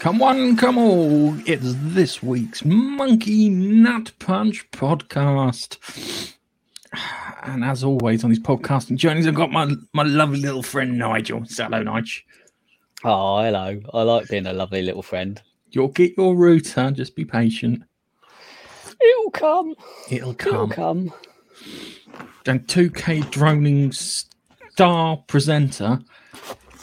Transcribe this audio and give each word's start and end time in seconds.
Come 0.00 0.18
one, 0.18 0.56
come 0.56 0.78
all. 0.78 1.36
It's 1.46 1.74
this 1.76 2.22
week's 2.22 2.64
Monkey 2.64 3.50
Nut 3.50 4.10
Punch 4.18 4.70
podcast. 4.70 5.76
And 7.42 7.62
as 7.62 7.84
always 7.84 8.24
on 8.24 8.30
these 8.30 8.40
podcasting 8.40 8.96
journeys, 8.96 9.26
I've 9.26 9.34
got 9.34 9.52
my, 9.52 9.70
my 9.92 10.02
lovely 10.04 10.40
little 10.40 10.62
friend 10.62 10.96
Nigel. 10.96 11.44
Say 11.44 11.64
hello, 11.64 11.82
Nigel. 11.82 12.22
Oh, 13.04 13.42
hello. 13.42 13.78
I 13.92 14.02
like 14.02 14.28
being 14.28 14.46
a 14.46 14.54
lovely 14.54 14.80
little 14.80 15.02
friend. 15.02 15.42
You'll 15.68 15.88
get 15.88 16.16
your 16.16 16.34
router. 16.34 16.90
Just 16.92 17.14
be 17.14 17.26
patient. 17.26 17.82
It'll 19.02 19.30
come. 19.32 19.74
It'll 20.10 20.32
come. 20.32 20.54
It'll 20.54 20.68
come. 20.68 21.10
come. 21.10 21.14
And 22.46 22.66
2K 22.66 23.30
droning 23.30 23.92
star 23.92 25.18
presenter, 25.26 26.00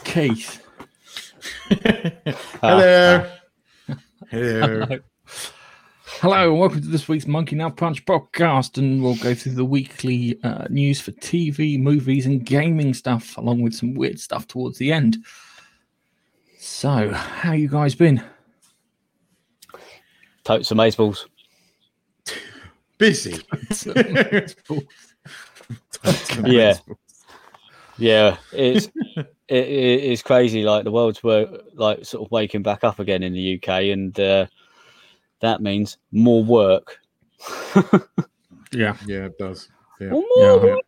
Keith. 0.03 0.66
Hello. 1.69 3.29
Hello. 4.29 4.99
Hello, 6.05 6.51
and 6.51 6.59
welcome 6.59 6.81
to 6.81 6.87
this 6.87 7.09
week's 7.09 7.27
Monkey 7.27 7.57
Nut 7.57 7.75
Punch 7.75 8.05
podcast, 8.05 8.77
and 8.77 9.03
we'll 9.03 9.17
go 9.17 9.35
through 9.35 9.53
the 9.53 9.65
weekly 9.65 10.39
uh, 10.43 10.65
news 10.69 11.01
for 11.01 11.11
TV, 11.11 11.77
movies, 11.77 12.25
and 12.25 12.45
gaming 12.45 12.93
stuff, 12.93 13.35
along 13.37 13.61
with 13.61 13.73
some 13.73 13.95
weird 13.95 14.17
stuff 14.19 14.47
towards 14.47 14.77
the 14.77 14.93
end. 14.93 15.17
So, 16.57 17.11
how 17.11 17.51
you 17.51 17.67
guys 17.67 17.95
been? 17.95 18.23
Totes 20.45 20.71
amazeballs. 20.71 21.25
Busy. 22.97 23.41
Yeah. 26.45 26.77
Yeah, 27.97 28.37
it's 28.53 28.87
it, 29.49 29.67
it, 29.67 30.03
it's 30.03 30.21
crazy. 30.21 30.63
Like 30.63 30.83
the 30.83 30.91
world's 30.91 31.23
were 31.23 31.61
like 31.73 32.05
sort 32.05 32.25
of 32.25 32.31
waking 32.31 32.63
back 32.63 32.83
up 32.83 32.99
again 32.99 33.23
in 33.23 33.33
the 33.33 33.55
UK, 33.55 33.69
and 33.93 34.19
uh, 34.19 34.45
that 35.41 35.61
means 35.61 35.97
more 36.11 36.43
work. 36.43 36.99
Yeah, 38.73 38.97
Yeah, 39.05 39.25
it 39.25 39.37
does. 39.37 39.69
Yeah. 39.99 40.09
More 40.09 40.23
Yeah. 40.37 40.55
work, 40.57 40.85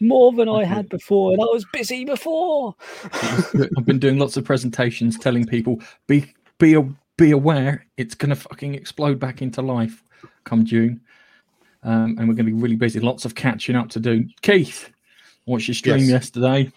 more 0.00 0.32
than 0.32 0.48
I 0.48 0.64
had 0.64 0.88
before, 0.88 1.32
and 1.32 1.40
I 1.40 1.44
was 1.44 1.64
busy 1.72 2.04
before. 2.04 2.74
I've 3.12 3.86
been 3.86 4.00
doing 4.00 4.18
lots 4.18 4.36
of 4.36 4.44
presentations 4.44 5.16
telling 5.18 5.46
people 5.46 5.80
be 6.08 6.26
be 6.58 6.74
a- 6.74 6.92
be 7.16 7.30
aware 7.30 7.86
it's 7.96 8.14
going 8.16 8.30
to 8.30 8.36
fucking 8.36 8.74
explode 8.74 9.20
back 9.20 9.40
into 9.40 9.62
life 9.62 10.02
come 10.44 10.64
June, 10.64 11.00
um, 11.84 12.16
and 12.18 12.28
we're 12.28 12.34
going 12.34 12.46
to 12.46 12.52
be 12.52 12.60
really 12.60 12.74
busy. 12.76 12.98
Lots 12.98 13.24
of 13.24 13.34
catching 13.36 13.76
up 13.76 13.88
to 13.90 14.00
do. 14.00 14.24
Keith, 14.42 14.90
watched 15.46 15.68
your 15.68 15.76
stream 15.76 15.98
Yes. 16.00 16.08
yesterday. 16.08 16.72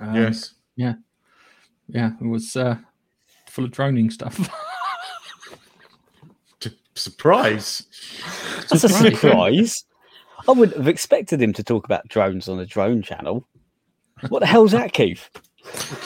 Um, 0.00 0.14
yes. 0.14 0.54
Yeah, 0.76 0.94
Yeah. 1.88 2.12
it 2.20 2.26
was 2.26 2.56
uh, 2.56 2.76
full 3.48 3.64
of 3.64 3.70
droning 3.70 4.10
stuff. 4.10 4.38
T- 6.60 6.76
Surprise. 6.94 7.84
That's 8.70 8.84
a 8.84 8.88
surprise. 8.88 9.84
I 10.48 10.52
wouldn't 10.52 10.76
have 10.76 10.88
expected 10.88 11.40
him 11.40 11.52
to 11.54 11.64
talk 11.64 11.84
about 11.86 12.06
drones 12.08 12.48
on 12.48 12.60
a 12.60 12.66
drone 12.66 13.02
channel. 13.02 13.46
What 14.28 14.40
the 14.40 14.46
hell's 14.46 14.72
that, 14.72 14.92
Keith? 14.92 15.28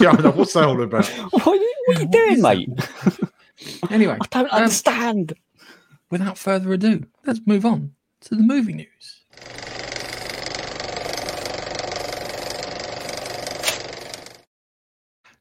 Yeah, 0.00 0.12
I 0.12 0.22
know, 0.22 0.30
what's 0.30 0.54
that 0.54 0.64
all 0.64 0.80
about? 0.82 1.06
What 1.32 1.46
are 1.46 1.54
you, 1.54 1.74
what 1.84 1.96
are 1.98 2.00
you 2.00 2.06
What 2.06 2.12
doing, 2.12 2.32
is 2.32 2.42
mate? 2.42 2.68
anyway, 3.90 4.16
I 4.18 4.26
don't 4.30 4.50
um, 4.50 4.62
understand. 4.62 5.34
without 6.10 6.38
further 6.38 6.72
ado, 6.72 7.04
let's 7.26 7.40
move 7.44 7.66
on 7.66 7.92
to 8.22 8.36
the 8.36 8.42
movie 8.42 8.72
news. 8.72 9.19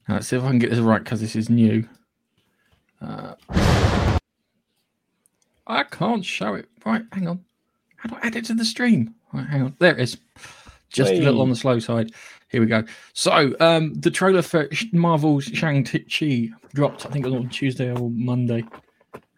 Let's 0.09 0.27
see 0.27 0.37
if 0.37 0.43
I 0.43 0.47
can 0.47 0.59
get 0.59 0.71
this 0.71 0.79
right 0.79 1.03
because 1.03 1.21
this 1.21 1.35
is 1.35 1.49
new. 1.49 1.87
Uh, 3.01 3.35
I 5.67 5.83
can't 5.83 6.25
show 6.25 6.55
it. 6.55 6.67
Right, 6.85 7.03
hang 7.11 7.27
on. 7.27 7.45
How 7.97 8.09
do 8.09 8.15
I 8.15 8.27
add 8.27 8.35
it 8.35 8.45
to 8.45 8.53
the 8.53 8.65
stream? 8.65 9.15
Right, 9.33 9.47
hang 9.47 9.61
on. 9.61 9.75
There 9.79 9.95
it 9.95 10.01
is. 10.01 10.17
Just 10.89 11.11
a 11.11 11.19
little 11.19 11.41
on 11.41 11.49
the 11.49 11.55
slow 11.55 11.77
side. 11.79 12.11
Here 12.49 12.59
we 12.59 12.67
go. 12.67 12.83
So, 13.13 13.55
um, 13.59 13.93
the 13.93 14.09
trailer 14.09 14.41
for 14.41 14.67
Marvel's 14.91 15.43
Shang-Chi 15.43 16.49
dropped, 16.73 17.05
I 17.05 17.09
think, 17.09 17.27
on 17.27 17.47
Tuesday 17.49 17.91
or 17.91 18.09
Monday 18.09 18.63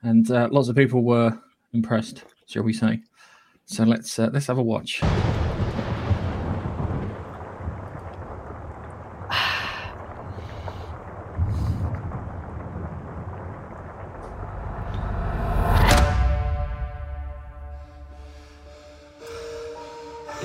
and 0.04 0.30
uh, 0.32 0.48
lots 0.52 0.70
of 0.70 0.76
people 0.76 1.04
were 1.04 1.38
impressed, 1.74 2.24
shall 2.48 2.64
we 2.64 2.74
say? 2.74 3.02
So 3.66 3.84
let's 3.84 4.18
uh, 4.20 4.30
let's 4.34 4.48
have 4.48 4.58
a 4.58 4.64
watch. 4.64 5.02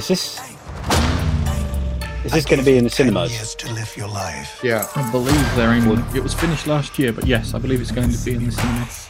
Is 0.07 0.11
this 0.11 0.41
is 2.25 2.31
this 2.31 2.45
going 2.45 2.61
to 2.61 2.65
be 2.65 2.79
in 2.79 2.85
the 2.85 2.91
cinemas? 2.91 3.33
Years 3.33 3.57
to 3.57 3.73
live 3.73 3.93
your 3.97 4.07
life. 4.07 4.61
Yeah. 4.63 4.87
I 4.95 5.11
believe 5.11 5.57
they're 5.57 5.73
in. 5.73 5.85
It 6.15 6.23
was 6.23 6.33
finished 6.33 6.69
last 6.69 6.97
year, 6.97 7.13
but 7.13 7.27
yes, 7.27 7.55
I 7.55 7.59
believe 7.59 7.81
it's 7.81 7.91
going 7.91 8.13
to 8.13 8.25
be 8.25 8.35
in 8.35 8.45
the 8.45 8.53
cinemas. 8.53 9.09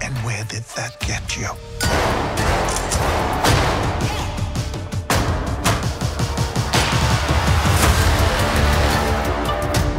And 0.00 0.16
where 0.24 0.44
did 0.44 0.62
that 0.76 0.98
get 1.00 1.36
you? 1.36 1.50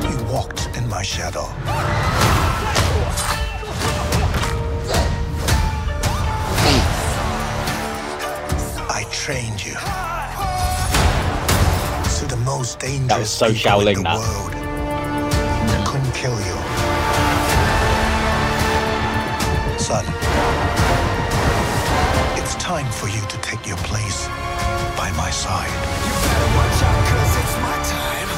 You 0.09 0.33
walked 0.33 0.75
in 0.75 0.89
my 0.89 1.03
shadow. 1.03 1.45
Trained 9.25 9.65
you. 9.65 9.73
So 12.07 12.27
the 12.27 12.39
most 12.45 12.77
dangerous 12.77 13.31
so 13.31 13.47
people 13.47 13.71
Shaolin, 13.71 13.87
in 13.87 13.95
the 13.95 14.03
that. 14.03 14.19
world 14.21 14.53
couldn't 15.87 16.13
kill 16.13 16.37
you. 16.45 16.57
Son, 19.79 20.05
it's 22.37 22.53
time 22.61 22.85
for 22.91 23.07
you 23.09 23.21
to 23.25 23.37
take 23.41 23.65
your 23.65 23.77
place 23.77 24.27
by 24.95 25.11
my 25.17 25.31
side. 25.31 25.73
That's 27.25 28.34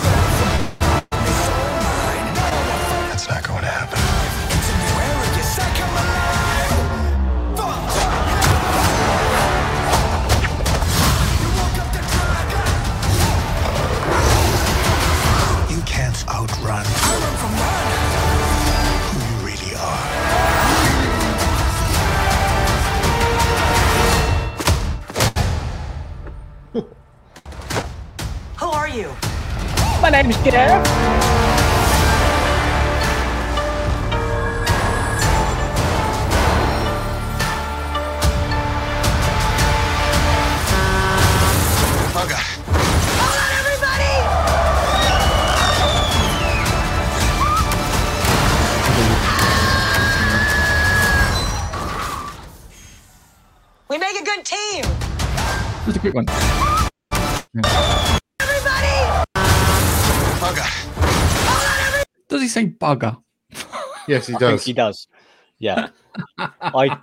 My 30.28 30.34
name's 30.34 30.44
Gareth. 30.44 30.84
Bugger. 42.12 42.42
Hold 43.16 43.36
on, 43.40 43.52
everybody! 43.62 44.16
We 53.88 53.98
make 53.98 54.20
a 54.20 54.26
good 54.26 54.44
team. 54.44 54.84
Just 55.86 55.96
a 55.96 56.00
quick 56.02 56.14
one. 56.14 56.26
Everybody! 57.56 58.27
He 62.48 62.52
say 62.52 62.68
bugger? 62.68 63.22
Yes, 64.08 64.28
he 64.28 64.34
I 64.36 64.38
think 64.38 64.40
does. 64.40 64.66
he 64.66 64.74
does. 64.74 65.08
Yeah. 65.60 65.90
I 66.38 66.98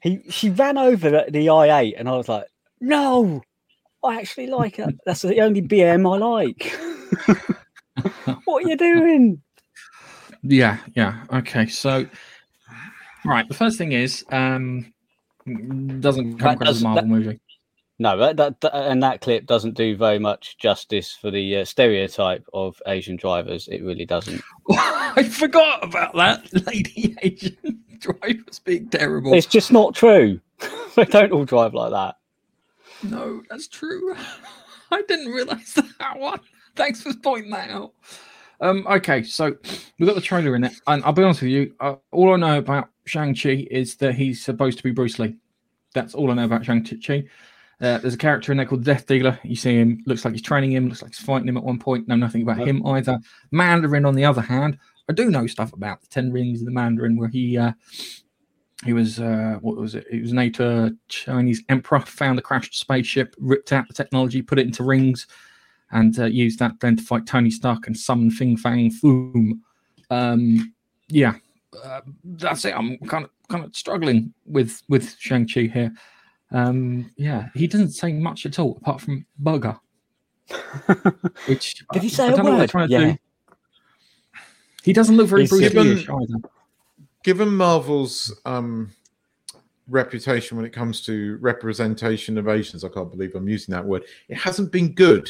he 0.00 0.20
she 0.30 0.50
ran 0.50 0.78
over 0.78 1.10
the, 1.10 1.26
the 1.30 1.46
i8 1.46 1.94
and 1.98 2.08
I 2.08 2.12
was 2.16 2.28
like, 2.28 2.44
no, 2.80 3.42
I 4.04 4.18
actually 4.20 4.46
like 4.48 4.78
it. 4.78 4.94
That's 5.04 5.22
the 5.22 5.40
only 5.40 5.62
BM 5.62 6.06
I 6.06 6.18
like. 6.18 6.72
what 8.44 8.64
are 8.64 8.68
you 8.68 8.76
doing? 8.76 9.42
Yeah, 10.42 10.78
yeah. 10.94 11.24
Okay, 11.32 11.66
so 11.66 12.06
right. 13.24 13.48
The 13.48 13.54
first 13.54 13.76
thing 13.78 13.92
is, 13.92 14.24
um, 14.30 14.92
doesn't 16.00 16.38
come 16.38 16.46
That 16.46 16.54
across 16.56 16.68
as 16.68 16.80
a 16.82 16.84
Marvel 16.84 17.02
that- 17.02 17.08
movie. 17.08 17.40
No, 18.00 18.16
that, 18.16 18.36
that, 18.36 18.70
and 18.72 19.02
that 19.02 19.20
clip 19.20 19.46
doesn't 19.46 19.74
do 19.74 19.96
very 19.96 20.20
much 20.20 20.56
justice 20.58 21.12
for 21.20 21.32
the 21.32 21.58
uh, 21.58 21.64
stereotype 21.64 22.46
of 22.54 22.80
Asian 22.86 23.16
drivers. 23.16 23.66
It 23.66 23.82
really 23.82 24.04
doesn't. 24.04 24.40
I 24.70 25.24
forgot 25.24 25.82
about 25.82 26.14
that 26.14 26.66
lady 26.66 27.16
Asian 27.22 27.82
drivers 27.98 28.60
being 28.60 28.88
terrible. 28.88 29.34
It's 29.34 29.46
just 29.46 29.72
not 29.72 29.96
true. 29.96 30.40
they 30.94 31.06
don't 31.06 31.32
all 31.32 31.44
drive 31.44 31.74
like 31.74 31.90
that. 31.90 32.16
No, 33.02 33.42
that's 33.50 33.66
true. 33.66 34.14
I 34.92 35.02
didn't 35.02 35.32
realize 35.32 35.74
that 35.74 36.18
one. 36.18 36.40
Thanks 36.76 37.02
for 37.02 37.12
pointing 37.14 37.50
that 37.50 37.70
out. 37.70 37.92
Um, 38.60 38.86
okay, 38.88 39.22
so 39.22 39.56
we've 39.98 40.06
got 40.06 40.14
the 40.14 40.20
trailer 40.20 40.54
in 40.56 40.64
it, 40.64 40.72
and 40.86 41.04
I'll 41.04 41.12
be 41.12 41.22
honest 41.22 41.42
with 41.42 41.50
you. 41.50 41.74
Uh, 41.80 41.96
all 42.12 42.32
I 42.32 42.36
know 42.36 42.58
about 42.58 42.90
Shang 43.04 43.34
Chi 43.34 43.66
is 43.70 43.96
that 43.96 44.14
he's 44.14 44.44
supposed 44.44 44.78
to 44.78 44.84
be 44.84 44.90
Bruce 44.90 45.18
Lee. 45.18 45.36
That's 45.94 46.14
all 46.14 46.30
I 46.30 46.34
know 46.34 46.44
about 46.44 46.64
Shang 46.64 46.84
Chi. 46.84 47.24
Uh, 47.80 47.98
there's 47.98 48.14
a 48.14 48.18
character 48.18 48.50
in 48.50 48.58
there 48.58 48.66
called 48.66 48.84
Death 48.84 49.06
Dealer. 49.06 49.38
You 49.44 49.54
see 49.54 49.76
him, 49.76 50.02
looks 50.04 50.24
like 50.24 50.34
he's 50.34 50.42
training 50.42 50.72
him, 50.72 50.88
looks 50.88 51.02
like 51.02 51.14
he's 51.14 51.24
fighting 51.24 51.48
him 51.48 51.56
at 51.56 51.62
one 51.62 51.78
point. 51.78 52.08
Know 52.08 52.16
nothing 52.16 52.42
about 52.42 52.66
him 52.66 52.84
either. 52.86 53.20
Mandarin, 53.52 54.04
on 54.04 54.16
the 54.16 54.24
other 54.24 54.40
hand, 54.40 54.78
I 55.08 55.12
do 55.12 55.30
know 55.30 55.46
stuff 55.46 55.72
about 55.72 56.00
the 56.00 56.08
Ten 56.08 56.32
Rings 56.32 56.60
of 56.60 56.66
the 56.66 56.72
Mandarin, 56.72 57.16
where 57.16 57.28
he 57.28 57.56
uh, 57.56 57.72
he 58.84 58.92
was 58.92 59.20
uh, 59.20 59.58
what 59.60 59.76
was 59.76 59.94
it? 59.94 60.06
He 60.10 60.20
was 60.20 60.32
an 60.32 60.38
later 60.38 60.90
Chinese 61.08 61.62
emperor, 61.68 62.00
found 62.00 62.38
a 62.38 62.42
crashed 62.42 62.78
spaceship, 62.78 63.34
ripped 63.38 63.72
out 63.72 63.86
the 63.86 63.94
technology, 63.94 64.42
put 64.42 64.58
it 64.58 64.66
into 64.66 64.82
rings, 64.82 65.26
and 65.92 66.18
uh, 66.18 66.24
used 66.24 66.58
that 66.58 66.80
then 66.80 66.96
to 66.96 67.02
fight 67.02 67.26
Tony 67.26 67.50
Stark 67.50 67.86
and 67.86 67.96
summon 67.96 68.30
Fing 68.30 68.56
Fang 68.56 68.90
Foom. 68.90 69.60
Um, 70.10 70.74
yeah, 71.08 71.34
uh, 71.84 72.00
that's 72.24 72.64
it. 72.64 72.74
I'm 72.76 72.98
kind 72.98 73.24
of 73.24 73.30
kind 73.48 73.64
of 73.64 73.74
struggling 73.74 74.34
with 74.46 74.82
with 74.88 75.16
Shang 75.18 75.46
Chi 75.46 75.62
here. 75.62 75.92
Um, 76.50 77.10
yeah, 77.16 77.48
he 77.54 77.66
doesn't 77.66 77.90
say 77.90 78.12
much 78.12 78.46
at 78.46 78.58
all 78.58 78.76
apart 78.80 79.00
from 79.00 79.26
bugger. 79.42 79.78
Which 81.46 81.84
Did 81.92 82.02
he 82.02 82.08
say 82.08 82.24
I 82.24 82.32
a 82.32 82.36
don't 82.36 82.44
know 82.46 82.50
what 82.52 82.56
they're 82.56 82.58
word? 82.60 82.70
trying 82.70 82.90
Yeah. 82.90 83.12
do. 83.12 83.18
He 84.82 84.92
doesn't 84.92 85.16
look 85.16 85.28
very 85.28 85.42
He's 85.42 85.50
Bruce 85.50 85.72
given- 85.72 85.98
either. 85.98 86.48
Given 87.24 87.48
Marvel's 87.54 88.34
um, 88.46 88.90
reputation 89.88 90.56
when 90.56 90.64
it 90.64 90.72
comes 90.72 91.02
to 91.02 91.36
representation 91.40 92.38
of 92.38 92.48
Asians, 92.48 92.84
I 92.84 92.88
can't 92.88 93.10
believe 93.10 93.34
I'm 93.34 93.48
using 93.48 93.72
that 93.74 93.84
word. 93.84 94.04
It 94.28 94.36
hasn't 94.38 94.72
been 94.72 94.92
good 94.94 95.28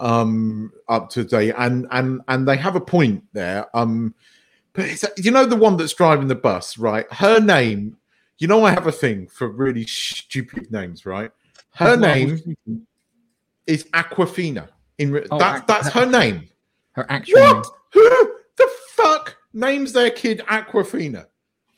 um, 0.00 0.72
up 0.88 1.08
to 1.10 1.24
date, 1.24 1.54
and 1.56 1.86
and 1.92 2.20
and 2.28 2.46
they 2.46 2.56
have 2.56 2.74
a 2.76 2.80
point 2.80 3.24
there. 3.32 3.64
Um, 3.74 4.14
but 4.74 4.86
it's, 4.86 5.04
you 5.16 5.30
know 5.30 5.46
the 5.46 5.56
one 5.56 5.76
that's 5.76 5.94
driving 5.94 6.26
the 6.28 6.34
bus, 6.34 6.76
right? 6.76 7.10
Her 7.12 7.40
name. 7.40 7.96
You 8.38 8.48
know 8.48 8.64
I 8.64 8.70
have 8.72 8.86
a 8.86 8.92
thing 8.92 9.26
for 9.28 9.48
really 9.48 9.86
stupid 9.86 10.70
names, 10.72 11.06
right? 11.06 11.30
Her 11.74 11.96
name 11.96 12.56
is 13.66 13.84
Awkwafina. 13.84 14.68
In 14.98 15.10
re- 15.12 15.26
Oh, 15.30 15.38
that, 15.38 15.62
Aqu- 15.62 15.66
that's 15.66 15.88
her 15.88 16.06
name. 16.06 16.48
Her 16.92 17.06
actual 17.10 17.40
name. 17.40 17.56
What? 17.56 17.66
Who 17.92 18.34
the 18.56 18.68
fuck 18.90 19.36
names 19.52 19.92
their 19.92 20.10
kid 20.10 20.40
Awkwafina? 20.48 21.26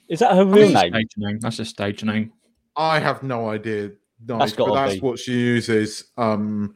Is 0.08 0.20
that 0.20 0.32
her 0.34 0.40
I 0.42 0.44
real 0.44 0.66
mean, 0.68 0.74
name? 0.74 0.92
Stage 0.92 1.10
name. 1.16 1.38
That's 1.40 1.58
a 1.58 1.64
stage 1.64 2.04
name. 2.04 2.32
I 2.76 2.98
have 2.98 3.22
no 3.22 3.48
idea. 3.48 3.92
Nice, 4.26 4.38
That's 4.38 4.52
but 4.52 4.66
gotta 4.66 4.80
that's 4.80 4.94
be. 4.94 5.00
what 5.00 5.18
she 5.18 5.32
uses 5.32 6.04
um, 6.16 6.74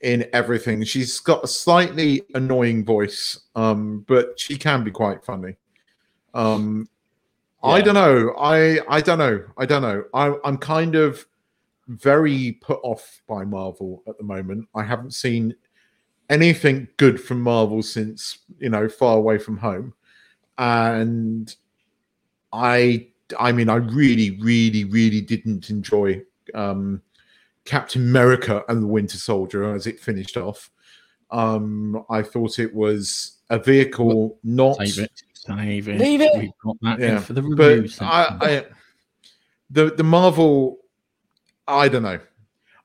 in 0.00 0.26
everything. 0.32 0.82
She's 0.84 1.20
got 1.20 1.44
a 1.44 1.46
slightly 1.48 2.22
annoying 2.34 2.84
voice, 2.84 3.38
um, 3.54 4.04
but 4.08 4.38
she 4.40 4.56
can 4.56 4.82
be 4.84 4.90
quite 4.90 5.24
funny. 5.24 5.56
Um, 6.32 6.88
I 7.62 7.80
don't 7.80 7.94
know. 7.94 8.34
I 8.38 8.80
I 8.88 9.00
don't 9.00 9.18
know. 9.18 9.44
I 9.58 9.66
don't 9.66 9.82
know. 9.82 10.04
I, 10.14 10.34
I'm 10.44 10.56
kind 10.56 10.94
of 10.94 11.26
very 11.88 12.52
put 12.60 12.80
off 12.82 13.20
by 13.26 13.44
Marvel 13.44 14.02
at 14.08 14.16
the 14.16 14.24
moment. 14.24 14.68
I 14.74 14.82
haven't 14.82 15.14
seen 15.14 15.54
anything 16.28 16.88
good 16.96 17.20
from 17.20 17.42
Marvel 17.42 17.82
since 17.82 18.38
you 18.58 18.70
know 18.70 18.88
Far 18.88 19.16
Away 19.18 19.38
from 19.38 19.58
Home, 19.58 19.92
and 20.56 21.54
I 22.52 23.08
I 23.38 23.52
mean 23.52 23.68
I 23.68 23.76
really 23.76 24.38
really 24.40 24.84
really 24.84 25.20
didn't 25.20 25.68
enjoy 25.68 26.22
um, 26.54 27.02
Captain 27.64 28.02
America 28.02 28.64
and 28.68 28.82
the 28.82 28.86
Winter 28.86 29.18
Soldier 29.18 29.74
as 29.74 29.86
it 29.86 30.00
finished 30.00 30.36
off. 30.36 30.70
Um, 31.30 32.04
I 32.08 32.22
thought 32.22 32.58
it 32.58 32.74
was 32.74 33.38
a 33.50 33.58
vehicle 33.58 34.38
not 34.42 34.78
it. 35.48 35.56
Save 35.56 35.88
it. 35.88 35.98
Leave 35.98 36.20
it. 36.20 36.38
We've 36.38 36.50
got 36.64 36.76
that 36.82 37.00
Yeah, 37.00 37.16
in 37.16 37.22
for 37.22 37.32
the 37.32 37.42
but. 37.42 38.02
I, 38.04 38.36
I 38.40 38.66
the 39.70 39.90
the 39.94 40.04
Marvel, 40.04 40.78
I 41.66 41.88
don't 41.88 42.02
know. 42.02 42.18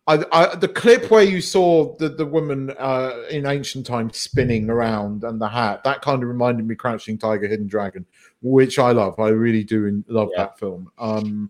I, 0.07 0.23
I 0.31 0.55
the 0.55 0.67
clip 0.67 1.09
where 1.09 1.23
you 1.23 1.41
saw 1.41 1.95
the 1.97 2.09
the 2.09 2.25
woman 2.25 2.71
uh, 2.77 3.23
in 3.31 3.45
ancient 3.47 3.87
times 3.87 4.17
spinning 4.17 4.69
around 4.69 5.23
and 5.23 5.41
the 5.41 5.49
hat 5.49 5.83
that 5.83 6.01
kind 6.01 6.21
of 6.21 6.29
reminded 6.29 6.67
me 6.67 6.75
Crouching 6.75 7.17
Tiger, 7.17 7.47
Hidden 7.47 7.67
Dragon, 7.67 8.05
which 8.41 8.77
I 8.77 8.91
love. 8.91 9.19
I 9.19 9.29
really 9.29 9.63
do 9.63 10.03
love 10.07 10.29
Yeah. 10.33 10.43
that 10.43 10.59
film. 10.59 10.91
Um, 10.99 11.49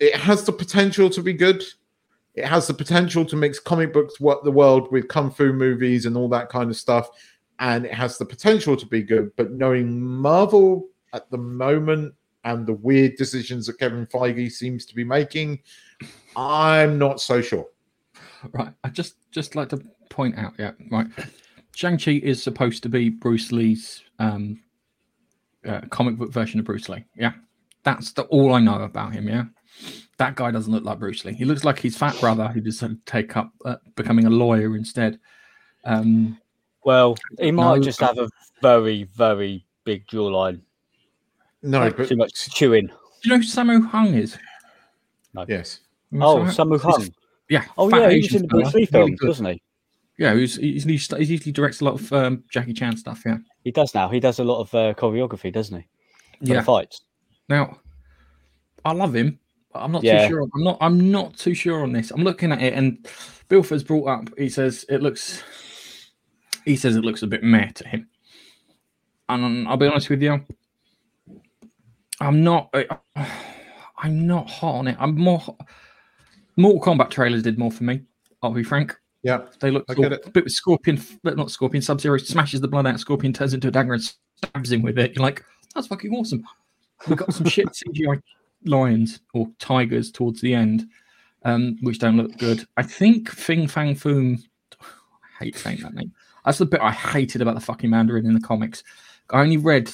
it 0.00 0.14
has 0.14 0.44
the 0.44 0.52
potential 0.52 1.10
to 1.10 1.22
be 1.22 1.34
good. 1.34 1.62
It 2.34 2.44
has 2.44 2.66
the 2.66 2.74
potential 2.74 3.24
to 3.26 3.36
mix 3.36 3.58
comic 3.58 3.92
books, 3.92 4.20
what 4.20 4.44
the 4.44 4.50
world 4.50 4.90
with 4.90 5.08
kung 5.08 5.30
fu 5.30 5.52
movies 5.52 6.04
and 6.06 6.16
all 6.16 6.28
that 6.30 6.48
kind 6.50 6.70
of 6.70 6.76
stuff, 6.76 7.08
and 7.58 7.86
it 7.86 7.94
has 7.94 8.18
the 8.18 8.24
potential 8.24 8.76
to 8.76 8.86
be 8.86 9.02
good. 9.02 9.30
But 9.36 9.52
knowing 9.52 10.00
Marvel 10.00 10.88
at 11.12 11.30
the 11.30 11.38
moment 11.38 12.14
and 12.44 12.66
the 12.66 12.74
weird 12.74 13.16
decisions 13.16 13.66
that 13.66 13.78
Kevin 13.78 14.06
Feige 14.06 14.50
seems 14.52 14.84
to 14.86 14.94
be 14.94 15.04
making, 15.04 15.60
I'm 16.36 16.98
not 16.98 17.20
so 17.20 17.40
sure. 17.40 17.66
right. 18.52 18.72
I 18.84 18.88
just 18.88 19.16
just 19.30 19.56
like 19.56 19.68
to 19.70 19.80
point 20.10 20.38
out, 20.38 20.54
yeah, 20.58 20.72
right. 20.90 21.06
Shang 21.74 21.98
Chi 21.98 22.12
is 22.12 22.42
supposed 22.42 22.82
to 22.84 22.88
be 22.88 23.10
Bruce 23.10 23.52
Lee's 23.52 24.02
um, 24.18 24.60
uh, 25.66 25.82
comic 25.90 26.16
book 26.16 26.32
version 26.32 26.58
of 26.58 26.66
Bruce 26.66 26.88
Lee. 26.88 27.04
Yeah, 27.14 27.32
that's 27.82 28.12
the 28.12 28.22
all 28.24 28.54
I 28.54 28.60
know 28.60 28.80
about 28.80 29.12
him. 29.12 29.28
Yeah, 29.28 29.44
that 30.18 30.36
guy 30.36 30.50
doesn't 30.50 30.72
look 30.72 30.84
like 30.84 30.98
Bruce 30.98 31.24
Lee. 31.24 31.34
He 31.34 31.44
looks 31.44 31.64
like 31.64 31.78
his 31.78 31.96
fat 31.96 32.18
brother 32.20 32.48
who 32.48 32.60
decided 32.60 33.04
to 33.04 33.12
take 33.12 33.36
up 33.36 33.52
uh, 33.64 33.76
becoming 33.94 34.26
a 34.26 34.30
lawyer 34.30 34.76
instead. 34.76 35.18
Um, 35.84 36.38
Well, 36.86 37.16
he 37.40 37.50
might 37.50 37.76
No, 37.78 37.82
just 37.82 37.98
have 38.00 38.16
a 38.16 38.28
very, 38.62 39.02
very 39.16 39.66
big 39.84 40.06
jawline. 40.06 40.60
No, 41.62 41.80
Like, 41.80 41.96
but 41.96 42.08
too 42.08 42.14
much 42.16 42.48
chewing. 42.50 42.86
do 42.86 42.92
you 43.24 43.30
know 43.32 43.36
who 43.38 43.42
Sammo 43.42 43.84
Hung 43.88 44.14
is? 44.14 44.38
No. 45.34 45.44
yes, 45.48 45.80
Oh, 46.14 46.36
Sammo- 46.44 46.78
Samu 46.78 46.80
Hung. 46.80 47.08
Yeah. 47.50 47.64
Oh, 47.76 47.88
yeah, 47.90 48.10
He's 48.10 48.32
was 48.32 48.36
in 48.36 48.42
the 48.42 48.48
Bruce 48.48 48.66
Lee 48.72 48.72
really 48.72 48.86
films, 48.86 49.18
good. 49.20 49.28
wasn't 49.28 49.48
he? 49.50 49.62
Yeah, 50.18 50.34
he's, 50.34 50.54
he's, 50.56 50.84
he's, 50.84 51.08
he 51.08 51.24
usually 51.24 51.52
directs 51.52 51.80
a 51.80 51.84
lot 51.84 51.94
of 52.00 52.12
um, 52.12 52.44
Jackie 52.50 52.72
Chan 52.72 52.96
stuff. 52.98 53.22
Yeah. 53.26 53.38
He 53.64 53.72
does 53.72 53.92
now. 53.94 54.08
He 54.08 54.20
does 54.20 54.38
a 54.38 54.44
lot 54.44 54.60
of 54.60 54.72
uh, 54.74 54.94
choreography, 54.94 55.52
doesn't 55.52 55.76
he? 55.76 55.82
For 56.46 56.52
Yeah. 56.52 56.60
the 56.60 56.64
fights. 56.64 57.02
Now, 57.48 57.80
I 58.84 58.92
love 58.92 59.14
him, 59.14 59.38
but 59.72 59.80
I'm 59.80 59.90
not 59.92 60.04
Yeah. 60.04 60.22
too 60.22 60.34
sure. 60.34 60.48
I'm 60.54 60.62
not. 60.64 60.78
I'm 60.80 61.10
not 61.10 61.36
too 61.36 61.52
sure 61.54 61.82
on 61.82 61.92
this. 61.92 62.12
I'm 62.12 62.22
looking 62.22 62.52
at 62.52 62.62
it, 62.62 62.74
and 62.74 63.06
Bilford's 63.48 63.82
brought 63.82 64.06
up. 64.08 64.38
He 64.38 64.48
says 64.48 64.84
it 64.88 65.02
looks. 65.02 65.42
He 66.66 66.76
says 66.76 66.96
it 66.96 67.04
looks 67.04 67.22
a 67.22 67.26
bit 67.26 67.42
meh 67.42 67.70
to 67.76 67.88
him, 67.88 68.08
and 69.30 69.66
I'll 69.66 69.76
be 69.78 69.86
honest 69.86 70.10
with 70.10 70.20
you. 70.22 70.44
I'm 72.20 72.44
not. 72.44 72.74
I'm 73.98 74.26
not 74.26 74.50
hot 74.50 74.74
on 74.74 74.88
it. 74.88 74.96
I'm 75.00 75.16
more. 75.16 75.56
Mortal 76.58 76.82
Kombat 76.82 77.08
trailers 77.10 77.42
did 77.42 77.58
more 77.58 77.70
for 77.70 77.84
me. 77.84 78.02
I'll 78.42 78.52
be 78.52 78.62
frank. 78.62 78.94
yeah, 79.22 79.40
They 79.60 79.70
look 79.70 79.86
cool. 79.88 80.04
A 80.04 80.30
bit 80.30 80.44
with 80.44 80.52
Scorpion, 80.52 81.00
but 81.22 81.36
not 81.36 81.50
Scorpion. 81.50 81.80
Sub 81.82 82.00
Zero 82.00 82.18
smashes 82.18 82.60
the 82.60 82.68
blood 82.68 82.86
out. 82.86 83.00
Scorpion 83.00 83.32
turns 83.32 83.54
into 83.54 83.68
a 83.68 83.70
dagger 83.70 83.94
and 83.94 84.02
stabs 84.02 84.70
him 84.72 84.82
with 84.82 84.98
it. 84.98 85.14
You're 85.14 85.22
like, 85.22 85.42
that's 85.74 85.86
fucking 85.86 86.12
awesome. 86.12 86.44
We 87.08 87.16
got 87.16 87.32
some 87.32 87.46
shit 87.46 87.66
CGI 87.94 88.20
lions 88.64 89.20
or 89.34 89.48
tigers 89.58 90.10
towards 90.10 90.40
the 90.40 90.54
end, 90.54 90.86
um, 91.44 91.78
which 91.80 91.98
don't 91.98 92.16
look 92.16 92.36
good. 92.38 92.66
I 92.76 92.82
think 92.82 93.30
Fing 93.30 93.66
Fang 93.66 93.94
Foom. 93.94 94.42
I 94.80 95.44
hate 95.44 95.56
saying 95.56 95.80
that 95.82 95.94
name. 95.94 96.12
That's 96.46 96.58
the 96.58 96.66
bit 96.66 96.80
I 96.80 96.92
hated 96.92 97.42
about 97.42 97.56
the 97.56 97.60
fucking 97.60 97.90
Mandarin 97.90 98.24
in 98.24 98.32
the 98.32 98.40
comics. 98.40 98.82
I 99.30 99.42
only 99.42 99.56
read 99.56 99.90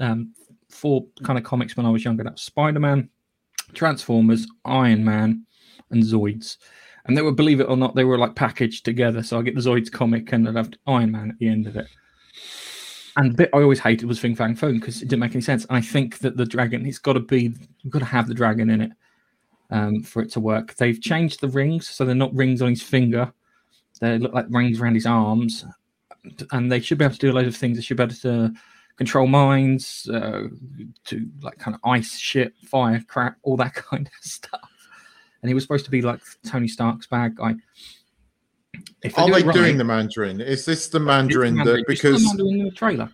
um, 0.00 0.32
four 0.70 1.06
kind 1.22 1.38
of 1.38 1.44
comics 1.44 1.76
when 1.76 1.86
I 1.86 1.90
was 1.90 2.04
younger. 2.04 2.24
That's 2.24 2.42
Spider 2.42 2.80
Man, 2.80 3.10
Transformers, 3.74 4.48
Iron 4.64 5.04
Man, 5.04 5.44
and 5.90 6.02
Zoids. 6.02 6.56
And 7.04 7.16
they 7.16 7.22
were, 7.22 7.32
believe 7.32 7.60
it 7.60 7.68
or 7.68 7.76
not, 7.76 7.94
they 7.94 8.04
were 8.04 8.18
like 8.18 8.34
packaged 8.34 8.84
together. 8.84 9.22
So 9.22 9.38
I 9.38 9.42
get 9.42 9.54
the 9.54 9.60
Zoids 9.60 9.92
comic 9.92 10.32
and 10.32 10.48
I'd 10.48 10.56
have 10.56 10.70
Iron 10.86 11.12
Man 11.12 11.30
at 11.30 11.38
the 11.38 11.48
end 11.48 11.66
of 11.66 11.76
it. 11.76 11.86
And 13.16 13.32
the 13.32 13.36
bit 13.36 13.50
I 13.52 13.58
always 13.58 13.80
hated 13.80 14.06
was 14.06 14.18
Fing 14.18 14.34
Fang 14.34 14.54
Foom 14.54 14.80
because 14.80 15.02
it 15.02 15.08
didn't 15.08 15.20
make 15.20 15.32
any 15.32 15.42
sense. 15.42 15.66
And 15.66 15.76
I 15.76 15.80
think 15.82 16.18
that 16.18 16.36
the 16.36 16.46
dragon, 16.46 16.86
it's 16.86 16.98
got 16.98 17.14
to 17.14 17.20
be, 17.20 17.52
you've 17.82 17.92
got 17.92 17.98
to 17.98 18.04
have 18.06 18.28
the 18.28 18.34
dragon 18.34 18.70
in 18.70 18.80
it 18.82 18.92
um, 19.70 20.02
for 20.02 20.22
it 20.22 20.30
to 20.32 20.40
work. 20.40 20.76
They've 20.76 21.00
changed 21.00 21.40
the 21.40 21.48
rings, 21.48 21.88
so 21.88 22.04
they're 22.04 22.14
not 22.14 22.34
rings 22.34 22.62
on 22.62 22.70
his 22.70 22.82
finger. 22.82 23.32
They 24.00 24.18
look 24.18 24.32
like 24.32 24.46
rings 24.48 24.80
around 24.80 24.94
his 24.94 25.06
arms. 25.06 25.64
And 26.52 26.70
they 26.70 26.80
should 26.80 26.98
be 26.98 27.04
able 27.04 27.14
to 27.14 27.20
do 27.20 27.30
a 27.30 27.34
load 27.34 27.46
of 27.46 27.56
things. 27.56 27.76
They 27.78 27.82
should 27.82 27.96
be 27.96 28.02
able 28.02 28.14
to 28.16 28.52
control 28.96 29.26
mines, 29.26 30.06
uh, 30.12 30.48
to 31.06 31.26
like 31.42 31.58
kind 31.58 31.74
of 31.74 31.80
ice 31.88 32.18
shit, 32.18 32.52
fire, 32.66 33.02
crap, 33.08 33.36
all 33.42 33.56
that 33.56 33.74
kind 33.90 34.06
of 34.06 34.12
stuff. 34.24 34.60
and 35.42 35.48
he 35.48 35.54
was 35.54 35.64
supposed 35.64 35.86
to 35.86 35.90
be 35.90 36.02
like 36.02 36.20
Tony 36.46 36.68
Stark's 36.68 37.06
bad 37.06 37.34
guy. 37.36 37.54
If 39.02 39.18
Are 39.18 39.26
do 39.26 39.32
they 39.34 39.42
right- 39.42 39.54
doing 39.54 39.78
the 39.78 39.84
Mandarin? 39.84 40.40
Is 40.40 40.64
this 40.64 40.66
the 40.66 40.72
It's 40.72 40.88
the 40.88 41.00
Mandarin 41.00 41.56
that 41.56 41.64
You 41.66 41.66
saw 41.66 41.76
the 41.76 41.84
because 41.86 42.24
Mandarin 42.24 42.58
in 42.60 42.64
the 42.66 42.70
trailer. 42.72 43.10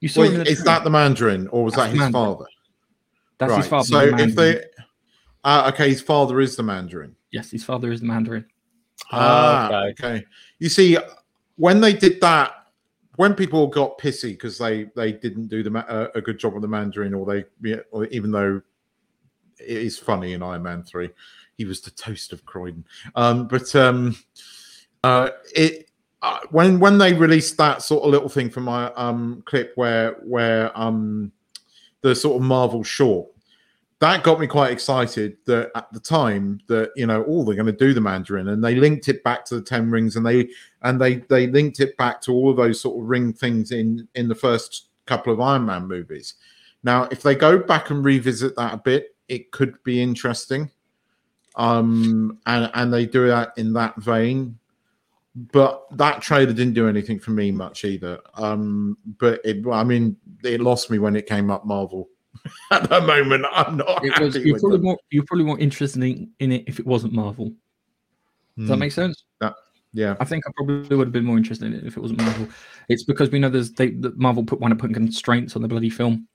You 0.00 0.08
saw 0.08 0.20
wait, 0.22 0.26
him 0.28 0.32
in 0.34 0.44
the 0.44 0.50
is 0.50 0.58
trailer. 0.62 0.78
that 0.78 0.84
the 0.84 0.90
Mandarin 0.90 1.48
or 1.48 1.64
was 1.64 1.74
That's 1.74 1.84
that 1.86 1.90
his 1.90 1.98
Mandarin. 2.00 2.12
father? 2.36 2.44
That's 3.38 3.56
his 3.56 3.66
father. 3.68 3.84
So 3.84 3.98
the 3.98 4.04
if 4.06 4.10
Mandarin. 4.16 4.34
they, 4.34 4.64
uh, 5.44 5.70
okay, 5.72 5.88
his 5.90 6.02
father 6.02 6.40
is 6.40 6.56
the 6.56 6.62
Mandarin. 6.64 7.14
yes, 7.30 7.50
his 7.52 7.62
father 7.64 7.92
is 7.92 8.00
the 8.00 8.06
Mandarin. 8.06 8.44
Ah, 9.12 9.66
okay. 9.90 10.04
okay. 10.06 10.24
You 10.58 10.68
see, 10.68 10.98
when 11.58 11.80
they 11.80 11.92
did 11.92 12.20
that, 12.22 12.54
when 13.16 13.34
people 13.34 13.66
got 13.66 13.98
pissy 13.98 14.30
because 14.30 14.56
they 14.58 14.84
they 14.96 15.12
didn't 15.12 15.48
do 15.48 15.62
the 15.62 15.70
ma- 15.70 15.80
uh, 15.80 16.08
a 16.14 16.20
good 16.20 16.38
job 16.38 16.54
on 16.54 16.62
the 16.62 16.68
Mandarin, 16.68 17.12
or 17.12 17.26
they, 17.26 17.76
or 17.90 18.06
even 18.06 18.30
though 18.30 18.62
it 19.60 19.76
is 19.76 19.98
funny 19.98 20.32
in 20.32 20.42
Iron 20.42 20.62
Man 20.62 20.82
three, 20.84 21.10
he 21.56 21.64
was 21.64 21.80
the 21.80 21.90
toast 21.90 22.32
of 22.32 22.46
Croydon. 22.46 22.84
Um, 23.16 23.48
but 23.48 23.74
um, 23.74 24.16
uh, 25.02 25.30
it 25.54 25.90
uh, 26.22 26.40
when 26.50 26.78
when 26.78 26.96
they 26.96 27.12
released 27.12 27.56
that 27.58 27.82
sort 27.82 28.04
of 28.04 28.10
little 28.10 28.28
thing 28.28 28.50
from 28.50 28.64
my 28.64 28.92
um 28.94 29.42
clip 29.46 29.72
where 29.74 30.12
where 30.22 30.76
um 30.78 31.32
the 32.00 32.14
sort 32.14 32.36
of 32.36 32.42
Marvel 32.42 32.84
short 32.84 33.28
that 34.00 34.22
got 34.22 34.38
me 34.38 34.46
quite 34.46 34.70
excited 34.70 35.36
that 35.46 35.70
at 35.74 35.92
the 35.92 36.00
time 36.00 36.60
that 36.68 36.90
you 36.94 37.06
know 37.06 37.24
oh 37.26 37.44
they're 37.44 37.56
going 37.56 37.66
to 37.66 37.72
do 37.72 37.92
the 37.92 38.00
mandarin 38.00 38.48
and 38.48 38.62
they 38.62 38.74
linked 38.74 39.08
it 39.08 39.22
back 39.24 39.44
to 39.44 39.56
the 39.56 39.62
10 39.62 39.90
rings 39.90 40.16
and 40.16 40.24
they 40.24 40.48
and 40.82 41.00
they 41.00 41.16
they 41.28 41.46
linked 41.48 41.80
it 41.80 41.96
back 41.96 42.20
to 42.20 42.32
all 42.32 42.50
of 42.50 42.56
those 42.56 42.80
sort 42.80 42.98
of 42.98 43.08
ring 43.08 43.32
things 43.32 43.72
in 43.72 44.06
in 44.14 44.28
the 44.28 44.34
first 44.34 44.88
couple 45.06 45.32
of 45.32 45.40
iron 45.40 45.66
man 45.66 45.86
movies. 45.86 46.34
Now 46.82 47.04
if 47.04 47.22
they 47.22 47.34
go 47.34 47.58
back 47.58 47.90
and 47.90 48.04
revisit 48.04 48.54
that 48.56 48.74
a 48.74 48.78
bit 48.78 49.16
it 49.28 49.50
could 49.50 49.82
be 49.82 50.00
interesting 50.00 50.70
um 51.56 52.38
and 52.46 52.70
and 52.74 52.92
they 52.92 53.04
do 53.04 53.26
that 53.26 53.52
in 53.56 53.72
that 53.72 53.96
vein 53.96 54.56
but 55.52 55.86
that 55.96 56.20
trailer 56.20 56.52
didn't 56.52 56.74
do 56.74 56.88
anything 56.88 57.18
for 57.18 57.32
me 57.32 57.50
much 57.50 57.84
either. 57.84 58.20
Um 58.34 58.96
but 59.18 59.40
it 59.44 59.66
i 59.66 59.82
mean 59.82 60.16
it 60.44 60.60
lost 60.60 60.88
me 60.88 61.00
when 61.00 61.16
it 61.16 61.26
came 61.26 61.50
up 61.50 61.66
marvel 61.66 62.08
at 62.70 62.88
the 62.88 63.00
moment 63.00 63.44
i'm 63.52 63.76
not 63.78 64.04
It 64.04 64.18
was, 64.20 64.36
you're 64.36 64.54
with 64.54 64.62
probably 64.62 64.78
them. 64.78 64.84
more 64.86 64.98
you're 65.10 65.24
probably 65.24 65.44
more 65.44 65.58
interested 65.58 66.02
in, 66.02 66.30
in 66.40 66.52
it 66.52 66.64
if 66.66 66.78
it 66.78 66.86
wasn't 66.86 67.12
Marvel. 67.12 67.52
Does 68.56 68.68
that 68.68 68.74
Hmm. 68.74 68.80
make 68.80 68.92
sense? 68.92 69.24
yeah 69.94 70.16
I 70.20 70.24
think 70.24 70.44
I 70.46 70.50
probably 70.54 70.96
would 70.96 71.06
have 71.08 71.12
been 71.12 71.24
more 71.24 71.38
interested 71.38 71.66
in 71.66 71.72
it 71.74 71.84
if 71.84 71.96
it 71.96 72.00
wasn't 72.00 72.20
Marvel. 72.20 72.46
It's 72.90 73.04
because 73.04 73.30
we 73.30 73.38
know 73.38 73.48
there's 73.48 73.72
they 73.72 73.90
that 73.90 74.18
Marvel 74.18 74.44
put 74.44 74.60
want 74.60 74.72
to 74.72 74.76
put 74.76 74.92
constraints 74.92 75.56
on 75.56 75.62
the 75.62 75.68
bloody 75.68 75.88
film 75.90 76.28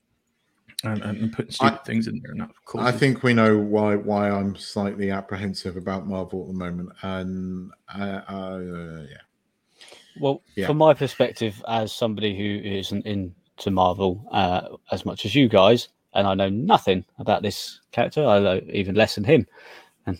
and, 0.82 1.02
and, 1.02 1.18
and 1.18 1.32
putting 1.32 1.52
stupid 1.52 1.84
things 1.84 2.08
in 2.08 2.20
there. 2.22 2.32
And 2.32 2.40
that, 2.40 2.50
I 2.78 2.90
think 2.90 3.22
we 3.22 3.32
know 3.32 3.56
why 3.56 3.94
why 3.94 4.28
I'm 4.30 4.56
slightly 4.56 5.10
apprehensive 5.12 5.76
about 5.76 6.06
Marvel 6.08 6.42
at 6.42 6.48
the 6.48 6.54
moment, 6.58 6.90
and 7.02 7.70
uh, 7.94 8.20
uh, 8.28 9.06
yeah, 9.08 9.16
Well, 10.20 10.42
Yeah. 10.56 10.66
from 10.66 10.78
my 10.78 10.92
perspective, 10.94 11.62
as 11.68 11.92
somebody 11.92 12.36
who 12.36 12.68
isn't 12.68 13.06
into 13.06 13.70
Marvel 13.70 14.26
uh, 14.32 14.76
as 14.90 15.04
much 15.06 15.24
as 15.24 15.34
you 15.34 15.48
guys, 15.48 15.88
and 16.14 16.26
I 16.26 16.34
know 16.34 16.48
nothing 16.48 17.04
about 17.18 17.42
this 17.42 17.80
character, 17.92 18.26
I 18.26 18.38
know 18.38 18.60
even 18.72 18.94
less 18.94 19.14
than 19.14 19.24
him, 19.24 19.46
and 20.06 20.18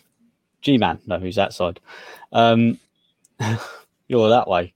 G 0.60 0.78
Man, 0.78 0.98
no, 1.06 1.18
who's 1.18 1.36
that 1.36 1.52
side. 1.52 1.80
Um, 2.32 2.78
you're 4.08 4.28
that 4.28 4.48
way. 4.48 4.74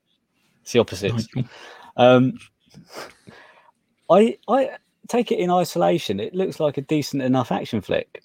It's 0.63 0.73
the 0.73 0.81
opposite. 0.81 1.13
Um, 1.97 2.39
I 4.11 4.39
I 4.49 4.71
take 5.09 5.33
it 5.33 5.39
in 5.39 5.51
isolation. 5.51 6.21
It 6.21 6.35
looks 6.35 6.61
like 6.61 6.79
a 6.79 6.83
decent 6.83 7.23
enough 7.23 7.51
action 7.51 7.81
flick. 7.81 8.23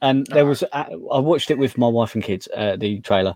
And 0.00 0.26
there 0.28 0.46
was 0.46 0.62
I 0.72 0.94
watched 0.94 1.50
it 1.50 1.58
with 1.58 1.76
my 1.76 1.88
wife 1.88 2.14
and 2.14 2.22
kids, 2.22 2.48
uh, 2.56 2.76
the 2.76 3.00
trailer, 3.00 3.34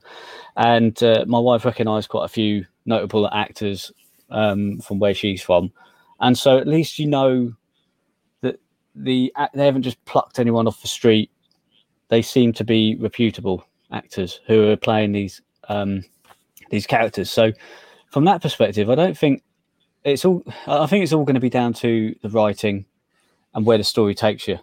and 0.56 1.02
uh, 1.02 1.24
my 1.26 1.40
wife 1.40 1.64
recognised 1.64 2.08
quite 2.08 2.24
a 2.24 2.28
few 2.28 2.64
notable 2.86 3.28
actors 3.32 3.90
um, 4.30 4.78
from 4.78 5.00
where 5.00 5.12
she's 5.12 5.42
from, 5.42 5.72
and 6.20 6.38
so 6.38 6.58
at 6.58 6.68
least 6.68 7.00
you 7.00 7.08
know 7.08 7.52
the 8.94 9.32
they 9.54 9.64
haven't 9.64 9.82
just 9.82 10.02
plucked 10.04 10.38
anyone 10.38 10.66
off 10.66 10.82
the 10.82 10.88
street. 10.88 11.30
They 12.08 12.22
seem 12.22 12.52
to 12.54 12.64
be 12.64 12.96
reputable 12.96 13.64
actors 13.90 14.40
who 14.46 14.68
are 14.68 14.76
playing 14.76 15.12
these 15.12 15.40
um, 15.68 16.02
these 16.70 16.86
characters. 16.86 17.30
So 17.30 17.52
from 18.10 18.24
that 18.26 18.42
perspective, 18.42 18.90
I 18.90 18.94
don't 18.94 19.16
think 19.16 19.42
it's 20.04 20.24
all. 20.24 20.42
I 20.66 20.86
think 20.86 21.02
it's 21.02 21.12
all 21.12 21.24
going 21.24 21.34
to 21.34 21.40
be 21.40 21.50
down 21.50 21.72
to 21.74 22.14
the 22.22 22.28
writing 22.28 22.84
and 23.54 23.64
where 23.66 23.78
the 23.78 23.84
story 23.84 24.14
takes 24.14 24.48
you 24.48 24.58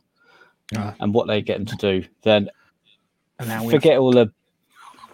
Ah. 0.76 0.96
and 1.00 1.14
what 1.14 1.28
they 1.28 1.42
get 1.42 1.58
them 1.58 1.66
to 1.68 1.76
do. 1.76 2.08
Then 2.24 2.50
And 3.40 3.48
now 3.50 3.64
we 3.64 3.72
forget 3.72 3.98
all 3.98 4.12
the. 4.12 4.32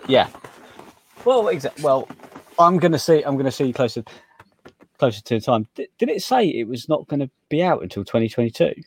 Yeah. 0.07 0.29
Well, 1.24 1.48
exactly. 1.48 1.84
Well, 1.84 2.07
I'm 2.60 2.77
going 2.77 2.91
to 2.91 3.00
see. 3.00 3.22
I'm 3.24 3.36
going 3.36 3.45
to 3.45 3.51
see 3.51 3.72
closer, 3.74 4.03
closer 4.98 5.22
to 5.22 5.36
the 5.36 5.41
time. 5.41 5.67
Did, 5.75 5.89
did 5.98 6.10
it 6.10 6.22
say 6.22 6.48
it 6.48 6.67
was 6.67 6.88
not 6.89 7.07
going 7.07 7.22
to 7.22 7.29
be 7.50 7.63
out 7.63 7.81
until 7.81 8.03
2022, 8.03 8.65
Mm, 8.65 8.84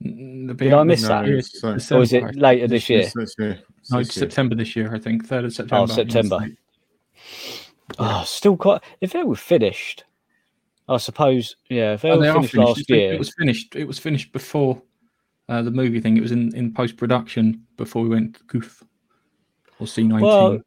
the 0.00 0.54
Did 0.54 0.72
I 0.72 0.82
miss 0.84 1.02
No, 1.02 1.08
that? 1.08 1.28
it's, 1.28 1.62
or 1.92 2.02
is 2.02 2.12
it 2.12 2.36
later 2.36 2.68
this 2.68 2.88
year? 2.88 3.00
it's 3.00 3.14
this 3.14 3.34
year. 3.38 3.58
It's 3.78 3.90
No, 3.90 3.98
this 3.98 4.08
it's 4.08 4.16
year. 4.16 4.20
September 4.28 4.54
this 4.54 4.76
year, 4.76 4.94
I 4.94 4.98
think. 4.98 5.26
Third 5.26 5.44
of 5.44 5.52
September. 5.52 5.82
Oh, 5.92 5.94
September. 5.94 6.46
Oh, 7.98 8.22
still 8.26 8.56
quite. 8.56 8.82
If 9.00 9.12
they 9.12 9.22
were 9.24 9.34
finished, 9.36 10.04
I 10.88 10.98
suppose. 10.98 11.56
Yeah, 11.68 11.94
if 11.94 12.02
they 12.02 12.10
Oh, 12.10 12.16
were 12.16 12.22
they 12.22 12.28
are 12.28 12.34
finished, 12.34 12.52
finished. 12.52 12.68
last 12.68 12.80
It's 12.80 12.90
year. 12.90 13.12
It 13.14 13.18
was 13.18 13.34
finished. 13.34 13.76
It 13.76 13.84
was 13.84 13.98
finished 13.98 14.32
before 14.32 14.80
uh, 15.48 15.62
the 15.62 15.70
movie 15.70 16.00
thing. 16.00 16.16
It 16.16 16.22
was 16.22 16.32
in, 16.32 16.54
in 16.54 16.72
post 16.72 16.96
production 16.96 17.64
before 17.76 18.02
we 18.02 18.08
went 18.10 18.36
to 18.36 18.44
Goof 18.44 18.84
or 19.80 19.86
C 19.86 20.02
nineteen. 20.02 20.28
Well, 20.28 20.60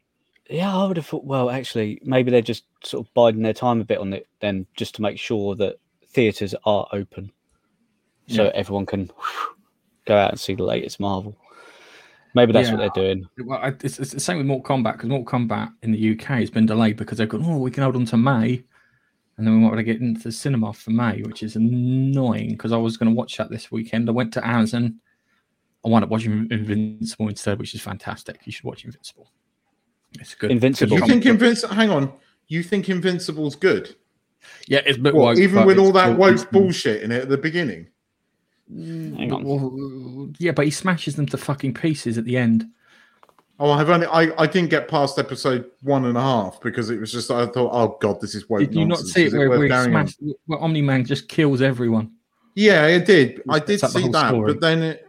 yeah, 0.50 0.75
I 0.75 0.85
would 0.88 0.97
have 0.97 1.05
thought. 1.05 1.23
Well, 1.23 1.50
actually, 1.50 2.01
maybe 2.03 2.31
they're 2.31 2.41
just 2.41 2.65
sort 2.83 3.05
of 3.05 3.13
biding 3.13 3.43
their 3.43 3.53
time 3.53 3.79
a 3.79 3.85
bit 3.85 4.00
on 4.00 4.11
it, 4.13 4.27
then, 4.41 4.65
just 4.75 4.95
to 4.95 5.01
make 5.01 5.17
sure 5.17 5.55
that 5.55 5.77
theaters 6.07 6.53
are 6.65 6.88
open, 6.91 7.31
so 8.31 8.45
Yeah. 8.45 8.51
everyone 8.55 8.85
can 8.85 9.09
go 10.05 10.17
out 10.17 10.31
and 10.31 10.39
see 10.39 10.55
the 10.55 10.63
latest 10.63 11.00
Marvel. 11.00 11.35
Maybe 12.33 12.53
that's 12.53 12.69
what 12.71 12.77
they're 12.77 12.89
doing. 13.03 13.27
Well, 13.45 13.59
I, 13.61 13.73
it's, 13.83 14.00
it's 14.00 14.11
the 14.11 14.19
same 14.19 14.38
with 14.38 14.45
Mortal 14.47 14.77
Kombat 14.77 14.93
because 14.93 15.09
Mortal 15.09 15.39
Kombat 15.39 15.73
in 15.83 15.91
the 15.91 16.11
UK 16.13 16.23
has 16.39 16.50
been 16.50 16.65
delayed 16.65 16.95
because 16.95 17.17
they've 17.17 17.27
gone, 17.27 17.43
oh, 17.45 17.57
we 17.57 17.71
can 17.71 17.83
hold 17.83 17.97
on 17.97 18.05
to 18.05 18.15
May, 18.17 18.63
and 19.38 19.45
then 19.45 19.53
we 19.53 19.59
might 19.59 19.67
want 19.67 19.79
to 19.79 19.83
get 19.83 20.00
into 20.00 20.21
the 20.23 20.31
cinema 20.31 20.71
for 20.71 20.91
May, 20.91 21.21
which 21.23 21.43
is 21.43 21.57
annoying 21.57 22.51
because 22.51 22.71
I 22.71 22.77
was 22.77 22.95
going 22.95 23.09
to 23.11 23.15
watch 23.15 23.35
that 23.38 23.50
this 23.50 23.69
weekend. 23.69 24.07
I 24.07 24.13
went 24.13 24.31
to 24.33 24.47
Amazon. 24.47 25.00
I 25.85 25.89
wound 25.89 26.05
up 26.05 26.09
watching 26.09 26.47
Invincible 26.51 27.27
instead, 27.27 27.59
which 27.59 27.73
is 27.75 27.81
fantastic. 27.81 28.39
You 28.45 28.51
should 28.53 28.63
watch 28.65 28.85
Invincible. 28.85 29.29
It's 30.19 30.35
good. 30.35 30.51
Invincible. 30.51 30.93
You 30.95 31.00
Good 31.01 31.09
think. 31.09 31.25
Invincible? 31.25 31.75
Hang 31.75 31.89
on. 31.89 32.13
You 32.47 32.63
think 32.63 32.88
Invincible's 32.89 33.55
good? 33.55 33.95
yeah, 34.67 34.81
it's 34.85 34.97
a 34.97 35.01
bit 35.01 35.13
What, 35.13 35.21
woke, 35.23 35.38
even 35.38 35.65
with 35.65 35.77
all 35.79 35.91
that 35.93 36.05
still- 36.05 36.17
woke 36.17 36.51
bullshit 36.51 37.03
in 37.03 37.11
it 37.11 37.23
at 37.23 37.29
the 37.29 37.38
beginning? 37.38 37.88
Mm, 38.73 39.17
hang 39.17 39.33
on. 39.33 39.43
Well, 39.43 40.29
yeah, 40.39 40.51
but 40.51 40.65
he 40.65 40.71
smashes 40.71 41.15
them 41.15 41.25
to 41.27 41.37
fucking 41.37 41.73
pieces 41.73 42.17
at 42.17 42.25
the 42.25 42.37
end. 42.37 42.65
Oh, 43.59 43.71
I've 43.71 43.89
only 43.91 44.07
I, 44.07 44.31
I 44.41 44.47
didn't 44.47 44.71
get 44.71 44.87
past 44.87 45.19
episode 45.19 45.69
one 45.83 46.05
and 46.05 46.17
a 46.17 46.21
half 46.21 46.59
because 46.61 46.89
it 46.89 46.99
was 46.99 47.11
just 47.11 47.29
I 47.29 47.45
thought, 47.45 47.69
oh 47.71 47.97
god, 48.01 48.19
this 48.19 48.33
is 48.33 48.49
woke 48.49 48.61
Did 48.61 48.73
you 48.73 48.85
not 48.85 48.99
see 48.99 49.25
Is 49.25 49.33
it 49.33 49.37
where, 49.37 49.49
where 49.49 49.63
he 49.63 49.69
carrying 49.69 49.91
smashed, 49.91 50.19
where 50.47 50.59
Omni 50.59 50.81
Man 50.81 51.05
just 51.05 51.27
kills 51.27 51.61
everyone? 51.61 52.11
Yeah, 52.55 52.87
it 52.87 53.05
did. 53.05 53.43
I 53.49 53.59
did 53.59 53.79
see 53.79 54.07
that, 54.09 54.29
story. 54.29 54.53
but 54.53 54.61
then 54.61 54.81
it, 54.81 55.07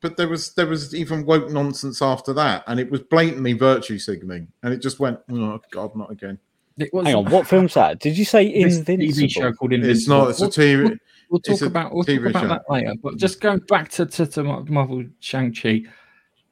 but 0.00 0.16
there 0.16 0.28
was 0.28 0.52
there 0.54 0.66
was 0.66 0.94
even 0.94 1.24
woke 1.24 1.50
nonsense 1.50 2.02
after 2.02 2.32
that, 2.32 2.64
and 2.66 2.80
it 2.80 2.90
was 2.90 3.02
blatantly 3.02 3.52
virtue 3.52 3.98
signaling, 3.98 4.48
and 4.64 4.74
it 4.74 4.82
just 4.82 4.98
went, 4.98 5.20
oh 5.30 5.60
god, 5.70 5.94
not 5.94 6.10
again. 6.10 6.38
It 6.78 6.92
was 6.92 7.06
Hang 7.06 7.14
on, 7.14 7.30
what 7.30 7.46
film's 7.46 7.74
that? 7.74 8.00
Did 8.00 8.18
you 8.18 8.24
say 8.24 8.50
this 8.64 8.78
Invincible? 8.78 9.26
TV 9.26 9.30
show 9.30 9.52
called 9.52 9.72
Invincible. 9.74 10.28
It's 10.28 10.40
not. 10.40 10.48
It's 10.48 10.56
a 10.56 10.60
TV. 10.60 10.82
we'll- 10.82 10.96
We'll 11.32 11.40
talk 11.40 11.62
about 11.62 11.94
we'll 11.94 12.04
TV 12.04 12.24
talk 12.24 12.30
about 12.30 12.42
show. 12.42 12.48
that 12.48 12.62
later. 12.68 12.92
But 13.02 13.16
just 13.16 13.40
going 13.40 13.60
back 13.60 13.88
to 13.92 14.04
to, 14.04 14.26
to 14.26 14.42
Marvel 14.64 15.02
Shang 15.20 15.54
Chi, 15.54 15.84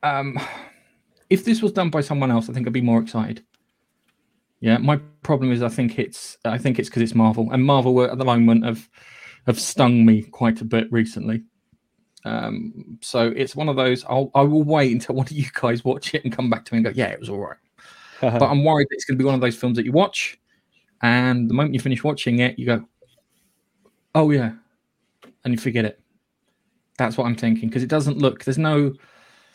um, 0.02 0.40
if 1.28 1.44
this 1.44 1.60
was 1.60 1.72
done 1.72 1.90
by 1.90 2.00
someone 2.00 2.30
else, 2.30 2.48
I 2.48 2.54
think 2.54 2.66
I'd 2.66 2.72
be 2.72 2.80
more 2.80 3.02
excited. 3.02 3.44
Yeah, 4.60 4.78
my 4.78 4.96
problem 5.22 5.52
is 5.52 5.62
I 5.62 5.68
think 5.68 5.98
it's 5.98 6.38
I 6.46 6.56
think 6.56 6.78
it's 6.78 6.88
because 6.88 7.02
it's 7.02 7.14
Marvel, 7.14 7.50
and 7.52 7.62
Marvel 7.62 8.02
at 8.02 8.16
the 8.16 8.24
moment 8.24 8.64
have 8.64 8.88
have 9.46 9.60
stung 9.60 10.06
me 10.06 10.22
quite 10.22 10.62
a 10.62 10.64
bit 10.64 10.90
recently. 10.90 11.42
Um, 12.24 12.98
so 13.02 13.34
it's 13.36 13.54
one 13.54 13.68
of 13.68 13.76
those. 13.76 14.02
I'll 14.06 14.30
I 14.34 14.40
will 14.40 14.62
wait 14.62 14.92
until 14.92 15.14
one 15.16 15.26
of 15.26 15.32
you 15.32 15.44
guys 15.60 15.84
watch 15.84 16.14
it 16.14 16.24
and 16.24 16.34
come 16.34 16.48
back 16.48 16.64
to 16.64 16.74
me 16.74 16.78
and 16.78 16.86
go, 16.86 16.92
yeah, 16.94 17.08
it 17.08 17.20
was 17.20 17.28
all 17.28 17.40
right. 17.40 17.58
but 18.22 18.42
I'm 18.42 18.64
worried 18.64 18.86
it's 18.92 19.04
going 19.04 19.18
to 19.18 19.22
be 19.22 19.26
one 19.26 19.34
of 19.34 19.42
those 19.42 19.56
films 19.56 19.76
that 19.76 19.84
you 19.84 19.92
watch, 19.92 20.38
and 21.02 21.50
the 21.50 21.54
moment 21.54 21.74
you 21.74 21.80
finish 21.80 22.02
watching 22.02 22.38
it, 22.38 22.58
you 22.58 22.64
go, 22.64 22.88
"Oh 24.14 24.30
yeah," 24.30 24.52
and 25.44 25.54
you 25.54 25.58
forget 25.58 25.84
it. 25.84 26.00
That's 26.98 27.16
what 27.16 27.26
I'm 27.26 27.36
thinking 27.36 27.68
because 27.68 27.82
it 27.82 27.88
doesn't 27.88 28.18
look. 28.18 28.44
There's 28.44 28.58
no, 28.58 28.92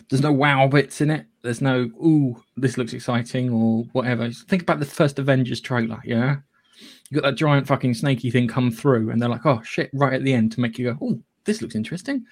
there's 0.09 0.21
no 0.21 0.31
wow 0.31 0.67
bits 0.67 1.01
in 1.01 1.11
it. 1.11 1.25
There's 1.41 1.61
no 1.61 1.81
ooh, 2.03 2.41
this 2.57 2.77
looks 2.77 2.93
exciting 2.93 3.51
or 3.51 3.83
whatever. 3.91 4.27
Just 4.27 4.47
think 4.47 4.63
about 4.63 4.79
the 4.79 4.85
first 4.85 5.19
Avengers 5.19 5.61
trailer. 5.61 6.01
Yeah, 6.03 6.37
you 7.09 7.21
got 7.21 7.27
that 7.27 7.35
giant 7.35 7.67
fucking 7.67 7.93
snaky 7.93 8.31
thing 8.31 8.47
come 8.47 8.71
through, 8.71 9.11
and 9.11 9.21
they're 9.21 9.29
like, 9.29 9.45
"Oh 9.45 9.61
shit!" 9.63 9.91
Right 9.93 10.13
at 10.13 10.23
the 10.23 10.33
end 10.33 10.51
to 10.53 10.59
make 10.59 10.79
you 10.79 10.91
go, 10.91 10.97
"Oh, 11.01 11.21
this 11.43 11.61
looks 11.61 11.75
interesting." 11.75 12.25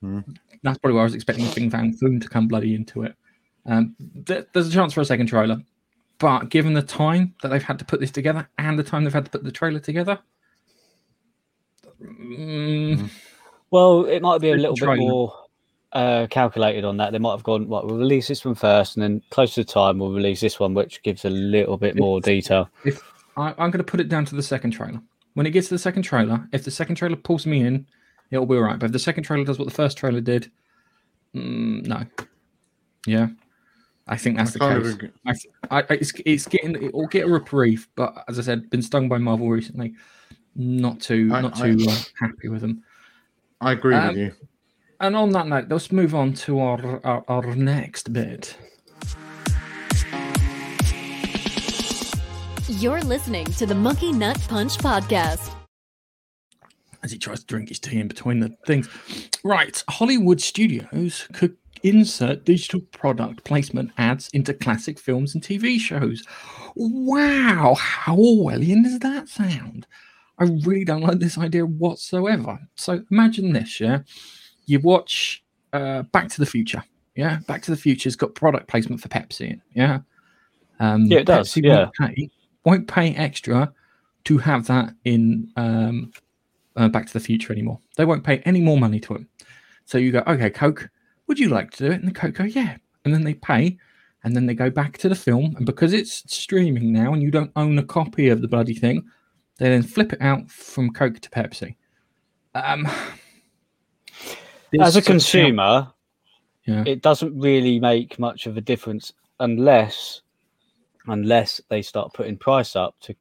Hmm. 0.00 0.20
That's 0.62 0.78
probably 0.78 0.96
why 0.96 1.02
I 1.02 1.04
was 1.04 1.14
expecting 1.14 1.46
Fing 1.46 1.70
Fang 1.70 1.94
Foom 1.94 2.20
to 2.20 2.28
come 2.28 2.46
bloody 2.46 2.74
into 2.74 3.02
it. 3.02 3.16
Um, 3.66 3.96
th- 4.26 4.46
there's 4.52 4.68
a 4.68 4.72
chance 4.72 4.92
for 4.92 5.00
a 5.00 5.04
second 5.04 5.26
trailer, 5.26 5.60
but 6.18 6.48
given 6.48 6.74
the 6.74 6.82
time 6.82 7.34
that 7.42 7.48
they've 7.48 7.62
had 7.62 7.78
to 7.80 7.84
put 7.84 8.00
this 8.00 8.10
together 8.10 8.48
and 8.58 8.78
the 8.78 8.84
time 8.84 9.04
they've 9.04 9.12
had 9.12 9.24
to 9.24 9.30
put 9.30 9.44
the 9.44 9.52
trailer 9.52 9.80
together, 9.80 10.18
mm, 12.02 13.10
Well, 13.70 14.04
it 14.06 14.20
might 14.22 14.40
be 14.40 14.50
a 14.50 14.56
little 14.56 14.76
bit 14.76 14.98
more 14.98 15.34
uh, 15.92 16.26
calculated 16.30 16.84
on 16.84 16.96
that. 16.98 17.12
They 17.12 17.18
might 17.18 17.32
have 17.32 17.42
gone, 17.42 17.68
right, 17.68 17.84
we'll 17.84 17.96
release 17.98 18.28
this 18.28 18.44
one 18.44 18.54
first, 18.54 18.96
and 18.96 19.02
then 19.02 19.22
close 19.30 19.54
to 19.54 19.60
the 19.64 19.70
time, 19.70 19.98
we'll 19.98 20.12
release 20.12 20.40
this 20.40 20.58
one, 20.60 20.74
which 20.74 21.02
gives 21.02 21.24
a 21.24 21.30
little 21.30 21.76
bit 21.76 21.96
more 21.96 22.20
detail. 22.20 22.68
if 22.84 23.02
I, 23.36 23.48
I'm 23.58 23.70
going 23.70 23.78
to 23.78 23.84
put 23.84 24.00
it 24.00 24.08
down 24.08 24.24
to 24.26 24.34
the 24.34 24.42
second 24.42 24.72
trailer. 24.72 25.00
When 25.34 25.46
it 25.46 25.50
gets 25.50 25.68
to 25.68 25.74
the 25.74 25.78
second 25.78 26.02
trailer, 26.02 26.46
if 26.52 26.64
the 26.64 26.70
second 26.70 26.96
trailer 26.96 27.16
pulls 27.16 27.46
me 27.46 27.60
in, 27.62 27.86
it'll 28.30 28.44
be 28.46 28.56
all 28.56 28.62
right. 28.62 28.78
But 28.78 28.86
if 28.86 28.92
the 28.92 28.98
second 28.98 29.24
trailer 29.24 29.44
does 29.44 29.58
what 29.58 29.64
the 29.66 29.74
first 29.74 29.96
trailer 29.96 30.20
did, 30.20 30.50
mm, 31.34 31.86
no. 31.86 32.04
Yeah, 33.06 33.28
I 34.06 34.16
think 34.18 34.36
that's 34.36 34.54
I 34.60 34.74
the 34.74 34.82
case. 34.82 34.94
agree. 34.94 35.10
I, 35.26 35.32
I, 35.70 35.80
I- 35.80 35.94
it's, 35.94 36.12
it's 36.26 36.46
getting 36.46 36.76
it'll 36.76 37.06
get 37.06 37.24
a 37.26 37.28
reprieve, 37.28 37.88
but 37.96 38.24
as 38.28 38.38
I 38.38 38.42
said, 38.42 38.68
been 38.70 38.82
stung 38.82 39.08
by 39.08 39.16
Marvel 39.18 39.48
recently. 39.48 39.94
Not 40.54 41.00
too 41.00 41.30
I- 41.32 41.40
not 41.42 41.60
I- 41.60 41.74
too 41.74 41.86
uh, 41.88 41.96
happy 42.20 42.48
with 42.48 42.60
them. 42.60 42.82
I 43.60 43.72
agree 43.72 43.94
Um, 43.94 44.08
with 44.08 44.16
you. 44.18 44.32
And 45.00 45.16
on 45.16 45.30
that 45.30 45.46
note, 45.48 45.66
let's 45.68 45.90
move 45.90 46.14
on 46.14 46.32
to 46.34 46.60
our 46.60 47.00
our, 47.04 47.24
our 47.28 47.54
next 47.56 48.12
bit. 48.12 48.56
You're 52.68 53.02
listening 53.02 53.46
to 53.46 53.66
the 53.66 53.74
Monkey 53.74 54.12
Nut 54.12 54.38
Punch 54.48 54.78
podcast. 54.78 55.50
as 57.02 57.10
he 57.12 57.18
tries 57.18 57.40
to 57.40 57.46
drink 57.46 57.68
his 57.68 57.78
tea 57.80 57.98
in 57.98 58.06
between 58.08 58.38
the 58.40 58.54
things. 58.66 58.88
Right, 59.44 59.82
Hollywood 59.88 60.40
studios 60.40 61.26
could 61.32 61.56
insert 61.82 62.44
digital 62.44 62.80
product 62.92 63.42
placement 63.44 63.90
ads 63.98 64.28
into 64.32 64.54
classic 64.54 64.98
films 65.00 65.34
and 65.34 65.42
TV 65.42 65.78
shows. 65.80 66.22
Wow, 66.76 67.74
how 67.74 68.16
Orwellian 68.16 68.84
does 68.84 69.00
that 69.00 69.28
sound? 69.28 69.86
I 70.42 70.46
really 70.66 70.84
don't 70.84 71.02
like 71.02 71.20
this 71.20 71.38
idea 71.38 71.64
whatsoever. 71.64 72.58
So 72.74 73.04
imagine 73.12 73.52
this, 73.52 73.80
yeah? 73.80 74.00
You 74.66 74.80
watch 74.80 75.44
uh, 75.72 76.02
Back 76.02 76.28
to 76.30 76.40
the 76.40 76.46
Future, 76.46 76.82
yeah? 77.14 77.38
Back 77.46 77.62
to 77.62 77.70
the 77.70 77.76
Future's 77.76 78.16
got 78.16 78.34
product 78.34 78.66
placement 78.66 79.00
for 79.00 79.08
Pepsi, 79.08 79.52
in, 79.52 79.62
yeah? 79.72 80.00
Um, 80.80 81.04
Yeah, 81.04 81.18
it 81.18 81.26
does, 81.26 81.52
Pepsi 81.52 81.64
yeah. 81.64 81.76
Won't 81.76 81.94
pay, 81.94 82.30
won't 82.64 82.88
pay 82.88 83.14
extra 83.14 83.72
to 84.24 84.38
have 84.38 84.66
that 84.66 84.94
in 85.04 85.48
um, 85.56 86.12
uh, 86.74 86.88
Back 86.88 87.06
to 87.06 87.12
the 87.12 87.20
Future 87.20 87.52
anymore. 87.52 87.78
They 87.96 88.04
won't 88.04 88.24
pay 88.24 88.38
any 88.38 88.60
more 88.60 88.78
money 88.78 88.98
to 89.00 89.14
it. 89.14 89.22
So 89.84 89.98
you 89.98 90.10
go, 90.10 90.24
okay, 90.26 90.50
Coke, 90.50 90.90
would 91.28 91.38
you 91.38 91.50
like 91.50 91.70
to 91.72 91.84
do 91.84 91.92
it? 91.92 92.00
And 92.00 92.08
the 92.08 92.12
Coke 92.12 92.34
go, 92.34 92.44
yeah. 92.44 92.76
And 93.04 93.14
then 93.14 93.22
they 93.22 93.34
pay, 93.34 93.78
and 94.24 94.34
then 94.34 94.46
they 94.46 94.54
go 94.54 94.70
back 94.70 94.98
to 94.98 95.08
the 95.08 95.14
film. 95.14 95.54
And 95.56 95.66
because 95.66 95.92
it's 95.92 96.24
streaming 96.34 96.92
now, 96.92 97.12
and 97.12 97.22
you 97.22 97.30
don't 97.30 97.52
own 97.54 97.78
a 97.78 97.84
copy 97.84 98.28
of 98.28 98.42
the 98.42 98.48
bloody 98.48 98.74
thing, 98.74 99.04
they 99.62 99.68
then 99.68 99.84
flip 99.84 100.12
it 100.12 100.20
out 100.20 100.50
from 100.50 100.90
Coke 100.90 101.20
to 101.20 101.30
Pepsi. 101.30 101.76
Um, 102.52 102.88
As 104.80 104.96
a 104.96 105.02
consumer, 105.02 105.92
yeah, 106.66 106.82
it 106.84 107.00
doesn't 107.00 107.38
really 107.38 107.78
make 107.78 108.18
much 108.18 108.46
of 108.46 108.56
a 108.56 108.60
difference 108.60 109.12
unless 109.38 110.22
unless 111.06 111.60
they 111.68 111.80
start 111.80 112.12
putting 112.12 112.36
price 112.36 112.74
up 112.74 112.96
to 113.02 113.14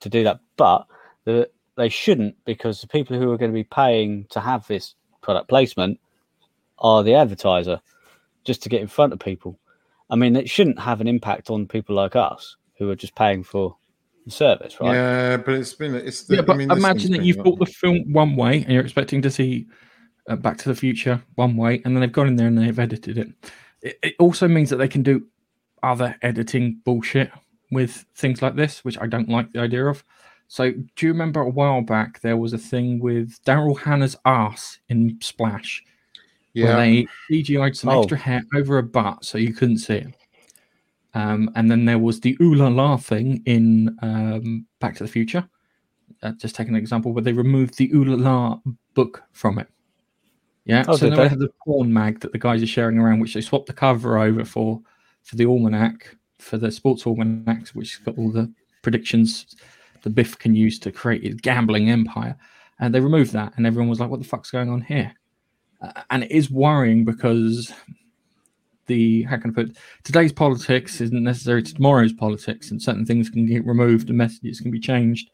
to 0.00 0.08
do 0.08 0.24
that. 0.24 0.40
But 0.56 0.86
the, 1.24 1.50
they 1.76 1.90
shouldn't 1.90 2.36
because 2.46 2.80
the 2.80 2.88
people 2.88 3.18
who 3.18 3.30
are 3.30 3.36
going 3.36 3.50
to 3.50 3.54
be 3.54 3.64
paying 3.64 4.24
to 4.30 4.40
have 4.40 4.66
this 4.66 4.94
product 5.20 5.50
placement 5.50 6.00
are 6.78 7.02
the 7.02 7.16
advertiser 7.16 7.82
just 8.44 8.62
to 8.62 8.70
get 8.70 8.80
in 8.80 8.88
front 8.88 9.12
of 9.12 9.18
people. 9.18 9.58
I 10.08 10.16
mean 10.16 10.36
it 10.36 10.48
shouldn't 10.48 10.78
have 10.78 11.02
an 11.02 11.06
impact 11.06 11.50
on 11.50 11.68
people 11.68 11.94
like 11.96 12.16
us 12.16 12.56
who 12.78 12.88
are 12.88 12.96
just 12.96 13.14
paying 13.14 13.44
for 13.44 13.76
service 14.28 14.80
right 14.80 14.94
Yeah, 14.94 15.36
but 15.36 15.54
it's 15.54 15.74
been 15.74 15.94
it's. 15.94 16.22
The, 16.24 16.36
yeah, 16.36 16.42
but 16.42 16.54
I 16.54 16.56
mean, 16.56 16.70
imagine 16.70 17.12
that 17.12 17.22
you've 17.22 17.42
bought 17.42 17.58
the 17.58 17.66
film 17.66 18.12
one 18.12 18.36
way 18.36 18.62
and 18.62 18.72
you're 18.72 18.82
expecting 18.82 19.20
to 19.22 19.30
see 19.30 19.66
uh, 20.28 20.36
Back 20.36 20.58
to 20.58 20.68
the 20.68 20.74
Future 20.74 21.22
one 21.34 21.56
way, 21.56 21.82
and 21.84 21.94
then 21.94 22.00
they've 22.00 22.12
gone 22.12 22.28
in 22.28 22.36
there 22.36 22.46
and 22.46 22.56
they've 22.56 22.78
edited 22.78 23.18
it. 23.18 23.28
it. 23.82 23.98
It 24.02 24.14
also 24.18 24.46
means 24.48 24.70
that 24.70 24.76
they 24.76 24.88
can 24.88 25.02
do 25.02 25.26
other 25.82 26.14
editing 26.22 26.80
bullshit 26.84 27.30
with 27.72 28.04
things 28.14 28.42
like 28.42 28.54
this, 28.54 28.84
which 28.84 28.98
I 29.00 29.06
don't 29.06 29.28
like 29.28 29.52
the 29.52 29.60
idea 29.60 29.86
of. 29.86 30.04
So, 30.48 30.70
do 30.70 31.06
you 31.06 31.12
remember 31.12 31.40
a 31.40 31.48
while 31.48 31.80
back 31.80 32.20
there 32.20 32.36
was 32.36 32.52
a 32.52 32.58
thing 32.58 33.00
with 33.00 33.42
Daryl 33.44 33.78
Hannah's 33.78 34.16
ass 34.26 34.78
in 34.90 35.18
Splash, 35.22 35.82
where 36.52 36.66
Yeah, 36.66 36.76
they 36.76 37.06
CGI'd 37.30 37.76
some 37.76 37.90
Oh. 37.90 38.00
extra 38.02 38.18
hair 38.18 38.42
over 38.54 38.76
a 38.78 38.82
butt 38.82 39.24
so 39.24 39.38
you 39.38 39.54
couldn't 39.54 39.78
see 39.78 39.94
it. 39.94 40.14
Um, 41.14 41.50
and 41.54 41.70
then 41.70 41.84
there 41.84 41.98
was 41.98 42.20
the 42.20 42.36
ooh 42.40 42.54
la 42.54 42.68
la 42.68 42.96
thing 42.96 43.42
in 43.44 43.96
um, 44.02 44.66
Back 44.80 44.96
to 44.96 45.04
the 45.04 45.10
Future. 45.10 45.46
Uh, 46.22 46.32
just 46.32 46.54
taking 46.54 46.74
an 46.74 46.80
example, 46.80 47.12
where 47.12 47.22
they 47.22 47.32
removed 47.32 47.76
the 47.76 47.90
ooh 47.94 48.04
la 48.04 48.16
la 48.16 48.58
book 48.94 49.22
from 49.32 49.58
it. 49.58 49.68
Yeah, 50.64 50.84
Oh, 50.86 50.96
so 50.96 51.08
now 51.08 51.16
they? 51.16 51.22
they 51.24 51.28
have 51.28 51.38
the 51.40 51.52
porn 51.64 51.92
mag 51.92 52.20
that 52.20 52.32
the 52.32 52.38
guys 52.38 52.62
are 52.62 52.66
sharing 52.66 52.98
around, 52.98 53.20
which 53.20 53.34
they 53.34 53.40
swapped 53.40 53.66
the 53.66 53.72
cover 53.72 54.18
over 54.18 54.44
for 54.44 54.80
for 55.22 55.36
the 55.36 55.46
almanac 55.46 56.16
for 56.38 56.56
the 56.56 56.70
sports 56.70 57.06
almanacs, 57.06 57.74
which 57.74 57.96
has 57.96 58.04
got 58.04 58.18
all 58.18 58.30
the 58.30 58.52
predictions 58.82 59.54
the 60.02 60.10
Biff 60.10 60.38
can 60.38 60.54
use 60.54 60.78
to 60.80 60.90
create 60.90 61.22
his 61.22 61.36
gambling 61.36 61.90
empire. 61.90 62.36
And 62.80 62.92
they 62.94 63.00
removed 63.00 63.32
that, 63.32 63.52
and 63.56 63.66
everyone 63.66 63.88
was 63.88 64.00
like, 64.00 64.10
"What 64.10 64.20
the 64.20 64.26
fuck's 64.26 64.50
going 64.50 64.70
on 64.70 64.80
here?" 64.82 65.12
Uh, 65.80 66.02
and 66.10 66.24
it 66.24 66.30
is 66.30 66.50
worrying 66.50 67.04
because 67.04 67.72
the 68.86 69.22
how 69.22 69.36
can 69.36 69.50
I 69.50 69.54
put 69.54 69.76
today's 70.04 70.32
politics 70.32 71.00
isn't 71.00 71.22
necessary 71.22 71.62
to 71.62 71.74
tomorrow's 71.74 72.12
politics, 72.12 72.70
and 72.70 72.82
certain 72.82 73.06
things 73.06 73.30
can 73.30 73.46
get 73.46 73.64
removed 73.66 74.08
and 74.08 74.18
messages 74.18 74.60
can 74.60 74.70
be 74.70 74.80
changed. 74.80 75.30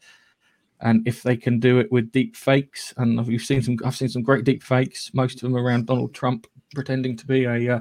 And 0.81 1.05
if 1.07 1.23
they 1.23 1.35
can 1.35 1.59
do 1.59 1.79
it 1.79 1.91
with 1.91 2.11
deep 2.11 2.35
fakes, 2.37 2.93
and 2.97 3.25
we've 3.27 3.41
seen 3.41 3.61
some, 3.61 3.77
I've 3.83 3.97
seen 3.97 4.07
some 4.07 4.23
great 4.23 4.45
deep 4.45 4.63
fakes, 4.63 5.11
most 5.13 5.35
of 5.35 5.41
them 5.41 5.57
around 5.57 5.87
Donald 5.87 6.13
Trump 6.13 6.47
pretending 6.73 7.17
to 7.17 7.25
be 7.27 7.43
a 7.45 7.75
uh, 7.77 7.79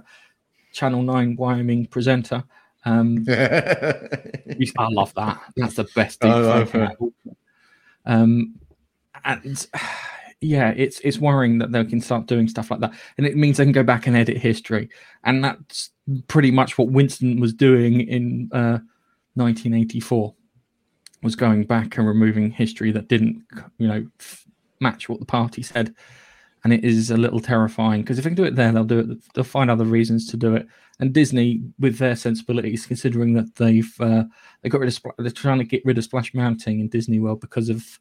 Channel 0.72 1.02
Nine 1.02 1.36
Wyoming 1.36 1.86
presenter. 1.86 2.42
Um, 2.84 3.18
you- 3.28 4.72
I 4.78 4.88
love 4.90 5.14
that. 5.14 5.40
That's 5.56 5.74
the 5.74 5.86
best 5.94 6.20
deep 6.20 6.32
fake. 6.68 6.96
Um, 8.06 8.54
and 9.24 9.66
yeah, 10.40 10.72
it's 10.76 11.00
it's 11.00 11.18
worrying 11.18 11.58
that 11.58 11.72
they 11.72 11.84
can 11.84 12.00
start 12.00 12.26
doing 12.26 12.48
stuff 12.48 12.70
like 12.70 12.80
that, 12.80 12.92
and 13.16 13.26
it 13.26 13.36
means 13.36 13.56
they 13.56 13.64
can 13.64 13.72
go 13.72 13.82
back 13.82 14.06
and 14.06 14.16
edit 14.16 14.36
history, 14.36 14.88
and 15.24 15.42
that's 15.42 15.90
pretty 16.28 16.50
much 16.50 16.78
what 16.78 16.88
Winston 16.88 17.40
was 17.40 17.52
doing 17.52 18.02
in 18.02 18.48
uh, 18.52 18.78
1984. 19.34 20.34
Was 21.22 21.34
going 21.34 21.64
back 21.64 21.98
and 21.98 22.06
removing 22.06 22.52
history 22.52 22.92
that 22.92 23.08
didn't, 23.08 23.44
you 23.78 23.88
know, 23.88 24.06
match 24.80 25.08
what 25.08 25.18
the 25.18 25.26
party 25.26 25.62
said, 25.64 25.92
and 26.62 26.72
it 26.72 26.84
is 26.84 27.10
a 27.10 27.16
little 27.16 27.40
terrifying 27.40 28.02
because 28.02 28.18
if 28.18 28.24
they 28.24 28.30
can 28.30 28.36
do 28.36 28.44
it 28.44 28.54
there, 28.54 28.70
they'll 28.70 28.84
do 28.84 29.00
it. 29.00 29.34
They'll 29.34 29.42
find 29.42 29.68
other 29.68 29.84
reasons 29.84 30.30
to 30.30 30.36
do 30.36 30.54
it. 30.54 30.68
And 31.00 31.12
Disney, 31.12 31.62
with 31.80 31.98
their 31.98 32.14
sensibilities, 32.14 32.86
considering 32.86 33.34
that 33.34 33.56
they've 33.56 33.92
uh, 34.00 34.24
they 34.62 34.68
got 34.68 34.80
rid 34.80 34.88
of 34.88 35.00
they're 35.18 35.32
trying 35.32 35.58
to 35.58 35.64
get 35.64 35.84
rid 35.84 35.98
of 35.98 36.04
Splash 36.04 36.32
Mountain 36.32 36.78
in 36.78 36.88
Disney 36.88 37.18
World 37.18 37.40
because 37.40 37.68
of 37.68 37.98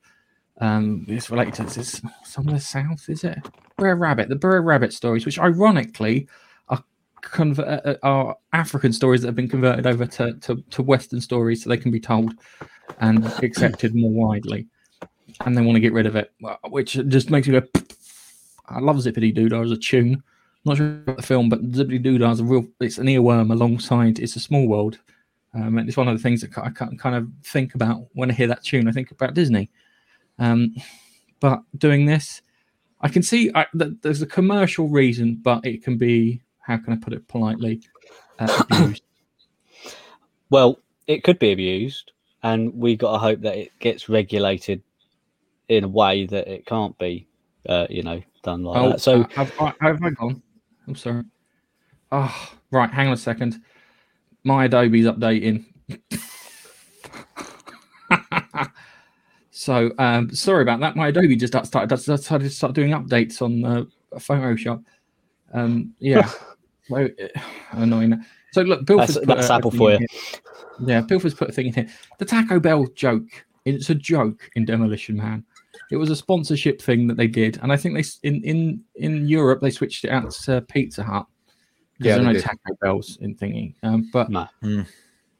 um 0.59 1.05
it's 1.07 1.29
related 1.29 1.53
to 1.55 1.63
this 1.63 2.01
some 2.23 2.47
of 2.47 2.53
the 2.53 2.59
South, 2.59 3.09
is 3.09 3.23
it? 3.23 3.37
Brer 3.77 3.95
Rabbit, 3.95 4.29
the 4.29 4.35
Brer 4.35 4.61
Rabbit 4.61 4.93
stories, 4.93 5.25
which 5.25 5.39
ironically 5.39 6.27
are 6.69 6.83
conver- 7.21 7.85
uh, 7.85 7.95
are 8.03 8.35
African 8.53 8.91
stories 8.91 9.21
that 9.21 9.27
have 9.27 9.35
been 9.35 9.49
converted 9.49 9.85
over 9.85 10.05
to, 10.05 10.33
to 10.33 10.63
to 10.69 10.81
Western 10.81 11.21
stories 11.21 11.63
so 11.63 11.69
they 11.69 11.77
can 11.77 11.91
be 11.91 11.99
told 11.99 12.33
and 12.99 13.25
accepted 13.43 13.95
more 13.95 14.11
widely. 14.11 14.67
And 15.45 15.55
they 15.55 15.61
want 15.61 15.75
to 15.75 15.81
get 15.81 15.93
rid 15.93 16.07
of 16.07 16.15
it, 16.15 16.31
which 16.69 16.93
just 17.07 17.29
makes 17.29 17.47
me 17.47 17.59
go. 17.59 17.67
I 18.69 18.79
love 18.79 18.97
Zippity 18.97 19.35
Doodah 19.35 19.63
as 19.63 19.71
a 19.71 19.77
tune. 19.77 20.23
Not 20.65 20.77
sure 20.77 20.87
about 20.87 21.17
the 21.17 21.23
film, 21.23 21.47
but 21.47 21.61
Zippity 21.71 22.03
Doodah 22.03 22.33
is 22.33 22.39
a 22.39 22.43
real. 22.43 22.65
It's 22.79 22.97
an 22.97 23.05
earworm 23.05 23.51
alongside. 23.51 24.19
It's 24.19 24.35
a 24.35 24.39
small 24.39 24.67
world. 24.67 24.97
Um, 25.53 25.77
and 25.77 25.87
it's 25.87 25.97
one 25.97 26.07
of 26.07 26.17
the 26.17 26.21
things 26.21 26.41
that 26.41 26.57
I 26.57 26.69
kind 26.69 27.15
of 27.15 27.27
think 27.43 27.75
about 27.75 28.05
when 28.13 28.29
I 28.29 28.33
hear 28.33 28.47
that 28.47 28.63
tune. 28.63 28.87
I 28.87 28.91
think 28.91 29.11
about 29.11 29.33
Disney. 29.33 29.69
Um, 30.39 30.75
but 31.39 31.61
doing 31.77 32.05
this, 32.05 32.41
I 33.01 33.09
can 33.09 33.23
see 33.23 33.51
I, 33.53 33.65
that 33.73 34.01
there's 34.01 34.21
a 34.21 34.27
commercial 34.27 34.89
reason, 34.89 35.39
but 35.41 35.65
it 35.65 35.83
can 35.83 35.97
be 35.97 36.41
how 36.59 36.77
can 36.77 36.93
I 36.93 36.97
put 36.97 37.13
it 37.13 37.27
politely? 37.27 37.81
Uh, 38.39 38.63
abused. 38.71 39.03
well 40.49 40.79
it 41.07 41.23
could 41.23 41.39
be 41.39 41.51
abused 41.51 42.11
and 42.43 42.73
we 42.75 42.95
got 42.95 43.13
to 43.13 43.17
hope 43.17 43.41
that 43.41 43.57
it 43.57 43.71
gets 43.79 44.09
regulated 44.09 44.83
in 45.69 45.83
a 45.83 45.87
way 45.87 46.25
that 46.25 46.47
it 46.47 46.65
can't 46.65 46.97
be 46.99 47.27
uh, 47.67 47.87
you 47.89 48.03
know 48.03 48.21
done 48.43 48.63
like 48.63 48.81
oh, 48.81 48.89
that 48.89 49.01
so 49.01 49.21
uh, 49.21 49.27
have, 49.35 49.51
I- 49.59 49.73
have 49.81 50.03
I 50.03 50.09
gone? 50.11 50.41
I'm 50.87 50.95
sorry. 50.95 51.23
Oh, 52.11 52.51
right. 52.71 52.89
Hang 52.89 53.07
on 53.07 53.13
a 53.13 53.17
second. 53.17 53.61
My 54.43 54.65
Adobe's 54.65 55.05
updating. 55.05 55.65
so 59.67 59.91
um, 59.99 60.33
sorry 60.33 60.61
about 60.61 60.79
that. 60.79 60.95
My 60.95 61.09
Adobe 61.09 61.35
just 61.35 61.51
started 61.65 61.89
decided 61.89 62.45
to 62.45 62.49
start 62.49 62.73
doing 62.73 62.91
updates 62.91 63.41
on 63.41 63.65
uh, 63.65 63.83
Photoshop. 64.15 64.81
Um, 65.53 65.93
yeah, 65.99 66.29
well, 66.89 67.09
eh, 67.19 67.27
annoying. 67.71 68.23
So 68.53 68.61
look, 68.61 68.85
Bilford's 68.85 69.15
That's- 69.15 69.25
put 69.25 69.35
that's 69.35 69.49
a- 69.49 69.53
a 69.53 69.55
Apple 69.57 69.71
thing 69.71 69.77
for 69.79 69.91
in 69.91 70.01
you. 70.01 70.07
here. 70.09 70.39
Yeah, 70.87 71.01
Bilford's 71.01 71.35
put 71.35 71.49
a 71.49 71.51
thing 71.51 71.67
in 71.67 71.73
here. 71.73 71.87
The 72.17 72.23
Taco 72.25 72.59
Bell 72.61 72.85
joke. 72.95 73.27
It's 73.65 73.89
a 73.89 73.95
joke 73.95 74.49
in 74.55 74.63
Demolition 74.63 75.17
Man. 75.17 75.43
It 75.91 75.97
was 75.97 76.09
a 76.09 76.15
sponsorship 76.15 76.81
thing 76.81 77.07
that 77.07 77.17
they 77.17 77.27
did, 77.27 77.59
and 77.61 77.73
I 77.73 77.75
think 77.77 77.93
they 77.95 77.99
s- 77.99 78.19
in 78.23 78.41
in 78.45 78.81
in 78.95 79.27
Europe 79.27 79.59
they 79.59 79.71
switched 79.71 80.05
it 80.05 80.11
out 80.11 80.31
to 80.45 80.61
Pizza 80.61 81.03
Hut. 81.03 81.25
Yeah, 81.99 82.07
Yeah, 82.07 82.11
there 82.15 82.21
are 82.21 82.27
no 82.27 82.33
did. 82.33 82.43
Taco 82.43 82.73
Bells 82.81 83.17
in 83.19 83.35
thingy. 83.35 83.75
Um, 83.83 84.09
but 84.13 84.29
No. 84.29 84.47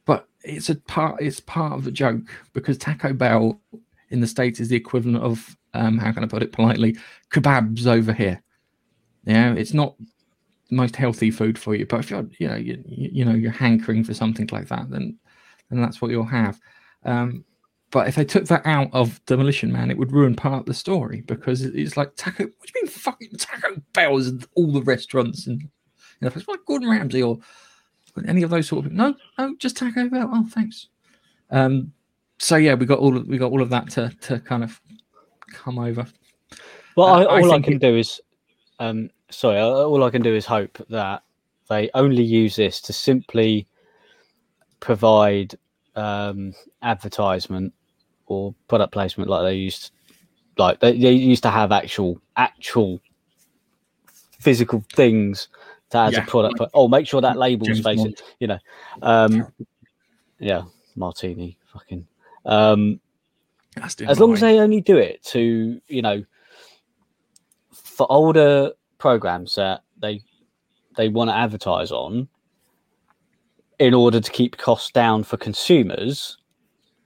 but 0.06 0.28
it's 0.44 0.70
a 0.70 0.76
part. 0.76 1.22
It's 1.22 1.40
part 1.40 1.74
of 1.74 1.84
the 1.86 1.92
joke 1.92 2.24
because 2.54 2.78
Taco 2.78 3.14
Bell 3.14 3.60
in 4.10 4.22
the 4.22 4.28
states 4.28 4.60
is 4.60 4.70
the 4.70 4.76
equivalent 4.76 5.24
of 5.24 5.56
um, 5.74 5.98
how 5.98 6.12
can 6.12 6.24
I 6.24 6.28
put 6.28 6.44
it 6.44 6.52
politely, 6.52 6.98
kebabs 7.32 7.86
over 7.86 8.14
here. 8.14 8.42
Yeah, 9.26 9.54
it's 9.54 9.74
not 9.74 9.96
the 10.70 10.76
most 10.76 10.96
healthy 10.96 11.32
food 11.32 11.58
for 11.60 11.76
you, 11.76 11.86
but 11.86 12.00
if 12.00 12.10
you're 12.10 12.28
you 12.40 12.48
know 12.48 12.56
you, 12.56 12.84
you 12.88 13.26
know 13.26 13.34
you're 13.34 13.52
hankering 13.52 14.04
for 14.04 14.14
something 14.14 14.50
like 14.52 14.68
that, 14.70 14.90
then 14.90 15.18
then 15.70 15.82
that's 15.82 16.02
what 16.02 16.12
you'll 16.12 16.26
have. 16.26 16.60
Um, 17.04 17.44
but 17.92 18.08
if 18.08 18.16
they 18.16 18.26
took 18.26 18.46
that 18.46 18.66
out 18.66 18.90
of 18.94 19.24
Demolition 19.26 19.72
Man, 19.72 19.92
it 19.92 19.98
would 19.98 20.12
ruin 20.12 20.36
part 20.36 20.62
of 20.62 20.66
the 20.66 20.74
story 20.74 21.22
because 21.22 21.62
it's 21.62 21.98
like 21.98 22.16
Taco. 22.16 22.44
What 22.44 22.68
do 22.68 22.74
you 22.76 22.84
mean, 22.84 22.92
fucking 22.92 23.32
Taco 23.38 23.82
Bells 23.94 24.28
and 24.28 24.46
all 24.56 24.72
the 24.72 24.82
restaurants 24.82 25.48
and 25.48 25.62
you 25.62 25.70
know, 26.22 26.32
it's 26.36 26.48
like 26.48 26.66
Gordon 26.66 26.90
Ramsay 26.90 27.22
or 27.22 27.38
any 28.28 28.44
of 28.44 28.50
those 28.50 28.68
sort 28.68 28.86
of 28.86 28.92
no, 28.92 29.16
no, 29.38 29.56
just 29.58 29.78
Taco 29.78 30.10
Bell. 30.10 30.30
Oh, 30.34 30.48
thanks. 30.50 30.88
Um, 31.50 31.94
so 32.40 32.56
yeah, 32.56 32.74
we 32.76 32.86
got 32.86 33.00
all 33.00 33.18
of, 33.18 33.28
we 33.28 33.38
got 33.38 33.52
all 33.52 33.62
of 33.62 33.70
that 33.70 33.90
to 33.92 34.10
to 34.22 34.40
kind 34.40 34.64
of 34.64 34.80
come 35.52 35.80
over. 35.80 36.06
Well, 36.96 37.08
Uh, 37.08 37.20
I, 37.20 37.22
I 37.24 37.42
all 37.42 37.52
I, 37.52 37.54
think 37.56 37.66
can 37.66 37.74
it- 37.76 37.80
do 37.80 37.96
is, 37.98 38.22
um, 38.80 39.10
sorry, 39.30 39.60
uh, 39.60 39.66
all 39.68 40.04
I 40.04 40.10
can 40.10 40.22
do 40.22 40.34
is 40.36 40.46
hope 40.46 40.78
that 40.90 41.24
they 41.70 41.90
only 41.94 42.24
use 42.24 42.56
this 42.56 42.82
to 42.82 42.94
simply 42.94 43.68
provide 44.80 45.56
um, 45.96 46.54
advertisement 46.82 47.74
or 48.28 48.54
product 48.68 48.94
placement, 48.94 49.30
like 49.30 49.44
they 49.44 49.56
used, 49.56 49.92
like 50.58 50.80
they, 50.80 50.98
they 50.98 51.12
used 51.12 51.44
to 51.44 51.50
have 51.50 51.72
actual 51.72 52.20
actual 52.36 53.00
physical 54.40 54.84
things 54.94 55.48
to 55.90 55.98
as 55.98 56.14
Yeah, 56.14 56.24
a 56.24 56.26
product. 56.26 56.58
But, 56.58 56.70
oh, 56.74 56.88
make 56.88 57.08
sure 57.08 57.22
that 57.22 57.38
label's 57.38 57.80
facing, 57.82 58.16
you 58.40 58.48
know, 58.48 58.60
um, 59.02 59.48
yeah, 60.40 60.64
martini, 60.96 61.58
fucking. 61.74 62.06
Um, 62.48 63.00
as 64.10 64.20
long 64.20 64.34
as 64.34 64.40
they 64.42 64.60
only 64.60 64.82
do 64.82 64.98
it 64.98 65.22
to 65.26 65.80
you 65.88 66.02
know 66.02 66.24
for 67.72 68.12
older 68.12 68.72
programs 68.98 69.54
that 69.56 69.84
they 70.02 70.22
they 70.96 71.10
want 71.10 71.30
to 71.30 71.36
advertise 71.36 71.92
on 71.92 72.28
in 73.80 73.94
order 73.94 74.20
to 74.20 74.32
keep 74.32 74.58
costs 74.58 74.90
down 74.92 75.24
for 75.24 75.38
consumers 75.38 76.38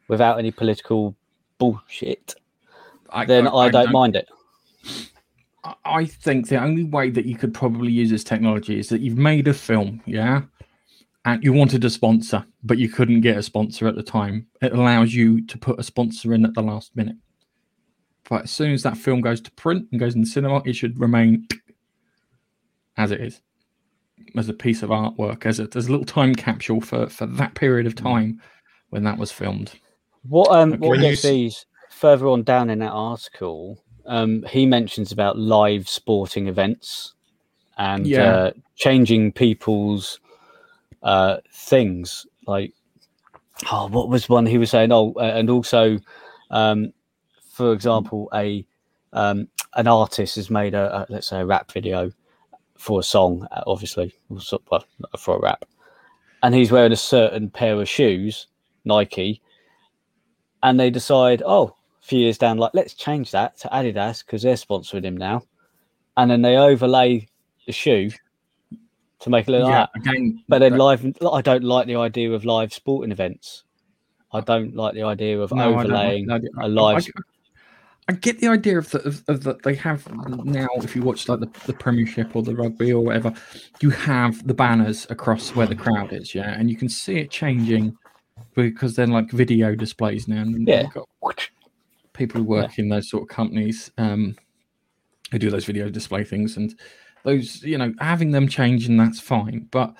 without 0.07 0.39
any 0.39 0.51
political 0.51 1.13
bullshit 1.57 2.35
then 3.27 3.47
i, 3.47 3.67
don't, 3.69 3.91
mind 3.91 4.15
it. 4.15 4.29
I- 5.65 5.75
I 5.85 6.05
think 6.05 6.47
the 6.47 6.59
only 6.61 6.85
way 6.85 7.09
that 7.11 7.25
you 7.25 7.35
could 7.35 7.53
probably 7.53 7.91
use 7.91 8.09
this 8.09 8.23
technology 8.23 8.79
is 8.79 8.87
that 8.89 9.01
you've 9.01 9.17
made 9.17 9.47
a 9.47 9.53
film, 9.53 10.01
yeah, 10.05 10.41
and 11.25 11.43
you 11.43 11.53
wanted 11.53 11.83
a 11.85 11.89
sponsor, 11.89 12.45
but 12.63 12.77
you 12.77 12.89
couldn't 12.89 13.21
get 13.21 13.37
a 13.37 13.43
sponsor 13.43 13.87
at 13.87 13.95
the 13.95 14.03
time. 14.03 14.47
It 14.61 14.73
allows 14.73 15.13
you 15.13 15.45
to 15.47 15.57
put 15.57 15.79
a 15.79 15.83
sponsor 15.83 16.33
in 16.33 16.45
at 16.45 16.53
the 16.53 16.63
last 16.63 16.95
minute. 16.95 17.15
But 18.29 18.43
as 18.43 18.51
soon 18.51 18.71
as 18.73 18.83
that 18.83 18.97
film 18.97 19.21
goes 19.21 19.41
to 19.41 19.51
print 19.51 19.87
and 19.91 19.99
goes 19.99 20.15
in 20.15 20.21
the 20.21 20.27
cinema, 20.27 20.61
it 20.65 20.73
should 20.73 20.99
remain 20.99 21.47
as 22.97 23.11
it 23.11 23.21
is, 23.21 23.41
as 24.37 24.49
a 24.49 24.53
piece 24.53 24.83
of 24.83 24.89
artwork, 24.89 25.45
as 25.45 25.59
a, 25.59 25.67
as 25.75 25.87
a 25.87 25.91
little 25.91 26.05
time 26.05 26.33
capsule 26.33 26.81
for 26.81 27.07
for 27.09 27.25
that 27.25 27.55
period 27.55 27.87
of 27.87 27.95
time 27.95 28.41
when 28.89 29.03
that 29.03 29.17
was 29.17 29.31
filmed. 29.31 29.73
what 30.23 30.49
um 30.55 30.71
Okay. 30.73 30.77
what 30.79 30.89
When 30.91 31.01
you 31.01 31.09
gets 31.11 31.23
these 31.23 31.65
further 31.89 32.27
on 32.27 32.43
down 32.43 32.69
in 32.69 32.79
that 32.79 32.91
article 32.91 33.83
um 34.05 34.43
he 34.49 34.65
mentions 34.65 35.11
about 35.11 35.37
live 35.37 35.89
sporting 35.89 36.47
events 36.47 37.13
and 37.77 38.05
Yeah. 38.07 38.31
uh, 38.33 38.51
changing 38.75 39.31
people's 39.33 40.19
uh 41.03 41.37
things 41.51 42.25
like 42.47 42.73
oh 43.71 43.87
what 43.87 44.09
was 44.09 44.29
one 44.29 44.45
he 44.45 44.57
was 44.57 44.71
saying? 44.71 44.91
Oh 44.91 45.13
uh, 45.17 45.33
and 45.35 45.49
also 45.49 45.99
um 46.49 46.93
for 47.51 47.73
example 47.73 48.29
a 48.33 48.65
um 49.13 49.47
an 49.75 49.87
artist 49.87 50.35
has 50.35 50.49
made 50.49 50.73
a, 50.73 51.01
a 51.01 51.05
let's 51.09 51.27
say 51.27 51.39
a 51.39 51.45
rap 51.45 51.71
video 51.71 52.11
for 52.77 52.99
a 52.99 53.03
song 53.03 53.47
uh, 53.51 53.61
obviously 53.67 54.13
for 55.17 55.35
a 55.35 55.39
rap 55.39 55.65
and 56.43 56.55
he's 56.55 56.71
wearing 56.71 56.91
a 56.91 56.97
certain 56.97 57.49
pair 57.49 57.79
of 57.79 57.87
shoes 57.87 58.47
nike 58.85 59.41
and 60.63 60.79
they 60.79 60.89
decide 60.89 61.43
oh 61.45 61.75
a 62.01 62.05
few 62.05 62.19
years 62.19 62.37
down 62.37 62.57
like 62.57 62.71
let's 62.73 62.93
change 62.93 63.31
that 63.31 63.57
to 63.57 63.67
adidas 63.69 64.25
because 64.25 64.41
they're 64.41 64.55
sponsoring 64.55 65.03
him 65.03 65.15
now 65.15 65.43
and 66.17 66.31
then 66.31 66.41
they 66.41 66.57
overlay 66.57 67.27
the 67.67 67.71
shoe 67.71 68.09
to 69.21 69.29
make 69.29 69.47
it 69.47 69.51
look 69.51 69.63
like 69.63 69.89
that 69.93 69.99
again, 69.99 70.43
but 70.47 70.59
then 70.59 70.77
live, 70.77 71.05
I 71.31 71.41
don't 71.41 71.63
like 71.63 71.87
the 71.87 71.95
idea 71.95 72.31
of 72.31 72.43
live 72.45 72.73
sporting 72.73 73.11
events. 73.11 73.63
I 74.33 74.41
don't 74.41 74.75
like 74.75 74.93
the 74.93 75.03
idea 75.03 75.39
of 75.39 75.51
No, 75.51 75.71
like 75.71 75.85
overlaying 75.85 76.27
the 76.27 76.33
idea. 76.33 76.49
I- 76.57 76.65
a 76.65 76.67
live. 76.67 77.07
I, 77.17 77.21
I 78.09 78.13
get 78.13 78.39
the 78.39 78.47
idea 78.47 78.77
of 78.77 78.89
that 78.91 79.05
of, 79.05 79.23
of 79.27 79.43
that 79.43 79.61
they 79.61 79.75
have 79.75 80.11
now. 80.43 80.67
If 80.77 80.95
you 80.95 81.03
watch 81.03 81.29
like 81.29 81.39
the, 81.39 81.49
the 81.65 81.73
Premiership 81.73 82.35
or 82.35 82.41
the 82.41 82.55
rugby 82.55 82.91
or 82.91 83.03
whatever, 83.03 83.31
you 83.79 83.89
have 83.91 84.45
the 84.47 84.53
banners 84.53 85.05
across 85.09 85.55
where 85.55 85.67
the 85.67 85.75
crowd 85.75 86.11
is, 86.11 86.33
yeah, 86.33 86.55
and 86.59 86.69
you 86.69 86.75
can 86.75 86.89
see 86.89 87.17
it 87.17 87.29
changing 87.29 87.95
because 88.55 88.95
then 88.95 89.11
like 89.11 89.29
video 89.31 89.75
displays 89.75 90.27
now. 90.27 90.41
And 90.41 90.67
Yeah. 90.67 90.87
got 90.93 91.07
people 92.13 92.41
who 92.41 92.47
work 92.47 92.79
in 92.79 92.89
those 92.89 93.09
sort 93.09 93.23
of 93.23 93.29
companies 93.29 93.91
um, 93.97 94.35
who 95.31 95.39
do 95.39 95.49
those 95.49 95.65
video 95.65 95.89
display 95.89 96.23
things, 96.23 96.57
and 96.57 96.77
those 97.23 97.63
you 97.63 97.77
know 97.77 97.93
having 97.99 98.31
them 98.31 98.47
change 98.47 98.87
and 98.87 98.99
that's 98.99 99.19
fine, 99.19 99.67
but. 99.71 99.95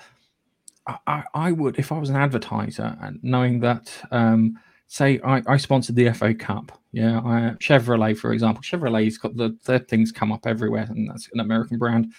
I- 0.86 0.98
I, 1.08 1.24
would 1.52 1.78
if 1.78 1.92
I 1.92 1.98
was 1.98 2.10
an 2.10 2.16
advertiser 2.16 2.96
and 3.02 3.20
knowing 3.22 3.60
that 3.60 3.92
um, 4.12 4.58
say 4.88 5.20
I, 5.24 5.42
I 5.46 5.58
sponsored 5.58 5.96
the 5.96 6.12
FA 6.12 6.34
Cup, 6.34 6.78
yeah, 6.92 7.20
I, 7.20 7.54
Chevrolet 7.60 8.18
for 8.18 8.34
example, 8.34 8.62
Chevrolet's 8.62 9.18
got 9.18 9.36
the 9.36 9.56
their 9.66 9.80
things 9.80 10.12
come 10.12 10.32
up 10.32 10.46
everywhere, 10.46 10.86
and 10.90 11.10
that's 11.10 11.30
an 11.32 11.40
American 11.40 11.78
brand, 11.78 12.12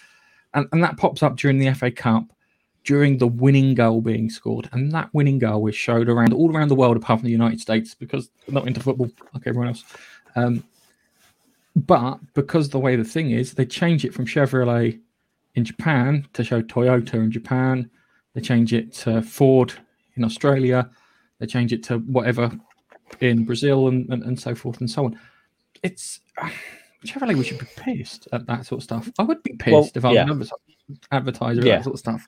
and 0.54 0.66
and 0.72 0.82
that 0.84 0.96
pops 0.98 1.22
up 1.22 1.36
during 1.36 1.58
the 1.58 1.72
FA 1.74 1.90
Cup 1.90 2.26
during 2.84 3.18
the 3.18 3.28
winning 3.28 3.74
goal 3.74 4.00
being 4.02 4.30
scored, 4.30 4.68
and 4.72 4.92
that 4.92 5.10
winning 5.14 5.38
goal 5.38 5.62
was 5.62 5.76
showed 5.76 6.08
around 6.08 6.32
all 6.34 6.54
around 6.54 6.68
the 6.68 6.74
world 6.76 6.96
apart 6.96 7.20
from 7.20 7.26
the 7.26 7.32
United 7.32 7.60
States 7.60 7.94
because 7.94 8.30
not 8.48 8.66
into 8.66 8.80
football 8.80 9.10
like 9.34 9.44
everyone 9.46 9.68
else. 9.68 9.84
Um, 10.36 10.64
but 11.76 12.18
because 12.34 12.68
the 12.68 12.78
way 12.78 12.96
the 12.96 13.04
thing 13.04 13.30
is, 13.30 13.54
they 13.54 13.66
change 13.66 14.04
it 14.04 14.14
from 14.14 14.26
Chevrolet 14.26 15.00
in 15.54 15.64
Japan 15.64 16.26
to 16.32 16.44
show 16.44 16.62
Toyota 16.62 17.14
in 17.14 17.30
Japan. 17.30 17.90
They 18.34 18.40
change 18.40 18.72
it 18.72 18.92
to 18.94 19.22
Ford 19.22 19.72
in 20.16 20.24
Australia. 20.24 20.90
They 21.38 21.46
change 21.46 21.72
it 21.72 21.82
to 21.84 21.98
whatever 21.98 22.50
in 23.20 23.44
Brazil 23.44 23.88
and, 23.88 24.08
and, 24.10 24.22
and 24.22 24.38
so 24.38 24.54
forth 24.54 24.80
and 24.80 24.90
so 24.90 25.06
on. 25.06 25.18
It's 25.82 26.20
Chevrolet. 27.04 27.36
We 27.36 27.44
should 27.44 27.58
be 27.58 27.66
pissed 27.76 28.28
at 28.32 28.46
that 28.46 28.66
sort 28.66 28.78
of 28.80 28.84
stuff. 28.84 29.10
I 29.18 29.24
would 29.24 29.42
be 29.42 29.52
pissed 29.54 29.72
Well, 29.72 29.90
if 29.94 30.04
I 30.04 30.08
was 30.10 30.18
an 30.18 30.30
advertiser, 30.30 30.54
advertiser 31.12 31.60
Yeah. 31.66 31.76
that 31.76 31.84
sort 31.84 31.94
of 31.94 32.00
stuff. 32.00 32.26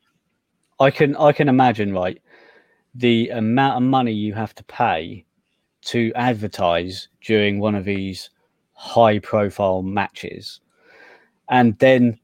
I 0.78 0.90
can 0.90 1.16
I 1.16 1.32
can 1.32 1.48
imagine 1.48 1.92
right 1.94 2.20
the 2.94 3.30
amount 3.30 3.76
of 3.76 3.82
money 3.88 4.12
you 4.12 4.34
have 4.34 4.54
to 4.56 4.64
pay 4.64 5.24
to 5.82 6.12
advertise 6.14 7.08
during 7.22 7.58
one 7.60 7.74
of 7.74 7.84
these 7.84 8.30
high 8.76 9.18
profile 9.18 9.82
matches, 9.82 10.60
and 11.48 11.76
then 11.78 12.18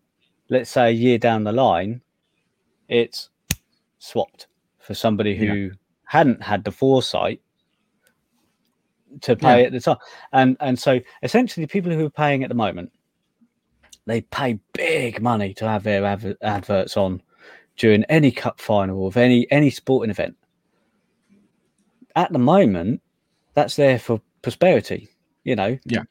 let's 0.49 0.71
say 0.71 0.89
a 0.89 0.93
year 0.93 1.19
down 1.19 1.45
the 1.45 1.53
line, 1.53 2.01
it's 2.89 3.31
swapped 3.99 4.47
for 4.79 4.95
somebody 4.95 5.35
who 5.37 5.71
hadn't 6.05 6.43
had 6.43 6.63
the 6.65 6.71
foresight 6.71 7.41
to 9.23 9.35
pay 9.35 9.61
Yeah. 9.61 9.67
at 9.67 9.73
the 9.73 9.81
time, 9.81 9.97
and 10.33 10.57
and 10.61 10.79
so 10.79 11.01
essentially 11.23 11.67
people 11.67 11.91
who 11.93 12.05
are 12.07 12.11
paying 12.11 12.43
at 12.45 12.49
the 12.49 12.55
moment, 12.55 12.93
they 14.07 14.21
pay 14.21 14.59
big 14.75 15.21
money 15.23 15.55
to 15.55 15.67
have 15.69 15.83
their 15.83 16.05
adver- 16.05 16.37
adverts 16.43 16.97
on 16.97 17.23
during 17.77 18.05
any 18.05 18.31
cup 18.31 18.61
final 18.61 19.07
of 19.07 19.17
any 19.17 19.51
any 19.51 19.71
sporting 19.71 20.11
event. 20.11 20.37
At 22.15 22.31
the 22.33 22.39
moment, 22.39 23.01
that's 23.55 23.77
there 23.77 23.99
for 23.99 24.21
prosperity, 24.43 25.09
you 25.45 25.57
know. 25.57 25.79
Yeah. 25.87 26.03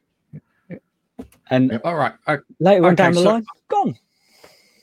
And 1.52 1.78
All 1.84 1.94
right. 1.96 2.14
I, 2.26 2.38
later 2.60 2.86
on 2.86 2.92
Okay, 2.94 2.96
down 2.96 3.12
the 3.12 3.20
so- 3.22 3.28
line, 3.30 3.44
gone. 3.68 3.94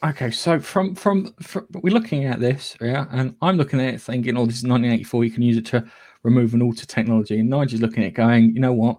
Okay, 0.05 0.31
so 0.31 0.59
from, 0.61 0.95
from 0.95 1.33
from 1.41 1.67
we're 1.81 1.93
looking 1.93 2.23
at 2.23 2.39
this, 2.39 2.77
yeah, 2.79 3.05
and 3.11 3.35
I'm 3.41 3.57
looking 3.57 3.81
at 3.81 3.95
it 3.95 4.01
thinking, 4.01 4.37
oh, 4.37 4.45
this 4.45 4.59
is 4.59 4.63
1984. 4.63 5.25
You 5.25 5.31
can 5.31 5.43
use 5.43 5.57
it 5.57 5.65
to 5.67 5.83
remove 6.23 6.53
and 6.53 6.63
alter 6.63 6.85
technology. 6.85 7.39
And 7.39 7.49
Nigel's 7.49 7.81
looking 7.81 8.03
at 8.03 8.07
it 8.09 8.13
going, 8.13 8.53
you 8.53 8.61
know 8.61 8.71
what? 8.71 8.97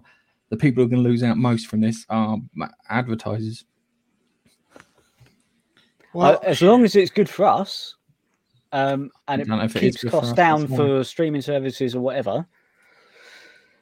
The 0.49 0.57
people 0.57 0.81
who 0.83 0.87
are 0.87 0.89
going 0.89 1.01
to 1.03 1.09
lose 1.09 1.23
out 1.23 1.37
most 1.37 1.67
from 1.67 1.79
this 1.81 2.05
are 2.09 2.37
advertisers. 2.89 3.63
Well, 6.13 6.33
Uh, 6.35 6.39
as 6.43 6.61
long 6.61 6.83
as 6.83 6.95
it's 6.95 7.09
good 7.09 7.29
for 7.29 7.45
us, 7.45 7.95
um, 8.73 9.09
and 9.27 9.41
I 9.41 9.45
don't 9.45 9.47
know 9.57 9.63
it 9.63 9.65
if 9.65 9.75
it 9.77 9.83
is 9.83 9.93
keeps 9.95 10.03
good 10.03 10.11
costs 10.11 10.31
us, 10.31 10.35
down 10.35 10.59
that's 10.61 10.71
why. 10.71 10.77
for 10.77 11.03
streaming 11.03 11.41
services 11.41 11.95
or 11.95 12.01
whatever, 12.01 12.45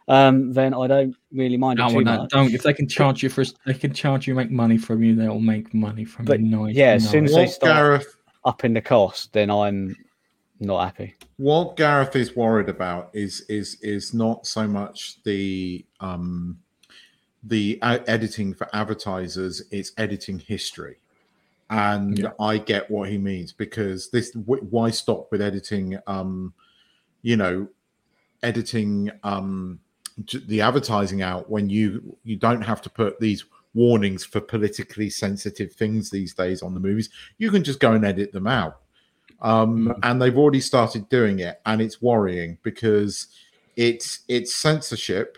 um, 0.09 0.51
then 0.51 0.73
I 0.73 0.87
don't 0.87 1.15
really 1.31 1.55
mind 1.55 1.79
it 1.79 1.83
No, 1.83 1.89
too 1.89 2.01
no, 2.03 2.17
much. 2.17 2.29
don't. 2.31 2.53
If 2.53 2.63
they 2.63 2.73
can 2.73 2.87
charge 2.87 3.23
you 3.23 3.29
for, 3.29 3.45
they 3.65 3.73
can 3.75 3.93
charge 3.93 4.27
you, 4.27 4.35
make 4.35 4.51
money 4.51 4.77
from 4.77 5.03
you. 5.03 5.15
They'll 5.15 5.39
make 5.39 5.73
money 5.73 6.03
from 6.03 6.25
But, 6.25 6.39
you. 6.41 6.47
No, 6.47 6.65
yeah, 6.65 6.91
as 6.93 7.05
no. 7.05 7.11
soon 7.11 7.25
as 7.25 7.35
they 7.35 7.47
start 7.47 7.75
Gareth 7.75 8.15
upping 8.43 8.73
the 8.73 8.81
cost, 8.81 9.31
then 9.33 9.49
I'm 9.49 9.95
not 10.59 10.83
happy. 10.83 11.15
what 11.37 11.77
Gareth 11.77 12.15
is 12.15 12.35
worried 12.35 12.67
about 12.69 13.11
is 13.13 13.41
is 13.41 13.77
is 13.81 14.13
not 14.13 14.45
so 14.45 14.67
much 14.67 15.21
the 15.23 15.85
um 16.01 16.57
the 17.43 17.79
a- 17.81 18.03
editing 18.09 18.53
for 18.53 18.67
advertisers; 18.75 19.61
it's 19.71 19.93
editing 19.97 20.39
history, 20.39 20.97
and 21.69 22.17
Yeah. 22.19 22.31
I 22.39 22.57
get 22.57 22.89
what 22.91 23.09
he 23.09 23.17
means 23.17 23.53
because 23.53 24.09
this 24.09 24.33
why 24.35 24.89
stop 24.89 25.31
with 25.31 25.41
editing? 25.41 25.97
Um, 26.07 26.53
you 27.21 27.37
know, 27.37 27.67
editing 28.43 29.11
um 29.23 29.79
j- 29.79 29.88
the 30.47 30.61
advertising 30.61 31.21
out 31.21 31.49
when 31.49 31.69
you 31.69 32.17
you 32.23 32.35
don't 32.35 32.61
have 32.61 32.81
to 32.83 32.89
put 32.89 33.19
these 33.19 33.45
warnings 33.73 34.25
for 34.25 34.41
politically 34.41 35.09
sensitive 35.09 35.71
things 35.73 36.09
these 36.09 36.33
days 36.33 36.61
on 36.63 36.73
the 36.73 36.79
movies. 36.79 37.09
You 37.37 37.51
can 37.51 37.63
just 37.63 37.79
go 37.79 37.93
and 37.93 38.03
edit 38.05 38.31
them 38.31 38.47
out 38.47 38.81
um, 39.41 39.87
Mm. 39.87 39.99
and 40.03 40.21
they've 40.21 40.37
already 40.37 40.59
started 40.61 41.07
doing 41.09 41.39
it, 41.39 41.61
and 41.65 41.81
it's 41.81 42.01
worrying 42.01 42.57
because 42.63 43.27
it's 43.75 44.19
it's 44.27 44.53
censorship 44.55 45.37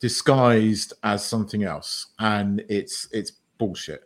disguised 0.00 0.92
as 1.02 1.24
something 1.24 1.64
else, 1.64 2.06
and 2.18 2.62
it's 2.68 3.08
it's 3.12 3.32
bullshit. 3.58 4.02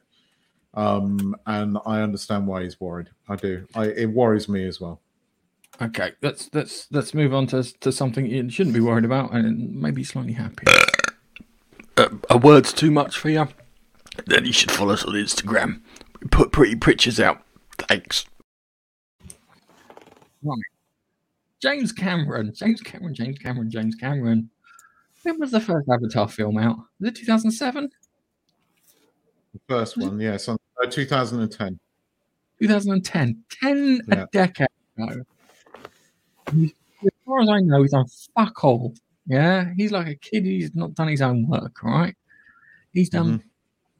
Um, 0.74 1.34
and 1.46 1.78
I 1.84 2.00
understand 2.00 2.46
why 2.46 2.62
he's 2.62 2.80
worried. 2.80 3.08
I 3.28 3.34
do. 3.36 3.66
I, 3.74 3.86
it 3.86 4.06
worries 4.06 4.48
me 4.48 4.64
as 4.66 4.80
well. 4.80 5.00
Okay, 5.82 6.12
let's 6.20 6.50
let's 6.52 6.88
let's 6.90 7.14
move 7.14 7.32
on 7.32 7.46
to 7.48 7.62
to 7.80 7.90
something 7.90 8.26
you 8.26 8.50
shouldn't 8.50 8.74
be 8.74 8.80
worried 8.80 9.04
about, 9.04 9.32
and 9.32 9.74
maybe 9.74 10.04
slightly 10.04 10.34
happy. 10.34 10.66
Uh, 11.96 12.08
a 12.28 12.36
word's 12.36 12.72
too 12.72 12.90
much 12.90 13.18
for 13.18 13.30
you. 13.30 13.48
Then 14.26 14.44
you 14.44 14.52
should 14.52 14.70
follow 14.70 14.92
us 14.92 15.04
on 15.04 15.14
Instagram. 15.14 15.80
We 16.20 16.28
put 16.28 16.52
pretty 16.52 16.76
pictures 16.76 17.18
out. 17.18 17.42
Thanks. 17.78 18.26
Right, 20.42 20.58
James 21.62 21.92
Cameron, 21.92 22.52
James 22.54 22.80
Cameron, 22.82 23.14
James 23.14 23.38
Cameron, 23.38 23.70
James 23.70 23.94
Cameron. 23.94 24.50
When 25.22 25.38
was 25.38 25.50
the 25.50 25.60
first 25.60 25.88
Avatar 25.88 26.28
film 26.28 26.58
out? 26.58 26.76
Was 26.98 27.10
it 27.10 27.16
2007? 27.16 27.90
The 29.52 29.60
first 29.68 29.96
one, 29.98 30.18
yes, 30.20 30.48
on 30.48 30.56
uh, 30.82 30.86
2010. 30.86 31.78
2010. 32.62 33.44
10 33.50 34.00
Yeah. 34.08 34.22
a 34.22 34.26
decade 34.32 34.68
ago. 34.98 35.22
He's- 36.52 36.72
As 37.02 37.10
far 37.24 37.40
as 37.40 37.48
I 37.48 37.60
know, 37.60 37.82
he's 37.82 37.92
done 37.92 38.06
fuck 38.36 38.62
all. 38.64 38.94
Yeah. 39.26 39.72
He's 39.76 39.92
like 39.92 40.06
a 40.08 40.14
kid 40.16 40.44
who's 40.44 40.74
not 40.74 40.94
done 40.94 41.08
his 41.08 41.22
own 41.22 41.48
work, 41.48 41.82
right? 41.82 42.14
He's 42.92 43.08
done 43.08 43.42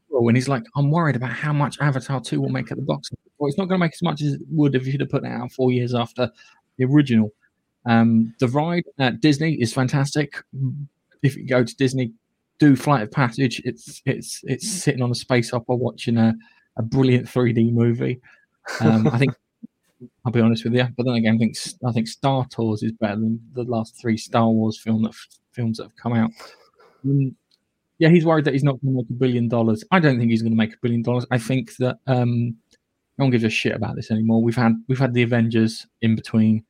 well, 0.09 0.27
and 0.29 0.37
he's 0.37 0.49
like, 0.49 0.65
I'm 0.77 0.91
worried 0.91 1.15
about 1.17 1.31
how 1.31 1.53
much 1.53 1.79
Avatar 1.81 2.21
2 2.21 2.41
will 2.41 2.49
make 2.49 2.71
at 2.73 2.77
the 2.77 2.83
box 2.83 3.09
office. 3.13 3.33
Well, 3.39 3.49
it's 3.49 3.57
not 3.57 3.67
going 3.69 3.79
to 3.79 3.85
make 3.85 3.93
as 3.95 4.03
much 4.03 4.21
as 4.23 4.35
it 4.35 4.41
would 4.51 4.75
if 4.75 4.87
you'd 4.87 5.01
have 5.01 5.09
put 5.11 5.25
it 5.25 5.29
out 5.31 5.53
four 5.53 5.71
years 5.71 5.95
after 5.95 6.31
the 6.77 6.85
original. 6.85 7.31
Um, 7.87 8.35
the 8.41 8.49
ride 8.49 8.85
at 8.99 9.21
Disney 9.21 9.55
is 9.55 9.73
fantastic. 9.73 10.43
If 11.23 11.37
you 11.37 11.47
go 11.47 11.63
to 11.65 11.77
Disney, 11.77 12.13
do 12.59 12.75
Flight 12.77 13.03
of 13.05 13.11
Passage. 13.13 13.63
It's 13.65 14.03
it's 14.05 14.41
it's 14.45 14.69
sitting 14.71 15.01
on 15.01 15.11
a 15.11 15.15
space 15.15 15.53
opera 15.55 15.77
watching 15.77 16.19
a, 16.19 16.35
a 16.77 16.83
brilliant 16.83 17.27
3D 17.27 17.73
movie. 17.73 18.21
Um, 18.81 19.07
I 19.09 19.17
think 19.17 19.33
I'll 20.25 20.33
be 20.33 20.41
honest 20.41 20.65
with 20.65 20.75
you, 20.75 20.87
but 20.97 21.05
then 21.05 21.15
again, 21.15 21.35
I 21.35 21.39
think 21.39 21.57
I 21.87 21.93
think 21.93 22.09
Star 22.09 22.47
Tours 22.51 22.83
is 22.83 22.93
better 22.93 23.17
than 23.17 23.41
the 23.55 23.65
last 23.65 24.01
three 24.01 24.17
Star 24.17 24.49
Wars 24.49 24.79
film 24.79 25.03
that 25.03 25.15
films 25.53 25.79
that 25.79 25.85
have 25.85 25.97
come 25.97 26.15
out. 26.15 26.31
Mm, 27.05 27.35
yeah, 27.99 28.09
he's 28.09 28.25
worried 28.25 28.47
that 28.47 28.55
he's 28.55 28.65
not 28.65 28.81
going 28.81 28.95
to 28.95 29.03
make 29.03 29.11
a 29.11 29.15
billion 29.15 29.49
dollars. 29.49 29.85
I 29.91 30.01
don't 30.01 30.19
think 30.19 30.31
he's 30.31 30.43
going 30.43 30.53
to 30.53 30.57
make 30.57 30.75
a 30.75 30.79
billion 30.81 31.03
dollars. 31.03 31.27
I 31.31 31.39
think 31.39 31.77
that 31.77 31.99
um, 32.07 32.57
no 33.19 33.25
one 33.25 33.31
gives 33.31 33.45
a 33.45 33.51
shit 33.51 33.75
about 33.75 33.97
this 33.97 34.11
anymore. 34.11 34.43
We've 34.43 34.57
had 34.57 34.73
we've 34.89 34.99
had 34.99 35.13
the 35.13 35.23
Avengers 35.23 35.87
in 36.01 36.17
between. 36.17 36.65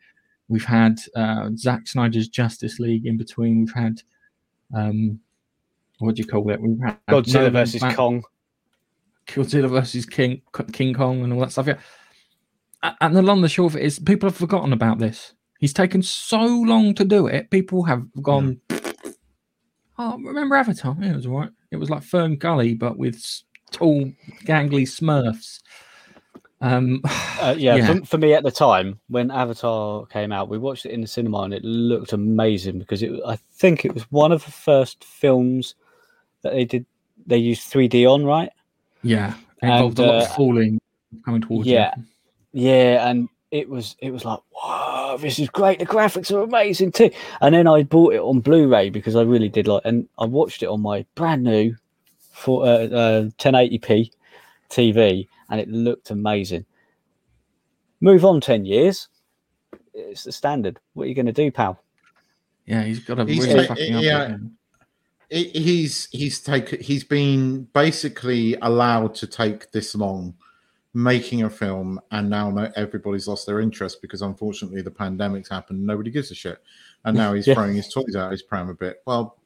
We've 0.48 0.64
had 0.64 0.98
uh, 1.14 1.50
Zack 1.56 1.86
Snyder's 1.86 2.28
Justice 2.28 2.80
League 2.80 3.06
in 3.06 3.16
between. 3.16 3.60
We've 3.60 3.72
had 3.72 4.02
um, 4.74 5.20
what 6.00 6.16
do 6.16 6.22
you 6.22 6.26
call 6.26 6.50
it? 6.50 6.60
We've 6.60 6.80
had 6.80 6.98
Godzilla 7.08 7.52
versus 7.52 7.82
Kong. 7.94 8.24
Godzilla 9.28 9.70
versus 9.70 10.06
King 10.06 10.42
King 10.72 10.94
Kong 10.94 11.22
and 11.22 11.32
all 11.32 11.40
that 11.40 11.52
stuff. 11.52 11.68
Yeah. 11.68 11.78
And 12.82 13.14
the 13.14 13.22
long 13.22 13.38
and 13.38 13.44
the 13.44 13.48
short 13.48 13.74
of 13.74 13.80
it 13.80 13.84
is 13.84 13.98
people 13.98 14.28
have 14.28 14.36
forgotten 14.36 14.72
about 14.72 14.98
this. 14.98 15.34
He's 15.58 15.74
taken 15.74 16.02
so 16.02 16.42
long 16.42 16.94
to 16.94 17.04
do 17.04 17.26
it. 17.26 17.50
People 17.50 17.82
have 17.84 18.06
gone. 18.22 18.60
Oh, 19.98 20.16
remember 20.18 20.56
Avatar? 20.56 20.96
Yeah, 20.98 21.10
it 21.10 21.16
was 21.16 21.26
all 21.26 21.40
right. 21.40 21.50
It 21.70 21.76
was 21.76 21.90
like 21.90 22.02
Fern 22.02 22.36
Gully, 22.36 22.72
but 22.74 22.96
with 22.96 23.22
tall, 23.70 24.10
gangly 24.44 24.82
Smurfs. 24.82 25.60
Um, 26.62 27.02
Uh, 27.40 27.54
yeah, 27.56 27.76
Yeah. 27.76 27.94
For, 27.94 28.04
for 28.04 28.18
me 28.18 28.34
at 28.34 28.42
the 28.42 28.50
time 28.50 29.00
when 29.08 29.30
Avatar 29.30 30.04
came 30.06 30.30
out, 30.30 30.50
we 30.50 30.58
watched 30.58 30.84
it 30.84 30.92
in 30.92 31.00
the 31.00 31.06
cinema 31.06 31.38
and 31.38 31.54
it 31.54 31.64
looked 31.64 32.12
amazing 32.12 32.78
because 32.78 33.02
it. 33.02 33.12
I 33.26 33.36
think 33.54 33.86
it 33.86 33.94
was 33.94 34.02
one 34.10 34.30
of 34.30 34.44
the 34.44 34.50
first 34.50 35.02
films 35.04 35.74
that 36.42 36.52
they 36.52 36.66
did. 36.66 36.84
They 37.26 37.38
used 37.38 37.72
3D 37.72 38.06
on, 38.06 38.26
right? 38.26 38.50
yeah, 39.02 39.34
it 39.62 39.66
involved 39.68 39.98
And, 40.00 40.08
a 40.08 40.12
lot 40.12 40.20
uh, 40.20 40.24
of 40.26 40.34
falling 40.34 40.78
coming 41.24 41.40
towards 41.40 41.66
you. 41.66 41.76
Yeah. 42.52 42.72
Yeah, 42.72 43.08
and 43.10 43.28
it 43.50 43.68
was 43.68 43.96
it 43.98 44.10
was 44.12 44.24
like, 44.24 44.40
wow, 44.52 45.16
this 45.20 45.38
is 45.38 45.48
great. 45.48 45.78
The 45.80 45.86
graphics 45.86 46.30
are 46.32 46.40
amazing 46.42 46.92
too. 46.92 47.10
And 47.40 47.54
then 47.54 47.66
I 47.66 47.82
bought 47.82 48.14
it 48.14 48.20
on 48.20 48.40
Blu-ray 48.40 48.90
because 48.90 49.16
I 49.16 49.22
really 49.22 49.48
did 49.48 49.66
like, 49.66 49.82
and 49.84 50.08
I 50.18 50.24
watched 50.24 50.62
it 50.62 50.66
on 50.68 50.80
my 50.80 51.04
brand 51.14 51.42
new 51.44 51.74
for 52.32 52.64
uh, 52.64 52.86
uh, 52.86 53.22
1080p 53.38 54.10
TV, 54.70 55.26
and 55.50 55.60
it 55.60 55.68
looked 55.68 56.10
amazing. 56.10 56.64
Move 58.00 58.24
on 58.24 58.40
ten 58.40 58.64
years, 58.64 59.08
it's 59.92 60.24
the 60.24 60.32
standard. 60.32 60.78
What 60.94 61.04
are 61.04 61.08
you 61.08 61.14
going 61.14 61.26
to 61.26 61.32
do, 61.32 61.50
pal? 61.50 61.82
Yeah, 62.66 62.82
he's 62.84 63.00
got 63.00 63.18
a 63.18 63.24
He's 63.26 63.46
really 63.46 63.66
ta- 63.66 63.74
fucking 63.74 63.96
up. 63.96 64.02
yeah. 64.02 64.22
again. 64.22 64.56
He- 65.28 65.50
he's 65.50 66.08
he's 66.10 66.40
taken 66.40 66.80
he's 66.80 67.04
been 67.04 67.64
basically 67.74 68.56
allowed 68.62 69.14
to 69.16 69.26
take 69.26 69.70
this 69.72 69.94
long 69.94 70.34
making 70.92 71.44
a 71.44 71.50
film 71.50 72.00
and 72.11 72.29
now 72.29 72.50
no, 72.50 72.70
everybody's 72.76 73.29
lost 73.29 73.46
their 73.46 73.61
interest 73.61 74.03
because 74.03 74.22
unfortunately 74.22 74.83
the 74.83 74.90
pandemic's 74.90 75.48
happened 75.48 75.85
nobody 75.85 76.11
gives 76.11 76.31
a 76.31 76.35
shit. 76.35 76.59
And 77.05 77.16
now 77.16 77.33
he's 77.33 77.46
Yeah. 77.46 77.55
throwing 77.55 77.76
his 77.76 77.88
toys 77.88 78.16
out 78.16 78.33
his 78.33 78.42
pram 78.42 78.68
a 78.68 78.74
bit. 78.74 79.03
Well 79.07 79.37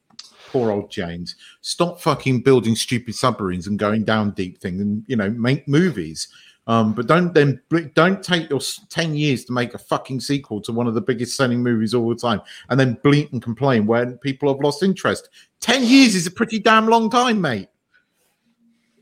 poor 0.51 0.71
old 0.71 0.89
james. 0.89 1.35
Stop 1.61 2.01
fucking 2.01 2.41
building 2.41 2.75
stupid 2.75 3.15
submarines 3.15 3.67
and 3.67 3.77
going 3.77 4.03
down 4.03 4.31
deep 4.31 4.59
things 4.59 4.81
and 4.81 5.03
you 5.07 5.15
know 5.15 5.29
make 5.29 5.67
movies. 5.67 6.27
Um, 6.67 6.93
but 6.93 7.05
don't 7.05 7.31
then 7.31 7.61
don't 7.93 8.23
take 8.23 8.49
your 8.49 8.59
10 8.89 9.15
years 9.15 9.45
to 9.45 9.53
make 9.53 9.75
a 9.75 9.77
fucking 9.77 10.19
sequel 10.21 10.61
to 10.61 10.71
one 10.71 10.87
of 10.87 10.95
the 10.95 11.01
biggest 11.01 11.37
selling 11.37 11.61
movies 11.61 11.93
all 11.93 12.09
the 12.09 12.15
time 12.15 12.41
and 12.69 12.79
then 12.79 12.97
bleat 13.03 13.31
and 13.33 13.41
complain 13.41 13.85
when 13.85 14.17
people 14.17 14.51
have 14.51 14.59
lost 14.63 14.81
interest. 14.81 15.29
10 15.59 15.83
years 15.83 16.15
is 16.15 16.25
a 16.25 16.31
pretty 16.31 16.57
damn 16.57 16.87
long 16.87 17.07
time 17.11 17.39
mate. 17.39 17.69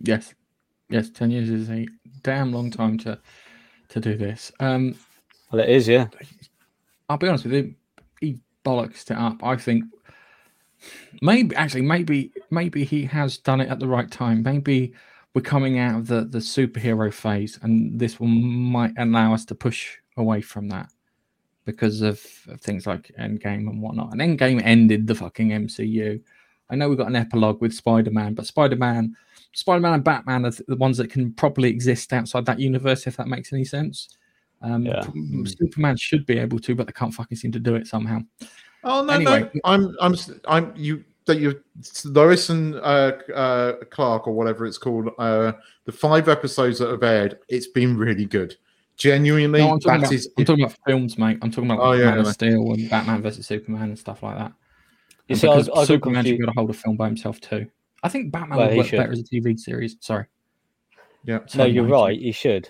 Yes, 0.02 0.34
yes, 0.90 1.10
ten 1.10 1.32
years 1.32 1.50
is 1.50 1.70
a 1.70 1.88
damn 2.24 2.52
long 2.52 2.72
time 2.72 2.98
to 3.00 3.20
to 3.90 4.00
do 4.00 4.18
this. 4.18 4.52
Um, 4.60 4.96
Well, 5.52 5.62
it 5.62 5.70
is, 5.70 5.88
yeah. 5.88 6.08
I'll 7.10 7.18
be 7.18 7.28
honest 7.28 7.44
with 7.44 7.54
you, 7.54 7.76
he 8.20 8.40
bollocks 8.66 9.12
it 9.12 9.18
up. 9.18 9.44
I 9.44 9.56
think 9.56 9.86
maybe 11.22 11.56
actually 11.56 11.82
maybe 11.84 12.32
maybe 12.50 12.84
he 12.84 13.06
has 13.06 13.38
done 13.38 13.62
it 13.62 13.70
at 13.70 13.80
the 13.80 13.88
right 13.88 14.10
time. 14.10 14.42
Maybe 14.44 14.94
we're 15.34 15.42
coming 15.42 15.80
out 15.80 16.00
of 16.00 16.08
the 16.08 16.26
the 16.26 16.40
superhero 16.40 17.14
phase, 17.14 17.60
and 17.62 18.00
this 18.00 18.20
will 18.20 18.28
might 18.28 18.94
allow 18.98 19.34
us 19.34 19.46
to 19.46 19.56
push 19.56 19.98
away 20.18 20.42
from 20.42 20.70
that 20.70 20.90
because 21.66 22.02
of, 22.02 22.22
of 22.50 22.60
things 22.62 22.86
like 22.86 23.12
Endgame 23.20 23.70
and 23.70 23.82
whatnot. 23.82 24.12
And 24.12 24.22
Endgame 24.22 24.62
ended 24.64 25.08
the 25.08 25.16
fucking 25.16 25.50
MCU. 25.50 26.22
I 26.70 26.76
know 26.76 26.90
we've 26.90 26.98
got 26.98 27.08
an 27.08 27.16
epilogue 27.16 27.62
with 27.62 27.74
Spider 27.74 28.12
Man, 28.12 28.34
but 28.34 28.48
Spider 28.48 28.76
Man, 28.76 29.16
Spider 29.54 29.80
Man 29.82 29.94
and 29.94 30.04
Batman 30.04 30.46
are 30.46 30.52
the 30.68 30.76
ones 30.76 30.98
that 30.98 31.10
can 31.10 31.32
properly 31.34 31.70
exist 31.70 32.12
outside 32.14 32.46
that 32.48 32.60
universe, 32.60 33.08
if 33.08 33.16
that 33.18 33.28
makes 33.28 33.54
any 33.54 33.64
sense. 33.66 34.10
Um, 34.62 34.86
Yeah. 34.86 35.06
Superman 35.46 35.98
should 35.98 36.26
be 36.26 36.38
able 36.40 36.60
to, 36.60 36.76
but 36.76 36.88
they 36.88 36.94
can't 36.94 37.14
fucking 37.14 37.38
seem 37.38 37.52
to 37.52 37.60
do 37.60 37.76
it 37.76 37.88
somehow. 37.88 38.20
Oh 38.84 39.04
no, 39.04 39.14
Anyway. 39.14 39.42
no, 39.54 39.62
I'm, 39.64 39.96
I'm, 40.02 40.16
I'm 40.48 40.74
you 40.76 41.04
that 41.26 41.40
you, 41.40 41.62
Lois 42.04 42.50
and 42.50 42.76
uh, 42.76 43.14
uh, 43.34 43.74
Clark 43.92 44.28
or 44.28 44.34
whatever 44.34 44.66
it's 44.66 44.78
called. 44.78 45.10
Uh, 45.18 45.54
the 45.86 45.92
five 45.92 46.28
episodes 46.28 46.80
that 46.80 46.90
have 46.90 47.02
aired, 47.04 47.40
it's 47.48 47.68
been 47.68 47.96
really 47.96 48.26
good. 48.26 48.58
Genuinely, 48.98 49.60
No, 49.62 49.72
I'm 49.74 49.80
talking, 49.80 50.02
that 50.02 50.08
about, 50.08 50.14
is- 50.14 50.30
I'm 50.38 50.46
talking 50.46 50.66
about 50.66 50.78
films, 50.86 51.18
mate. 51.18 51.38
I'm 51.42 51.50
talking 51.50 51.72
about 51.72 51.80
Oh, 51.84 51.90
like 51.92 52.00
yeah, 52.00 52.06
Man 52.10 52.20
of 52.20 52.26
yeah. 52.26 52.32
Steel 52.34 52.74
and 52.74 52.90
Batman 52.90 53.22
versus 53.22 53.48
Superman 53.48 53.84
and 53.84 53.98
stuff 54.00 54.22
like 54.22 54.38
that. 54.38 54.52
You 55.30 55.34
And 55.34 55.40
see, 55.40 55.48
I, 55.48 55.52
because 55.56 55.70
I 55.70 55.74
got 55.76 55.88
Superman 55.88 56.26
should 56.26 56.30
confused. 56.32 56.40
be 56.40 56.44
able 56.44 56.54
to 56.54 56.58
hold 56.60 56.70
a 56.70 56.74
film 56.74 56.98
by 56.98 57.06
himself 57.08 57.40
too. 57.40 57.68
I 58.04 58.10
think 58.10 58.32
Batman 58.32 58.58
Well, 58.58 58.68
would 58.68 58.74
he 58.74 58.80
work 58.80 58.88
should. 58.88 58.98
better 58.98 59.12
as 59.14 59.20
a 59.20 59.24
TV 59.24 59.58
series. 59.58 59.96
Sorry. 60.02 60.26
Yeah. 61.24 61.40
No, 61.56 61.64
you're 61.66 61.86
right. 61.86 62.20
You 62.20 62.34
should. 62.34 62.70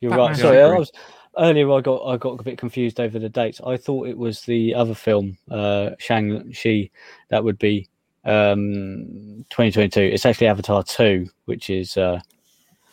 You're 0.00 0.10
Batman, 0.10 0.28
right. 0.28 0.36
Sorry, 0.36 0.62
I 0.62 0.66
I 0.68 0.78
was 0.78 0.92
earlier. 1.38 1.72
I 1.72 1.80
got 1.80 2.04
I 2.04 2.16
got 2.18 2.38
a 2.38 2.42
bit 2.42 2.58
confused 2.58 3.00
over 3.00 3.18
the 3.18 3.28
dates. 3.28 3.60
I 3.66 3.76
thought 3.76 4.06
it 4.08 4.16
was 4.16 4.42
the 4.42 4.74
other 4.74 4.94
film, 4.94 5.38
uh, 5.50 5.90
Shang 5.98 6.52
Chi, 6.52 6.90
that 7.30 7.42
would 7.42 7.58
be 7.58 7.88
um 8.24 9.44
2022. 9.50 10.00
It's 10.00 10.26
actually 10.26 10.48
Avatar 10.48 10.82
2, 10.84 11.26
which 11.46 11.70
is 11.70 11.96
uh 11.96 12.20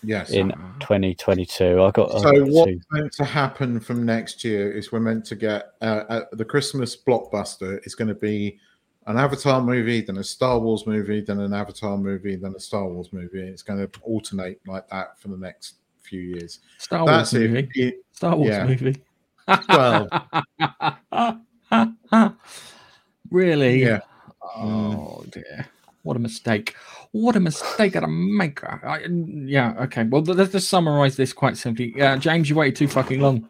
Yes. 0.08 0.30
in 0.32 0.50
2022. 0.80 1.82
I 1.82 1.90
got 1.92 2.14
I 2.16 2.20
So 2.20 2.32
got 2.32 2.48
what's 2.50 2.72
two. 2.72 2.80
meant 2.92 3.12
to 3.14 3.26
happen 3.26 3.80
from 3.80 4.06
next 4.06 4.44
year 4.44 4.72
is 4.72 4.92
we're 4.92 5.00
meant 5.00 5.26
to 5.26 5.36
get 5.36 5.72
uh, 5.82 6.04
uh, 6.10 6.22
the 6.34 6.46
Christmas 6.46 6.96
blockbuster 6.96 7.80
is 7.88 7.96
going 7.96 8.10
to 8.10 8.14
be 8.16 8.60
an 9.08 9.18
Avatar 9.18 9.62
movie, 9.62 10.02
then 10.02 10.18
a 10.18 10.24
Star 10.24 10.60
Wars 10.60 10.88
movie, 10.88 11.22
then 11.22 11.40
an 11.40 11.54
Avatar 11.54 11.98
movie, 11.98 12.36
then 12.36 12.54
a 12.56 12.60
Star 12.60 12.88
Wars 12.88 13.14
movie. 13.14 13.42
It's 13.42 13.62
going 13.62 13.80
to 13.88 14.00
alternate 14.02 14.60
like 14.68 14.88
that 14.90 15.20
for 15.20 15.28
the 15.28 15.38
next 15.38 15.76
few 16.02 16.22
years. 16.22 16.60
Star 16.80 17.00
Wars 17.06 17.32
That's 17.32 17.34
it. 17.34 17.52
movie. 17.52 17.70
It- 17.76 18.06
Star 18.12 18.36
Wars 18.36 18.50
yeah. 18.50 18.66
movie. 18.66 19.04
Well, 19.70 20.10
really? 23.32 23.84
yeah. 23.84 24.00
Oh 24.56 25.24
dear. 25.32 25.68
What 26.04 26.16
a 26.16 26.20
mistake. 26.20 26.76
What 27.12 27.36
a 27.36 27.40
mistake 27.40 27.96
at 27.96 28.04
a 28.04 28.08
maker. 28.08 28.80
I, 28.84 29.06
yeah, 29.10 29.74
okay. 29.82 30.04
Well, 30.04 30.22
let's 30.22 30.52
just 30.52 30.70
summarize 30.70 31.16
this 31.16 31.34
quite 31.34 31.58
simply. 31.58 32.00
Uh, 32.00 32.18
James, 32.18 32.50
you 32.50 32.56
waited 32.56 32.76
too 32.76 32.88
fucking 32.88 33.20
long. 33.20 33.50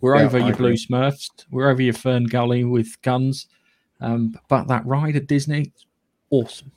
We're 0.00 0.16
Yeah, 0.16 0.22
over 0.24 0.38
I 0.38 0.46
your 0.46 0.56
blue 0.56 0.74
smurfs. 0.74 1.28
We're 1.50 1.68
over 1.68 1.82
your 1.82 1.94
Fern 1.94 2.24
Gully 2.24 2.64
with 2.64 3.00
guns. 3.02 3.46
Um, 4.00 4.38
but 4.48 4.66
that 4.68 4.86
ride 4.86 5.16
at 5.16 5.26
Disney, 5.26 5.72
awesome. 6.30 6.72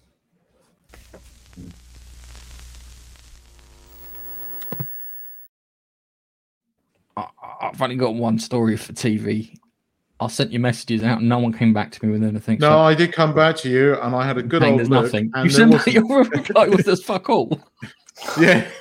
I, 7.15 7.27
I've 7.61 7.81
only 7.81 7.95
got 7.95 8.15
one 8.15 8.39
story 8.39 8.77
for 8.77 8.93
TV. 8.93 9.57
I 10.19 10.27
sent 10.27 10.51
you 10.51 10.59
messages 10.59 11.03
out 11.03 11.19
and 11.19 11.27
no 11.29 11.39
one 11.39 11.51
came 11.53 11.73
back 11.73 11.91
to 11.91 12.05
me 12.05 12.11
with 12.11 12.23
anything. 12.23 12.59
No, 12.59 12.69
so 12.69 12.79
I 12.79 12.95
did 12.95 13.11
come 13.11 13.33
back 13.33 13.57
to 13.57 13.69
you, 13.69 13.95
and 13.99 14.15
I 14.15 14.25
had 14.25 14.37
a 14.37 14.43
good 14.43 14.63
old 14.63 14.79
there's 14.79 14.89
look. 14.89 15.05
nothing. 15.05 15.31
And 15.33 15.45
You 15.45 15.49
said 15.49 15.69
wasn't- 15.69 15.95
your 15.95 16.23
reply 16.23 16.67
was 16.69 16.85
there's 16.85 17.03
fuck 17.03 17.29
all. 17.29 17.59
yeah. 18.39 18.67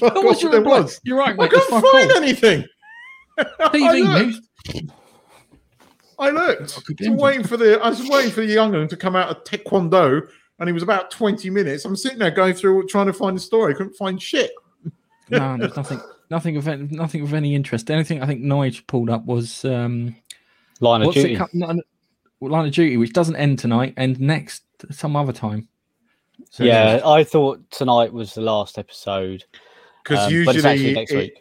What 0.00 0.22
was 0.22 0.42
your 0.42 0.52
reply? 0.52 0.80
was. 0.80 1.00
You're 1.02 1.16
right, 1.16 1.30
I 1.30 1.34
mate. 1.34 1.50
Couldn't 1.50 1.70
find 1.80 2.10
all. 2.10 2.16
anything. 2.18 2.66
TV 3.38 4.26
news. 4.26 4.40
I 6.22 6.30
looked. 6.30 6.78
I 7.04 7.10
was 7.10 7.20
waiting 7.20 7.44
for 7.44 7.56
the 7.56 7.80
I 7.80 7.88
was 7.88 8.08
waiting 8.08 8.30
for 8.30 8.42
the 8.42 8.52
young 8.52 8.72
one 8.72 8.88
to 8.88 8.96
come 8.96 9.16
out 9.16 9.28
of 9.28 9.44
Taekwondo, 9.44 10.28
and 10.58 10.68
he 10.68 10.72
was 10.72 10.82
about 10.82 11.10
20 11.10 11.50
minutes. 11.50 11.84
I'm 11.84 11.96
sitting 11.96 12.18
there 12.18 12.30
going 12.30 12.54
through 12.54 12.86
trying 12.86 13.06
to 13.06 13.12
find 13.12 13.36
the 13.36 13.40
story. 13.40 13.74
I 13.74 13.76
couldn't 13.76 13.96
find 13.96 14.22
shit. 14.22 14.52
No, 15.30 15.56
there's 15.56 15.76
nothing, 15.76 16.00
nothing 16.30 16.56
of 16.56 16.68
any, 16.68 16.88
nothing 16.90 17.22
of 17.22 17.34
any 17.34 17.54
interest. 17.54 17.86
The 17.86 17.94
only 17.94 18.04
thing 18.04 18.22
I 18.22 18.26
think 18.26 18.42
Nige 18.42 18.86
pulled 18.86 19.10
up 19.10 19.24
was 19.24 19.64
um, 19.64 20.14
Line 20.80 21.02
of 21.02 21.14
Duty. 21.14 21.34
it? 21.34 21.42
no, 21.54 21.72
no, 21.72 21.82
Line 22.40 22.66
of 22.66 22.72
Duty, 22.72 22.96
which 22.96 23.12
doesn't 23.12 23.36
end 23.36 23.58
tonight, 23.58 23.94
and 23.96 24.20
next 24.20 24.62
some 24.90 25.16
other 25.16 25.32
time. 25.32 25.68
So, 26.50 26.64
yeah, 26.64 27.00
I 27.04 27.24
thought 27.24 27.68
tonight 27.70 28.12
was 28.12 28.34
the 28.34 28.42
last 28.42 28.78
episode. 28.78 29.44
Because 30.04 30.32
um, 30.32 30.44
but 30.44 30.56
it's 30.56 30.64
actually 30.64 30.94
next 30.94 31.12
it, 31.12 31.16
week. 31.16 31.34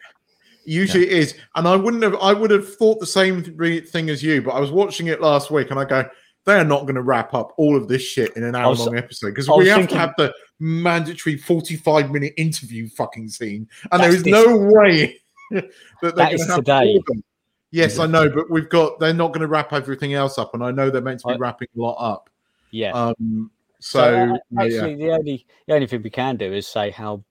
Usually 0.66 1.06
it 1.06 1.12
is. 1.12 1.36
And 1.56 1.68
I 1.68 1.76
wouldn't 1.76 2.04
have 2.04 2.16
I 2.16 2.34
would 2.34 2.52
have 2.52 2.76
thought 2.76 3.00
the 3.00 3.06
same 3.06 3.44
thing 3.86 4.10
as 4.10 4.22
you, 4.24 4.42
but 4.42 4.52
I 4.52 4.60
was 4.60 4.72
watching 4.72 5.08
it 5.08 5.22
last 5.22 5.52
week 5.52 5.72
and 5.72 5.80
I 5.80 5.86
go, 5.86 6.08
they're 6.46 6.64
not 6.64 6.82
going 6.84 6.96
to 6.96 7.02
wrap 7.04 7.34
up 7.34 7.54
all 7.58 7.78
of 7.78 7.88
this 7.88 8.02
shit 8.02 8.36
in 8.36 8.44
an 8.44 8.56
hour 8.56 8.74
long 8.74 8.98
episode 8.98 9.30
because 9.30 9.48
we 9.50 9.68
have 9.68 9.78
thinking- 9.78 9.96
to 9.96 10.00
have 10.00 10.14
the 10.18 10.34
mandatory 10.60 11.38
45 11.38 12.12
minute 12.12 12.34
interview 12.38 12.88
fucking 12.90 13.30
scene. 13.30 13.68
And 13.92 14.02
there 14.02 14.10
is 14.10 14.24
this- 14.24 14.32
no 14.32 14.58
way 14.58 15.20
that 15.52 15.66
they're 16.02 16.12
That 16.12 16.34
is 16.34 16.46
today. 16.48 17.00
Yes, 17.74 18.00
I 18.00 18.06
know, 18.06 18.30
but 18.30 18.50
we've 18.50 18.68
got 18.70 19.00
they're 19.00 19.14
not 19.14 19.30
going 19.30 19.42
to 19.42 19.48
wrap 19.48 19.72
everything 19.72 20.14
else 20.14 20.38
up, 20.38 20.54
and 20.54 20.62
I 20.62 20.72
know 20.72 20.90
they're 20.90 21.02
meant 21.02 21.22
to 21.22 21.28
be 21.30 21.38
wrapping 21.38 21.70
a 21.78 21.82
lot 21.82 21.96
up. 21.96 22.30
Yeah. 22.72 22.92
Um, 22.92 23.50
So, 23.80 24.00
so, 24.00 24.04
uh, 24.04 24.14
yeah, 24.16 24.38
yeah. 24.52 24.64
actually, 24.64 24.96
the 24.96 25.12
only 25.12 25.46
the 25.68 25.74
only 25.74 25.88
thing 25.88 26.02
we 26.04 26.10
can 26.10 26.36
do 26.38 26.52
is 26.54 26.68
say 26.68 26.92
how 26.92 27.24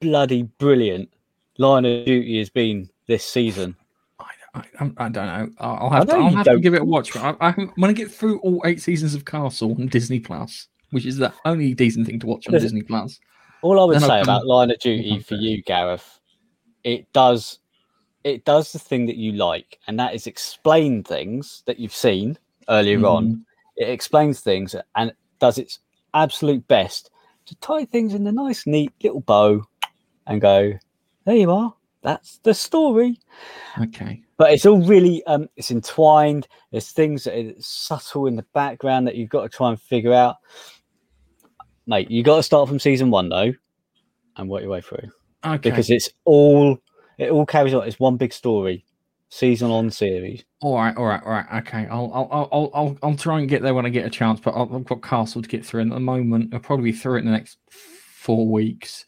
bloody 0.00 0.42
brilliant 0.42 1.10
Line 1.58 1.84
of 1.84 2.04
Duty 2.04 2.38
has 2.38 2.50
been 2.50 2.88
this 3.06 3.24
season. 3.24 3.76
I, 4.18 4.26
I, 4.54 4.62
I'm- 4.80 4.94
don't 5.12 5.14
know. 5.14 5.48
I'll 5.58 5.90
have, 5.90 6.08
know 6.08 6.14
to, 6.14 6.20
I'll 6.20 6.30
have 6.30 6.46
to 6.46 6.58
give 6.60 6.74
it 6.74 6.82
a 6.82 6.84
watch. 6.84 7.12
But 7.12 7.36
I, 7.40 7.48
I'm 7.48 7.72
going 7.78 7.94
to 7.94 8.02
get 8.02 8.10
through 8.10 8.38
all 8.40 8.62
eight 8.64 8.80
seasons 8.80 9.14
of 9.14 9.24
Castle 9.24 9.72
on 9.78 9.86
Disney 9.88 10.20
Plus, 10.20 10.68
which 10.90 11.06
is 11.06 11.16
the 11.18 11.32
only 11.44 11.74
decent 11.74 12.06
thing 12.06 12.18
to 12.20 12.26
watch 12.26 12.46
on 12.46 12.52
There's- 12.52 12.64
Disney 12.64 12.82
Plus. 12.82 13.18
All 13.62 13.80
I 13.80 13.84
would 13.84 13.94
Then 13.94 14.08
say 14.08 14.20
about 14.20 14.46
Line 14.46 14.70
of 14.70 14.78
Duty 14.78 15.20
for 15.20 15.36
you, 15.36 15.62
Gareth, 15.62 16.20
it 16.82 17.10
does 17.14 17.60
it 18.22 18.44
does 18.44 18.72
the 18.72 18.78
thing 18.78 19.06
that 19.06 19.16
you 19.16 19.32
like, 19.32 19.78
and 19.86 19.98
that 19.98 20.14
is 20.14 20.26
explain 20.26 21.02
things 21.02 21.62
that 21.66 21.78
you've 21.78 21.94
seen 21.94 22.38
earlier 22.68 22.96
Mm-hmm. 22.96 23.04
on. 23.06 23.46
It 23.76 23.88
explains 23.88 24.40
things 24.40 24.74
and 24.96 25.12
does 25.40 25.58
its 25.58 25.78
absolute 26.14 26.66
best 26.68 27.10
to 27.46 27.54
tie 27.56 27.84
things 27.86 28.12
in 28.14 28.26
a 28.26 28.32
nice, 28.32 28.66
neat 28.66 28.92
little 29.02 29.20
bow 29.20 29.62
and 30.26 30.40
go, 30.40 30.72
there 31.24 31.36
you 31.36 31.50
are. 31.50 31.74
That's 32.02 32.38
the 32.38 32.52
story. 32.54 33.18
Okay. 33.80 34.22
but 34.36 34.52
it's 34.52 34.66
all 34.66 34.82
really 34.84 35.24
um 35.24 35.48
it's 35.56 35.70
entwined 35.70 36.46
there's 36.70 36.90
things 36.90 37.24
that 37.24 37.34
are 37.34 37.52
subtle 37.58 38.26
in 38.26 38.36
the 38.36 38.44
background 38.52 39.06
that 39.06 39.14
you've 39.16 39.30
got 39.30 39.42
to 39.42 39.48
try 39.48 39.68
and 39.70 39.80
figure 39.80 40.12
out 40.12 40.36
mate 41.86 42.10
you 42.10 42.22
got 42.22 42.36
to 42.36 42.42
start 42.42 42.68
from 42.68 42.78
season 42.78 43.10
one 43.10 43.28
though 43.28 43.52
and 44.36 44.48
work 44.48 44.62
your 44.62 44.70
way 44.70 44.80
through 44.80 45.10
Okay. 45.44 45.70
because 45.70 45.90
it's 45.90 46.08
all 46.24 46.78
it 47.18 47.30
all 47.30 47.46
carries 47.46 47.74
on 47.74 47.86
it's 47.86 47.98
one 48.00 48.16
big 48.16 48.32
story 48.32 48.84
season 49.28 49.70
on 49.70 49.90
series 49.90 50.44
All 50.60 50.76
right, 50.76 50.96
all 50.96 51.04
right, 51.04 51.22
all 51.24 51.32
right. 51.32 51.46
Okay, 51.66 51.86
I'll 51.90 52.10
I'll 52.14 52.48
I'll 52.50 52.70
I'll 52.74 52.98
I'll, 53.02 53.16
try 53.16 53.38
and 53.38 53.48
get 53.48 53.60
there 53.62 53.74
when 53.74 53.84
I 53.84 53.90
get 53.90 54.06
a 54.06 54.10
chance. 54.10 54.40
But 54.40 54.54
I've 54.54 54.84
got 54.84 55.02
Castle 55.02 55.42
to 55.42 55.48
get 55.48 55.66
through, 55.66 55.82
and 55.82 55.92
at 55.92 55.96
the 55.96 56.00
moment, 56.00 56.54
I'll 56.54 56.60
probably 56.60 56.90
be 56.90 56.96
through 56.96 57.16
it 57.16 57.20
in 57.20 57.26
the 57.26 57.32
next 57.32 57.58
four 57.68 58.48
weeks. 58.48 59.04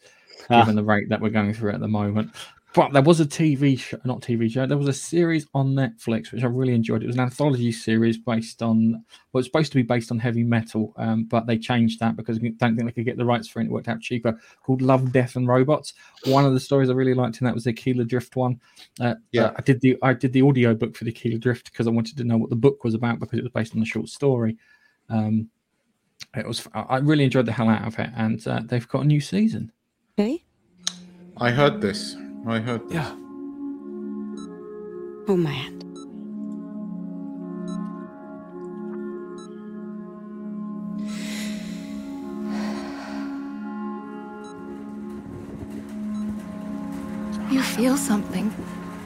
Given 0.49 0.75
the 0.75 0.83
rate 0.83 1.09
that 1.09 1.21
we're 1.21 1.29
going 1.29 1.53
through 1.53 1.71
at 1.71 1.79
the 1.79 1.87
moment. 1.87 2.31
But 2.73 2.93
there 2.93 3.01
was 3.01 3.19
a 3.19 3.25
TV 3.25 3.79
show, 3.79 3.97
not 4.03 4.21
TV 4.21 4.51
show. 4.51 4.67
There 4.67 4.77
was 4.77 4.89
a 4.89 4.93
series 4.93 5.47
on 5.55 5.73
Netflix 5.73 6.31
which 6.31 6.43
I 6.43 6.47
really 6.47 6.75
enjoyed. 6.75 7.01
It 7.01 7.07
was 7.07 7.15
an 7.15 7.21
anthology 7.21 7.71
series 7.71 8.19
based 8.19 8.61
on 8.61 9.03
well, 9.31 9.39
it's 9.39 9.47
supposed 9.47 9.71
to 9.71 9.77
be 9.77 9.81
based 9.83 10.11
on 10.11 10.19
heavy 10.19 10.43
metal, 10.43 10.93
um, 10.97 11.23
but 11.23 11.47
they 11.47 11.57
changed 11.57 11.99
that 12.01 12.15
because 12.15 12.37
I 12.37 12.49
don't 12.59 12.75
think 12.75 12.85
they 12.85 12.91
could 12.91 13.05
get 13.05 13.17
the 13.17 13.25
rights 13.25 13.47
for 13.47 13.61
it. 13.61 13.65
It 13.65 13.71
worked 13.71 13.87
out 13.87 13.99
cheaper. 14.01 14.39
Called 14.61 14.83
Love, 14.83 15.11
Death, 15.11 15.37
and 15.37 15.47
Robots. 15.47 15.93
One 16.25 16.45
of 16.45 16.53
the 16.53 16.59
stories 16.59 16.89
I 16.91 16.93
really 16.93 17.15
liked 17.15 17.41
in 17.41 17.45
that 17.45 17.53
was 17.55 17.63
the 17.63 17.73
Keeler 17.73 18.03
Drift 18.03 18.35
one. 18.35 18.59
Uh, 18.99 19.15
Yeah. 19.31 19.45
uh, 19.45 19.53
I 19.57 19.61
did 19.61 19.81
the 19.81 19.97
I 20.03 20.13
did 20.13 20.33
the 20.33 20.43
audio 20.43 20.75
book 20.75 20.95
for 20.95 21.05
the 21.05 21.11
Keeler 21.11 21.39
Drift 21.39 21.71
because 21.71 21.87
I 21.87 21.91
wanted 21.91 22.15
to 22.17 22.25
know 22.25 22.37
what 22.37 22.51
the 22.51 22.55
book 22.55 22.83
was 22.83 22.93
about 22.93 23.19
because 23.19 23.39
it 23.39 23.43
was 23.43 23.53
based 23.53 23.75
on 23.75 23.81
a 23.81 23.85
short 23.85 24.09
story. 24.09 24.55
Um, 25.09 25.49
it 26.35 26.45
was 26.45 26.67
I 26.75 26.81
I 26.81 26.97
really 26.97 27.23
enjoyed 27.23 27.47
the 27.47 27.53
hell 27.53 27.69
out 27.69 27.87
of 27.87 27.97
it, 27.97 28.11
and 28.15 28.45
uh, 28.47 28.61
they've 28.65 28.87
got 28.87 29.03
a 29.03 29.07
new 29.07 29.21
season. 29.21 29.71
Okay. 30.19 30.43
I 31.37 31.51
heard 31.51 31.79
this. 31.79 32.15
I 32.47 32.57
heard 32.57 32.81
this. 32.89 32.95
Yeah. 32.95 33.11
Oh, 35.29 35.37
my 35.37 35.51
hand. 35.51 35.83
You 47.49 47.61
feel 47.61 47.95
something, 47.97 48.53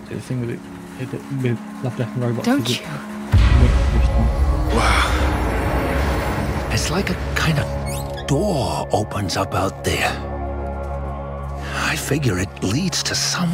The 0.10 0.20
thing 0.20 0.42
with 0.42 0.50
it, 0.52 0.60
it 1.00 1.12
with 1.44 1.60
Love, 1.84 1.96
Death, 1.98 2.14
and 2.16 2.24
Robots. 2.24 2.46
don't 2.48 2.68
you? 2.70 2.76
it- 2.84 3.72
Wow. 4.76 5.08
It's 6.72 6.90
like 6.90 7.10
a 7.12 7.16
kind 7.36 7.60
of 7.60 8.28
door 8.28 8.88
opens 8.92 9.38
up 9.38 9.54
out 9.54 9.84
there. 9.84 10.31
I 12.12 12.16
figure 12.16 12.38
it 12.40 12.62
leads 12.62 13.04
to 13.04 13.16
some 13.16 13.50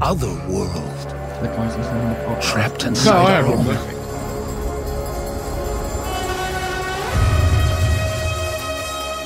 other 0.00 0.32
world 0.48 1.00
The 1.42 1.48
guys 1.48 1.76
listening 1.76 2.02
on 2.02 2.10
the 2.10 2.20
podcast. 2.20 2.42
trapped 2.42 2.82
No, 2.84 2.88
inside 2.90 3.26
I 3.26 3.40
our 3.40 3.46
own. 3.48 3.66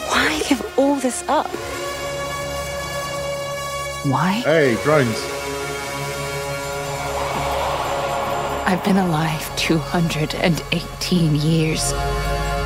Why 0.09 0.41
give 0.49 0.79
all 0.79 0.97
this 0.97 1.23
up? 1.29 1.49
Why? 4.11 4.41
Hey, 4.43 4.79
drones. 4.85 5.21
I've 8.67 8.83
been 8.85 8.97
alive 8.97 9.55
218 9.57 11.35
years. 11.35 11.93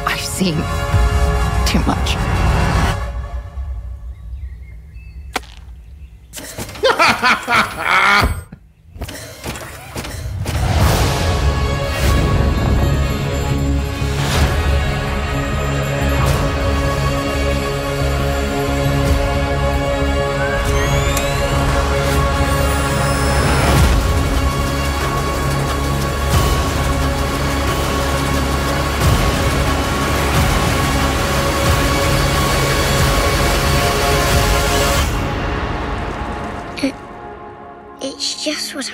I've 0.07 0.20
seen 0.20 0.54
too 1.66 1.80
much. 1.84 2.45
ha 7.22 7.34
ha 7.46 7.60
ha 7.76 7.95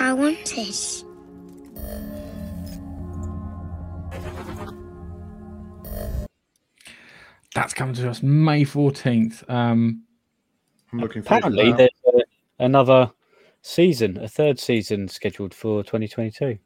just 0.02 0.08
what 0.08 0.08
I 0.08 0.12
wanted. 0.12 1.04
That's 7.54 7.74
coming 7.74 7.94
to 7.96 8.08
us 8.08 8.22
May 8.22 8.64
14th. 8.64 9.48
Um, 9.50 10.04
I'm 10.92 11.00
looking 11.00 11.22
forward 11.22 11.44
Apparently, 11.44 11.70
that. 11.70 11.76
there's 12.04 12.14
uh, 12.14 12.20
another 12.58 13.10
season, 13.60 14.18
a 14.18 14.28
third 14.28 14.58
season 14.58 15.06
scheduled 15.08 15.52
for 15.54 15.82
2022. 15.82 16.58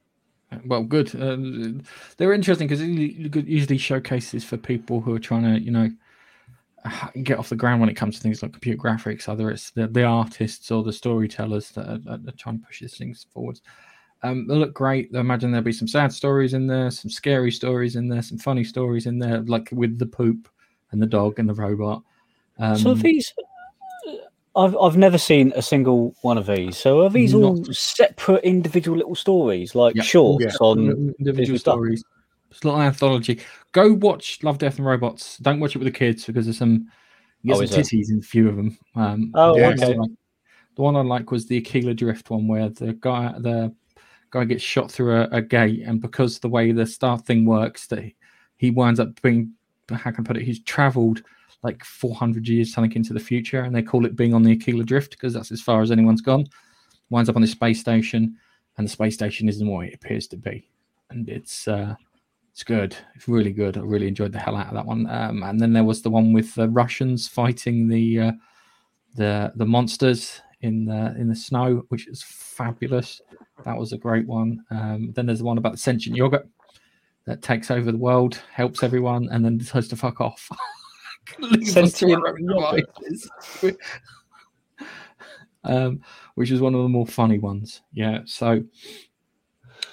well, 0.66 0.84
good. 0.84 1.14
Uh, 1.20 1.82
they're 2.16 2.32
interesting 2.32 2.68
because 2.68 2.80
usually 2.82 3.78
showcases 3.78 4.45
for 4.45 4.57
people 4.57 5.01
who 5.01 5.12
are 5.14 5.18
trying 5.18 5.43
to, 5.43 5.61
you 5.61 5.72
know, 5.72 5.91
get 7.22 7.39
off 7.39 7.49
the 7.49 7.57
ground 7.57 7.80
when 7.80 7.91
it 7.91 7.95
comes 7.97 8.16
to 8.16 8.22
things 8.22 8.43
like 8.43 8.53
computer 8.53 8.82
graphics, 8.82 9.28
either 9.28 9.51
it's 9.51 9.70
the, 9.70 9.87
the 9.89 10.05
artists 10.05 10.70
or 10.70 10.82
the 10.82 10.93
storytellers 10.93 11.70
that 11.70 11.87
are, 11.89 12.12
are 12.12 12.32
trying 12.37 12.61
to 12.61 12.66
push 12.66 12.80
these 12.80 12.97
things 12.97 13.26
forwards. 13.32 13.62
Um, 14.22 14.47
they 14.47 14.55
look 14.55 14.72
great. 14.72 15.11
I 15.14 15.20
imagine 15.20 15.51
there'll 15.51 15.64
be 15.64 15.72
some 15.72 15.89
sad 15.89 16.12
stories 16.12 16.55
in 16.55 16.66
there, 16.66 16.91
some 16.91 17.11
scary 17.11 17.53
stories 17.53 17.97
in 17.97 18.09
there, 18.09 18.22
some 18.22 18.39
funny 18.39 18.64
stories 18.64 19.07
in 19.07 19.18
there, 19.18 19.41
like 19.43 19.68
with 19.72 19.99
the 19.99 20.07
poop 20.07 20.49
and 20.91 21.01
the 21.01 21.07
dog 21.07 21.39
and 21.39 21.49
the 21.49 21.55
robot. 21.55 22.03
Um, 22.59 22.76
so 22.76 22.95
these, 22.95 23.32
I've 24.57 24.76
I've 24.80 24.97
never 24.97 25.18
seen 25.18 25.53
a 25.55 25.62
single 25.62 26.14
one 26.22 26.39
of 26.39 26.47
these. 26.47 26.78
So 26.78 27.03
are 27.03 27.11
these 27.11 27.34
all 27.34 27.62
separate 27.72 28.43
individual 28.43 28.97
little 28.97 29.14
stories, 29.14 29.74
like 29.74 29.97
Yeah. 29.97 30.03
shorts 30.03 30.45
Yeah. 30.45 30.57
on 30.61 31.14
individual 31.18 31.59
stories? 31.59 32.03
Plus? 32.03 32.16
Stories. 32.57 32.59
It's 32.59 32.64
a 32.64 32.66
little 32.66 32.82
anthology. 32.82 33.40
Go 33.72 33.92
watch 33.94 34.42
Love, 34.42 34.59
Death, 34.59 34.78
and 34.78 34.86
Robots. 34.86 35.38
Don't 35.38 35.61
watch 35.61 35.74
it 35.76 35.78
with 35.78 35.86
the 35.86 35.98
kids 35.98 36.24
because 36.24 36.46
there's 36.46 36.59
some, 36.59 36.88
you 37.42 37.52
Oh, 37.54 37.57
some 37.57 37.64
is 37.64 37.70
there? 37.70 37.82
titties 37.82 38.11
in 38.11 38.18
a 38.18 38.22
few 38.22 38.48
of 38.48 38.57
them. 38.57 38.78
Um, 38.94 39.32
Oh, 39.34 39.54
the, 39.54 39.61
Yeah. 39.61 39.68
okay. 39.70 39.94
the 40.76 40.82
one 40.82 40.96
I 40.96 41.00
like 41.00 41.30
was 41.30 41.46
the 41.46 41.59
Aquila 41.59 41.94
Drift 41.94 42.30
one, 42.30 42.46
where 42.48 42.68
the 42.68 42.92
guy 42.94 43.34
the 43.38 43.74
guy 44.30 44.44
gets 44.44 44.62
shot 44.62 44.90
through 44.90 45.16
a, 45.16 45.28
a 45.32 45.42
gate, 45.42 45.82
and 45.84 46.00
because 46.00 46.38
the 46.38 46.48
way 46.48 46.72
the 46.72 46.86
star 46.86 47.18
thing 47.18 47.44
works, 47.44 47.86
that 47.88 48.02
he, 48.02 48.14
he 48.57 48.70
winds 48.70 49.00
up 49.00 49.20
being 49.22 49.52
how 49.90 50.11
can 50.11 50.24
I 50.24 50.26
put 50.26 50.36
it? 50.36 50.42
He's 50.42 50.62
travelled 50.64 51.22
like 51.62 51.82
400 51.84 52.46
years 52.46 52.72
something 52.72 52.92
into 52.92 53.12
the 53.12 53.20
future, 53.20 53.62
and 53.62 53.74
they 53.74 53.82
call 53.82 54.04
it 54.04 54.16
being 54.16 54.34
on 54.34 54.42
the 54.42 54.52
Aquila 54.52 54.84
Drift 54.84 55.12
because 55.12 55.32
that's 55.32 55.52
as 55.52 55.62
far 55.62 55.80
as 55.80 55.90
anyone's 55.90 56.20
gone. 56.20 56.46
Winds 57.11 57.28
up 57.28 57.36
on 57.36 57.42
the 57.42 57.48
space 57.48 57.80
station, 57.80 58.36
and 58.76 58.86
the 58.86 58.90
space 58.90 59.14
station 59.14 59.48
isn't 59.48 59.66
what 59.66 59.86
it 59.86 59.94
appears 59.94 60.26
to 60.28 60.36
be, 60.36 60.68
and 61.11 61.28
it's 61.28 61.68
uh, 61.68 61.94
it's 62.57 62.64
good. 62.64 62.96
It's 63.14 63.28
really 63.28 63.52
good. 63.52 63.76
I 63.76 63.80
really 63.80 64.09
enjoyed 64.09 64.32
the 64.32 64.38
hell 64.38 64.57
out 64.57 64.68
of 64.68 64.72
that 64.72 64.86
one. 64.86 65.07
Um, 65.11 65.42
and 65.42 65.61
then 65.61 65.74
there 65.74 65.84
was 65.84 66.00
the 66.00 66.09
one 66.09 66.32
with 66.32 66.54
the 66.54 66.70
Russians 66.70 67.28
fighting 67.28 67.86
the 67.86 68.18
uh, 68.18 68.32
the 69.14 69.52
the 69.57 69.66
monsters 69.66 70.40
in 70.62 70.86
the 70.86 71.14
in 71.18 71.28
the 71.28 71.36
snow, 71.36 71.84
which 71.90 72.09
is 72.09 72.22
fabulous. 72.22 73.20
That 73.66 73.76
was 73.76 73.92
a 73.92 73.98
great 73.98 74.26
one. 74.26 74.64
Um, 74.70 75.12
then 75.14 75.26
there's 75.26 75.40
the 75.40 75.44
one 75.44 75.59
about 75.59 75.72
the 75.72 75.78
sentient 75.78 76.16
yogurt 76.16 76.48
that 77.26 77.42
takes 77.42 77.70
over 77.70 77.92
the 77.92 77.98
world, 77.98 78.40
helps 78.50 78.82
everyone, 78.82 79.28
and 79.30 79.44
then 79.44 79.59
decides 79.59 79.88
to 79.88 79.96
fuck 79.96 80.22
off. 80.22 80.48
Leave 81.38 81.61
us 81.61 81.74
to 81.74 81.88
Sentient 81.88 82.22
yogurt. 82.40 82.88
um, 85.64 86.00
which 86.36 86.50
is 86.50 86.62
one 86.62 86.74
of 86.74 86.82
the 86.82 86.88
more 86.88 87.07
funny 87.07 87.38
ones. 87.38 87.82
Yeah, 87.92 88.20
so 88.24 88.62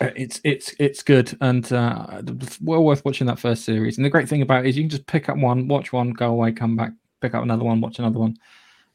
it's 0.02 0.41
it's 0.44 0.74
it's 0.80 1.04
good 1.04 1.36
and 1.41 1.72
uh, 1.72 2.22
well 2.62 2.84
worth 2.84 3.06
watching 3.06 3.28
that 3.28 3.39
first 3.39 3.64
series. 3.64 3.98
And 3.98 4.06
the 4.06 4.10
great 4.10 4.28
thing 4.28 4.41
about 4.41 4.66
it 4.66 4.70
is 4.70 4.78
you 4.78 4.84
can 4.84 4.89
just 4.89 5.06
pick 5.08 5.30
up 5.30 5.38
one, 5.38 5.68
watch 5.68 5.94
one, 5.94 6.12
go 6.12 6.30
away, 6.32 6.52
come 6.52 6.76
back, 6.76 6.91
pick 7.22 7.34
up 7.34 7.44
another 7.44 7.64
one, 7.64 7.80
watch 7.82 8.00
another 8.00 8.20
one, 8.20 8.36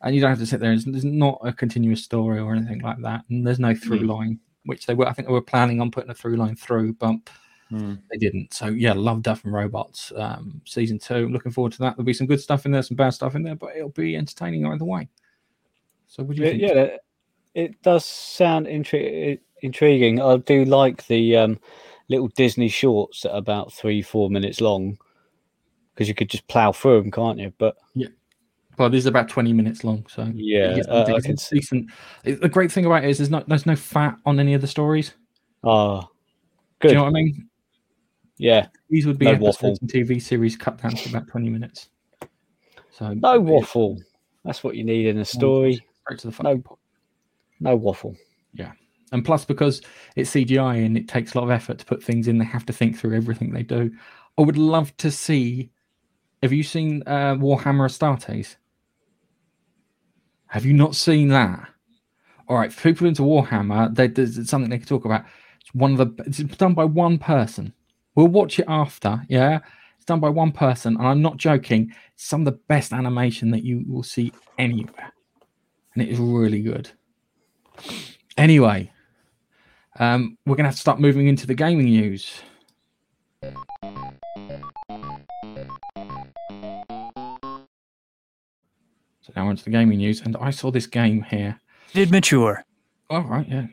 and 0.02 0.14
you 0.14 0.20
don't 0.20 0.30
have 0.30 0.38
to 0.38 0.46
sit 0.46 0.60
there. 0.60 0.72
It's, 0.72 0.84
there's 0.84 1.04
not 1.04 1.40
a 1.44 1.52
continuous 1.52 2.04
story 2.04 2.38
or 2.38 2.54
anything 2.54 2.80
like 2.80 3.00
that, 3.02 3.24
and 3.30 3.46
there's 3.46 3.58
no 3.60 3.74
through 3.74 4.00
line, 4.00 4.38
which 4.64 4.86
they 4.86 4.94
were. 4.94 5.06
I 5.08 5.12
think 5.12 5.28
they 5.28 5.32
were 5.34 5.40
planning 5.40 5.80
on 5.80 5.90
putting 5.90 6.10
a 6.10 6.14
through 6.14 6.36
line 6.36 6.56
through, 6.56 6.94
but 6.94 7.16
they 8.10 8.16
didn't. 8.18 8.54
So 8.54 8.66
yeah, 8.68 8.92
love 8.94 9.22
Death 9.22 9.44
and 9.44 9.52
Robots 9.52 10.12
um, 10.16 10.60
season 10.64 10.98
two. 10.98 11.28
Looking 11.28 11.52
forward 11.52 11.72
to 11.72 11.78
that. 11.80 11.96
There'll 11.96 12.04
be 12.06 12.14
some 12.14 12.26
good 12.26 12.40
stuff 12.40 12.66
in 12.66 12.72
there, 12.72 12.82
some 12.82 12.96
bad 12.96 13.10
stuff 13.10 13.34
in 13.34 13.42
there, 13.42 13.56
but 13.56 13.76
it'll 13.76 13.90
be 13.90 14.16
entertaining 14.16 14.66
either 14.66 14.84
way. 14.84 15.08
So 16.06 16.22
would 16.22 16.38
you 16.38 16.44
Yeah, 16.44 16.50
think? 16.50 16.62
yeah, 16.62 16.68
it- 16.82 17.00
it 17.54 17.82
does 17.82 18.04
sound 18.04 18.66
intri- 18.66 19.40
intriguing. 19.62 20.20
I 20.20 20.36
do 20.38 20.64
like 20.64 21.06
the 21.06 21.36
um, 21.36 21.58
little 22.08 22.28
Disney 22.28 22.68
shorts 22.68 23.22
that 23.22 23.32
are 23.32 23.38
about 23.38 23.72
three, 23.72 24.02
four 24.02 24.30
minutes 24.30 24.60
long 24.60 24.98
because 25.94 26.08
you 26.08 26.14
could 26.14 26.30
just 26.30 26.46
plow 26.48 26.72
through 26.72 27.02
them, 27.02 27.10
can't 27.10 27.38
you? 27.38 27.52
But 27.58 27.76
yeah. 27.94 28.08
Well, 28.78 28.88
these 28.90 29.06
are 29.06 29.10
about 29.10 29.28
twenty 29.28 29.52
minutes 29.52 29.82
long, 29.82 30.06
so 30.08 30.30
Yeah, 30.34 30.78
uh, 30.88 31.04
I 31.16 31.20
can 31.20 31.36
see- 31.36 31.56
decent. 31.56 31.90
it- 32.24 32.40
The 32.40 32.48
great 32.48 32.70
thing 32.70 32.84
about 32.86 33.02
it 33.04 33.10
is 33.10 33.18
there's 33.18 33.30
not 33.30 33.48
there's 33.48 33.66
no 33.66 33.74
fat 33.74 34.16
on 34.24 34.38
any 34.38 34.54
of 34.54 34.60
the 34.60 34.68
stories. 34.68 35.14
ah, 35.64 36.02
Do 36.02 36.08
good. 36.80 36.90
you 36.92 36.96
know 36.96 37.02
what 37.02 37.08
I 37.10 37.12
mean? 37.12 37.48
yeah, 38.36 38.68
These 38.88 39.04
would 39.06 39.18
be 39.18 39.24
No 39.24 39.32
episodes 39.32 39.62
waffle. 39.62 39.78
and 39.82 39.90
TV 39.90 40.22
series 40.22 40.56
cut 40.56 40.80
down 40.80 40.92
to 40.92 41.08
about 41.10 41.26
twenty 41.26 41.50
minutes. 41.50 41.88
So 42.92 43.12
no 43.14 43.40
waffle. 43.40 43.98
That's 44.44 44.62
what 44.62 44.76
you 44.76 44.84
need 44.84 45.06
in 45.06 45.18
a 45.18 45.24
story. 45.24 45.84
Straight 46.02 46.20
to 46.20 46.30
the 46.30 46.42
No. 46.44 46.62
No 47.58 47.74
waffle. 47.76 48.14
And 49.12 49.24
plus, 49.24 49.44
because 49.44 49.80
it's 50.16 50.30
CGI 50.30 50.84
and 50.84 50.96
it 50.96 51.08
takes 51.08 51.34
a 51.34 51.38
lot 51.38 51.44
of 51.44 51.50
effort 51.50 51.78
to 51.78 51.84
put 51.84 52.02
things 52.02 52.28
in, 52.28 52.38
they 52.38 52.44
have 52.44 52.66
to 52.66 52.72
think 52.72 52.98
through 52.98 53.16
everything 53.16 53.52
they 53.52 53.62
do. 53.62 53.90
I 54.36 54.42
would 54.42 54.58
love 54.58 54.96
to 54.98 55.10
see. 55.10 55.70
Have 56.42 56.52
you 56.52 56.62
seen 56.62 57.02
uh, 57.06 57.34
Warhammer 57.34 57.88
Astartes? 57.88 58.56
Have 60.48 60.64
you 60.64 60.72
not 60.72 60.94
seen 60.94 61.28
that? 61.28 61.68
All 62.48 62.56
right, 62.56 62.72
for 62.72 62.82
people 62.82 63.06
into 63.06 63.22
Warhammer, 63.22 63.94
they, 63.94 64.08
there's 64.08 64.48
something 64.48 64.70
they 64.70 64.78
can 64.78 64.86
talk 64.86 65.04
about. 65.04 65.24
It's 65.60 65.74
one 65.74 65.98
of 65.98 66.16
the. 66.16 66.24
It's 66.24 66.38
done 66.56 66.74
by 66.74 66.84
one 66.84 67.18
person. 67.18 67.74
We'll 68.14 68.28
watch 68.28 68.58
it 68.58 68.64
after. 68.68 69.22
Yeah, 69.28 69.58
it's 69.96 70.06
done 70.06 70.20
by 70.20 70.30
one 70.30 70.52
person, 70.52 70.96
and 70.96 71.06
I'm 71.06 71.20
not 71.20 71.36
joking. 71.36 71.92
It's 72.14 72.24
some 72.24 72.42
of 72.42 72.44
the 72.46 72.60
best 72.68 72.92
animation 72.92 73.50
that 73.50 73.64
you 73.64 73.84
will 73.86 74.02
see 74.02 74.32
anywhere, 74.58 75.12
and 75.94 76.02
it 76.02 76.08
is 76.08 76.18
really 76.18 76.62
good. 76.62 76.90
Anyway, 78.38 78.90
um, 79.98 80.38
we're 80.46 80.56
going 80.56 80.64
to 80.64 80.68
have 80.68 80.76
to 80.76 80.80
start 80.80 81.00
moving 81.00 81.26
into 81.26 81.46
the 81.46 81.54
gaming 81.54 81.86
news. 81.86 82.40
So 89.20 89.32
now 89.36 89.48
onto 89.48 89.62
the 89.62 89.70
gaming 89.70 89.98
news, 89.98 90.20
and 90.22 90.36
I 90.36 90.50
saw 90.50 90.70
this 90.70 90.86
game 90.86 91.22
here. 91.22 91.60
Did 91.92 92.10
mature. 92.10 92.64
All 93.10 93.22
right, 93.22 93.46
yeah. 93.48 93.66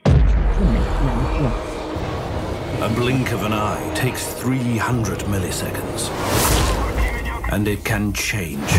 A 2.81 2.89
blink 2.95 3.31
of 3.31 3.43
an 3.43 3.53
eye 3.53 3.93
takes 3.95 4.33
300 4.33 5.19
milliseconds. 5.19 6.09
And 7.51 7.67
it 7.67 7.85
can 7.85 8.11
change 8.13 8.73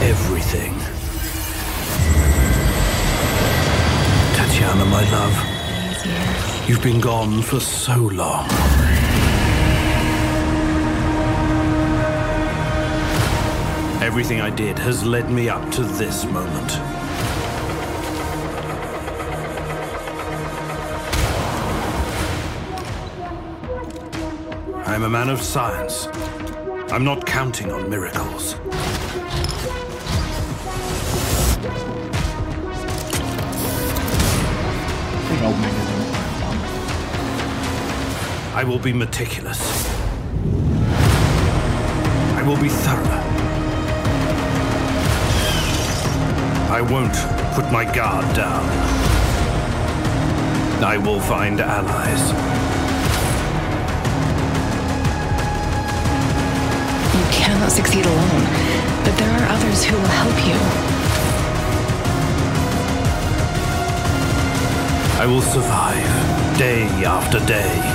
everything. 0.00 0.74
Tatiana, 4.36 4.84
my 4.84 5.10
love, 5.10 5.53
you've 6.66 6.82
been 6.82 7.00
gone 7.00 7.42
for 7.42 7.60
so 7.60 7.94
long. 7.96 8.48
Everything 14.02 14.40
I 14.40 14.48
did 14.48 14.78
has 14.78 15.04
led 15.04 15.30
me 15.30 15.48
up 15.48 15.70
to 15.72 15.82
this 15.82 16.24
moment. 16.24 16.78
I'm 24.86 25.02
a 25.02 25.10
man 25.10 25.28
of 25.28 25.42
science. 25.42 26.08
I'm 26.92 27.04
not 27.04 27.26
counting 27.26 27.72
on 27.72 27.90
miracles. 27.90 28.54
Big 35.28 35.42
old 35.42 35.58
magazine. 35.58 35.83
I 38.56 38.62
will 38.62 38.78
be 38.78 38.92
meticulous. 38.92 39.60
I 42.38 42.42
will 42.46 42.56
be 42.56 42.68
thorough. 42.68 43.22
I 46.70 46.80
won't 46.80 47.16
put 47.56 47.72
my 47.72 47.84
guard 47.84 48.24
down. 48.36 48.64
I 50.84 50.96
will 50.98 51.18
find 51.18 51.60
allies. 51.60 52.30
You 57.16 57.24
cannot 57.32 57.72
succeed 57.72 58.06
alone, 58.06 58.44
but 59.02 59.16
there 59.18 59.30
are 59.30 59.48
others 59.48 59.84
who 59.84 59.96
will 59.96 60.14
help 60.22 60.38
you. 60.46 60.58
I 65.20 65.26
will 65.26 65.42
survive 65.42 66.58
day 66.58 66.84
after 67.04 67.44
day. 67.46 67.93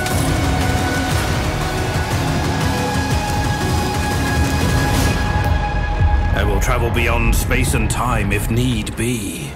Will 6.60 6.66
travel 6.66 6.90
beyond 6.90 7.34
space 7.34 7.74
and 7.74 7.90
time 7.90 8.32
if 8.32 8.50
need 8.50 8.94
be. 8.96 9.50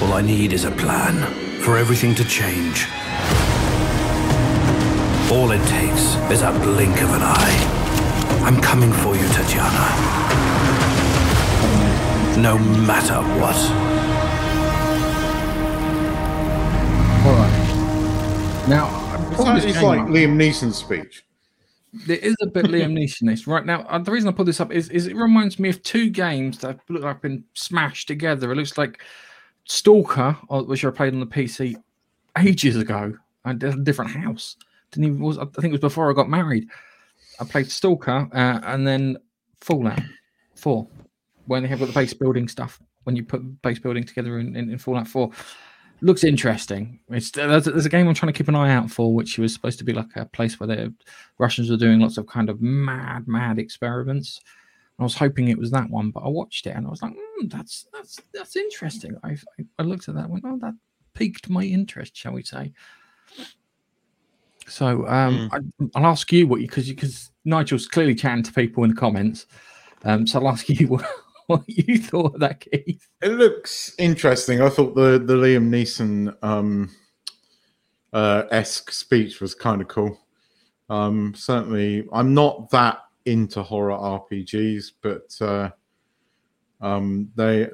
All 0.00 0.14
I 0.14 0.22
need 0.22 0.52
is 0.52 0.64
a 0.64 0.70
plan 0.70 1.16
for 1.60 1.76
everything 1.76 2.14
to 2.14 2.24
change. 2.24 2.86
All 5.30 5.50
it 5.50 5.62
takes 5.68 6.14
is 6.32 6.42
a 6.42 6.52
blink 6.62 7.02
of 7.02 7.10
an 7.12 7.22
eye. 7.22 8.42
I'm 8.44 8.60
coming 8.62 8.92
for 8.92 9.14
you, 9.14 9.28
Tatiana. 9.28 9.86
No 12.40 12.58
matter 12.86 13.20
what. 13.38 13.56
All 17.26 17.34
right. 17.36 18.66
Now, 18.68 19.28
It's 19.28 19.36
pulled 19.36 19.48
like, 19.48 19.56
this 19.56 19.64
it's 19.66 19.80
game 19.80 19.86
like. 19.86 20.00
Liam 20.06 20.36
Neeson's 20.36 20.76
speech. 20.76 21.24
There 22.06 22.16
is 22.18 22.36
a 22.42 22.46
bit 22.46 22.66
Liam 22.66 22.92
Neeson 22.92 23.46
right 23.46 23.64
now. 23.66 23.82
uh, 23.88 23.98
The 23.98 24.10
reason 24.10 24.28
I 24.28 24.32
put 24.32 24.46
this 24.46 24.60
up 24.60 24.72
is, 24.72 24.88
is 24.90 25.06
it 25.06 25.16
reminds 25.16 25.58
me 25.58 25.68
of 25.68 25.82
two 25.82 26.10
games 26.10 26.58
that 26.58 26.78
look 26.88 27.02
like 27.02 27.20
been 27.22 27.44
smashed 27.54 28.08
together. 28.08 28.52
It 28.52 28.56
looks 28.56 28.78
like 28.78 29.02
Stalker, 29.64 30.36
uh, 30.50 30.62
which 30.62 30.84
I 30.84 30.90
played 30.90 31.12
on 31.14 31.20
the 31.20 31.26
PC 31.26 31.76
ages 32.38 32.76
ago. 32.76 33.14
and 33.44 33.62
a 33.62 33.76
different 33.76 34.10
house. 34.10 34.56
Didn't 34.90 35.06
even 35.06 35.20
was 35.20 35.38
I 35.38 35.44
think 35.44 35.66
it 35.66 35.72
was 35.72 35.80
before 35.80 36.10
I 36.10 36.14
got 36.14 36.28
married. 36.28 36.68
I 37.40 37.44
played 37.44 37.70
Stalker 37.70 38.28
uh, 38.32 38.60
and 38.64 38.86
then 38.86 39.16
Fallout 39.60 40.00
Four, 40.54 40.88
when 41.46 41.62
they 41.62 41.68
have 41.68 41.78
got 41.78 41.86
the 41.86 41.92
base 41.92 42.14
building 42.14 42.48
stuff. 42.48 42.80
When 43.04 43.16
you 43.16 43.22
put 43.24 43.62
base 43.62 43.78
building 43.78 44.04
together 44.04 44.38
in, 44.38 44.54
in, 44.56 44.70
in 44.70 44.78
Fallout 44.78 45.08
Four, 45.08 45.30
looks 46.00 46.24
interesting. 46.24 47.00
It's 47.10 47.30
there's, 47.30 47.64
there's 47.64 47.86
a 47.86 47.90
game 47.90 48.08
I'm 48.08 48.14
trying 48.14 48.32
to 48.32 48.36
keep 48.36 48.48
an 48.48 48.54
eye 48.54 48.72
out 48.72 48.90
for, 48.90 49.14
which 49.14 49.38
was 49.38 49.52
supposed 49.52 49.78
to 49.78 49.84
be 49.84 49.92
like 49.92 50.14
a 50.16 50.26
place 50.26 50.58
where 50.58 50.66
the 50.66 50.94
Russians 51.38 51.70
were 51.70 51.76
doing 51.76 52.00
lots 52.00 52.18
of 52.18 52.26
kind 52.26 52.48
of 52.48 52.60
mad, 52.60 53.26
mad 53.26 53.58
experiments. 53.58 54.40
I 54.98 55.04
was 55.04 55.14
hoping 55.14 55.48
it 55.48 55.58
was 55.58 55.70
that 55.70 55.88
one, 55.90 56.10
but 56.10 56.24
I 56.24 56.28
watched 56.28 56.66
it 56.66 56.74
and 56.74 56.86
I 56.86 56.90
was 56.90 57.02
like, 57.02 57.12
mm, 57.12 57.50
"That's 57.50 57.86
that's 57.92 58.20
that's 58.34 58.56
interesting." 58.56 59.16
I, 59.22 59.36
I 59.78 59.82
looked 59.82 60.08
at 60.08 60.14
that, 60.16 60.24
and 60.24 60.32
went, 60.32 60.44
"Oh, 60.46 60.58
that 60.60 60.74
piqued 61.14 61.48
my 61.48 61.62
interest, 61.62 62.16
shall 62.16 62.32
we 62.32 62.42
say?" 62.42 62.72
So 64.66 65.06
um, 65.06 65.50
I, 65.52 65.58
I'll 65.94 66.06
ask 66.06 66.32
you 66.32 66.46
what 66.46 66.60
you 66.60 66.66
because 66.66 66.88
because 66.88 67.30
Nigel's 67.44 67.86
clearly 67.86 68.14
chatting 68.14 68.42
to 68.42 68.52
people 68.52 68.84
in 68.84 68.90
the 68.90 68.96
comments. 68.96 69.46
Um, 70.04 70.26
so 70.26 70.40
I'll 70.40 70.48
ask 70.48 70.68
you 70.68 70.86
what, 70.88 71.08
what 71.48 71.62
you 71.66 71.98
thought 71.98 72.34
of 72.34 72.40
that, 72.40 72.60
Keith. 72.60 73.08
It 73.22 73.30
looks 73.30 73.94
interesting. 73.98 74.62
I 74.62 74.68
thought 74.68 74.94
the 74.94 75.18
the 75.18 75.34
Liam 75.34 75.68
Neeson 75.68 76.36
um, 76.42 76.94
uh, 78.12 78.44
esque 78.50 78.92
speech 78.92 79.40
was 79.40 79.54
kind 79.54 79.80
of 79.80 79.88
cool. 79.88 80.18
Um, 80.90 81.34
certainly, 81.34 82.06
I'm 82.12 82.34
not 82.34 82.70
that 82.70 83.00
into 83.24 83.62
horror 83.62 83.96
RPGs, 83.96 84.92
but 85.02 85.36
uh, 85.40 85.70
um, 86.80 87.30
they 87.34 87.68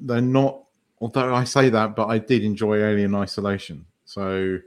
they're 0.00 0.20
not. 0.20 0.64
Although 1.00 1.34
I 1.34 1.44
say 1.44 1.70
that, 1.70 1.94
but 1.94 2.06
I 2.06 2.18
did 2.18 2.42
enjoy 2.42 2.82
Alien 2.82 3.14
Isolation. 3.14 3.84
So 4.04 4.58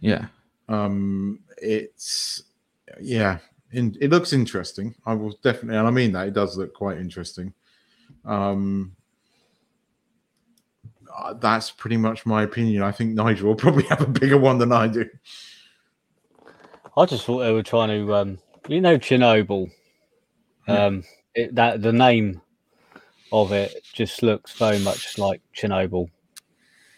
Yeah, 0.00 0.26
um, 0.68 1.40
it's 1.58 2.44
yeah, 3.00 3.38
in, 3.72 3.96
it 4.00 4.10
looks 4.10 4.32
interesting. 4.32 4.94
I 5.06 5.14
will 5.14 5.36
definitely, 5.42 5.78
and 5.78 5.88
I 5.88 5.90
mean 5.90 6.12
that 6.12 6.28
it 6.28 6.34
does 6.34 6.56
look 6.56 6.74
quite 6.74 6.98
interesting. 6.98 7.52
Um, 8.24 8.96
uh, 11.16 11.34
that's 11.34 11.70
pretty 11.70 11.96
much 11.96 12.26
my 12.26 12.42
opinion. 12.42 12.82
I 12.82 12.90
think 12.92 13.14
Nigel 13.14 13.48
will 13.48 13.54
probably 13.54 13.84
have 13.90 14.00
a 14.00 14.06
bigger 14.06 14.38
one 14.38 14.58
than 14.58 14.72
I 14.72 14.88
do. 14.88 15.08
I 16.96 17.06
just 17.06 17.24
thought 17.24 17.40
they 17.40 17.52
were 17.52 17.62
trying 17.62 17.88
to, 17.88 18.14
um, 18.14 18.38
you 18.68 18.80
know, 18.80 18.98
Chernobyl. 18.98 19.70
Um, 20.68 21.02
it, 21.34 21.54
that 21.54 21.82
the 21.82 21.92
name 21.92 22.40
of 23.32 23.52
it 23.52 23.84
just 23.92 24.22
looks 24.22 24.52
very 24.54 24.78
much 24.78 25.18
like 25.18 25.42
Chernobyl. 25.56 26.08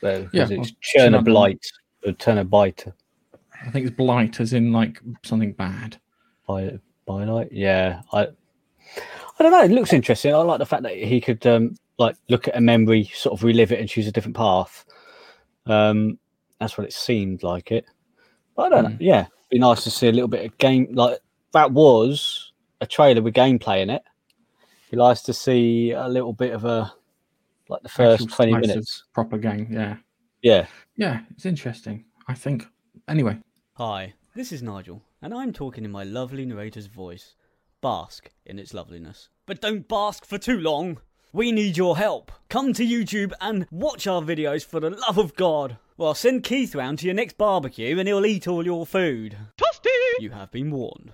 'cause 0.00 0.28
Yeah, 0.32 0.42
it's 0.50 0.50
well, 0.50 0.66
Chernobyl- 1.10 1.24
Chernobylite 1.24 1.66
or 2.06 2.12
Chernobite 2.12 2.92
I 3.66 3.70
think 3.70 3.86
it's 3.86 3.96
blight, 3.96 4.38
as 4.38 4.52
in 4.52 4.70
like 4.72 5.00
something 5.24 5.52
bad. 5.52 5.98
by 6.46 6.78
by 7.06 7.24
light. 7.24 7.48
Yeah, 7.50 8.02
I 8.12 8.28
I 9.38 9.42
don't 9.42 9.52
know. 9.52 9.62
It 9.62 9.70
looks 9.70 9.92
interesting. 9.92 10.34
I 10.34 10.38
like 10.38 10.58
the 10.58 10.66
fact 10.66 10.82
that 10.84 10.96
he 10.96 11.20
could 11.20 11.46
um, 11.46 11.76
like 11.98 12.16
look 12.28 12.48
at 12.48 12.56
a 12.56 12.60
memory, 12.60 13.10
sort 13.14 13.38
of 13.38 13.44
relive 13.44 13.72
it, 13.72 13.80
and 13.80 13.88
choose 13.88 14.06
a 14.06 14.12
different 14.12 14.36
path. 14.36 14.84
Um, 15.66 16.18
that's 16.60 16.78
what 16.78 16.86
it 16.86 16.92
seemed 16.92 17.42
like 17.42 17.70
it. 17.72 17.84
But 18.56 18.62
I 18.64 18.68
don't 18.82 18.90
know. 18.92 18.96
Yeah, 19.00 19.26
be 19.50 19.58
nice 19.58 19.84
to 19.84 19.90
see 19.90 20.08
a 20.08 20.12
little 20.12 20.28
bit 20.28 20.46
of 20.46 20.56
game. 20.58 20.88
Like 20.92 21.18
that 21.52 21.70
was 21.70 22.52
a 22.80 22.86
trailer 22.86 23.20
with 23.22 23.34
gameplay 23.34 23.82
in 23.82 23.90
it. 23.90 24.02
Be 24.90 24.96
nice 24.96 25.20
to 25.22 25.32
see 25.34 25.90
a 25.90 26.08
little 26.08 26.32
bit 26.32 26.52
of 26.54 26.64
a 26.64 26.92
like 27.68 27.82
the 27.82 27.88
first 27.88 28.22
Actual 28.22 28.36
twenty 28.36 28.52
minutes. 28.56 29.04
proper 29.12 29.36
game. 29.36 29.66
Yeah, 29.70 29.96
Yeah. 30.42 30.66
yeah, 30.96 31.20
it's 31.32 31.44
interesting. 31.44 32.04
I 32.28 32.34
think. 32.34 32.66
Anyway, 33.08 33.38
Hi, 33.74 34.14
this 34.34 34.50
is 34.52 34.62
Nigel, 34.62 35.02
and 35.20 35.34
I'm 35.34 35.52
talking 35.52 35.84
in 35.84 35.90
my 35.90 36.04
lovely 36.04 36.46
narrator's 36.46 36.86
voice. 36.86 37.34
Bask 37.82 38.30
in 38.44 38.58
its 38.58 38.72
loveliness. 38.72 39.28
But 39.46 39.60
don't 39.60 39.86
bask 39.86 40.24
for 40.24 40.38
too 40.38 40.58
long! 40.58 40.98
We 41.32 41.52
need 41.52 41.76
your 41.76 41.98
help! 41.98 42.32
Come 42.48 42.72
to 42.72 42.86
YouTube 42.86 43.32
and 43.40 43.66
watch 43.70 44.06
our 44.06 44.22
videos 44.22 44.64
for 44.64 44.80
the 44.80 44.90
love 44.90 45.18
of 45.18 45.36
God! 45.36 45.76
Well, 45.98 46.14
send 46.14 46.44
Keith 46.44 46.74
round 46.74 46.98
to 47.00 47.06
your 47.06 47.14
next 47.14 47.36
barbecue 47.36 47.98
and 47.98 48.08
he'll 48.08 48.24
eat 48.26 48.48
all 48.48 48.64
your 48.64 48.86
food. 48.86 49.36
Toasty! 49.56 49.90
You 50.20 50.30
have 50.30 50.50
been 50.50 50.70
warned. 50.70 51.12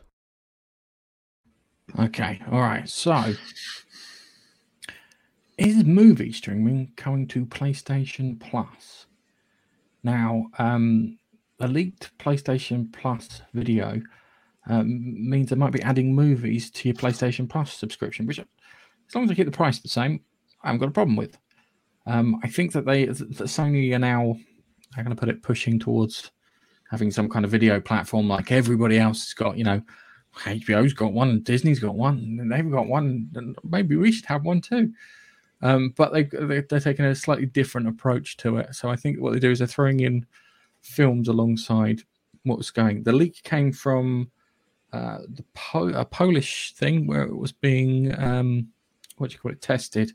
okay, 1.99 2.41
all 2.51 2.61
right. 2.61 2.89
So, 2.89 3.35
is 5.59 5.85
movie 5.85 6.33
streaming 6.33 6.93
coming 6.97 7.27
to 7.29 7.45
PlayStation 7.45 8.41
Plus? 8.41 9.07
Now, 10.03 10.47
um, 10.59 11.19
a 11.61 11.69
leaked 11.69 12.17
PlayStation 12.19 12.93
Plus 12.93 13.43
video 13.53 14.03
um, 14.69 15.29
means 15.29 15.51
they 15.51 15.57
might 15.57 15.73
be 15.73 15.83
adding 15.83 16.15
movies 16.15 16.71
to 16.71 16.89
your 16.89 16.95
PlayStation 16.95 17.49
Plus 17.49 17.73
subscription, 17.73 18.27
which, 18.27 18.39
as 18.39 19.15
long 19.15 19.25
as 19.25 19.29
they 19.29 19.35
keep 19.35 19.47
the 19.47 19.53
price 19.53 19.79
the 19.79 19.89
same, 19.89 20.21
I 20.63 20.69
haven't 20.69 20.81
got 20.81 20.89
a 20.89 20.93
problem 20.93 21.17
with. 21.17 21.37
Um, 22.07 22.41
I 22.43 22.49
think 22.49 22.73
that 22.73 22.85
they, 22.85 23.07
that 23.07 23.29
Sony 23.29 23.95
are 23.95 23.99
now, 23.99 24.37
I'm 24.97 25.05
going 25.05 25.17
to 25.17 25.21
put 25.21 25.29
it, 25.29 25.43
pushing 25.43 25.79
towards 25.79 26.31
having 26.91 27.11
some 27.11 27.29
kind 27.29 27.45
of 27.45 27.51
video 27.51 27.81
platform 27.81 28.29
like 28.29 28.53
everybody 28.53 28.99
else 28.99 29.25
has 29.25 29.35
got. 29.35 29.57
You 29.57 29.65
know, 29.65 29.83
HBO's 30.37 30.93
got 30.93 31.13
one, 31.13 31.41
Disney's 31.41 31.81
got 31.81 31.95
one, 31.95 32.39
and 32.41 32.51
they've 32.51 32.71
got 32.71 32.87
one, 32.87 33.29
and 33.35 33.57
maybe 33.65 33.97
we 33.97 34.13
should 34.13 34.27
have 34.27 34.45
one 34.45 34.61
too. 34.61 34.93
Um, 35.63 35.95
but 35.97 36.13
they, 36.13 36.25
they 36.25 36.63
they're 36.69 36.81
taking 36.81 37.05
a 37.05 37.15
slightly 37.15 37.47
different 37.47 37.89
approach 37.89 38.37
to 38.39 38.57
it. 38.59 38.75
So 38.75 38.91
I 38.91 38.97
think 38.97 39.21
what 39.21 39.33
they 39.33 39.39
do 39.39 39.51
is 39.51 39.59
they're 39.59 39.69
throwing 39.69 40.01
in 40.01 40.27
films 40.83 41.29
alongside 41.29 42.03
what's 42.43 42.71
going. 42.71 43.05
The 43.05 43.13
leak 43.13 43.43
came 43.45 43.73
from 43.73 44.31
uh, 44.93 45.19
the 45.29 45.45
po- 45.55 45.89
a 45.89 46.05
Polish 46.05 46.73
thing 46.75 47.07
where 47.07 47.23
it 47.23 47.37
was 47.37 47.53
being 47.53 48.15
um, 48.19 48.69
what 49.17 49.31
do 49.31 49.35
you 49.35 49.41
call 49.41 49.53
it 49.53 49.61
tested 49.61 50.13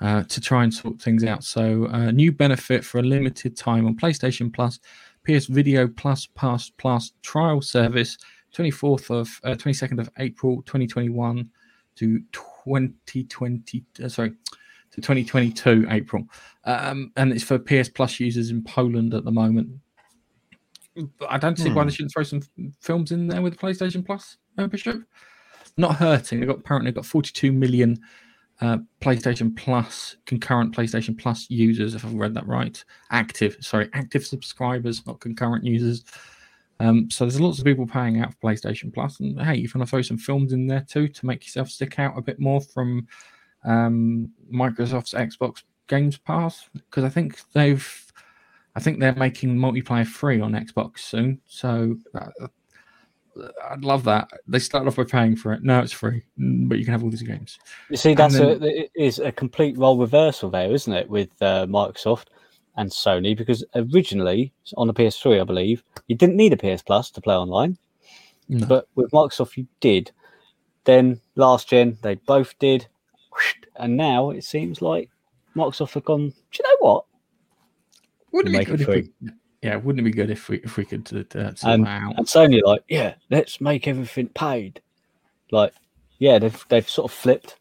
uh, 0.00 0.24
to 0.24 0.40
try 0.40 0.64
and 0.64 0.72
sort 0.72 1.00
things 1.00 1.24
out. 1.24 1.44
So 1.44 1.86
uh, 1.86 2.10
new 2.10 2.32
benefit 2.32 2.84
for 2.84 2.98
a 2.98 3.02
limited 3.02 3.56
time 3.56 3.86
on 3.86 3.96
PlayStation 3.96 4.52
Plus, 4.52 4.80
PS 5.24 5.46
Video 5.46 5.86
Plus 5.86 6.26
Pass 6.26 6.70
Plus 6.70 7.12
trial 7.22 7.60
service, 7.62 8.18
24th 8.54 9.10
of 9.10 9.28
uh, 9.44 9.54
22nd 9.54 10.00
of 10.00 10.10
April 10.18 10.56
2021 10.62 11.48
to 11.96 12.20
2020. 12.32 13.84
Uh, 14.02 14.08
sorry. 14.08 14.32
To 14.92 15.00
2022 15.00 15.86
April, 15.88 16.24
um, 16.64 17.12
and 17.16 17.32
it's 17.32 17.42
for 17.42 17.58
PS 17.58 17.88
Plus 17.88 18.20
users 18.20 18.50
in 18.50 18.62
Poland 18.62 19.14
at 19.14 19.24
the 19.24 19.30
moment. 19.30 19.70
I 21.28 21.38
don't 21.38 21.58
see 21.58 21.70
why 21.70 21.82
Hmm. 21.82 21.88
they 21.88 21.94
shouldn't 21.94 22.12
throw 22.12 22.22
some 22.22 22.42
films 22.80 23.12
in 23.12 23.26
there 23.26 23.40
with 23.42 23.54
the 23.54 23.58
PlayStation 23.58 24.04
Plus 24.04 24.36
membership. 24.56 25.02
Not 25.76 25.96
hurting. 25.96 26.40
They 26.40 26.46
got 26.46 26.58
apparently 26.58 26.92
got 26.92 27.06
42 27.06 27.50
million 27.52 27.98
uh, 28.60 28.78
PlayStation 29.00 29.56
Plus 29.56 30.16
concurrent 30.26 30.74
PlayStation 30.76 31.18
Plus 31.18 31.48
users, 31.50 31.94
if 31.94 32.04
I've 32.04 32.14
read 32.14 32.34
that 32.34 32.46
right. 32.46 32.82
Active, 33.10 33.56
sorry, 33.60 33.88
active 33.94 34.24
subscribers, 34.26 35.04
not 35.06 35.18
concurrent 35.20 35.64
users. 35.64 36.04
Um, 36.78 37.10
so 37.10 37.24
there's 37.24 37.40
lots 37.40 37.58
of 37.58 37.64
people 37.64 37.86
paying 37.86 38.20
out 38.20 38.32
for 38.34 38.38
PlayStation 38.50 38.92
Plus, 38.92 39.18
and 39.20 39.40
hey, 39.40 39.54
if 39.54 39.74
you 39.74 39.78
want 39.78 39.88
to 39.88 39.90
throw 39.90 40.02
some 40.02 40.18
films 40.18 40.52
in 40.52 40.66
there 40.66 40.84
too 40.88 41.08
to 41.08 41.26
make 41.26 41.44
yourself 41.44 41.70
stick 41.70 41.98
out 41.98 42.18
a 42.18 42.22
bit 42.22 42.38
more 42.38 42.60
from 42.60 43.06
um, 43.64 44.30
Microsoft's 44.52 45.14
Xbox 45.14 45.62
Games 45.88 46.18
Pass, 46.18 46.68
because 46.74 47.04
I 47.04 47.08
think 47.08 47.40
they've, 47.52 48.11
I 48.74 48.80
think 48.80 48.98
they're 49.00 49.14
making 49.14 49.56
multiplayer 49.56 50.06
free 50.06 50.40
on 50.40 50.52
Xbox 50.52 51.00
soon. 51.00 51.40
So 51.46 51.96
uh, 52.14 52.46
I'd 53.70 53.84
love 53.84 54.04
that. 54.04 54.30
They 54.46 54.58
started 54.58 54.88
off 54.88 54.96
by 54.96 55.04
paying 55.04 55.36
for 55.36 55.52
it. 55.52 55.62
Now 55.62 55.80
it's 55.80 55.92
free, 55.92 56.22
mm, 56.38 56.68
but 56.68 56.78
you 56.78 56.84
can 56.84 56.92
have 56.92 57.02
all 57.02 57.10
these 57.10 57.22
games. 57.22 57.58
You 57.90 57.96
see, 57.96 58.14
that's 58.14 58.34
then- 58.34 58.62
a, 58.62 58.66
it 58.66 58.90
is 58.94 59.18
a 59.18 59.32
complete 59.32 59.76
role 59.78 59.98
reversal 59.98 60.50
there, 60.50 60.72
isn't 60.72 60.92
it, 60.92 61.08
with 61.08 61.30
uh, 61.42 61.66
Microsoft 61.66 62.26
and 62.76 62.90
Sony? 62.90 63.36
Because 63.36 63.64
originally 63.74 64.52
on 64.76 64.86
the 64.86 64.94
PS3, 64.94 65.40
I 65.40 65.44
believe, 65.44 65.82
you 66.08 66.16
didn't 66.16 66.36
need 66.36 66.52
a 66.52 66.56
PS 66.56 66.82
Plus 66.82 67.10
to 67.10 67.20
play 67.20 67.34
online, 67.34 67.76
No. 68.48 68.66
but 68.66 68.88
with 68.94 69.10
Microsoft, 69.10 69.56
you 69.56 69.66
did. 69.80 70.10
Then 70.84 71.20
last 71.36 71.68
gen, 71.68 71.96
they 72.02 72.14
both 72.16 72.58
did, 72.58 72.86
and 73.76 73.96
now 73.96 74.30
it 74.30 74.44
seems 74.44 74.82
like 74.82 75.10
Microsoft 75.56 75.94
have 75.94 76.04
gone. 76.04 76.28
Do 76.30 76.34
you 76.58 76.64
know 76.64 76.76
what? 76.80 77.04
Wouldn't 78.32 78.54
it 78.54 78.58
make 78.58 78.66
be 78.68 78.76
good 78.76 78.80
if 78.80 78.88
we, 79.22 79.30
yeah, 79.62 79.76
wouldn't 79.76 80.00
it 80.00 80.10
be 80.10 80.16
good 80.16 80.30
if 80.30 80.48
we 80.48 80.58
if 80.58 80.76
we 80.76 80.84
could 80.84 81.08
uh, 81.12 81.38
uh, 81.38 81.52
And, 81.64 81.86
that 81.86 82.02
out? 82.02 82.14
and 82.16 82.26
Sony 82.26 82.62
like, 82.62 82.82
yeah, 82.88 83.14
let's 83.30 83.60
make 83.60 83.86
everything 83.86 84.28
paid. 84.28 84.80
Like, 85.50 85.74
yeah, 86.18 86.38
they've 86.38 86.64
they've 86.68 86.88
sort 86.88 87.10
of 87.10 87.16
flipped. 87.16 87.56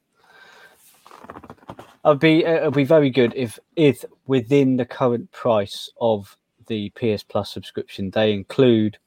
It'd 2.04 2.20
be 2.20 2.44
it'd 2.44 2.74
be 2.74 2.86
very 2.86 3.10
good 3.10 3.34
if 3.36 3.60
if 3.76 4.04
within 4.26 4.78
the 4.78 4.86
current 4.86 5.32
price 5.32 5.92
of 6.00 6.36
the 6.68 6.90
PS 6.92 7.24
Plus 7.24 7.52
subscription 7.52 8.10
they 8.12 8.34
include 8.34 8.98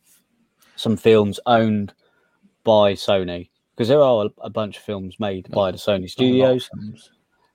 some 0.76 0.96
films 0.96 1.40
owned 1.46 1.94
by 2.62 2.92
Sony 2.92 3.48
because 3.74 3.88
there 3.88 4.00
are 4.00 4.26
a, 4.26 4.30
a 4.42 4.50
bunch 4.50 4.76
of 4.76 4.82
films 4.82 5.18
made 5.18 5.50
by 5.50 5.70
the 5.70 5.78
Sony 5.78 6.08
studios. 6.08 6.68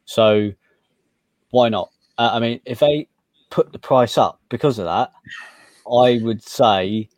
So 0.06 0.52
why 1.52 1.70
not? 1.70 1.92
Uh, 2.18 2.32
I 2.34 2.40
mean, 2.40 2.60
if 2.66 2.80
they 2.80 3.08
put 3.50 3.72
the 3.72 3.80
price 3.80 4.18
up 4.18 4.40
because 4.50 4.80
of 4.80 4.86
that, 4.86 5.12
I 5.92 6.20
would 6.24 6.44
say 6.44 7.10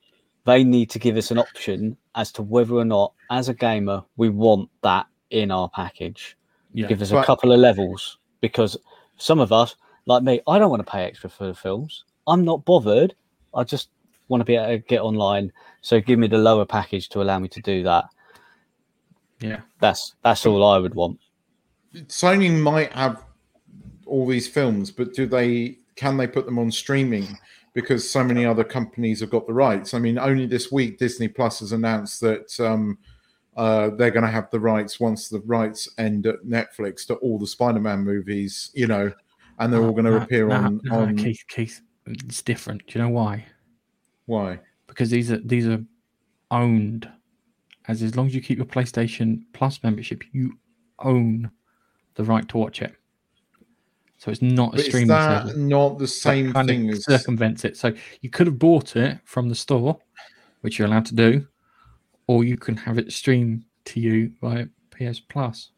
they 0.46 0.64
need 0.64 0.90
to 0.92 1.00
give 1.00 1.18
us 1.18 1.32
an 1.32 1.38
option 1.38 1.98
as 2.16 2.32
to 2.34 2.42
whether 2.42 2.74
or 2.76 2.86
not, 2.86 3.14
as 3.30 3.50
a 3.50 3.54
gamer, 3.54 4.04
we 4.18 4.30
want 4.30 4.70
that 4.82 5.08
in 5.30 5.52
our 5.52 5.70
package. 5.70 6.38
Yeah. 6.74 6.88
Give 6.88 7.02
us 7.02 7.12
But- 7.12 7.24
a 7.24 7.26
couple 7.26 7.52
of 7.52 7.60
levels 7.60 8.18
because 8.42 8.78
some 9.18 9.40
of 9.40 9.52
us, 9.52 9.76
like 10.06 10.24
me, 10.24 10.42
I 10.48 10.58
don't 10.60 10.70
want 10.70 10.86
to 10.86 10.92
pay 10.92 11.04
extra 11.04 11.30
for 11.30 11.46
the 11.48 11.54
films. 11.54 12.06
I'm 12.28 12.44
not 12.44 12.66
bothered. 12.66 13.16
I 13.54 13.64
just 13.64 13.90
want 14.30 14.42
to 14.42 14.46
be 14.46 14.56
able 14.56 14.68
to 14.68 14.78
get 14.80 15.02
online. 15.02 15.52
So 15.82 16.00
give 16.00 16.18
me 16.18 16.28
the 16.28 16.38
lower 16.38 16.66
package 16.66 17.10
to 17.10 17.22
allow 17.22 17.40
me 17.40 17.48
to 17.50 17.62
do 17.62 17.84
that. 17.84 18.06
Yeah. 19.42 19.62
That's 19.80 20.16
that's 20.24 20.46
all 20.46 20.64
I 20.64 20.78
would 20.78 20.96
want. 20.96 21.20
Sony 22.08 22.58
might 22.58 22.94
have 22.94 23.24
all 24.06 24.26
these 24.28 24.48
films, 24.48 24.92
but 24.92 25.14
do 25.14 25.26
they? 25.26 25.80
Can 25.96 26.18
they 26.18 26.28
put 26.28 26.46
them 26.46 26.60
on 26.60 26.72
streaming? 26.72 27.38
Because 27.74 28.10
so 28.10 28.24
many 28.24 28.46
other 28.46 28.64
companies 28.64 29.22
have 29.22 29.30
got 29.30 29.48
the 29.48 29.54
rights. 29.54 29.94
I 29.94 30.00
mean, 30.00 30.18
only 30.18 30.46
this 30.46 30.72
week 30.72 30.98
Disney 30.98 31.28
Plus 31.28 31.60
has 31.60 31.72
announced 31.72 32.20
that 32.22 32.60
um, 32.60 32.98
uh, 33.56 33.92
they're 33.92 34.12
going 34.12 34.26
to 34.26 34.32
have 34.32 34.50
the 34.52 34.60
rights 34.60 35.00
once 35.00 35.30
the 35.30 35.40
rights 35.42 35.88
end 35.98 36.26
at 36.28 36.44
Netflix 36.46 37.06
to 37.08 37.16
all 37.16 37.40
the 37.40 37.48
Spider-Man 37.48 38.00
movies. 38.00 38.72
You 38.74 38.88
know, 38.88 39.12
and 39.60 39.72
they're 39.72 39.82
all 39.82 39.94
going 39.94 40.06
to 40.06 40.12
No, 40.12 40.18
appear 40.18 40.48
no, 40.48 40.56
on 40.56 40.82
on 40.92 41.18
Keith. 41.18 41.44
Keith, 41.48 41.82
it's 42.06 42.42
different. 42.42 42.86
Do 42.88 43.00
you 43.00 43.06
know 43.06 43.10
why? 43.12 43.46
why? 44.26 44.60
Because 44.88 45.10
these 45.10 45.32
are 45.32 45.38
these 45.40 45.68
are 45.68 45.84
owned. 46.50 47.10
As 47.88 48.04
as 48.04 48.16
long 48.16 48.28
as 48.28 48.36
you 48.36 48.42
keep 48.42 48.58
your 48.58 48.68
PlayStation 48.68 49.44
Plus 49.54 49.82
membership, 49.84 50.24
you 50.32 50.58
own 51.00 51.52
the 52.16 52.24
right 52.24 52.48
to 52.50 52.58
watch 52.58 52.82
it. 52.82 52.96
So 54.22 54.30
it's 54.30 54.44
not 54.44 54.68
a 54.68 54.72
But 54.74 54.80
is 54.82 54.86
streaming 54.86 55.08
that 55.08 55.48
service. 55.48 55.58
not 55.58 55.98
the 55.98 56.04
That 56.04 56.08
same 56.10 56.54
kind 56.54 56.70
of 56.70 56.76
thing 56.76 56.90
as 56.92 57.06
circumvents 57.06 57.66
it. 57.66 57.76
So 57.76 57.92
you 58.22 58.30
could 58.30 58.46
have 58.46 58.60
bought 58.60 58.96
it 58.96 59.18
from 59.26 59.50
the 59.50 59.56
store, 59.56 59.98
which 60.62 60.78
you're 60.78 60.88
allowed 60.88 61.08
to 61.08 61.16
do, 61.16 61.48
or 62.28 62.44
you 62.44 62.56
can 62.56 62.78
have 62.78 63.00
it 63.00 63.12
streamed 63.12 63.66
to 63.86 64.00
you 64.00 64.32
via 64.40 64.68
PS 64.92 65.20
Plus. 65.22 65.72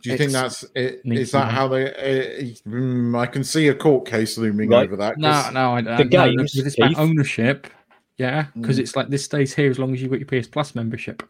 Do 0.00 0.08
you 0.10 0.16
think 0.16 0.32
that's 0.32 0.64
it, 0.74 1.04
needs 1.04 1.20
is 1.20 1.32
that 1.32 1.52
how 1.52 1.68
they? 1.68 1.84
Uh, 1.92 2.44
mm, 2.66 3.18
I 3.18 3.26
can 3.26 3.44
see 3.44 3.68
a 3.68 3.74
court 3.74 4.06
case 4.06 4.38
looming 4.38 4.70
Right. 4.70 4.84
over 4.86 4.96
that. 4.96 5.18
No, 5.18 5.30
'cause- 5.30 5.52
no, 5.52 5.72
I, 5.74 5.82
The 5.82 5.90
no, 5.90 5.96
no, 6.04 6.08
games, 6.36 6.56
it's 6.56 6.78
about 6.78 6.96
ownership. 6.96 7.66
Yeah, 8.16 8.46
because 8.58 8.78
Mm. 8.78 8.80
it's 8.80 8.96
like 8.96 9.08
this 9.10 9.24
stays 9.26 9.54
here 9.54 9.68
as 9.70 9.78
long 9.78 9.92
as 9.92 10.00
you've 10.00 10.10
got 10.10 10.20
your 10.20 10.26
PS 10.28 10.48
Plus 10.48 10.74
membership. 10.74 11.22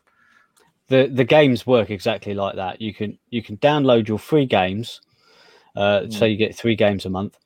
the 0.86 1.08
the 1.12 1.24
games 1.24 1.66
work 1.66 1.88
exactly 1.90 2.34
like 2.34 2.54
that. 2.56 2.80
You 2.80 2.92
can 2.94 3.18
you 3.30 3.42
can 3.42 3.56
download 3.58 4.06
your 4.08 4.18
free 4.18 4.46
games. 4.46 5.00
Uh, 5.76 6.08
So 6.10 6.24
you 6.24 6.36
get 6.36 6.54
three 6.54 6.76
games 6.76 7.04
a 7.06 7.10
month. 7.10 7.38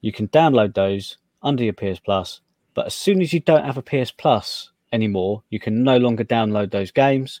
You 0.00 0.12
can 0.12 0.28
download 0.28 0.74
those 0.74 1.18
under 1.42 1.64
your 1.64 1.72
PS 1.72 1.98
Plus, 1.98 2.40
but 2.74 2.86
as 2.86 2.94
soon 2.94 3.20
as 3.22 3.32
you 3.32 3.40
don't 3.40 3.64
have 3.64 3.78
a 3.78 3.82
PS 3.82 4.10
Plus 4.10 4.70
anymore, 4.92 5.42
you 5.50 5.58
can 5.58 5.82
no 5.82 5.96
longer 5.96 6.24
download 6.24 6.70
those 6.70 6.90
games 6.90 7.40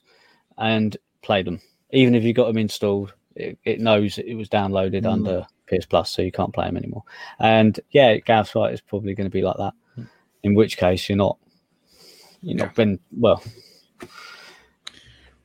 and 0.58 0.96
play 1.22 1.42
them. 1.42 1.60
Even 1.92 2.14
if 2.14 2.24
you 2.24 2.32
got 2.32 2.46
them 2.46 2.58
installed, 2.58 3.14
it, 3.36 3.58
it 3.64 3.80
knows 3.80 4.18
it 4.18 4.34
was 4.34 4.48
downloaded 4.48 5.02
Mm. 5.02 5.12
under 5.12 5.46
PS 5.68 5.86
Plus, 5.86 6.10
so 6.10 6.22
you 6.22 6.32
can't 6.32 6.52
play 6.52 6.66
them 6.66 6.76
anymore. 6.76 7.02
And 7.38 7.78
yeah, 7.90 8.16
Gav's 8.18 8.54
right. 8.54 8.72
It's 8.72 8.80
probably 8.82 9.14
going 9.14 9.26
to 9.26 9.30
be 9.30 9.42
like 9.42 9.56
that. 9.58 9.72
In 10.42 10.54
which 10.54 10.76
case, 10.76 11.08
you're 11.08 11.16
not. 11.16 11.38
You're 12.42 12.58
not 12.58 12.74
been 12.74 12.98
well. 13.16 13.42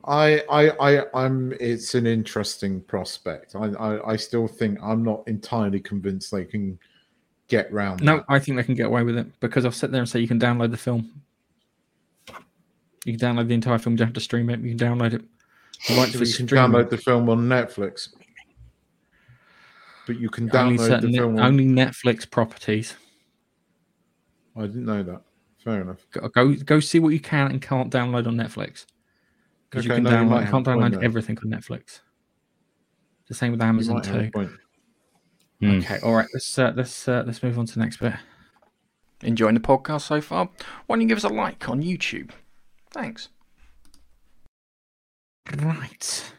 I, 0.04 0.42
I, 0.50 0.70
I, 0.70 1.04
I'm. 1.14 1.52
It's 1.60 1.94
an 1.94 2.06
interesting 2.06 2.80
prospect. 2.80 3.54
I, 3.54 3.66
I, 3.66 4.12
I 4.12 4.16
still 4.16 4.46
think 4.48 4.78
I'm 4.82 5.02
not 5.02 5.22
entirely 5.26 5.80
convinced 5.80 6.30
they 6.30 6.44
can 6.44 6.78
get 7.48 7.70
round. 7.72 8.02
No, 8.02 8.16
that. 8.16 8.24
I 8.28 8.38
think 8.38 8.56
they 8.56 8.62
can 8.62 8.74
get 8.74 8.86
away 8.86 9.02
with 9.02 9.18
it 9.18 9.26
because 9.40 9.64
I'll 9.64 9.72
sit 9.72 9.90
there 9.90 10.00
and 10.00 10.08
say 10.08 10.20
you 10.20 10.28
can 10.28 10.40
download 10.40 10.70
the 10.70 10.76
film. 10.76 11.22
You 13.04 13.16
can 13.16 13.36
download 13.36 13.48
the 13.48 13.54
entire 13.54 13.78
film. 13.78 13.94
You 13.94 13.98
don't 13.98 14.08
have 14.08 14.14
to 14.14 14.20
stream 14.20 14.48
it. 14.50 14.60
You 14.60 14.74
can 14.74 14.78
download 14.78 15.12
it. 15.12 15.22
The 15.88 15.96
rights 15.96 16.12
So 16.12 16.20
you 16.20 16.34
can 16.34 16.46
download 16.46 16.90
the 16.90 16.98
film 16.98 17.28
on 17.28 17.48
Netflix, 17.48 18.08
but 20.06 20.18
you 20.18 20.28
can 20.28 20.54
only 20.54 20.76
download 20.76 20.88
certain 20.88 21.12
the 21.12 21.18
film. 21.18 21.38
On, 21.38 21.44
only 21.44 21.66
Netflix 21.66 22.30
properties. 22.30 22.94
I 24.56 24.62
didn't 24.62 24.84
know 24.84 25.02
that. 25.02 25.22
Fair 25.64 25.82
enough. 25.82 26.06
Go 26.32 26.54
go 26.54 26.80
see 26.80 26.98
what 26.98 27.10
you 27.10 27.20
can 27.20 27.50
and 27.50 27.60
can't 27.60 27.92
download 27.92 28.26
on 28.26 28.36
Netflix. 28.36 28.86
Because 29.70 29.84
you 29.84 29.92
can 29.92 30.02
no, 30.02 30.10
download, 30.10 30.44
you 30.44 30.50
can't 30.50 30.66
a 30.66 30.74
point 30.74 30.94
download 30.94 31.04
everything 31.04 31.38
on 31.38 31.50
Netflix. 31.50 32.00
The 33.28 33.34
same 33.34 33.52
with 33.52 33.62
Amazon 33.62 33.96
might 33.96 34.06
have 34.06 34.16
a 34.16 34.24
too. 34.24 34.30
point. 34.30 34.50
Hmm. 35.60 35.78
Okay, 35.78 35.98
all 36.02 36.14
right. 36.14 36.26
Let's 36.34 36.58
uh, 36.58 36.72
let's 36.74 37.06
uh, 37.06 37.22
let's 37.26 37.42
move 37.42 37.58
on 37.58 37.66
to 37.66 37.74
the 37.74 37.80
next 37.80 37.98
bit. 37.98 38.14
Enjoying 39.22 39.54
the 39.54 39.60
podcast 39.60 40.02
so 40.02 40.20
far? 40.20 40.48
Why 40.86 40.96
don't 40.96 41.02
you 41.02 41.08
give 41.08 41.18
us 41.18 41.24
a 41.24 41.28
like 41.28 41.68
on 41.68 41.82
YouTube? 41.82 42.30
Thanks. 42.90 43.28
Right. 45.58 46.32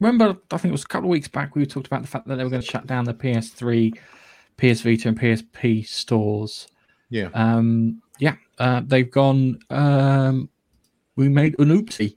Remember, 0.00 0.36
I 0.50 0.56
think 0.56 0.70
it 0.70 0.72
was 0.72 0.84
a 0.84 0.88
couple 0.88 1.08
of 1.08 1.12
weeks 1.12 1.28
back 1.28 1.54
we 1.54 1.66
talked 1.66 1.86
about 1.86 2.02
the 2.02 2.08
fact 2.08 2.26
that 2.26 2.36
they 2.36 2.44
were 2.44 2.50
going 2.50 2.62
to 2.62 2.68
shut 2.68 2.86
down 2.86 3.04
the 3.04 3.14
PS3, 3.14 3.96
PS 4.56 4.80
Vita, 4.80 5.08
and 5.08 5.20
PSP 5.20 5.86
stores. 5.86 6.68
Yeah. 7.10 7.28
Um, 7.34 8.02
yeah, 8.18 8.36
uh, 8.58 8.82
they've 8.84 9.10
gone. 9.10 9.58
Um, 9.70 10.48
we 11.16 11.28
made 11.28 11.58
an 11.58 11.68
oopsie. 11.68 12.16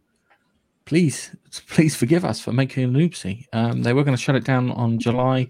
Please, 0.88 1.35
please 1.67 1.97
forgive 1.97 2.23
us 2.23 2.39
for 2.39 2.53
making 2.53 2.85
an 2.85 2.93
oopsie. 2.93 3.45
Um, 3.51 3.83
they 3.83 3.91
were 3.91 4.05
going 4.05 4.15
to 4.15 4.21
shut 4.21 4.38
it 4.38 4.45
down 4.45 4.71
on 4.71 4.97
July, 4.97 5.45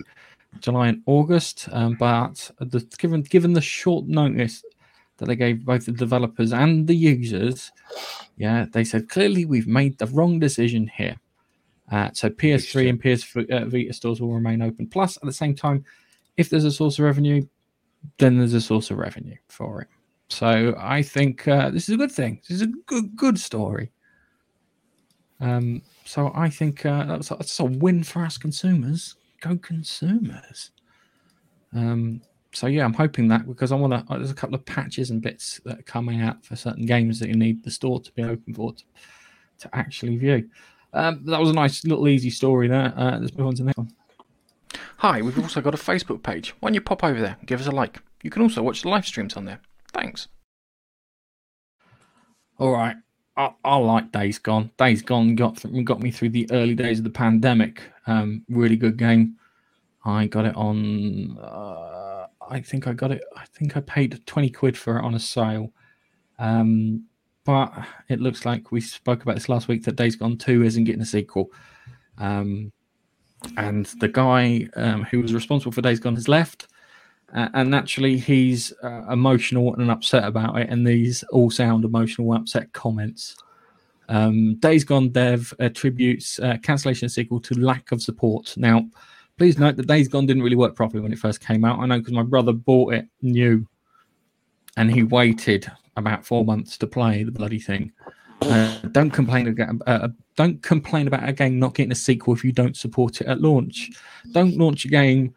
July 0.62 0.88
and 0.88 1.04
August, 1.06 1.70
um, 1.72 1.96
but 2.00 2.50
the, 2.58 2.80
given 2.98 3.22
given 3.22 3.54
the 3.54 3.62
short 3.62 4.08
notice 4.08 4.64
that 5.18 5.28
they 5.28 5.36
gave 5.36 5.64
both 5.64 5.86
the 5.86 5.92
developers 5.92 6.54
and 6.54 6.88
the 6.88 6.96
users, 6.96 7.72
yeah, 8.38 8.66
they 8.72 8.84
said 8.84 9.10
clearly 9.10 9.46
we've 9.46 9.68
made 9.68 9.96
the 10.00 10.08
wrong 10.08 10.40
decision 10.40 10.88
here. 10.88 11.16
Uh, 11.92 12.10
so 12.14 12.32
PS3 12.32 12.90
and 12.90 13.00
PS 13.00 13.36
uh, 13.36 13.66
Vita 13.66 13.94
stores 13.94 14.20
will 14.20 14.34
remain 14.34 14.64
open. 14.64 14.88
Plus, 14.88 15.18
at 15.18 15.24
the 15.24 15.32
same 15.32 15.54
time, 15.54 15.86
if 16.38 16.50
there's 16.50 16.66
a 16.66 16.72
source 16.72 16.98
of 16.98 17.06
revenue, 17.06 17.46
then 18.18 18.40
there's 18.40 18.56
a 18.56 18.62
source 18.62 18.90
of 18.90 18.98
revenue 18.98 19.38
for 19.50 19.82
it. 19.82 19.88
So 20.30 20.76
I 20.80 21.04
think 21.04 21.48
uh, 21.48 21.70
this 21.70 21.88
is 21.88 21.94
a 21.94 21.98
good 21.98 22.12
thing. 22.12 22.42
This 22.50 22.56
is 22.56 22.64
a 22.64 22.72
good 22.88 23.16
good 23.16 23.38
story. 23.38 23.92
Um, 25.40 25.82
so 26.06 26.32
I 26.34 26.50
think 26.50 26.86
uh, 26.86 27.06
that's, 27.06 27.30
that's 27.30 27.60
a 27.60 27.66
win 27.66 28.04
for 28.04 28.26
us 28.26 28.38
consumers. 28.38 29.16
Go 29.42 29.58
consumers. 29.58 30.72
Um, 31.76 32.22
so 32.54 32.66
yeah, 32.68 32.86
I'm 32.86 32.94
hoping 32.94 33.28
that 33.28 33.46
because 33.46 33.72
I 33.72 33.76
want 33.76 33.94
to. 33.94 34.18
There's 34.18 34.32
a 34.32 34.36
couple 34.36 34.56
of 34.56 34.66
patches 34.66 35.12
and 35.12 35.22
bits 35.22 35.62
that 35.66 35.80
are 35.80 35.84
coming 35.84 36.22
out 36.22 36.44
for 36.44 36.56
certain 36.56 36.86
games 36.86 37.20
that 37.20 37.30
you 37.30 37.36
need 37.36 37.64
the 37.64 37.70
store 37.70 38.00
to 38.02 38.12
be 38.14 38.24
open 38.24 38.54
for 38.54 38.74
to, 38.74 38.84
to 39.60 39.76
actually 39.76 40.18
view. 40.18 40.50
Um, 40.94 41.22
that 41.26 41.40
was 41.40 41.50
a 41.50 41.54
nice 41.54 41.84
little 41.86 42.08
easy 42.08 42.30
story 42.32 42.68
there. 42.68 42.94
Uh, 42.98 43.20
let's 43.20 43.36
move 43.38 43.48
on 43.48 43.56
to 43.56 43.62
the 43.62 43.66
next 43.68 43.78
one. 43.78 43.92
Hi, 44.98 45.22
we've 45.22 45.38
also 45.38 45.62
got 45.62 45.76
a 45.76 45.78
Facebook 45.78 46.24
page. 46.24 46.56
Why 46.60 46.70
don't 46.70 46.74
you 46.74 46.82
pop 46.82 47.04
over 47.04 47.20
there 47.20 47.36
and 47.40 47.48
give 47.48 47.62
us 47.62 47.68
a 47.68 47.72
like? 47.72 48.02
You 48.24 48.32
can 48.32 48.42
also 48.42 48.64
watch 48.64 48.82
the 48.82 48.90
live 48.90 49.06
streams 49.06 49.36
on 49.36 49.46
there. 49.46 49.60
Thanks. 49.94 50.28
All 52.58 52.72
right. 52.72 52.96
I, 53.38 53.54
I 53.64 53.76
like 53.78 54.12
Days 54.12 54.40
Gone. 54.40 54.72
Days 54.78 55.02
Gone 55.02 55.36
got 55.36 55.64
got 55.84 56.02
me 56.02 56.12
through 56.12 56.30
the 56.30 56.50
early 56.52 56.74
days 56.74 56.98
of 56.98 57.04
the 57.04 57.12
pandemic. 57.12 57.84
Um, 58.08 58.44
really 58.50 58.76
good 58.76 58.98
game. 58.98 59.36
I 60.04 60.26
got 60.26 60.46
it 60.46 60.56
on. 60.56 61.38
Uh, 61.38 62.28
I 62.50 62.62
think 62.62 62.88
I 62.88 62.94
got 62.94 63.12
it. 63.12 63.24
I 63.36 63.46
think 63.46 63.78
I 63.78 63.82
paid 63.82 64.26
twenty 64.26 64.50
quid 64.50 64.78
for 64.78 64.98
it 64.98 65.06
on 65.06 65.14
a 65.14 65.20
sale. 65.20 65.72
Um, 66.40 67.06
but 67.46 67.72
it 68.10 68.20
looks 68.20 68.46
like 68.46 68.72
we 68.72 68.82
spoke 68.82 69.22
about 69.22 69.36
this 69.36 69.50
last 69.50 69.68
week 69.68 69.84
that 69.84 69.96
Days 69.96 70.16
Gone 70.16 70.38
Two 70.38 70.64
isn't 70.64 70.86
getting 70.86 71.02
a 71.02 71.06
sequel. 71.06 71.52
Um, 72.18 72.72
and 73.56 73.86
the 74.00 74.08
guy 74.08 74.68
um, 74.76 75.04
who 75.04 75.22
was 75.22 75.34
responsible 75.34 75.72
for 75.72 75.82
Days 75.82 76.00
Gone 76.00 76.16
has 76.16 76.28
left. 76.28 76.68
Uh, 77.34 77.50
and 77.54 77.70
naturally, 77.70 78.18
he's 78.18 78.74
uh, 78.84 79.04
emotional 79.10 79.76
and 79.76 79.92
upset 79.92 80.24
about 80.24 80.58
it. 80.58 80.70
And 80.70 80.86
these 80.88 81.24
all 81.24 81.52
sound 81.52 81.86
emotional, 81.86 82.34
upset 82.34 82.72
comments. 82.74 83.36
Um, 84.10 84.56
Days 84.56 84.86
Gone 84.86 85.10
dev 85.10 85.54
attributes 85.60 86.40
uh, 86.40 86.58
cancellation 86.64 87.10
sequel 87.10 87.42
to 87.42 87.60
lack 87.60 87.92
of 87.92 88.02
support. 88.02 88.56
Now, 88.56 88.88
Please 89.38 89.60
note 89.60 89.76
that 89.76 89.86
Days 89.86 90.08
Gone 90.08 90.26
didn't 90.26 90.42
really 90.42 90.56
work 90.56 90.76
properly 90.76 91.02
when 91.02 91.14
it 91.14 91.20
first 91.20 91.42
came 91.42 91.64
out. 91.64 91.80
I 91.80 91.86
know 91.86 92.00
because 92.00 92.14
my 92.14 92.24
brother 92.24 92.54
bought 92.54 92.96
it 92.96 93.08
new, 93.22 93.68
and 94.78 94.92
he 94.92 95.04
waited 95.04 95.72
about 95.96 96.26
four 96.26 96.44
months 96.44 96.78
to 96.80 96.88
play 96.88 97.24
the 97.24 97.32
bloody 97.32 97.60
thing. 97.60 97.92
Uh, 98.42 98.80
don't 98.92 99.12
complain 99.12 99.48
again. 99.48 99.80
Uh, 99.86 100.10
don't 100.36 100.62
complain 100.64 101.08
about 101.08 101.28
a 101.28 101.34
game 101.34 101.60
not 101.60 101.76
getting 101.76 101.92
a 101.92 101.96
sequel 101.96 102.34
if 102.34 102.44
you 102.44 102.52
don't 102.52 102.76
support 102.76 103.22
it 103.22 103.28
at 103.28 103.42
launch. 103.42 103.92
Don't 104.32 104.58
launch 104.58 104.86
a 104.86 104.90
game 104.90 105.36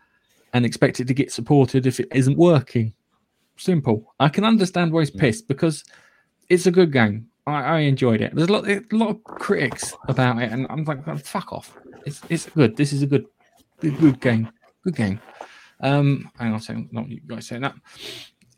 and 0.53 0.64
expect 0.64 1.01
it 1.01 1.07
to 1.07 1.14
get 1.14 1.32
supported 1.32 1.86
if 1.86 2.01
it 2.01 2.09
isn't 2.12 2.36
working. 2.36 2.92
Simple. 3.57 4.14
I 4.18 4.28
can 4.28 4.44
understand 4.44 4.92
why 4.92 5.01
he's 5.01 5.11
pissed 5.11 5.48
because 5.48 5.84
it's 6.48 6.66
a 6.66 6.70
good 6.70 6.92
game. 6.92 7.26
I, 7.46 7.62
I 7.62 7.78
enjoyed 7.80 8.20
it. 8.20 8.34
There's 8.34 8.48
a 8.48 8.53
lot, 8.53 8.68
a 8.68 8.82
lot 8.92 9.11
of 9.11 9.24
critics 9.24 9.94
about 10.09 10.40
it, 10.42 10.51
and 10.53 10.66
I'm 10.70 10.84
like, 10.84 11.05
fuck 11.24 11.53
off. 11.53 11.76
It's 12.07 12.20
it's 12.28 12.46
good. 12.46 12.76
This 12.76 12.92
is 12.92 13.03
a 13.03 13.07
good, 13.07 13.26
good, 13.80 14.20
game. 14.20 14.51
Good 14.84 14.96
game. 14.96 15.20
Um, 15.80 16.30
hang 16.38 16.53
on 16.53 16.59
a 16.59 16.61
second. 16.61 16.88
Not 16.92 17.09
you 17.09 17.20
guys 17.26 17.46
saying 17.46 17.62
that. 17.62 17.74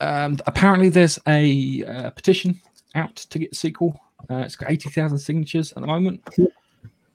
Um, 0.00 0.38
apparently, 0.46 0.88
there's 0.88 1.18
a 1.26 1.84
uh, 1.84 2.10
petition 2.10 2.60
out 2.94 3.16
to 3.16 3.38
get 3.38 3.52
a 3.52 3.54
sequel. 3.54 3.98
Uh, 4.30 4.38
it's 4.38 4.56
got 4.56 4.70
eighty 4.70 4.90
thousand 4.90 5.18
signatures 5.18 5.72
at 5.72 5.80
the 5.80 5.86
moment. 5.86 6.22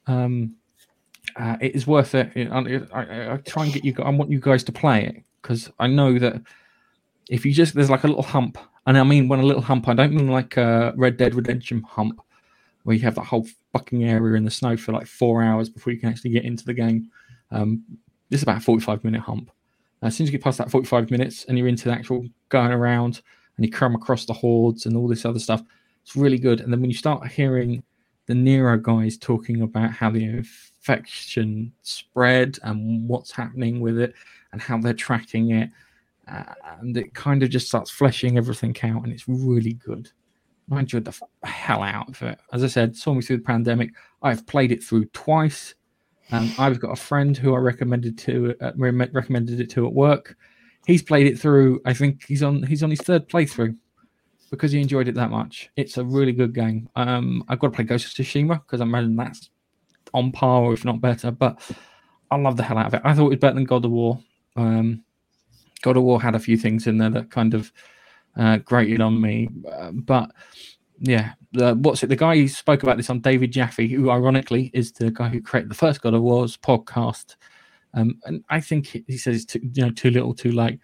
Um, 0.08 0.56
uh, 1.38 1.58
it 1.62 1.76
is 1.76 1.86
worth 1.86 2.16
it. 2.16 2.32
I, 2.36 2.82
I, 2.94 3.34
I 3.34 3.38
try 3.38 3.66
and 3.66 3.74
get 3.74 3.86
you. 3.86 3.96
I 4.04 4.10
want 4.10 4.32
you 4.32 4.40
guys 4.40 4.64
to 4.66 4.72
play 4.72 5.06
it 5.06 5.24
because 5.42 5.72
I 5.80 5.88
know 5.88 6.18
that 6.20 6.42
if 7.30 7.46
you 7.46 7.54
just 7.54 7.76
there's 7.76 7.90
like 7.90 8.04
a 8.04 8.08
little 8.08 8.24
hump, 8.24 8.58
and 8.86 8.98
I 8.98 9.04
mean 9.04 9.28
when 9.28 9.40
a 9.40 9.46
little 9.46 9.62
hump, 9.62 9.88
I 9.88 9.94
don't 9.94 10.14
mean 10.14 10.30
like 10.30 10.58
a 10.58 10.94
Red 10.98 11.18
Dead 11.18 11.36
Redemption 11.36 11.84
hump 11.84 12.22
where 12.84 12.96
you 12.96 13.02
have 13.04 13.16
that 13.16 13.26
whole 13.26 13.46
fucking 13.74 14.06
area 14.06 14.36
in 14.36 14.46
the 14.46 14.52
snow 14.52 14.78
for 14.78 14.94
like 14.94 15.06
four 15.06 15.44
hours 15.44 15.70
before 15.70 15.94
you 15.94 16.00
can 16.00 16.10
actually 16.10 16.32
get 16.32 16.46
into 16.46 16.66
the 16.66 16.74
game. 16.74 17.12
Um, 17.52 17.84
this 18.30 18.40
is 18.40 18.44
about 18.44 18.58
a 18.58 18.62
45 18.62 19.04
minute 19.04 19.22
hump. 19.22 19.52
as 20.02 20.16
soon 20.16 20.24
as 20.26 20.30
you 20.30 20.38
get 20.38 20.44
past 20.44 20.58
that 20.58 20.72
45 20.72 21.12
minutes 21.12 21.46
and 21.46 21.58
you're 21.58 21.68
into 21.68 21.86
the 21.86 21.94
actual 21.94 22.26
going 22.50 22.72
around 22.72 23.22
and 23.58 23.66
you 23.66 23.72
come 23.72 23.94
across 23.94 24.26
the 24.26 24.34
hordes 24.34 24.86
and 24.86 24.96
all 24.96 25.08
this 25.08 25.26
other 25.26 25.40
stuff, 25.40 25.62
it's 26.02 26.16
really 26.16 26.40
good. 26.40 26.62
And 26.62 26.72
then 26.72 26.80
when 26.80 26.90
you 26.90 26.96
start 26.96 27.28
hearing 27.28 27.84
the 28.28 28.36
Nero 28.36 28.78
guys 28.78 29.18
talking 29.18 29.62
about 29.62 29.92
how 29.92 30.12
the 30.12 30.24
infection 30.24 31.72
spread 31.82 32.60
and 32.64 33.08
what's 33.08 33.32
happening 33.32 33.80
with 33.80 33.98
it 33.98 34.14
and 34.52 34.62
how 34.62 34.78
they're 34.78 34.94
tracking 34.94 35.52
it, 35.52 35.70
uh, 36.32 36.54
and 36.80 36.96
it 36.96 37.14
kind 37.14 37.42
of 37.42 37.50
just 37.50 37.68
starts 37.68 37.90
fleshing 37.90 38.38
everything 38.38 38.76
out, 38.84 39.04
and 39.04 39.12
it's 39.12 39.28
really 39.28 39.74
good. 39.74 40.10
I 40.70 40.82
enjoyed 40.82 41.06
the 41.06 41.18
hell 41.44 41.82
out 41.82 42.10
of 42.10 42.22
it. 42.22 42.40
As 42.52 42.64
I 42.64 42.68
said, 42.68 42.96
saw 42.96 43.14
me 43.14 43.22
through 43.22 43.38
the 43.38 43.44
pandemic. 43.44 43.92
I've 44.22 44.46
played 44.46 44.74
it 44.74 44.84
through 44.84 45.06
twice. 45.06 45.74
Um, 46.32 46.52
I've 46.60 46.82
got 46.82 46.92
a 46.92 47.02
friend 47.02 47.38
who 47.38 47.56
I 47.56 47.60
recommended 47.60 48.18
to 48.20 48.54
uh, 48.60 48.74
recommended 48.76 49.62
it 49.62 49.70
to 49.72 49.88
at 49.88 49.94
work. 49.94 50.36
He's 50.86 51.02
played 51.02 51.28
it 51.28 51.40
through. 51.40 51.80
I 51.86 51.94
think 51.94 52.26
he's 52.26 52.44
on 52.44 52.64
he's 52.64 52.84
on 52.84 52.90
his 52.90 53.00
third 53.00 53.30
playthrough 53.30 53.78
because 54.50 54.72
he 54.72 54.82
enjoyed 54.82 55.08
it 55.08 55.16
that 55.16 55.32
much. 55.32 55.70
It's 55.76 55.98
a 55.98 56.04
really 56.04 56.32
good 56.32 56.54
game. 56.54 56.90
Um, 56.96 57.44
I've 57.48 57.60
got 57.60 57.68
to 57.68 57.76
play 57.76 57.86
Ghost 57.86 58.08
of 58.08 58.26
Tsushima 58.26 58.62
because 58.62 58.82
I'm 58.82 58.90
imagine 58.90 59.16
that's 59.16 59.50
on 60.14 60.32
par, 60.32 60.74
if 60.74 60.86
not 60.86 61.02
better. 61.02 61.32
But 61.32 61.62
I 62.32 62.38
love 62.38 62.58
the 62.58 62.64
hell 62.64 62.78
out 62.78 62.88
of 62.88 62.94
it. 62.96 63.02
I 63.04 63.14
thought 63.14 63.28
it 63.28 63.30
was 63.30 63.40
better 63.40 63.56
than 63.56 63.66
God 63.66 63.86
of 63.86 63.92
War. 63.92 64.20
Um, 64.56 65.04
God 65.82 65.98
of 65.98 66.04
War 66.04 66.22
had 66.22 66.36
a 66.36 66.40
few 66.40 66.58
things 66.58 66.88
in 66.88 66.98
there 66.98 67.10
that 67.12 67.32
kind 67.32 67.54
of 67.54 67.72
uh, 68.38 68.58
grated 68.58 69.02
on 69.02 69.20
me, 69.20 69.50
uh, 69.72 69.92
but 69.92 70.32
yeah, 71.00 71.34
the, 71.54 71.76
what's 71.76 72.04
it? 72.04 72.08
The 72.08 72.16
guy 72.16 72.36
who 72.36 72.48
spoke 72.48 72.84
about 72.84 72.98
this 72.98 73.10
on 73.10 73.20
David 73.20 73.52
Jaffe, 73.52 73.88
who 73.88 74.10
ironically 74.10 74.72
is 74.74 74.92
the 74.92 75.12
guy 75.12 75.30
who 75.30 75.42
created 75.42 75.70
the 75.70 75.76
first 75.76 76.02
God 76.02 76.14
of 76.14 76.22
War's 76.22 76.58
podcast, 76.58 77.36
um, 77.94 78.20
and 78.26 78.44
I 78.50 78.62
think 78.62 79.04
he, 79.08 79.18
says 79.18 79.46
too, 79.46 79.60
you 79.74 79.86
know 79.86 79.92
too 79.92 80.12
little, 80.12 80.34
too 80.34 80.52
late. 80.52 80.80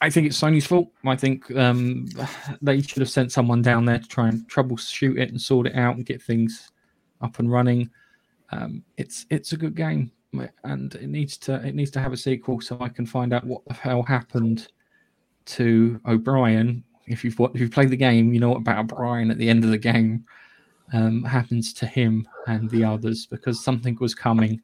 I 0.00 0.10
think 0.10 0.26
it's 0.26 0.40
Sony's 0.40 0.66
fault. 0.66 0.90
I 1.04 1.16
think 1.16 1.50
um, 1.56 2.08
they 2.62 2.82
should 2.82 3.00
have 3.00 3.10
sent 3.10 3.32
someone 3.32 3.62
down 3.62 3.84
there 3.84 3.98
to 3.98 4.08
try 4.08 4.28
and 4.28 4.48
troubleshoot 4.48 5.18
it 5.18 5.30
and 5.30 5.40
sort 5.40 5.66
it 5.66 5.74
out 5.74 5.96
and 5.96 6.04
get 6.04 6.22
things 6.22 6.70
up 7.22 7.38
and 7.38 7.50
running. 7.50 7.90
Um, 8.50 8.84
it's 8.96 9.26
it's 9.30 9.52
a 9.52 9.56
good 9.56 9.74
game, 9.74 10.12
and 10.64 10.94
it 10.94 11.08
needs 11.08 11.36
to 11.38 11.54
it 11.66 11.74
needs 11.74 11.90
to 11.92 12.00
have 12.00 12.12
a 12.12 12.16
sequel 12.16 12.60
so 12.60 12.78
I 12.80 12.88
can 12.88 13.06
find 13.06 13.32
out 13.32 13.44
what 13.44 13.64
the 13.66 13.74
hell 13.74 14.02
happened 14.02 14.68
to 15.46 16.00
O'Brien. 16.06 16.84
If 17.06 17.24
you've 17.24 17.38
if 17.54 17.60
you've 17.60 17.70
played 17.70 17.90
the 17.90 17.96
game, 17.96 18.34
you 18.34 18.40
know 18.40 18.54
about 18.54 18.78
O'Brien 18.90 19.30
at 19.30 19.38
the 19.38 19.48
end 19.48 19.64
of 19.64 19.70
the 19.70 19.78
game 19.78 20.24
um, 20.92 21.24
happens 21.24 21.72
to 21.74 21.86
him 21.86 22.28
and 22.46 22.70
the 22.70 22.84
others 22.84 23.26
because 23.26 23.62
something 23.62 23.96
was 24.00 24.14
coming 24.14 24.60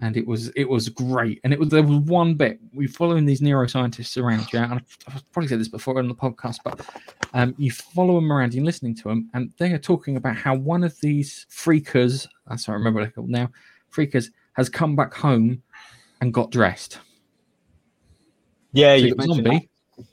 and 0.00 0.16
it 0.16 0.26
was 0.26 0.48
it 0.50 0.68
was 0.68 0.88
great. 0.88 1.40
And 1.44 1.52
it 1.52 1.58
was 1.58 1.68
there 1.68 1.82
was 1.82 1.98
one 1.98 2.34
bit 2.34 2.60
we 2.72 2.86
are 2.86 2.88
following 2.88 3.26
these 3.26 3.40
neuroscientists 3.40 4.20
around, 4.20 4.52
yeah. 4.52 4.70
And 4.70 4.80
I've, 5.08 5.32
probably 5.32 5.48
said 5.48 5.60
this 5.60 5.68
before 5.68 5.98
on 5.98 6.08
the 6.08 6.14
podcast, 6.14 6.58
but 6.64 6.80
um, 7.34 7.54
you 7.58 7.70
follow 7.70 8.14
them 8.14 8.32
around, 8.32 8.54
you're 8.54 8.64
listening 8.64 8.94
to 8.96 9.04
them, 9.04 9.28
and 9.34 9.52
they 9.58 9.72
are 9.72 9.78
talking 9.78 10.16
about 10.16 10.36
how 10.36 10.54
one 10.54 10.84
of 10.84 10.98
these 11.00 11.46
freakers, 11.50 12.28
that's 12.46 12.68
what 12.68 12.74
I 12.74 12.76
remember 12.76 13.00
what 13.00 13.06
they're 13.06 13.12
called 13.12 13.30
now, 13.30 13.50
freakers 13.92 14.30
has 14.52 14.68
come 14.68 14.94
back 14.94 15.14
home 15.14 15.62
and 16.20 16.32
got 16.32 16.50
dressed. 16.50 16.98
Yeah, 18.72 18.94
So 18.94 18.96
you 18.96 19.06
you've 19.08 19.16
got 19.16 19.24
a 19.24 19.28
mentioned 19.28 19.46
zombie. 19.46 19.68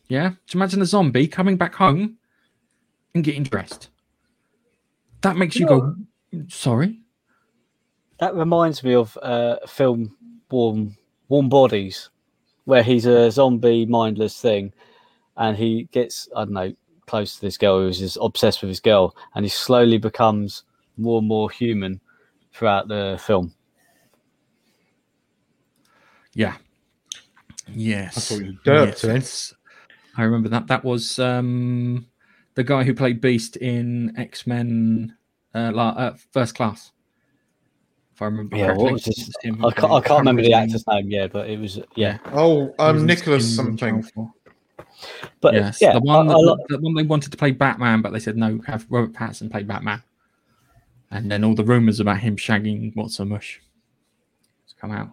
Yeah, 0.07 0.31
so 0.47 0.57
imagine 0.57 0.81
a 0.81 0.85
zombie 0.85 1.27
coming 1.27 1.57
back 1.57 1.75
home 1.75 2.17
and 3.13 3.23
getting 3.23 3.43
dressed. 3.43 3.89
That 5.21 5.37
makes 5.37 5.55
you 5.55 5.67
go, 5.67 5.95
sorry. 6.47 6.99
That 8.19 8.35
reminds 8.35 8.83
me 8.83 8.95
of 8.95 9.17
uh, 9.21 9.57
a 9.63 9.67
film 9.67 10.15
Warm 10.49 10.95
Warm 11.27 11.49
Bodies, 11.49 12.09
where 12.65 12.83
he's 12.83 13.05
a 13.05 13.29
zombie 13.31 13.85
mindless 13.85 14.39
thing, 14.39 14.73
and 15.37 15.57
he 15.57 15.89
gets 15.91 16.29
I 16.35 16.45
don't 16.45 16.53
know 16.53 16.73
close 17.07 17.35
to 17.35 17.41
this 17.41 17.57
girl 17.57 17.79
who's 17.79 17.99
just 17.99 18.17
obsessed 18.21 18.61
with 18.61 18.69
his 18.69 18.79
girl, 18.79 19.15
and 19.35 19.45
he 19.45 19.49
slowly 19.49 19.97
becomes 19.97 20.63
more 20.97 21.19
and 21.19 21.27
more 21.27 21.49
human 21.49 21.99
throughout 22.53 22.87
the 22.87 23.19
film. 23.21 23.53
Yeah. 26.33 26.55
Yes. 27.67 28.17
I 28.17 28.21
thought 28.21 28.45
you 28.45 28.57
derped 28.65 29.01
then. 29.01 29.15
yes. 29.15 29.53
I 30.17 30.23
remember 30.23 30.49
that. 30.49 30.67
That 30.67 30.83
was 30.83 31.19
um, 31.19 32.05
the 32.53 32.63
guy 32.63 32.83
who 32.83 32.93
played 32.93 33.19
Beast 33.19 33.57
in 33.57 34.13
X 34.17 34.47
Men 34.47 35.15
uh, 35.53 35.71
uh, 35.75 36.15
First 36.31 36.55
Class. 36.55 36.91
If 38.15 38.21
I 38.21 38.25
remember 38.25 38.55
Yeah, 38.55 38.67
correctly. 38.67 38.83
what 38.85 38.93
was 38.93 39.07
It 39.07 39.17
his? 39.17 39.35
him 39.43 39.65
I 39.65 39.71
can't, 39.71 39.91
I 39.91 39.99
can't 39.99 40.19
remember 40.19 40.41
the 40.41 40.53
actor's 40.53 40.87
name. 40.87 41.11
Yeah, 41.11 41.27
but 41.27 41.49
it 41.49 41.59
was 41.59 41.79
yeah. 41.95 42.17
Oh, 42.31 42.67
He 42.67 42.73
um, 42.79 42.95
was 42.95 43.03
Nicholas 43.03 43.53
Spin 43.57 43.77
something. 43.77 44.31
But 45.41 45.53
yes, 45.53 45.81
yeah, 45.81 45.91
the 45.93 45.99
one, 45.99 46.27
I- 46.29 46.33
that, 46.33 46.37
I 46.37 46.39
li- 46.39 46.65
the 46.69 46.79
one 46.79 46.93
they 46.93 47.03
wanted 47.03 47.31
to 47.31 47.37
play 47.37 47.51
Batman, 47.51 48.01
but 48.01 48.13
they 48.13 48.19
said 48.19 48.37
no, 48.37 48.61
have 48.67 48.85
Robert 48.89 49.11
Pattinson 49.13 49.51
play 49.51 49.63
Batman. 49.63 50.01
And 51.11 51.29
then 51.29 51.43
all 51.43 51.55
the 51.55 51.63
rumors 51.65 51.99
about 51.99 52.19
him 52.19 52.37
shagging 52.37 52.95
what's 52.95 53.19
a 53.19 53.25
mush 53.25 53.61
has 54.65 54.73
come 54.79 54.91
out. 54.91 55.09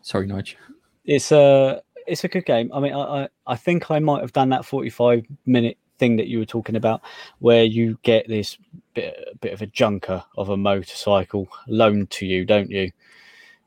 Sorry, 0.00 0.26
Nigel. 0.26 0.58
it's 1.04 1.30
a 1.32 1.82
it's 2.06 2.24
a 2.24 2.28
good 2.28 2.46
game. 2.46 2.70
I 2.72 2.80
mean, 2.80 2.94
I, 2.94 3.24
I 3.24 3.28
I 3.46 3.56
think 3.56 3.90
I 3.90 3.98
might 3.98 4.22
have 4.22 4.32
done 4.32 4.48
that 4.48 4.64
forty 4.64 4.88
five 4.88 5.26
minute 5.44 5.76
thing 5.98 6.16
that 6.16 6.28
you 6.28 6.38
were 6.38 6.44
talking 6.46 6.76
about, 6.76 7.02
where 7.40 7.64
you 7.64 7.98
get 8.02 8.28
this 8.28 8.58
bit 8.94 9.16
bit 9.40 9.52
of 9.52 9.62
a 9.62 9.66
junker 9.66 10.22
of 10.36 10.48
a 10.50 10.56
motorcycle 10.56 11.48
loaned 11.66 12.10
to 12.10 12.26
you, 12.26 12.44
don't 12.44 12.70
you? 12.70 12.90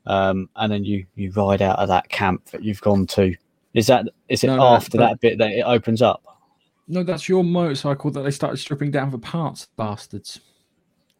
Um, 0.06 0.48
and 0.56 0.72
then 0.72 0.84
you 0.84 1.06
you 1.14 1.30
ride 1.32 1.62
out 1.62 1.78
of 1.78 1.88
that 1.88 2.08
camp 2.08 2.46
that 2.46 2.62
you've 2.62 2.80
gone 2.80 3.06
to. 3.08 3.34
Is 3.74 3.86
that 3.86 4.06
is 4.28 4.44
it 4.44 4.48
No, 4.48 4.62
after 4.62 4.98
no. 4.98 5.06
that 5.06 5.20
bit 5.20 5.38
that 5.38 5.50
it 5.52 5.62
opens 5.62 6.02
up? 6.02 6.22
No, 6.88 7.02
that's 7.02 7.28
your 7.28 7.44
motorcycle 7.44 8.10
that 8.10 8.22
they 8.22 8.30
started 8.30 8.56
stripping 8.58 8.90
down 8.90 9.10
for 9.10 9.18
parts, 9.18 9.68
bastards. 9.76 10.40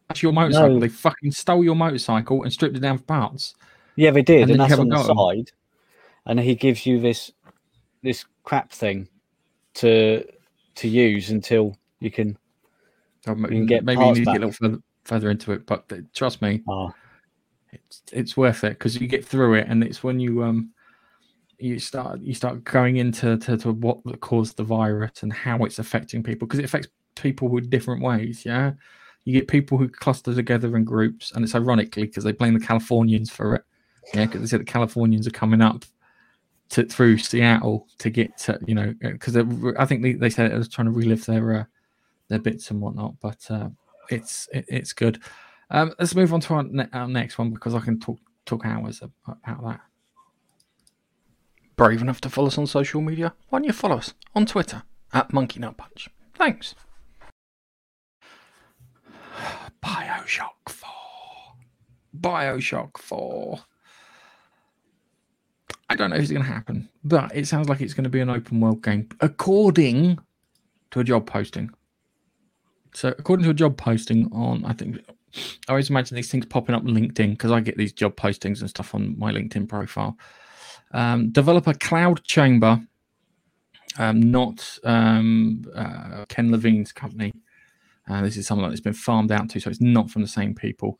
That's 0.07 0.21
your 0.21 0.33
motorcycle. 0.33 0.75
No. 0.75 0.79
They 0.79 0.89
fucking 0.89 1.31
stole 1.31 1.63
your 1.63 1.75
motorcycle 1.75 2.43
and 2.43 2.51
stripped 2.51 2.75
it 2.75 2.81
down 2.81 2.97
for 2.97 3.05
parts. 3.05 3.55
Yeah, 3.95 4.11
they 4.11 4.21
did, 4.21 4.43
And 4.43 4.51
and, 4.51 4.59
that's 4.59 4.73
a 4.73 4.79
on 4.79 4.89
the 4.89 4.97
at 4.97 5.37
'em. 5.37 5.45
And 6.25 6.39
he 6.39 6.55
gives 6.55 6.85
you 6.85 6.99
this 6.99 7.31
this 8.01 8.25
crap 8.43 8.71
thing 8.71 9.07
to 9.75 10.23
to 10.75 10.87
use 10.87 11.29
until 11.29 11.77
you 11.99 12.11
can. 12.11 12.37
So 13.25 13.31
m- 13.31 13.43
You 13.43 13.49
can 13.49 13.65
get 13.65 13.83
maybe 13.85 14.05
you 14.05 14.11
need 14.13 14.25
to 14.25 14.31
get 14.31 14.37
a 14.37 14.47
little 14.47 14.51
further, 14.51 14.77
further 15.05 15.29
into 15.29 15.51
it, 15.51 15.65
but 15.65 15.91
trust 16.13 16.41
me, 16.41 16.61
Oh, 16.67 16.93
it's 17.71 18.01
it's 18.11 18.37
worth 18.37 18.63
it 18.63 18.71
because 18.71 18.99
you 18.99 19.07
get 19.07 19.25
through 19.25 19.55
it, 19.55 19.67
and 19.67 19.83
it's 19.83 20.03
when 20.03 20.19
you 20.19 20.43
um 20.43 20.71
you 21.59 21.79
start 21.79 22.21
you 22.21 22.33
start 22.33 22.63
going 22.63 22.97
into 22.97 23.37
to, 23.37 23.57
to 23.57 23.71
what 23.71 24.01
caused 24.21 24.57
the 24.57 24.63
virus 24.63 25.23
and 25.23 25.31
how 25.31 25.63
it's 25.63 25.79
affecting 25.79 26.23
people 26.23 26.47
because 26.47 26.59
it 26.59 26.65
affects 26.65 26.87
people 27.15 27.47
with 27.47 27.69
different 27.69 28.01
ways. 28.01 28.43
Yeah, 28.45 28.73
you 29.23 29.33
get 29.33 29.47
people 29.47 29.77
who 29.77 29.87
cluster 29.87 30.33
together 30.33 30.75
in 30.75 30.83
groups, 30.83 31.31
and 31.31 31.43
it's 31.43 31.55
ironically 31.55 32.03
because 32.03 32.23
they 32.23 32.31
blame 32.31 32.53
the 32.53 32.65
Californians 32.65 33.29
for 33.29 33.55
it. 33.55 33.63
Yeah, 34.13 34.25
because 34.25 34.41
they 34.41 34.47
said 34.47 34.59
the 34.59 34.65
Californians 34.65 35.27
are 35.27 35.31
coming 35.31 35.61
up 35.61 35.85
to 36.69 36.83
through 36.85 37.17
Seattle 37.19 37.87
to 37.99 38.09
get 38.09 38.37
to 38.39 38.59
you 38.65 38.75
know 38.75 38.93
because 39.01 39.37
I 39.37 39.85
think 39.85 40.01
they, 40.01 40.13
they 40.13 40.29
said 40.29 40.51
it 40.51 40.57
was 40.57 40.69
trying 40.69 40.85
to 40.85 40.91
relive 40.91 41.25
their 41.25 41.55
uh, 41.55 41.63
their 42.29 42.39
bits 42.39 42.71
and 42.71 42.81
whatnot, 42.81 43.15
but 43.21 43.45
uh, 43.49 43.69
it's 44.09 44.47
it, 44.53 44.65
it's 44.67 44.93
good. 44.93 45.21
Um, 45.69 45.93
let's 45.99 46.15
move 46.15 46.33
on 46.33 46.39
to 46.41 46.53
our, 46.55 46.63
ne- 46.63 46.89
our 46.93 47.07
next 47.07 47.37
one 47.37 47.51
because 47.51 47.73
I 47.73 47.79
can 47.79 47.99
talk 47.99 48.19
talk 48.45 48.65
hours 48.65 49.01
about 49.01 49.63
that. 49.63 49.81
brave 51.75 52.01
enough 52.01 52.21
to 52.21 52.29
follow 52.29 52.47
us 52.47 52.57
on 52.57 52.67
social 52.67 53.01
media, 53.01 53.33
why 53.49 53.59
don't 53.59 53.65
you 53.65 53.73
follow 53.73 53.97
us 53.97 54.13
on 54.35 54.45
Twitter 54.45 54.83
at 55.13 55.33
Monkey 55.33 55.59
Nut 55.59 55.77
Punch? 55.77 56.09
Thanks. 56.35 56.75
Bioshock 59.83 60.67
4. 60.67 60.89
Bioshock 62.19 62.97
4. 62.97 63.59
Don't 66.03 66.09
know 66.09 66.17
if 66.17 66.23
it's 66.23 66.31
going 66.33 66.43
to 66.43 66.51
happen, 66.51 66.89
but 67.05 67.33
it 67.33 67.47
sounds 67.47 67.69
like 67.69 67.79
it's 67.79 67.93
going 67.93 68.03
to 68.03 68.09
be 68.09 68.19
an 68.19 68.29
open 68.29 68.59
world 68.59 68.83
game, 68.83 69.07
according 69.21 70.19
to 70.91 70.99
a 70.99 71.03
job 71.05 71.25
posting. 71.25 71.71
So, 72.93 73.15
according 73.17 73.45
to 73.45 73.51
a 73.51 73.53
job 73.53 73.77
posting 73.77 74.29
on, 74.33 74.65
I 74.65 74.73
think, 74.73 74.97
I 75.69 75.71
always 75.71 75.89
imagine 75.89 76.15
these 76.15 76.29
things 76.29 76.45
popping 76.45 76.75
up 76.75 76.83
LinkedIn 76.83 77.29
because 77.31 77.53
I 77.53 77.61
get 77.61 77.77
these 77.77 77.93
job 77.93 78.17
postings 78.17 78.59
and 78.59 78.69
stuff 78.69 78.93
on 78.93 79.17
my 79.17 79.31
LinkedIn 79.31 79.69
profile. 79.69 80.17
Um, 80.91 81.29
developer 81.29 81.73
Cloud 81.73 82.21
Chamber, 82.25 82.81
um, 83.97 84.19
not 84.19 84.77
um, 84.83 85.63
uh, 85.73 86.25
Ken 86.27 86.51
Levine's 86.51 86.91
company. 86.91 87.31
Uh, 88.09 88.23
this 88.23 88.35
is 88.35 88.45
something 88.45 88.67
that's 88.67 88.81
been 88.81 88.91
farmed 88.91 89.31
out 89.31 89.49
to, 89.51 89.61
so 89.61 89.69
it's 89.69 89.79
not 89.79 90.11
from 90.11 90.21
the 90.21 90.27
same 90.27 90.53
people. 90.53 90.99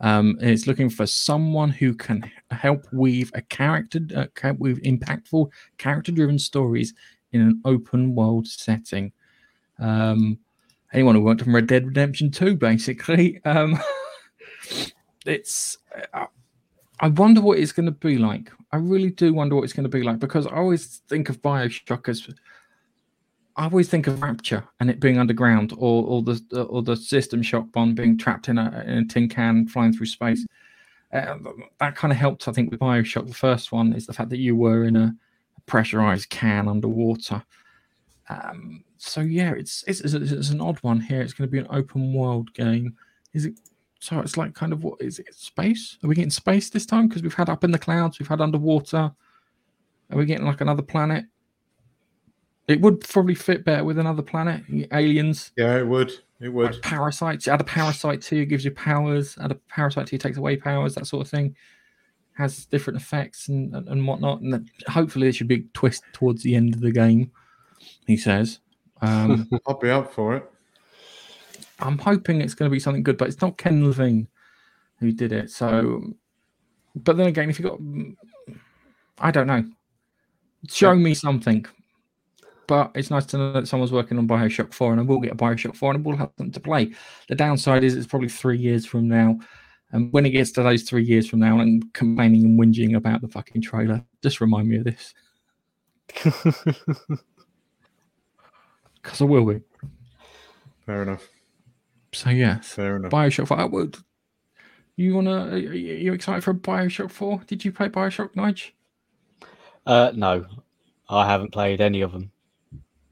Um, 0.00 0.38
and 0.40 0.50
it's 0.50 0.66
looking 0.66 0.90
for 0.90 1.06
someone 1.06 1.70
who 1.70 1.94
can 1.94 2.30
help 2.50 2.86
weave 2.92 3.32
a 3.34 3.42
character, 3.42 4.00
uh, 4.14 4.26
help 4.40 4.58
weave 4.58 4.78
impactful, 4.78 5.50
character-driven 5.78 6.38
stories 6.38 6.94
in 7.32 7.40
an 7.40 7.60
open 7.64 8.14
world 8.14 8.46
setting. 8.46 9.12
Um, 9.78 10.38
anyone 10.92 11.14
who 11.14 11.22
worked 11.22 11.42
on 11.42 11.52
Red 11.52 11.66
Dead 11.66 11.86
Redemption 11.86 12.30
2, 12.30 12.56
basically. 12.56 13.40
Um, 13.44 13.78
it's. 15.26 15.78
Uh, 16.12 16.26
I 17.00 17.08
wonder 17.08 17.40
what 17.40 17.58
it's 17.58 17.72
going 17.72 17.86
to 17.86 17.92
be 17.92 18.18
like. 18.18 18.50
I 18.72 18.76
really 18.76 19.10
do 19.10 19.32
wonder 19.32 19.54
what 19.54 19.62
it's 19.62 19.72
going 19.72 19.84
to 19.84 19.88
be 19.88 20.02
like 20.02 20.18
because 20.18 20.46
I 20.46 20.56
always 20.56 21.00
think 21.08 21.28
of 21.28 21.40
Bioshock 21.42 22.08
as. 22.08 22.28
I 23.58 23.64
always 23.64 23.88
think 23.88 24.06
of 24.06 24.22
Rapture 24.22 24.64
and 24.78 24.88
it 24.88 25.00
being 25.00 25.18
underground, 25.18 25.72
or 25.76 26.04
or 26.04 26.22
the 26.22 26.66
or 26.70 26.80
the 26.80 26.96
System 26.96 27.42
Shock 27.42 27.72
bomb 27.72 27.92
being 27.92 28.16
trapped 28.16 28.48
in 28.48 28.56
a, 28.56 28.84
in 28.86 28.98
a 28.98 29.04
tin 29.04 29.28
can 29.28 29.66
flying 29.66 29.92
through 29.92 30.06
space. 30.06 30.46
Uh, 31.12 31.34
that 31.80 31.96
kind 31.96 32.12
of 32.12 32.18
helped, 32.18 32.46
I 32.46 32.52
think, 32.52 32.70
with 32.70 32.78
Bioshock. 32.78 33.26
The 33.26 33.34
first 33.34 33.72
one 33.72 33.92
is 33.94 34.06
the 34.06 34.12
fact 34.12 34.30
that 34.30 34.38
you 34.38 34.54
were 34.54 34.84
in 34.84 34.94
a 34.94 35.12
pressurized 35.66 36.30
can 36.30 36.68
underwater. 36.68 37.42
Um, 38.28 38.84
so 38.96 39.22
yeah, 39.22 39.52
it's, 39.52 39.82
it's 39.88 40.00
it's 40.02 40.14
it's 40.14 40.50
an 40.50 40.60
odd 40.60 40.78
one 40.82 41.00
here. 41.00 41.20
It's 41.20 41.32
going 41.32 41.48
to 41.48 41.52
be 41.52 41.58
an 41.58 41.66
open 41.70 42.14
world 42.14 42.54
game. 42.54 42.96
Is 43.34 43.46
it? 43.46 43.58
So 43.98 44.20
it's 44.20 44.36
like 44.36 44.54
kind 44.54 44.72
of 44.72 44.84
what 44.84 45.02
is 45.02 45.18
it? 45.18 45.34
Space? 45.34 45.98
Are 46.04 46.08
we 46.08 46.14
getting 46.14 46.30
space 46.30 46.70
this 46.70 46.86
time? 46.86 47.08
Because 47.08 47.24
we've 47.24 47.34
had 47.34 47.50
up 47.50 47.64
in 47.64 47.72
the 47.72 47.78
clouds, 47.78 48.20
we've 48.20 48.28
had 48.28 48.40
underwater. 48.40 49.10
Are 50.10 50.16
we 50.16 50.26
getting 50.26 50.46
like 50.46 50.60
another 50.60 50.82
planet? 50.82 51.24
It 52.68 52.80
would 52.82 53.00
probably 53.00 53.34
fit 53.34 53.64
better 53.64 53.82
with 53.82 53.98
another 53.98 54.22
planet. 54.22 54.62
Aliens. 54.92 55.52
Yeah, 55.56 55.78
it 55.78 55.86
would. 55.86 56.12
It 56.40 56.50
would. 56.50 56.74
Like 56.74 56.82
parasites. 56.82 57.48
Add 57.48 57.62
a 57.62 57.64
parasite 57.64 58.20
to 58.22 58.36
you, 58.36 58.44
gives 58.44 58.64
you 58.64 58.70
powers. 58.70 59.36
Add 59.38 59.52
a 59.52 59.54
parasite 59.54 60.06
to 60.08 60.14
you, 60.14 60.18
takes 60.18 60.36
away 60.36 60.56
powers. 60.56 60.94
That 60.94 61.06
sort 61.06 61.24
of 61.24 61.30
thing. 61.30 61.56
Has 62.34 62.66
different 62.66 63.00
effects 63.00 63.48
and, 63.48 63.74
and, 63.74 63.88
and 63.88 64.06
whatnot. 64.06 64.42
And 64.42 64.52
then 64.52 64.70
hopefully, 64.86 65.26
there 65.26 65.32
should 65.32 65.48
be 65.48 65.56
a 65.56 65.64
twist 65.72 66.04
towards 66.12 66.42
the 66.42 66.54
end 66.54 66.74
of 66.74 66.80
the 66.80 66.92
game. 66.92 67.32
He 68.06 68.16
says. 68.16 68.60
Um, 69.00 69.48
I'll 69.66 69.78
be 69.78 69.90
up 69.90 70.12
for 70.12 70.36
it. 70.36 70.50
I'm 71.80 71.98
hoping 71.98 72.40
it's 72.40 72.54
going 72.54 72.70
to 72.70 72.74
be 72.74 72.80
something 72.80 73.02
good, 73.02 73.16
but 73.16 73.28
it's 73.28 73.40
not 73.40 73.56
Ken 73.56 73.84
Levine 73.86 74.28
who 74.98 75.12
did 75.12 75.32
it. 75.32 75.50
So, 75.50 76.02
but 76.94 77.16
then 77.16 77.28
again, 77.28 77.50
if 77.50 77.58
you 77.58 77.64
got, 77.64 77.78
I 79.18 79.30
don't 79.30 79.46
know, 79.46 79.64
show 80.68 80.94
me 80.94 81.14
something. 81.14 81.64
But 82.68 82.92
it's 82.94 83.10
nice 83.10 83.26
to 83.26 83.38
know 83.38 83.52
that 83.54 83.66
someone's 83.66 83.90
working 83.92 84.18
on 84.18 84.28
Bioshock 84.28 84.72
4, 84.72 84.92
and 84.92 85.00
I 85.00 85.04
will 85.04 85.18
get 85.18 85.32
a 85.32 85.36
Bioshock 85.36 85.74
4, 85.74 85.94
and 85.94 86.06
I 86.06 86.08
will 86.08 86.16
have 86.16 86.36
them 86.36 86.52
to 86.52 86.60
play. 86.60 86.92
The 87.28 87.34
downside 87.34 87.82
is 87.82 87.96
it's 87.96 88.06
probably 88.06 88.28
three 88.28 88.58
years 88.58 88.86
from 88.86 89.08
now. 89.08 89.40
And 89.90 90.12
when 90.12 90.26
it 90.26 90.30
gets 90.30 90.52
to 90.52 90.62
those 90.62 90.82
three 90.82 91.02
years 91.02 91.26
from 91.26 91.40
now 91.40 91.60
and 91.60 91.82
complaining 91.94 92.44
and 92.44 92.60
whinging 92.60 92.94
about 92.94 93.22
the 93.22 93.28
fucking 93.28 93.62
trailer, 93.62 94.04
just 94.22 94.40
remind 94.40 94.68
me 94.68 94.76
of 94.76 94.84
this. 94.84 95.14
Because 99.02 99.22
I 99.22 99.24
will 99.24 99.44
be. 99.46 99.60
Fair 100.84 101.02
enough. 101.02 101.26
So 102.12 102.28
yeah. 102.30 102.60
Fair 102.60 102.96
enough. 102.96 103.10
Bioshock 103.10 103.48
Four. 103.48 103.58
I 103.58 103.64
would. 103.64 103.96
You 104.96 105.14
wanna? 105.14 105.46
Are 105.52 105.56
you 105.56 106.12
excited 106.12 106.44
for 106.44 106.52
Bioshock 106.52 107.10
Four? 107.10 107.40
Did 107.46 107.64
you 107.64 107.72
play 107.72 107.88
Bioshock 107.88 108.34
Nige? 108.34 108.72
Uh, 109.86 110.12
no, 110.14 110.44
I 111.08 111.26
haven't 111.26 111.52
played 111.52 111.80
any 111.80 112.02
of 112.02 112.12
them. 112.12 112.30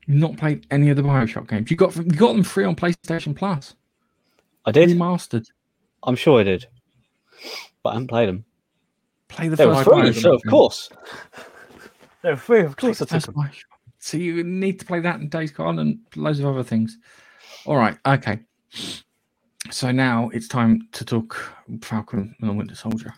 You've 0.07 0.19
not 0.19 0.37
played 0.37 0.67
any 0.71 0.91
of 0.91 0.97
the 0.97 1.03
Bioshock 1.03 1.49
games. 1.49 1.71
You 1.71 1.77
got 1.77 1.97
you 1.97 2.05
got 2.05 2.33
them 2.33 2.45
free 2.45 2.65
on 2.65 2.77
PlayStation 2.77 3.35
Plus. 3.35 3.75
I 4.65 4.73
did. 4.73 4.91
Remastered. 4.91 5.47
I'm 6.03 6.17
sure 6.17 6.41
I 6.41 6.45
did, 6.45 6.67
but 7.83 7.91
I 7.91 7.93
haven't 7.95 8.09
played 8.09 8.29
them. 8.29 8.45
Play 9.29 9.49
the 9.49 9.57
They 9.57 9.67
were 9.67 9.83
free, 9.83 9.93
Bioshock 9.93 10.23
so 10.23 10.35
of 10.35 10.43
course. 10.49 10.91
They 12.23 12.31
were 12.31 12.37
free, 12.37 12.61
of 12.61 12.77
course. 12.77 13.03
I 13.03 13.05
the 13.05 13.07
took 13.07 13.09
first 13.09 13.27
them. 13.27 13.35
Bioshock. 13.35 13.65
So 13.99 14.17
you 14.17 14.45
need 14.45 14.79
to 14.79 14.87
play 14.87 15.01
that 15.01 15.21
in 15.21 15.29
Days 15.29 15.51
Gone 15.51 15.81
and 15.81 15.99
loads 16.15 16.39
of 16.39 16.47
other 16.47 16.63
things. 16.63 16.99
All 17.65 17.77
right. 17.77 17.99
Okay. 18.07 18.39
So 19.71 19.91
now 19.91 20.31
it's 20.33 20.47
time 20.47 20.89
to 20.93 21.05
talk 21.05 21.37
Falcon 21.83 22.37
and 22.41 22.49
the 22.49 22.53
Winter 22.53 22.77
Soldier. 22.77 23.13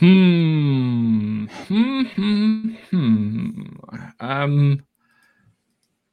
Hmm. 0.00 1.44
Hmm. 1.44 2.02
Hmm. 2.02 2.68
hmm. 2.90 3.62
Um. 4.18 4.82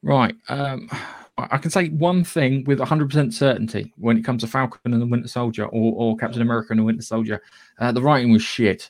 Right. 0.04 0.36
Um. 0.50 0.90
I 1.38 1.58
can 1.58 1.72
say 1.72 1.90
one 1.90 2.24
thing 2.24 2.66
with 2.66 2.80
100% 2.80 3.32
certainty 3.32 3.94
when 3.98 4.18
it 4.18 4.26
comes 4.26 4.42
to 4.42 4.48
Falcon 4.48 4.92
and 4.92 5.02
the 5.02 5.06
Winter 5.06 5.28
Soldier 5.28 5.66
or, 5.66 5.94
or 5.96 6.18
Captain 6.18 6.42
America 6.42 6.70
and 6.72 6.80
the 6.80 6.84
Winter 6.84 7.04
Soldier. 7.04 7.42
Uh, 7.80 7.92
the 7.92 8.02
writing 8.02 8.32
was 8.32 8.42
shit. 8.42 8.90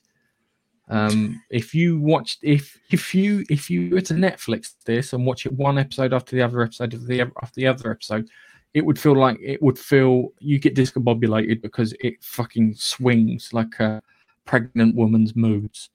Um, 0.90 1.44
if 1.50 1.76
you 1.76 2.00
watched, 2.00 2.40
if 2.42 2.80
if 2.90 3.14
you 3.14 3.44
if 3.50 3.70
you 3.70 3.90
were 3.92 4.02
to 4.02 4.14
Netflix 4.16 4.76
this 4.86 5.14
and 5.14 5.26
watch 5.26 5.46
it 5.46 5.52
one 5.52 5.78
episode 5.78 6.14
after 6.14 6.36
the 6.36 6.42
other 6.42 6.62
episode 6.64 6.94
of 6.94 7.06
the 7.06 7.22
after 7.22 7.56
the 7.56 7.68
other 7.68 7.92
episode, 7.92 8.30
it 8.74 8.84
would 8.84 8.98
feel 8.98 9.16
like 9.16 9.38
it 9.44 9.62
would 9.62 9.78
feel 9.78 10.30
you 10.40 10.58
get 10.58 10.76
discombobulated 10.76 11.62
because 11.62 11.94
it 12.00 12.24
fucking 12.24 12.74
swings 12.76 13.54
like 13.54 13.80
a 13.80 14.02
pregnant 14.48 14.96
woman's 14.96 15.36
moods. 15.36 15.90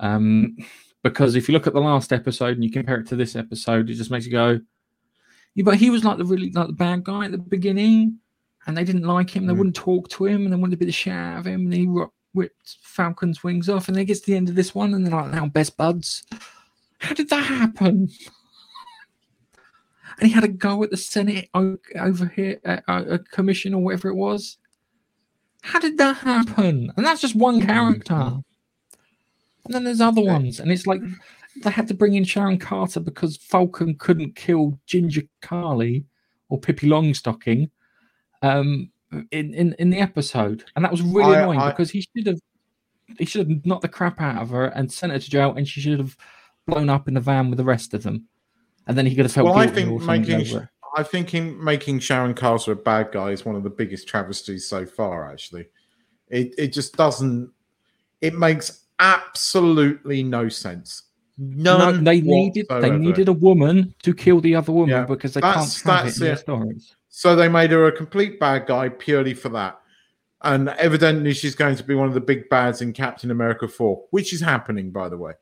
Um, 0.00 0.56
because 1.02 1.34
if 1.36 1.48
you 1.48 1.52
look 1.52 1.66
at 1.66 1.74
the 1.74 1.80
last 1.80 2.12
episode 2.12 2.54
and 2.54 2.64
you 2.64 2.70
compare 2.70 2.98
it 3.00 3.06
to 3.08 3.16
this 3.16 3.36
episode, 3.36 3.90
it 3.90 3.94
just 3.94 4.10
makes 4.10 4.24
you 4.24 4.32
go, 4.32 4.60
yeah, 5.54 5.64
but 5.64 5.76
he 5.76 5.90
was 5.90 6.04
like 6.04 6.16
the 6.16 6.24
really 6.24 6.50
like 6.52 6.68
the 6.68 6.72
bad 6.72 7.04
guy 7.04 7.26
at 7.26 7.32
the 7.32 7.38
beginning, 7.38 8.18
and 8.66 8.76
they 8.76 8.84
didn't 8.84 9.02
like 9.02 9.28
him. 9.28 9.46
They 9.46 9.52
Mm. 9.52 9.58
wouldn't 9.58 9.76
talk 9.76 10.08
to 10.10 10.24
him, 10.24 10.44
and 10.44 10.52
they 10.52 10.56
wanted 10.56 10.72
to 10.72 10.76
be 10.78 10.86
the 10.86 10.92
shit 10.92 11.12
out 11.12 11.40
of 11.40 11.46
him. 11.46 11.62
And 11.62 11.74
he 11.74 11.86
ro- 11.86 12.12
whipped 12.32 12.78
Falcon's 12.82 13.44
wings 13.44 13.68
off, 13.68 13.88
and 13.88 13.96
then 13.96 14.06
gets 14.06 14.20
to 14.20 14.30
the 14.30 14.36
end 14.36 14.48
of 14.48 14.54
this 14.54 14.74
one, 14.74 14.94
and 14.94 15.04
they're 15.06 15.12
like 15.12 15.32
now 15.32 15.46
best 15.46 15.76
buds. 15.76 16.24
How 17.00 17.14
did 17.14 17.28
that 17.30 17.44
happen? 17.44 18.08
And 20.18 20.28
he 20.28 20.30
had 20.30 20.44
a 20.44 20.48
go 20.48 20.82
at 20.84 20.90
the 20.90 20.96
Senate 20.96 21.48
over 21.54 22.26
here, 22.34 22.60
uh, 22.64 22.80
uh, 22.86 23.04
a 23.08 23.18
commission 23.18 23.74
or 23.74 23.82
whatever 23.82 24.08
it 24.08 24.14
was. 24.14 24.58
How 25.62 25.78
did 25.78 25.96
that 25.98 26.18
happen? 26.18 26.92
And 26.96 27.06
that's 27.06 27.20
just 27.20 27.34
one 27.36 27.64
character. 27.64 28.14
And 28.14 28.42
then 29.74 29.84
there's 29.84 30.00
other 30.00 30.22
ones, 30.22 30.58
and 30.60 30.72
it's 30.72 30.86
like 30.88 31.00
they 31.62 31.70
had 31.70 31.86
to 31.88 31.94
bring 31.94 32.14
in 32.14 32.24
Sharon 32.24 32.58
Carter 32.58 32.98
because 32.98 33.36
Falcon 33.36 33.94
couldn't 33.94 34.34
kill 34.34 34.78
Ginger 34.86 35.22
Carly 35.40 36.04
or 36.48 36.58
Pippi 36.58 36.88
Longstocking 36.88 37.70
um, 38.42 38.90
in, 39.30 39.54
in 39.54 39.74
in 39.78 39.90
the 39.90 39.98
episode, 39.98 40.64
and 40.74 40.84
that 40.84 40.90
was 40.90 41.00
really 41.02 41.36
I- 41.36 41.42
annoying 41.42 41.60
I- 41.60 41.70
because 41.70 41.90
he 41.92 42.00
should 42.00 42.26
have 42.26 42.40
he 43.18 43.24
should 43.24 43.48
have 43.48 43.64
knocked 43.64 43.82
the 43.82 43.88
crap 43.88 44.20
out 44.20 44.42
of 44.42 44.50
her 44.50 44.66
and 44.66 44.90
sent 44.90 45.12
her 45.12 45.18
to 45.20 45.30
jail, 45.30 45.54
and 45.54 45.66
she 45.68 45.80
should 45.80 45.98
have 46.00 46.16
blown 46.66 46.88
up 46.90 47.06
in 47.06 47.14
the 47.14 47.20
van 47.20 47.48
with 47.50 47.58
the 47.58 47.64
rest 47.64 47.94
of 47.94 48.02
them, 48.02 48.26
and 48.88 48.98
then 48.98 49.06
he 49.06 49.14
could 49.14 49.26
have 49.26 49.32
felt 49.32 49.46
Well, 49.46 49.58
I 49.58 49.66
guilty 49.66 49.84
or 49.88 50.00
think 50.00 50.26
making. 50.26 50.68
I 50.96 51.02
think 51.02 51.30
him 51.30 51.62
making 51.62 52.00
Sharon 52.00 52.34
Carter 52.34 52.72
a 52.72 52.76
bad 52.76 53.12
guy 53.12 53.30
is 53.30 53.44
one 53.44 53.56
of 53.56 53.62
the 53.62 53.70
biggest 53.70 54.06
travesties 54.08 54.66
so 54.66 54.84
far. 54.86 55.30
Actually, 55.30 55.66
it 56.28 56.54
it 56.58 56.68
just 56.72 56.96
doesn't. 56.96 57.50
It 58.20 58.34
makes 58.34 58.84
absolutely 58.98 60.22
no 60.22 60.48
sense. 60.48 61.04
No, 61.38 61.92
they 61.92 62.20
needed 62.20 62.66
they 62.68 62.90
needed 62.90 63.28
a 63.28 63.32
woman 63.32 63.94
to 64.02 64.14
kill 64.14 64.40
the 64.40 64.54
other 64.54 64.70
woman 64.72 64.90
Yeah, 64.90 65.04
because 65.06 65.34
they 65.34 65.40
that's- 65.40 65.82
can't 65.82 65.96
have 65.96 66.04
that's 66.06 66.20
it 66.20 66.32
it. 66.32 66.38
stories. 66.40 66.94
So 67.08 67.34
they 67.36 67.48
made 67.48 67.70
her 67.72 67.86
a 67.86 67.92
complete 67.92 68.38
bad 68.38 68.66
guy 68.66 68.88
purely 68.90 69.34
for 69.34 69.48
that. 69.50 69.78
And 70.42 70.68
evidently 70.70 71.32
she's 71.34 71.54
going 71.54 71.76
to 71.76 71.84
be 71.84 71.94
one 71.94 72.08
of 72.08 72.14
the 72.14 72.20
big 72.20 72.48
bads 72.48 72.80
in 72.82 72.92
Captain 72.92 73.30
America 73.30 73.68
4, 73.68 74.04
which 74.10 74.32
is 74.32 74.40
happening, 74.40 74.90
by 74.90 75.08
the 75.08 75.16
way. 75.16 75.32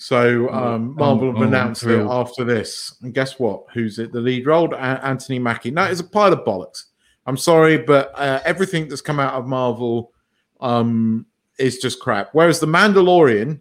So 0.00 0.48
um, 0.50 0.94
Marvel 0.94 1.34
oh, 1.36 1.42
announced 1.42 1.82
it 1.82 1.86
thrilled. 1.86 2.12
after 2.12 2.44
this. 2.44 2.96
And 3.02 3.12
guess 3.12 3.40
what? 3.40 3.64
Who's 3.74 3.98
it? 3.98 4.12
The 4.12 4.20
lead 4.20 4.46
role? 4.46 4.72
Anthony 4.76 5.40
Mackie. 5.40 5.72
No, 5.72 5.82
it's 5.82 5.98
a 5.98 6.04
pile 6.04 6.32
of 6.32 6.44
bollocks. 6.44 6.84
I'm 7.26 7.36
sorry, 7.36 7.78
but 7.78 8.12
uh, 8.14 8.40
everything 8.44 8.86
that's 8.86 9.00
come 9.00 9.18
out 9.18 9.34
of 9.34 9.48
Marvel 9.48 10.12
um, 10.60 11.26
is 11.58 11.78
just 11.78 11.98
crap. 11.98 12.28
Whereas 12.30 12.60
the 12.60 12.66
Mandalorian 12.66 13.58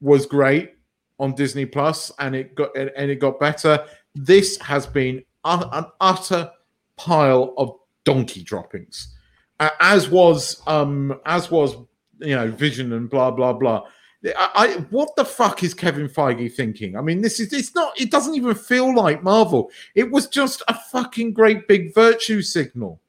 was 0.00 0.26
great 0.26 0.72
on 1.20 1.36
Disney 1.36 1.66
Plus, 1.66 2.10
and 2.18 2.34
it 2.34 2.56
got 2.56 2.76
and 2.76 2.90
and 2.96 3.08
it 3.08 3.20
got 3.20 3.38
better. 3.38 3.84
This 4.16 4.58
has 4.58 4.88
been 4.88 5.22
an 5.44 5.86
utter 6.00 6.50
pile 6.96 7.54
of 7.56 7.76
donkey 8.02 8.42
droppings, 8.42 9.16
as 9.60 10.10
was 10.10 10.60
um, 10.66 11.18
as 11.26 11.48
was 11.48 11.76
you 12.18 12.34
know 12.34 12.50
Vision 12.50 12.92
and 12.92 13.08
blah 13.08 13.30
blah 13.30 13.52
blah. 13.52 13.84
I, 14.24 14.50
I 14.54 14.68
what 14.90 15.14
the 15.16 15.24
fuck 15.24 15.62
is 15.62 15.74
Kevin 15.74 16.08
Feige 16.08 16.52
thinking? 16.52 16.96
I 16.96 17.00
mean, 17.00 17.20
this 17.20 17.38
is 17.40 17.52
it's 17.52 17.74
not. 17.74 17.98
It 18.00 18.10
doesn't 18.10 18.34
even 18.34 18.54
feel 18.54 18.94
like 18.94 19.22
Marvel. 19.22 19.70
It 19.94 20.10
was 20.10 20.26
just 20.26 20.62
a 20.68 20.74
fucking 20.74 21.32
great 21.32 21.68
big 21.68 21.94
virtue 21.94 22.42
signal. 22.42 23.00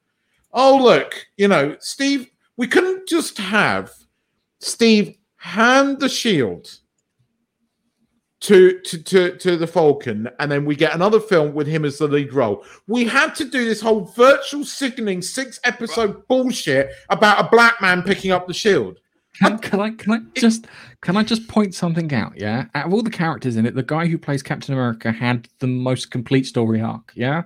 Oh 0.53 0.78
look, 0.78 1.14
you 1.38 1.47
know, 1.47 1.76
Steve. 1.80 2.30
We 2.57 2.68
couldn't 2.68 3.07
just 3.07 3.38
have 3.38 3.93
Steve 4.60 5.16
hand 5.38 6.01
the 6.01 6.10
shield 6.10 6.80
to, 8.41 8.80
to 8.80 8.97
to 9.03 9.38
to 9.38 9.57
the 9.57 9.68
Falcon, 9.68 10.30
and 10.39 10.51
then 10.51 10.66
we 10.66 10.76
get 10.76 10.93
another 10.93 11.20
film 11.20 11.53
with 11.53 11.68
him 11.68 11.86
as 11.86 11.97
the 11.97 12.07
lead 12.07 12.34
role. 12.34 12.64
We 12.88 13.05
had 13.05 13.36
to 13.36 13.45
do 13.45 13.66
this 13.66 13.82
whole 13.82 14.05
virtual 14.05 14.64
signaling 14.64 15.22
six 15.22 15.60
episode 15.64 16.28
bullshit 16.28 16.91
about 17.10 17.43
a 17.43 17.49
black 17.49 17.82
man 17.82 18.03
picking 18.03 18.32
up 18.32 18.47
the 18.47 18.53
shield. 18.53 18.99
Can, 19.39 19.57
can 19.59 19.79
I 19.79 19.89
can 19.91 20.11
I 20.13 20.19
just 20.39 20.67
can 21.01 21.15
I 21.17 21.23
just 21.23 21.47
point 21.47 21.73
something 21.73 22.13
out? 22.13 22.33
Yeah, 22.35 22.65
out 22.75 22.87
of 22.87 22.93
all 22.93 23.01
the 23.01 23.09
characters 23.09 23.55
in 23.55 23.65
it, 23.65 23.75
the 23.75 23.83
guy 23.83 24.05
who 24.07 24.17
plays 24.17 24.43
Captain 24.43 24.73
America 24.73 25.11
had 25.11 25.47
the 25.59 25.67
most 25.67 26.11
complete 26.11 26.45
story 26.45 26.81
arc. 26.81 27.11
Yeah, 27.15 27.43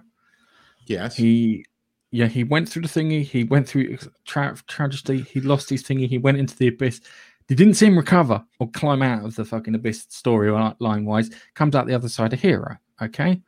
Yes. 0.88 1.16
he 1.16 1.66
yeah 2.12 2.28
he 2.28 2.44
went 2.44 2.68
through 2.70 2.84
the 2.84 2.88
thingy. 2.88 3.24
He 3.24 3.44
went 3.44 3.68
through 3.68 3.98
tra- 4.26 4.56
tragedy. 4.68 5.22
He 5.22 5.40
lost 5.42 5.70
his 5.70 5.84
thingy. 5.84 6.08
He 6.08 6.18
went 6.18 6.38
into 6.38 6.56
the 6.58 6.68
abyss. 6.68 7.00
They 7.48 7.56
didn't 7.56 7.74
see 7.76 7.88
him 7.88 7.98
recover 7.98 8.44
or 8.60 8.70
climb 8.72 9.02
out 9.02 9.26
of 9.26 9.36
the 9.36 9.46
fucking 9.46 9.76
abyss 9.76 10.06
story 10.10 10.50
line 10.80 11.06
wise. 11.06 11.30
Comes 11.56 11.76
out 11.76 11.88
the 11.88 11.96
other 11.96 12.10
side 12.10 12.34
a 12.34 12.38
hero. 12.38 12.78
Okay, 13.02 13.42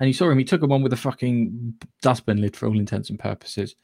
and 0.00 0.08
you 0.08 0.12
saw 0.14 0.30
him. 0.30 0.38
He 0.38 0.44
took 0.44 0.62
him 0.62 0.72
on 0.72 0.82
with 0.82 0.92
a 0.92 0.96
fucking 0.96 1.74
dustbin 2.00 2.40
lid 2.40 2.56
for 2.56 2.66
all 2.66 2.78
intents 2.78 3.10
and 3.10 3.18
purposes. 3.18 3.74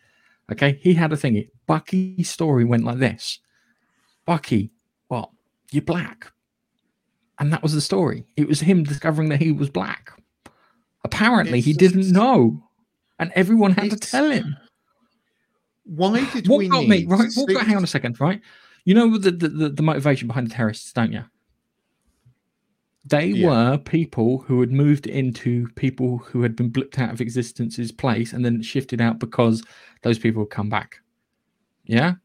Okay, 0.50 0.78
he 0.82 0.94
had 0.94 1.12
a 1.12 1.16
thingy. 1.16 1.50
Bucky's 1.66 2.30
story 2.30 2.64
went 2.64 2.84
like 2.84 2.98
this. 2.98 3.40
Bucky, 4.29 4.70
what? 5.09 5.31
You're 5.72 5.81
black. 5.83 6.31
And 7.39 7.51
that 7.51 7.62
was 7.62 7.72
the 7.72 7.81
story. 7.81 8.26
It 8.37 8.47
was 8.47 8.61
him 8.61 8.85
discovering 8.85 9.31
that 9.31 9.41
he 9.41 9.53
was 9.53 9.70
black. 9.70 10.11
Apparently, 11.03 11.61
he 11.62 11.70
It's 11.70 11.79
didn't 11.79 12.03
just- 12.03 12.12
know. 12.14 12.62
And 13.18 13.33
everyone 13.35 13.72
had 13.72 13.91
to 13.91 13.97
tell 13.97 14.31
him. 14.31 14.55
Why 15.85 16.31
did 16.35 16.47
What 16.47 16.59
we 16.59 16.68
got 16.68 16.87
me, 16.87 17.07
right? 17.07 17.31
What 17.35 17.49
got, 17.49 17.66
hang 17.66 17.76
on 17.79 17.83
a 17.85 17.87
second, 17.87 18.20
right? 18.20 18.43
You 18.85 18.95
know 18.95 19.16
the, 19.16 19.31
the, 19.31 19.49
the, 19.49 19.68
the 19.70 19.83
motivation 19.83 20.29
behind 20.29 20.49
the 20.51 20.55
terrorists, 20.55 20.93
don't 20.93 21.11
you? 21.12 21.24
They 23.07 23.29
Yeah. 23.29 23.47
were 23.49 23.79
people 23.79 24.41
who 24.47 24.61
had 24.61 24.70
moved 24.70 25.07
into 25.07 25.68
people 25.74 26.18
who 26.18 26.43
had 26.43 26.55
been 26.55 26.70
blipped 26.70 26.99
out 26.99 27.12
of 27.14 27.22
existence's 27.22 27.91
place 27.93 28.35
and 28.35 28.45
then 28.45 28.61
shifted 28.61 29.01
out 29.01 29.18
because 29.18 29.64
those 30.03 30.18
people 30.18 30.43
would 30.43 30.51
come 30.51 30.68
back. 30.68 31.01
Yeah? 31.87 32.16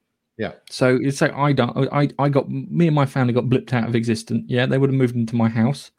Yeah. 0.44 0.52
So 0.70 1.00
it's 1.02 1.22
like 1.22 1.34
I 1.34 1.54
don't 1.54 1.74
I 1.94 2.10
I 2.20 2.28
got 2.28 2.50
me 2.50 2.88
and 2.88 2.96
my 2.96 3.06
family 3.06 3.34
got 3.34 3.46
blipped 3.46 3.72
out 3.72 3.88
of 3.88 3.96
existence. 3.96 4.44
Yeah, 4.48 4.66
they 4.66 4.78
would 4.78 4.90
have 4.90 4.98
moved 4.98 5.16
into 5.16 5.38
my 5.38 5.48
house, 5.48 5.92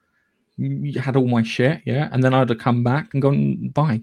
had 1.00 1.16
all 1.16 1.26
my 1.26 1.42
shit, 1.42 1.80
yeah, 1.86 2.10
and 2.12 2.22
then 2.22 2.34
I'd 2.34 2.50
have 2.50 2.58
come 2.58 2.84
back 2.84 3.14
and 3.14 3.22
gone 3.22 3.68
bye. 3.70 4.02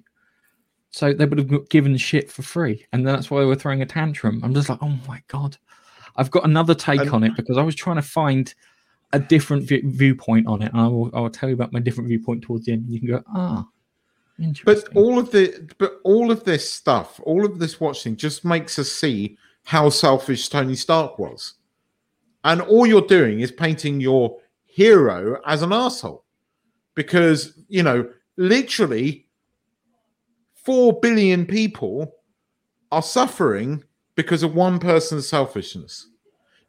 So 0.90 1.14
they 1.14 1.26
would 1.26 1.38
have 1.38 1.70
given 1.70 1.96
shit 1.96 2.32
for 2.32 2.42
free, 2.42 2.86
and 2.92 3.08
that's 3.08 3.30
why 3.30 3.40
they 3.42 3.46
were 3.46 3.56
throwing 3.56 3.84
a 3.84 3.86
tantrum. 3.86 4.42
I'm 4.44 4.56
just 4.56 4.68
like, 4.68 4.80
oh 4.82 4.98
my 5.08 5.22
god, 5.28 5.58
I've 6.16 6.32
got 6.32 6.44
another 6.44 6.74
take 6.74 7.02
And- 7.02 7.12
on 7.12 7.24
it 7.24 7.36
because 7.36 7.58
I 7.60 7.62
was 7.62 7.76
trying 7.76 7.98
to 7.98 8.02
find 8.02 8.52
a 9.14 9.20
different 9.20 9.70
vi- 9.70 9.84
viewpoint 9.86 10.48
on 10.48 10.64
it, 10.64 10.72
and 10.74 10.82
I 10.82 10.88
will 10.88 11.12
I 11.14 11.20
will 11.22 11.30
tell 11.30 11.50
you 11.50 11.56
about 11.56 11.72
my 11.72 11.80
different 11.80 12.08
viewpoint 12.08 12.42
towards 12.42 12.66
the 12.66 12.72
end. 12.74 12.86
And 12.86 12.94
you 12.94 13.00
can 13.00 13.10
go, 13.10 13.24
ah. 13.28 13.68
But 14.66 14.88
all 14.96 15.20
of 15.20 15.30
the 15.30 15.70
but 15.78 16.00
all 16.04 16.32
of 16.32 16.46
this 16.46 16.68
stuff, 16.68 17.20
all 17.26 17.46
of 17.46 17.60
this 17.60 17.80
watching 17.80 18.16
just 18.16 18.44
makes 18.44 18.80
us 18.80 18.92
see 18.92 19.38
how 19.64 19.90
selfish 19.90 20.50
Tony 20.50 20.76
Stark 20.76 21.20
was. 21.20 21.56
And 22.44 22.62
all 22.62 22.88
you're 22.88 23.02
doing 23.02 23.42
is 23.42 23.52
painting 23.52 24.02
your 24.02 24.38
hero 24.66 25.40
as 25.46 25.62
an 25.62 25.74
asshole. 25.74 26.26
Because, 26.96 27.60
you 27.70 27.84
know, 27.84 28.10
literally 28.38 29.28
4 30.56 31.00
billion 31.00 31.46
people 31.46 32.14
are 32.92 33.02
suffering 33.02 33.84
because 34.16 34.44
of 34.44 34.56
one 34.56 34.80
person's 34.80 35.28
selfishness. 35.28 36.08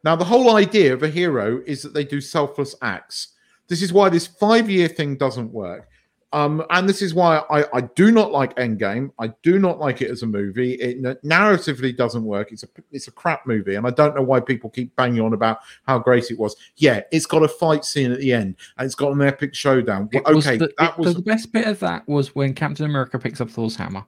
Now, 0.04 0.16
the 0.16 0.24
whole 0.24 0.56
idea 0.56 0.92
of 0.92 1.02
a 1.02 1.08
hero 1.08 1.62
is 1.66 1.82
that 1.82 1.94
they 1.94 2.04
do 2.04 2.20
selfless 2.20 2.74
acts. 2.82 3.28
This 3.68 3.82
is 3.82 3.92
why 3.92 4.08
this 4.08 4.26
five 4.26 4.68
year 4.68 4.88
thing 4.88 5.16
doesn't 5.16 5.52
work. 5.52 5.88
Um, 6.32 6.64
and 6.70 6.88
this 6.88 7.02
is 7.02 7.12
why 7.12 7.38
I, 7.50 7.64
I 7.76 7.80
do 7.82 8.10
not 8.10 8.32
like 8.32 8.56
Endgame. 8.56 9.10
I 9.18 9.28
do 9.42 9.58
not 9.58 9.78
like 9.78 10.00
it 10.00 10.10
as 10.10 10.22
a 10.22 10.26
movie. 10.26 10.72
It 10.74 11.02
narratively 11.22 11.94
doesn't 11.96 12.24
work. 12.24 12.52
It's 12.52 12.62
a 12.62 12.68
it's 12.90 13.06
a 13.08 13.10
crap 13.10 13.46
movie, 13.46 13.74
and 13.74 13.86
I 13.86 13.90
don't 13.90 14.14
know 14.16 14.22
why 14.22 14.40
people 14.40 14.70
keep 14.70 14.96
banging 14.96 15.20
on 15.20 15.34
about 15.34 15.58
how 15.86 15.98
great 15.98 16.30
it 16.30 16.38
was. 16.38 16.56
Yeah, 16.76 17.02
it's 17.10 17.26
got 17.26 17.42
a 17.42 17.48
fight 17.48 17.84
scene 17.84 18.12
at 18.12 18.18
the 18.20 18.32
end, 18.32 18.56
and 18.78 18.86
it's 18.86 18.94
got 18.94 19.12
an 19.12 19.20
epic 19.20 19.54
showdown. 19.54 20.08
It 20.12 20.24
Well, 20.24 20.36
was 20.36 20.46
okay, 20.46 20.56
the, 20.56 20.72
that 20.78 20.98
was 20.98 21.14
the 21.14 21.22
best 21.22 21.52
bit 21.52 21.66
of 21.66 21.78
that 21.80 22.08
was 22.08 22.34
when 22.34 22.54
Captain 22.54 22.86
America 22.86 23.18
picks 23.18 23.40
up 23.40 23.50
Thor's 23.50 23.76
hammer. 23.76 24.04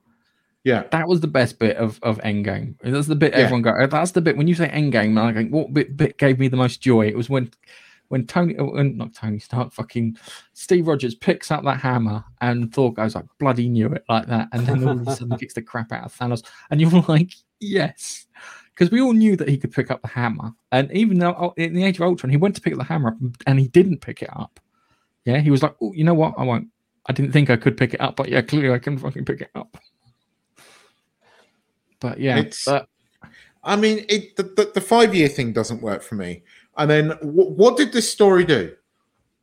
yeah. 0.64 0.84
That 0.92 1.06
was 1.06 1.20
the 1.20 1.26
best 1.26 1.58
bit 1.58 1.76
of, 1.76 2.00
of 2.02 2.18
Endgame. 2.22 2.76
That's 2.82 3.06
the 3.06 3.14
bit 3.16 3.34
Yeah. 3.34 3.40
everyone 3.40 3.60
go. 3.60 3.86
That's 3.86 4.12
the 4.12 4.22
bit 4.22 4.38
when 4.38 4.48
you 4.48 4.54
say 4.54 4.68
Endgame. 4.68 5.20
I 5.20 5.34
think 5.34 5.52
what 5.52 5.74
bit, 5.74 5.94
bit 5.94 6.16
gave 6.16 6.38
me 6.38 6.48
the 6.48 6.56
most 6.56 6.80
joy? 6.80 7.06
It 7.06 7.16
was 7.16 7.28
when 7.28 7.50
when 8.08 8.26
Tony, 8.26 8.56
uh, 8.56 8.64
when, 8.64 8.96
not 8.96 9.14
Tony 9.14 9.38
Stark, 9.38 9.72
fucking 9.72 10.16
Steve 10.52 10.86
Rogers 10.86 11.14
picks 11.14 11.50
up 11.50 11.64
that 11.64 11.80
hammer 11.80 12.24
and 12.40 12.72
Thor 12.72 12.92
goes 12.92 13.14
like 13.14 13.26
bloody 13.38 13.68
knew 13.68 13.88
it 13.88 14.04
like 14.08 14.26
that, 14.26 14.48
and 14.52 14.66
then 14.66 14.84
all 14.84 14.90
of 14.90 15.08
a 15.08 15.16
sudden 15.16 15.36
kicks 15.38 15.54
the 15.54 15.62
crap 15.62 15.92
out 15.92 16.04
of 16.04 16.14
Thanos, 16.14 16.44
and 16.70 16.80
you're 16.80 16.90
like 17.08 17.32
yes, 17.60 18.26
because 18.74 18.90
we 18.90 19.00
all 19.00 19.12
knew 19.12 19.36
that 19.36 19.48
he 19.48 19.56
could 19.56 19.72
pick 19.72 19.90
up 19.90 20.02
the 20.02 20.08
hammer, 20.08 20.52
and 20.72 20.90
even 20.92 21.18
though 21.18 21.34
oh, 21.38 21.54
in 21.56 21.74
the 21.74 21.84
Age 21.84 21.96
of 21.96 22.02
Ultron 22.02 22.30
he 22.30 22.36
went 22.36 22.54
to 22.56 22.60
pick 22.60 22.72
up 22.72 22.78
the 22.78 22.84
hammer 22.84 23.08
up 23.08 23.16
and 23.46 23.58
he 23.58 23.68
didn't 23.68 24.00
pick 24.00 24.22
it 24.22 24.30
up. 24.32 24.60
Yeah, 25.24 25.38
he 25.38 25.50
was 25.50 25.62
like, 25.62 25.74
oh, 25.80 25.92
you 25.94 26.04
know 26.04 26.14
what? 26.14 26.34
I 26.36 26.42
won't. 26.42 26.68
I 27.06 27.12
didn't 27.12 27.32
think 27.32 27.50
I 27.50 27.56
could 27.56 27.76
pick 27.76 27.94
it 27.94 28.00
up, 28.00 28.16
but 28.16 28.28
yeah, 28.28 28.42
clearly 28.42 28.74
I 28.74 28.78
can 28.78 28.98
fucking 28.98 29.24
pick 29.24 29.40
it 29.40 29.50
up. 29.54 29.76
But 32.00 32.18
yeah, 32.20 32.38
It's- 32.38 32.64
but 32.66 32.88
I 33.62 33.76
mean, 33.76 34.04
it 34.08 34.36
the, 34.36 34.42
the, 34.42 34.70
the 34.74 34.80
five 34.80 35.14
year 35.14 35.28
thing 35.28 35.52
doesn't 35.52 35.82
work 35.82 36.02
for 36.02 36.14
me. 36.16 36.42
And 36.76 36.90
then 36.90 37.10
wh- 37.22 37.56
what 37.58 37.76
did 37.76 37.92
this 37.92 38.10
story 38.10 38.44
do? 38.44 38.74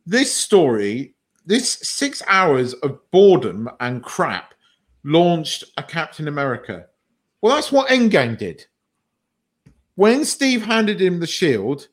This 0.06 0.32
story, 0.32 1.14
this 1.46 1.70
six 1.82 2.22
hours 2.26 2.74
of 2.74 2.98
boredom 3.10 3.68
and 3.80 4.02
crap, 4.02 4.54
launched 5.04 5.64
a 5.76 5.82
Captain 5.82 6.28
America. 6.28 6.86
Well, 7.40 7.54
that's 7.56 7.72
what 7.72 7.88
Endgame 7.88 8.38
did. 8.38 8.66
When 9.94 10.24
Steve 10.24 10.64
handed 10.64 11.00
him 11.00 11.20
the 11.20 11.26
shield, 11.26 11.88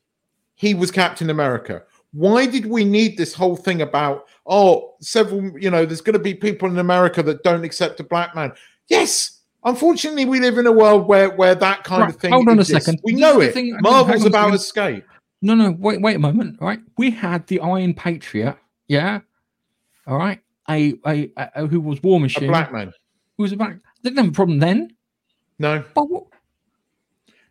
he 0.54 0.74
was 0.74 0.90
Captain 0.90 1.30
America. 1.30 1.82
Why 2.12 2.46
did 2.46 2.66
we 2.66 2.84
need 2.84 3.16
this 3.16 3.34
whole 3.34 3.56
thing 3.56 3.82
about, 3.82 4.26
oh, 4.46 4.94
several, 5.00 5.56
you 5.58 5.70
know, 5.70 5.84
there's 5.86 6.00
going 6.00 6.14
to 6.14 6.18
be 6.18 6.34
people 6.34 6.68
in 6.68 6.78
America 6.78 7.22
that 7.22 7.42
don't 7.44 7.64
accept 7.64 8.00
a 8.00 8.04
black 8.04 8.34
man? 8.34 8.52
Yes. 8.88 9.40
Unfortunately, 9.64 10.24
we 10.24 10.40
live 10.40 10.56
in 10.58 10.66
a 10.66 10.72
world 10.72 11.06
where 11.06 11.28
where 11.36 11.54
that 11.54 11.84
kind 11.84 12.02
Right, 12.02 12.10
of 12.14 12.16
thing. 12.20 12.32
hold 12.32 12.48
on 12.48 12.58
a 12.58 12.64
second. 12.64 12.98
We 13.04 13.12
know 13.12 13.40
it. 13.40 13.52
thing- 13.52 13.76
Marvel's 13.82 14.22
on 14.22 14.26
a 14.26 14.28
about 14.30 14.44
second. 14.46 14.54
escape. 14.54 15.04
No, 15.42 15.54
no, 15.54 15.70
wait, 15.78 16.00
wait 16.02 16.16
a 16.16 16.18
moment. 16.18 16.58
Right, 16.60 16.80
we 16.98 17.10
had 17.10 17.46
the 17.46 17.60
Iron 17.60 17.94
Patriot, 17.94 18.56
yeah. 18.88 19.20
All 20.06 20.18
right, 20.18 20.40
a 20.68 20.94
a, 21.06 21.30
a 21.36 21.66
who 21.66 21.80
was 21.80 22.02
War 22.02 22.20
Machine, 22.20 22.44
A 22.44 22.48
black 22.48 22.72
man. 22.72 22.92
who 23.36 23.42
was 23.44 23.52
a 23.52 23.56
black. 23.56 23.76
They 24.02 24.10
didn't 24.10 24.24
have 24.24 24.32
a 24.32 24.36
problem 24.36 24.58
then. 24.58 24.94
No. 25.58 25.84
But 25.94 26.10
what, 26.10 26.24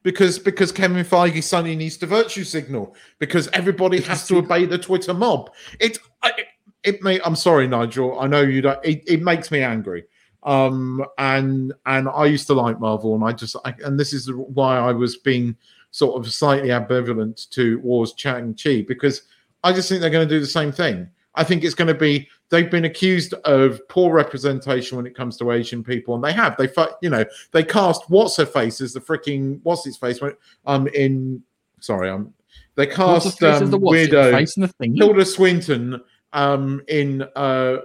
because 0.04 0.40
because 0.40 0.72
Kevin 0.72 1.04
Feige 1.06 1.44
suddenly 1.44 1.76
needs 1.76 1.98
to 1.98 2.06
virtue 2.06 2.44
signal 2.44 2.96
because 3.20 3.48
everybody 3.54 4.02
has 4.02 4.28
to 4.28 4.38
obey 4.38 4.66
the 4.66 4.78
Twitter 4.78 5.14
mob. 5.14 5.52
It 5.80 6.00
I, 6.22 6.32
it, 6.38 6.48
it 6.84 7.04
may. 7.04 7.20
I'm 7.22 7.36
sorry, 7.36 7.68
Nigel. 7.68 8.20
I 8.20 8.28
know 8.28 8.42
you 8.42 8.62
don't. 8.62 8.84
It, 8.86 9.04
it 9.08 9.22
makes 9.22 9.52
me 9.52 9.62
angry. 9.62 10.06
Um, 10.44 11.04
and 11.18 11.74
and 11.86 12.08
I 12.08 12.26
used 12.26 12.48
to 12.48 12.54
like 12.54 12.80
Marvel, 12.80 13.14
and 13.16 13.24
I 13.24 13.32
just 13.34 13.56
I, 13.66 13.74
and 13.84 14.00
this 14.00 14.14
is 14.14 14.32
why 14.32 14.78
I 14.78 14.92
was 14.92 15.18
being 15.18 15.56
sort 15.92 16.20
of 16.20 16.32
slightly 16.32 16.70
ambivalent 16.70 17.50
to 17.50 17.80
towards 17.82 18.14
Shang-Chi 18.18 18.84
because 18.88 19.24
I 19.64 19.74
just 19.74 19.90
think 19.90 20.02
they're 20.02 20.10
going 20.10 20.28
to 20.28 20.34
do 20.34 20.40
the 20.40 20.48
same 20.48 20.72
thing. 20.72 21.10
I 21.36 21.44
think 21.44 21.64
it's 21.64 21.76
going 21.76 21.88
to 21.88 21.94
be 21.94 22.28
they've 22.50 22.70
been 22.70 22.86
accused 22.86 23.34
of 23.46 23.88
poor 23.88 24.14
representation 24.14 24.98
when 24.98 25.06
it 25.06 25.16
comes 25.16 25.38
to 25.38 25.52
Asian 25.52 25.84
people, 25.84 26.16
and 26.16 26.24
they 26.24 26.34
have. 26.34 26.58
They, 26.58 26.70
you 27.02 27.10
know, 27.10 27.24
they 27.52 27.64
cast 27.64 28.10
what's 28.10 28.36
her 28.38 28.46
face 28.46 28.82
as 28.82 28.94
the 28.94 29.00
freaking 29.00 29.60
what's 29.64 29.86
his 29.86 29.98
face 29.98 30.22
when 30.22 30.36
um 30.66 30.88
in 30.94 31.42
sorry 31.80 32.10
um 32.10 32.34
they 32.76 32.88
cast 32.88 33.42
um, 33.44 33.70
the 33.70 33.80
weirdo 33.80 34.32
face 34.32 34.58
and 34.58 34.64
the 34.64 34.74
thing. 34.74 34.96
Tilda 34.96 35.26
Swinton 35.26 36.02
um 36.34 36.82
in 36.88 37.24
uh 37.36 37.78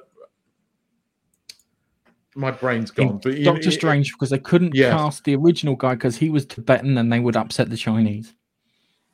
my 2.35 2.51
brain's 2.51 2.91
gone. 2.91 3.21
But 3.23 3.43
Doctor 3.43 3.69
it- 3.69 3.73
Strange 3.73 4.13
because 4.13 4.31
they 4.31 4.39
couldn't 4.39 4.75
Yes. 4.75 4.93
cast 4.93 5.25
the 5.25 5.37
original 5.37 5.77
guy 5.77 5.95
because 5.95 6.17
he 6.17 6.31
was 6.31 6.45
Tibetan 6.47 6.99
and 6.99 7.13
they 7.13 7.21
would 7.21 7.37
upset 7.37 7.71
the 7.71 7.77
Chinese. 7.77 8.35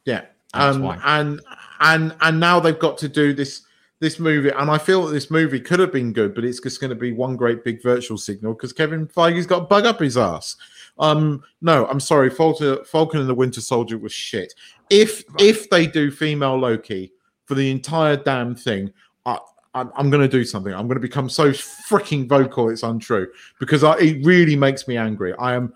Yeah. 0.04 0.22
That's 0.54 0.76
Um, 0.76 0.82
why. 0.82 1.00
and 1.04 1.40
and 1.80 2.14
and 2.20 2.40
now 2.40 2.58
they've 2.60 2.78
got 2.78 2.98
to 2.98 3.08
do 3.08 3.32
this 3.32 3.62
this 4.00 4.18
movie, 4.18 4.48
and 4.48 4.70
I 4.70 4.78
feel 4.78 5.04
that 5.06 5.12
this 5.12 5.30
movie 5.30 5.60
could 5.60 5.78
have 5.78 5.92
been 5.92 6.12
good, 6.14 6.34
but 6.34 6.42
it's 6.44 6.58
just 6.58 6.80
going 6.80 6.88
to 6.88 6.96
be 6.96 7.12
one 7.12 7.36
great 7.36 7.62
big 7.64 7.82
virtual 7.82 8.16
signal 8.16 8.54
because 8.54 8.72
Kevin 8.72 9.06
Feige's 9.06 9.44
got 9.46 9.62
a 9.62 9.66
bug 9.66 9.84
up 9.84 10.00
his 10.00 10.16
ass. 10.16 10.56
Um, 10.98 11.42
no, 11.60 11.86
I'm 11.86 12.00
sorry, 12.00 12.30
Falcon, 12.30 12.78
Falcon 12.86 13.20
and 13.20 13.28
the 13.28 13.34
Winter 13.34 13.60
Soldier 13.60 13.98
was 13.98 14.10
shit. 14.12 14.54
If 14.88 15.22
if 15.38 15.68
they 15.70 15.86
do 15.86 16.10
female 16.10 16.58
Loki 16.58 17.12
for 17.44 17.54
the 17.54 17.70
entire 17.70 18.16
damn 18.16 18.54
thing, 18.54 18.90
I, 19.26 19.38
I'm, 19.74 19.90
I'm 19.96 20.10
going 20.10 20.22
to 20.22 20.28
do 20.28 20.44
something. 20.44 20.72
I'm 20.72 20.86
going 20.88 20.96
to 20.96 21.00
become 21.00 21.28
so 21.28 21.50
freaking 21.50 22.28
vocal 22.28 22.70
it's 22.70 22.82
untrue 22.82 23.28
because 23.58 23.84
I, 23.84 23.96
it 23.98 24.24
really 24.24 24.56
makes 24.56 24.88
me 24.88 24.96
angry. 24.96 25.32
I 25.38 25.54
am 25.54 25.72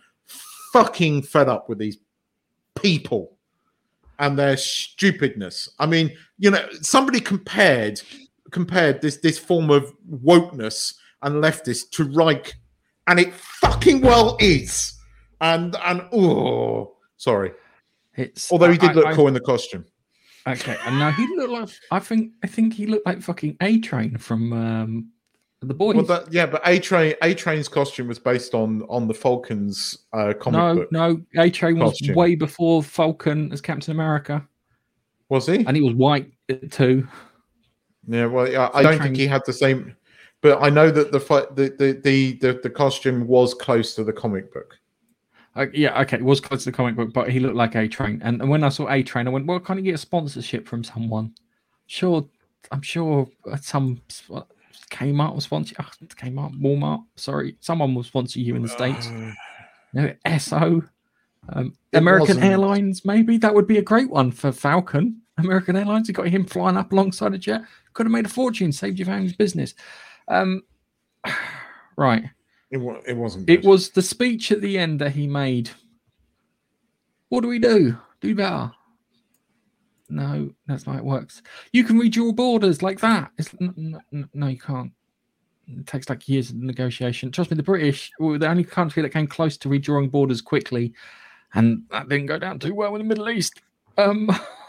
fucking 0.73 1.23
fed 1.23 1.49
up 1.49 1.69
with 1.69 1.79
these 1.79 1.99
people 2.81 3.37
and 4.19 4.39
their 4.39 4.57
stupidness. 4.57 5.69
I 5.79 5.87
mean, 5.87 6.17
you 6.39 6.51
know, 6.51 6.67
somebody 6.83 7.21
compared 7.21 8.01
compared 8.51 9.01
this 9.01 9.19
this 9.19 9.39
form 9.39 9.71
of 9.71 9.93
wokeness 10.11 10.95
and 11.23 11.43
leftist 11.43 11.91
to 11.93 12.05
Reich, 12.05 12.55
and 13.07 13.19
it 13.19 13.33
fucking 13.35 14.01
well 14.01 14.37
is. 14.41 14.93
And 15.41 15.77
and 15.85 16.03
oh, 16.13 16.97
sorry. 17.17 17.53
It's 18.17 18.51
Although 18.53 18.71
he 18.73 18.79
I- 18.81 18.87
did 18.89 18.97
look 18.97 19.07
I- 19.07 19.15
cool 19.15 19.29
in 19.29 19.35
the 19.35 19.41
costume. 19.41 19.85
Okay, 20.47 20.77
and 20.85 20.99
now 20.99 21.11
he 21.11 21.27
looked 21.37 21.53
like 21.53 21.69
I 21.91 21.99
think 21.99 22.33
I 22.43 22.47
think 22.47 22.75
he 22.75 22.87
looked 22.87 23.07
like 23.07 23.23
fucking 23.23 23.57
A 23.63 23.79
Train 23.81 24.19
from 24.19 24.53
um, 24.53 25.11
the 25.63 25.73
boys. 25.73 25.97
Well, 25.97 26.05
that, 26.05 26.31
yeah, 26.33 26.45
but 26.45 26.61
A 26.67 26.79
Train 26.79 27.15
A 27.23 27.35
Train's 27.35 27.69
costume 27.69 28.09
was 28.09 28.19
based 28.19 28.55
on 28.55 28.83
on 28.89 29.09
the 29.09 29.15
Falcons 29.15 30.05
uh, 30.13 30.35
comic 30.39 30.59
no, 30.59 30.75
book. 30.75 30.93
no, 30.93 31.23
A 31.43 31.51
Train 31.51 31.79
was 31.79 31.99
way 32.15 32.35
before 32.35 32.83
Falcon 32.83 33.53
as 33.53 33.61
Captain 33.63 33.93
America, 33.93 34.47
Was 35.31 35.47
he? 35.47 35.65
and 35.65 35.77
he 35.77 35.83
was 35.83 35.95
white 35.95 36.31
too. 36.71 37.09
Yeah, 38.07 38.27
well, 38.27 38.51
yeah, 38.51 38.69
I 38.75 38.83
don't 38.83 39.01
think 39.01 39.17
he 39.17 39.27
had 39.27 39.43
the 39.47 39.53
same. 39.53 39.97
But 40.43 40.63
I 40.63 40.69
know 40.69 40.91
that 40.91 41.11
the 41.11 41.19
the 41.19 41.75
the 41.79 42.01
the 42.05 42.33
the, 42.35 42.61
the 42.63 42.71
costume 42.71 43.27
was 43.27 43.55
close 43.55 43.95
to 43.95 44.05
the 44.05 44.13
comic 44.13 44.53
book. 44.53 44.79
Uh, 45.57 45.67
yeah, 45.73 46.01
okay, 46.01 46.17
it 46.17 46.25
was 46.25 46.41
close 46.41 46.65
to 46.65 46.71
the 46.71 46.77
comic 46.77 46.97
book, 46.97 47.13
but 47.13 47.31
he 47.31 47.39
looked 47.39 47.55
like 47.55 47.77
A 47.77 47.87
Train. 47.87 48.21
And, 48.25 48.41
and 48.41 48.51
when 48.51 48.65
I 48.65 48.69
saw 48.71 48.89
A 48.89 49.03
Train, 49.03 49.29
I 49.29 49.31
went, 49.31 49.47
"Well, 49.47 49.61
can't 49.61 49.79
he 49.79 49.85
get 49.85 49.95
a 49.95 49.99
sponsorship 49.99 50.67
from 50.67 50.83
someone?" 50.83 51.35
Sure, 51.87 52.27
I'm 52.73 52.83
sure 52.83 53.29
uh, 53.51 53.57
some 53.57 54.01
Kmart 54.91 55.35
will 55.35 55.41
sponsor. 55.41 55.77
Oh, 55.79 55.89
Kmart, 56.07 56.61
Walmart. 56.61 57.05
Sorry, 57.17 57.57
someone 57.61 57.95
will 57.95 58.03
sponsor 58.03 58.41
you 58.41 58.57
in 58.57 58.63
the 58.63 58.69
states. 58.69 59.09
No, 59.93 60.13
SO, 60.39 60.83
um, 61.51 61.77
American 61.93 62.37
wasn't. 62.37 62.45
Airlines. 62.45 63.05
Maybe 63.05 63.39
that 63.39 63.55
would 63.55 63.67
be 63.67 63.79
a 63.79 63.83
great 63.83 64.11
one 64.11 64.31
for 64.31 64.51
Falcon. 64.51 65.21
American 65.39 65.77
Airlines. 65.77 66.09
You 66.09 66.15
got 66.15 66.29
him 66.29 66.45
flying 66.45 66.77
up 66.77 66.93
alongside 66.93 67.35
a 67.35 67.39
jet. 67.39 67.63
Could 67.93 68.07
have 68.07 68.13
made 68.13 68.27
a 68.27 68.31
fortune, 68.31 68.73
saved 68.73 68.99
your 68.99 69.07
family's 69.07 69.37
business. 69.37 69.75
Um, 70.29 70.63
right. 71.97 72.25
It, 72.75 72.79
wa- 72.81 73.01
it 73.07 73.17
wasn't. 73.17 73.49
It 73.49 73.65
was 73.65 73.91
the 73.91 74.03
speech 74.03 74.51
at 74.51 74.61
the 74.61 74.77
end 74.81 75.01
that 75.01 75.13
he 75.13 75.29
made. 75.29 75.71
What 77.29 77.43
do 77.43 77.49
we 77.49 77.61
do? 77.61 77.97
Do 78.21 78.35
better. 78.35 78.73
No, 80.09 80.51
that's 80.67 80.85
not 80.85 80.95
how 80.95 80.99
it 80.99 81.05
works. 81.05 81.41
You 81.73 81.85
can 81.85 82.01
redraw 82.01 82.35
borders 82.35 82.83
like 82.83 82.99
that. 82.99 83.31
It's, 83.39 83.55
n- 83.61 83.75
n- 83.79 84.01
n- 84.13 84.29
no, 84.35 84.49
you 84.49 84.59
can't. 84.59 84.91
It 85.69 85.87
takes 85.87 86.09
like 86.09 86.29
years 86.29 86.51
of 86.51 86.57
negotiation. 86.57 87.31
Trust 87.31 87.53
me, 87.53 87.57
the 87.57 87.63
British 87.63 88.11
were 88.19 88.39
the 88.39 88.49
only 88.49 88.65
country 88.65 89.03
that 89.03 89.11
came 89.11 89.29
close 89.29 89.57
to 89.59 89.69
redrawing 89.69 90.11
borders 90.11 90.41
quickly, 90.43 90.93
and 91.55 91.85
that 91.93 92.09
didn't 92.09 92.27
go 92.27 92.41
down 92.41 92.59
too 92.59 92.75
well 92.75 92.97
in 92.97 93.03
the 93.03 93.09
Middle 93.09 93.29
East. 93.31 93.63
Um, 93.99 94.29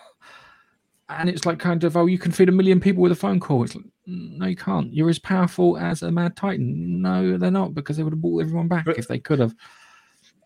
and 1.10 1.30
it's 1.30 1.45
like 1.45 1.60
kind 1.60 1.84
of, 1.84 1.95
oh, 1.97 2.06
you 2.08 2.18
can 2.18 2.32
feed 2.32 2.49
a 2.49 2.51
million 2.51 2.80
people 2.80 3.03
with 3.03 3.12
a 3.12 3.16
phone 3.16 3.39
call. 3.39 3.64
It's 3.64 3.76
like, 3.76 3.86
no, 4.08 4.45
you 4.47 4.56
can't. 4.56 4.93
You're 4.93 5.10
as 5.10 5.20
powerful 5.20 5.78
as 5.78 6.01
a 6.01 6.12
Mad 6.12 6.36
Titan. 6.36 7.01
No, 7.01 7.38
they're 7.38 7.51
not 7.51 7.74
because 7.74 7.97
they 7.97 8.03
would 8.03 8.14
have 8.14 8.22
brought 8.22 8.41
everyone 8.41 8.68
back 8.68 8.86
But- 8.86 8.97
if 8.97 9.08
they 9.08 9.20
could 9.20 9.39
have. 9.39 9.53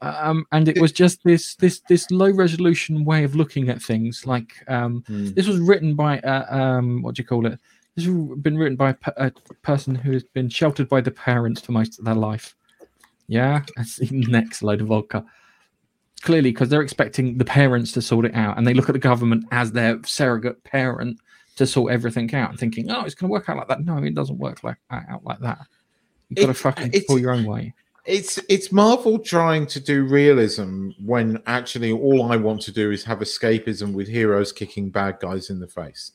Um, 0.02 0.46
and 0.54 0.70
it 0.70 0.80
was 0.80 0.94
just 0.94 1.20
this 1.26 1.56
this 1.56 1.82
this 1.90 2.10
low 2.10 2.30
resolution 2.32 3.04
way 3.04 3.26
of 3.26 3.36
looking 3.36 3.68
at 3.68 3.82
things. 3.82 4.26
Like 4.26 4.54
um, 4.70 5.04
Hmm. 5.08 5.32
this 5.34 5.46
was 5.46 5.60
written 5.60 5.94
by 5.94 6.20
uh, 6.20 6.46
um, 6.58 7.02
what 7.02 7.16
do 7.16 7.22
you 7.22 7.28
call 7.28 7.46
it? 7.46 7.60
This 7.98 8.06
has 8.06 8.14
been 8.38 8.58
written 8.58 8.78
by 8.78 8.92
a, 8.92 9.26
a 9.28 9.32
person 9.62 9.96
who 9.96 10.14
has 10.14 10.24
been 10.24 10.48
sheltered 10.48 10.88
by 10.88 11.02
the 11.02 11.12
parents 11.12 11.60
for 11.60 11.74
most 11.74 12.00
of 12.00 12.06
their 12.06 12.16
life. 12.16 12.56
Yeah, 13.28 13.64
that's 13.76 13.98
the 13.98 14.08
next 14.30 14.64
load 14.64 14.80
of 14.80 14.88
vodka. 14.88 15.26
Clearly, 16.22 16.52
because 16.52 16.70
they're 16.70 16.82
expecting 16.82 17.38
the 17.38 17.46
parents 17.46 17.92
to 17.94 18.02
sort 18.02 18.26
it 18.26 18.36
out, 18.36 18.58
and 18.58 18.68
they 18.68 18.74
look 18.74 18.90
at 18.90 18.94
the 18.94 19.00
government 19.00 19.46
as 19.52 19.72
their 19.72 20.00
surrogate 20.04 20.64
parent 20.64 21.20
to 21.56 21.66
sort 21.66 21.94
everything 21.94 22.34
out, 22.36 22.50
and 22.50 22.60
thinking, 22.60 22.92
"Oh, 22.92 23.04
it's 23.06 23.16
going 23.16 23.30
to 23.30 23.32
work 23.32 23.50
out 23.50 23.58
like 23.58 23.68
that." 23.70 23.86
No, 23.86 23.98
it 23.98 24.16
doesn't 24.16 24.38
work 24.38 24.64
like 24.64 24.78
uh, 24.90 25.02
out 25.10 25.24
like 25.24 25.40
that. 25.40 25.60
You've 26.30 26.46
got 26.46 26.48
to 26.48 26.54
fucking 26.54 26.92
pull 27.08 27.20
your 27.20 27.32
own 27.32 27.46
way 27.46 27.74
It's 28.06 28.40
it's 28.50 28.72
Marvel 28.72 29.20
trying 29.20 29.66
to 29.68 29.80
do 29.80 30.04
realism 30.04 30.92
when 31.04 31.42
actually 31.48 31.92
all 31.92 32.32
I 32.32 32.36
want 32.36 32.62
to 32.64 32.72
do 32.72 32.92
is 32.92 33.04
have 33.04 33.20
escapism 33.20 33.94
with 33.94 34.08
heroes 34.08 34.52
kicking 34.52 34.90
bad 34.90 35.20
guys 35.20 35.50
in 35.50 35.60
the 35.60 35.68
face, 35.68 36.14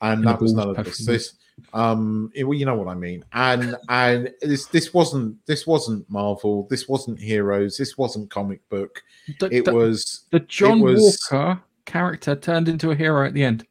and 0.00 0.26
that 0.26 0.40
was 0.40 0.52
none 0.54 0.70
of 0.70 0.84
this. 0.84 1.04
This, 1.04 1.34
um, 1.72 2.30
it- 2.34 2.44
well, 2.44 2.56
you 2.58 2.66
know 2.66 2.74
what 2.76 2.88
I 2.88 2.94
mean. 2.94 3.24
And 3.32 3.76
and 3.88 4.32
this 4.42 4.66
this 4.66 4.92
wasn't 4.94 5.36
this 5.46 5.66
wasn't 5.66 6.08
Marvel. 6.10 6.66
This 6.70 6.88
wasn't 6.88 7.18
heroes. 7.20 7.76
This 7.76 7.96
wasn't 7.98 8.30
comic 8.30 8.66
book. 8.68 9.02
The, 9.40 9.46
It 9.54 9.64
the- 9.64 9.74
was 9.74 10.24
the 10.30 10.40
John 10.40 10.80
was- 10.80 11.18
Walker 11.30 11.60
character 11.84 12.34
turned 12.34 12.68
into 12.68 12.90
a 12.90 12.94
hero 12.96 13.24
at 13.26 13.32
the 13.34 13.44
end. 13.44 13.66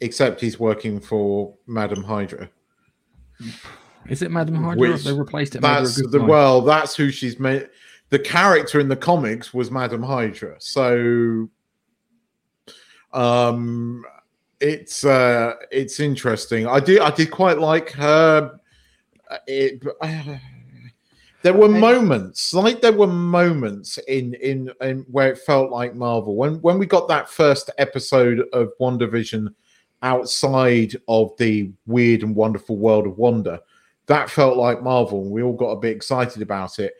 except 0.00 0.40
he's 0.40 0.60
working 0.60 1.00
for 1.00 1.54
Madam 1.66 2.02
Hydra. 2.04 2.50
Is 4.08 4.20
it 4.22 4.30
Madam 4.30 4.56
Hydra? 4.62 4.76
Which- 4.92 5.04
they 5.04 5.12
replaced 5.12 5.54
it. 5.56 5.62
That's 5.62 5.96
the 6.10 6.22
well. 6.22 6.60
That's 6.60 6.94
who 6.94 7.10
she's 7.10 7.38
made. 7.40 7.68
The 8.10 8.18
character 8.20 8.78
in 8.78 8.88
the 8.88 8.96
comics 8.96 9.52
was 9.52 9.70
Madam 9.70 10.02
Hydra. 10.02 10.56
So, 10.60 11.48
um, 13.12 14.04
it's 14.60 15.04
uh, 15.04 15.54
it's 15.70 16.00
interesting. 16.00 16.66
I 16.66 16.80
did 16.80 17.00
I 17.00 17.10
did 17.10 17.30
quite 17.30 17.58
like 17.58 17.90
her. 17.92 18.58
uh, 20.00 20.38
there 21.42 21.54
were 21.54 21.68
moments, 21.68 22.52
like 22.54 22.80
there 22.80 22.92
were 22.92 23.06
moments 23.06 23.98
in 24.08 24.34
in 24.34 24.70
in 24.80 25.06
where 25.10 25.32
it 25.32 25.38
felt 25.38 25.70
like 25.70 25.94
Marvel 25.94 26.36
when 26.36 26.56
when 26.62 26.78
we 26.78 26.86
got 26.86 27.08
that 27.08 27.28
first 27.28 27.70
episode 27.78 28.44
of 28.52 28.72
WandaVision 28.80 29.54
outside 30.02 30.96
of 31.08 31.36
the 31.38 31.70
weird 31.86 32.22
and 32.22 32.34
wonderful 32.34 32.76
world 32.76 33.06
of 33.06 33.18
Wonder 33.18 33.58
that 34.06 34.30
felt 34.30 34.56
like 34.56 34.82
Marvel, 34.82 35.22
and 35.22 35.30
we 35.30 35.42
all 35.42 35.52
got 35.52 35.70
a 35.70 35.80
bit 35.80 35.94
excited 35.94 36.42
about 36.42 36.78
it. 36.78 36.94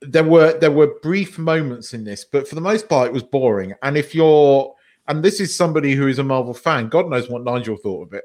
There 0.00 0.24
were 0.24 0.58
there 0.58 0.70
were 0.70 0.98
brief 1.02 1.38
moments 1.38 1.92
in 1.94 2.04
this, 2.04 2.24
but 2.24 2.48
for 2.48 2.54
the 2.54 2.60
most 2.60 2.88
part, 2.88 3.08
it 3.08 3.12
was 3.12 3.22
boring. 3.22 3.74
And 3.82 3.96
if 3.96 4.14
you're 4.14 4.74
and 5.08 5.22
this 5.22 5.40
is 5.40 5.54
somebody 5.56 5.94
who 5.94 6.06
is 6.06 6.18
a 6.18 6.24
Marvel 6.24 6.54
fan, 6.54 6.88
God 6.88 7.08
knows 7.08 7.28
what 7.28 7.44
Nigel 7.44 7.76
thought 7.76 8.08
of 8.08 8.12
it. 8.14 8.24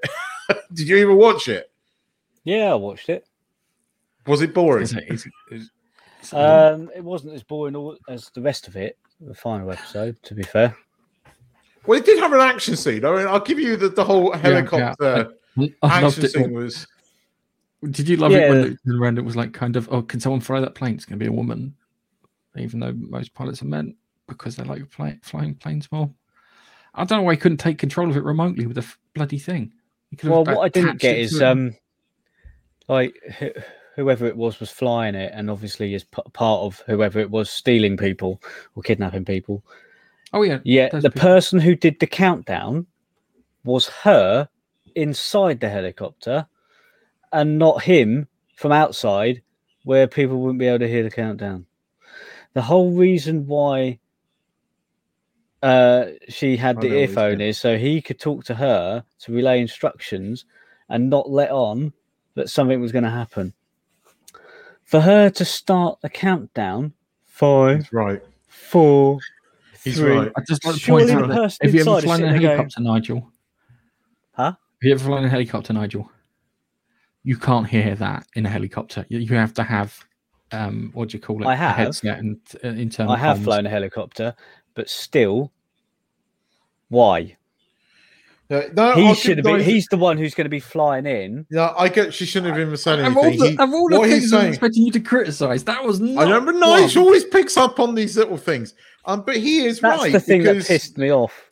Did 0.73 0.87
you 0.87 0.97
even 0.97 1.17
watch 1.17 1.47
it? 1.47 1.71
Yeah, 2.43 2.71
I 2.71 2.75
watched 2.75 3.09
it. 3.09 3.25
Was 4.27 4.41
it 4.41 4.53
boring? 4.53 4.83
Is 4.83 4.93
it- 4.93 5.05
is 5.09 5.25
it- 5.25 5.31
is- 5.55 5.61
is 6.21 6.33
it- 6.33 6.35
Um, 6.35 6.89
it 6.95 7.03
wasn't 7.03 7.33
as 7.33 7.43
boring 7.43 7.97
as 8.07 8.29
the 8.33 8.41
rest 8.41 8.67
of 8.67 8.75
it, 8.75 8.97
the 9.19 9.33
final 9.35 9.71
episode. 9.71 10.21
To 10.23 10.33
be 10.35 10.43
fair, 10.43 10.75
Well, 11.85 11.99
it 11.99 12.05
did 12.05 12.19
have 12.19 12.31
an 12.31 12.39
action 12.39 12.75
scene. 12.77 13.03
I 13.03 13.15
mean, 13.17 13.27
I'll 13.27 13.41
give 13.41 13.59
you 13.59 13.75
the, 13.75 13.89
the 13.89 14.03
whole 14.05 14.29
yeah. 14.29 14.37
helicopter 14.37 15.33
I 15.81 16.01
loved 16.01 16.19
action 16.19 16.25
it. 16.25 16.31
scene 16.31 16.53
was. 16.53 16.87
Did 17.91 18.07
you 18.07 18.15
love 18.15 18.31
it 18.31 18.49
when 18.49 18.59
it 18.59 18.77
turned 18.85 19.01
around? 19.01 19.17
It 19.17 19.25
was 19.25 19.35
like 19.35 19.51
kind 19.51 19.75
of, 19.75 19.89
oh, 19.91 20.01
can 20.01 20.21
someone 20.21 20.39
fly 20.39 20.61
that 20.61 20.75
plane? 20.75 20.95
It's 20.95 21.03
going 21.03 21.19
to 21.19 21.23
be 21.23 21.27
a 21.27 21.33
woman, 21.33 21.75
even 22.57 22.79
though 22.79 22.93
most 22.93 23.33
pilots 23.33 23.61
are 23.61 23.65
men 23.65 23.95
because 24.27 24.55
they 24.55 24.63
like 24.63 24.89
fly, 24.89 25.19
flying 25.21 25.53
planes 25.55 25.91
more. 25.91 26.09
I 26.95 27.03
don't 27.05 27.19
know 27.19 27.23
why 27.23 27.33
he 27.33 27.37
couldn't 27.37 27.57
take 27.57 27.77
control 27.77 28.09
of 28.09 28.17
it 28.17 28.23
remotely 28.23 28.65
with 28.67 28.77
a 28.77 28.81
f- 28.81 28.97
bloody 29.13 29.39
thing. 29.39 29.73
Well, 30.23 30.43
what 30.45 30.59
I 30.65 30.69
didn't 30.69 30.99
get 30.99 31.17
is 31.17 31.41
um, 31.41 31.75
like 32.87 33.15
wh- 33.39 33.59
whoever 33.95 34.25
it 34.27 34.37
was 34.37 34.59
was 34.59 34.69
flying 34.69 35.15
it, 35.15 35.31
and 35.33 35.49
obviously 35.49 35.95
is 35.95 36.03
p- 36.03 36.21
part 36.33 36.61
of 36.61 36.83
whoever 36.85 37.19
it 37.19 37.31
was 37.31 37.49
stealing 37.49 37.97
people 37.97 38.41
or 38.75 38.83
kidnapping 38.83 39.25
people. 39.25 39.63
oh 40.33 40.43
yeah, 40.43 40.59
Yeah, 40.63 40.89
the 40.89 41.09
people. 41.09 41.21
person 41.21 41.59
who 41.59 41.75
did 41.75 41.99
the 41.99 42.07
countdown 42.07 42.85
was 43.63 43.87
her 43.87 44.47
inside 44.95 45.59
the 45.59 45.69
helicopter, 45.69 46.45
and 47.31 47.57
not 47.57 47.81
him 47.81 48.27
from 48.55 48.71
outside, 48.71 49.41
where 49.83 50.07
people 50.07 50.39
wouldn't 50.41 50.59
be 50.59 50.67
able 50.67 50.79
to 50.79 50.87
hear 50.87 51.01
the 51.03 51.09
countdown. 51.09 51.65
The 52.53 52.61
whole 52.61 52.91
reason 52.91 53.47
why 53.47 53.99
uh, 55.63 56.05
she 56.29 56.57
had 56.57 56.79
the 56.81 56.89
know 56.89 56.95
what 56.95 57.01
he's 57.01 57.09
earphone 57.11 57.37
doing. 57.39 57.49
is 57.49 57.57
so 57.57 57.77
he 57.77 58.01
could 58.01 58.19
talk 58.19 58.43
to 58.45 58.55
her 58.55 59.03
to 59.21 59.31
relay 59.31 59.59
instructions 59.61 60.45
and 60.89 61.09
not 61.09 61.29
let 61.29 61.49
on 61.51 61.93
that 62.35 62.49
something 62.49 62.79
was 62.81 62.91
going 62.91 63.03
to 63.05 63.09
happen. 63.09 63.53
For 64.83 64.99
her 65.01 65.29
to 65.31 65.45
start 65.45 65.99
the 66.01 66.09
countdown, 66.09 66.93
five, 67.23 67.79
That's 67.79 67.93
right. 67.93 68.21
four, 68.47 69.19
He's 69.83 69.97
three. 69.97 70.17
right. 70.17 70.31
I 70.35 70.41
just 70.47 70.63
like 70.65 70.75
to 70.75 70.85
point 70.91 71.09
out 71.09 71.27
that 71.29 71.35
person 71.35 71.65
have 71.65 71.73
you 71.73 71.81
ever 71.81 72.01
flown 72.01 72.19
in 72.21 72.25
a 72.25 72.27
sitting 72.27 72.31
there 72.33 72.39
going- 72.41 72.43
helicopter, 72.57 72.81
Nigel? 72.81 73.31
Huh? 74.33 74.43
Have 74.43 74.57
you 74.81 74.91
ever 74.93 75.03
flown 75.03 75.19
in 75.19 75.25
a 75.25 75.29
helicopter, 75.29 75.73
Nigel? 75.73 76.11
You 77.23 77.37
can't 77.37 77.67
hear 77.67 77.95
that 77.95 78.27
in 78.35 78.45
a 78.45 78.49
helicopter. 78.49 79.05
You, 79.09 79.19
you 79.19 79.35
have 79.35 79.53
to 79.55 79.63
have 79.63 79.97
um, 80.51 80.91
what 80.93 81.09
do 81.09 81.17
you 81.17 81.21
call 81.21 81.41
it? 81.41 81.47
I 81.47 81.53
A 81.53 81.57
have. 81.57 81.75
headset 81.77 82.19
and 82.19 82.37
uh, 82.63 82.67
internal. 82.67 83.13
I 83.13 83.17
have 83.17 83.37
comms. 83.39 83.43
flown 83.45 83.65
a 83.65 83.69
helicopter, 83.69 84.35
but 84.75 84.89
still, 84.89 85.51
why? 86.89 87.37
Yeah, 88.49 88.67
no, 88.73 88.93
He 88.95 89.13
should 89.15 89.37
have 89.37 89.45
been. 89.45 89.57
dive- 89.57 89.65
He's 89.65 89.87
the 89.87 89.97
one 89.97 90.17
who's 90.17 90.35
going 90.35 90.45
to 90.45 90.49
be 90.49 90.59
flying 90.59 91.05
in. 91.05 91.45
Yeah, 91.49 91.73
I 91.77 91.87
get. 91.89 92.13
She 92.13 92.25
shouldn't 92.25 92.51
have 92.53 92.59
even 92.61 92.77
said 92.77 92.99
Of 92.99 93.15
all 93.17 93.23
the, 93.23 93.49
He- 93.51 93.57
of 93.57 93.73
all 93.73 93.89
the 93.89 93.99
what 93.99 94.09
things 94.09 94.31
I'm 94.33 94.41
saying, 94.41 94.49
expecting 94.53 94.83
you 94.85 94.91
to 94.91 94.99
criticise, 94.99 95.63
that 95.63 95.83
was 95.83 95.99
not. 95.99 96.27
I 96.27 96.29
know, 96.29 96.41
but 96.41 96.55
one. 96.55 96.97
Always 96.97 97.23
picks 97.23 97.57
up 97.57 97.79
on 97.79 97.95
these 97.95 98.17
little 98.17 98.37
things. 98.37 98.73
Um, 99.05 99.23
but 99.23 99.37
he 99.37 99.65
is 99.65 99.79
That's 99.79 100.01
right. 100.01 100.11
the 100.11 100.19
thing 100.19 100.41
because, 100.41 100.67
that 100.67 100.73
pissed 100.73 100.97
me 100.97 101.11
off. 101.11 101.49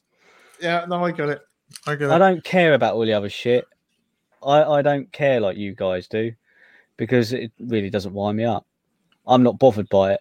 Yeah, 0.62 0.86
no, 0.88 1.04
I 1.04 1.12
get 1.12 1.30
it. 1.30 1.42
I 1.88 1.96
get 1.96 2.10
it. 2.10 2.12
I 2.12 2.18
don't 2.18 2.44
care 2.44 2.74
about 2.76 2.94
all 2.96 3.06
the 3.06 3.14
other 3.14 3.30
shit. 3.30 3.66
I, 4.44 4.64
I 4.64 4.82
don't 4.82 5.12
care 5.12 5.40
like 5.40 5.58
you 5.58 5.74
guys 5.76 6.08
do 6.08 6.32
because 6.98 7.34
it 7.34 7.52
really 7.60 7.90
doesn't 7.90 8.14
wind 8.14 8.38
me 8.38 8.44
up. 8.46 8.66
I'm 9.28 9.44
not 9.44 9.60
bothered 9.60 9.90
by 9.90 10.14
it. 10.14 10.20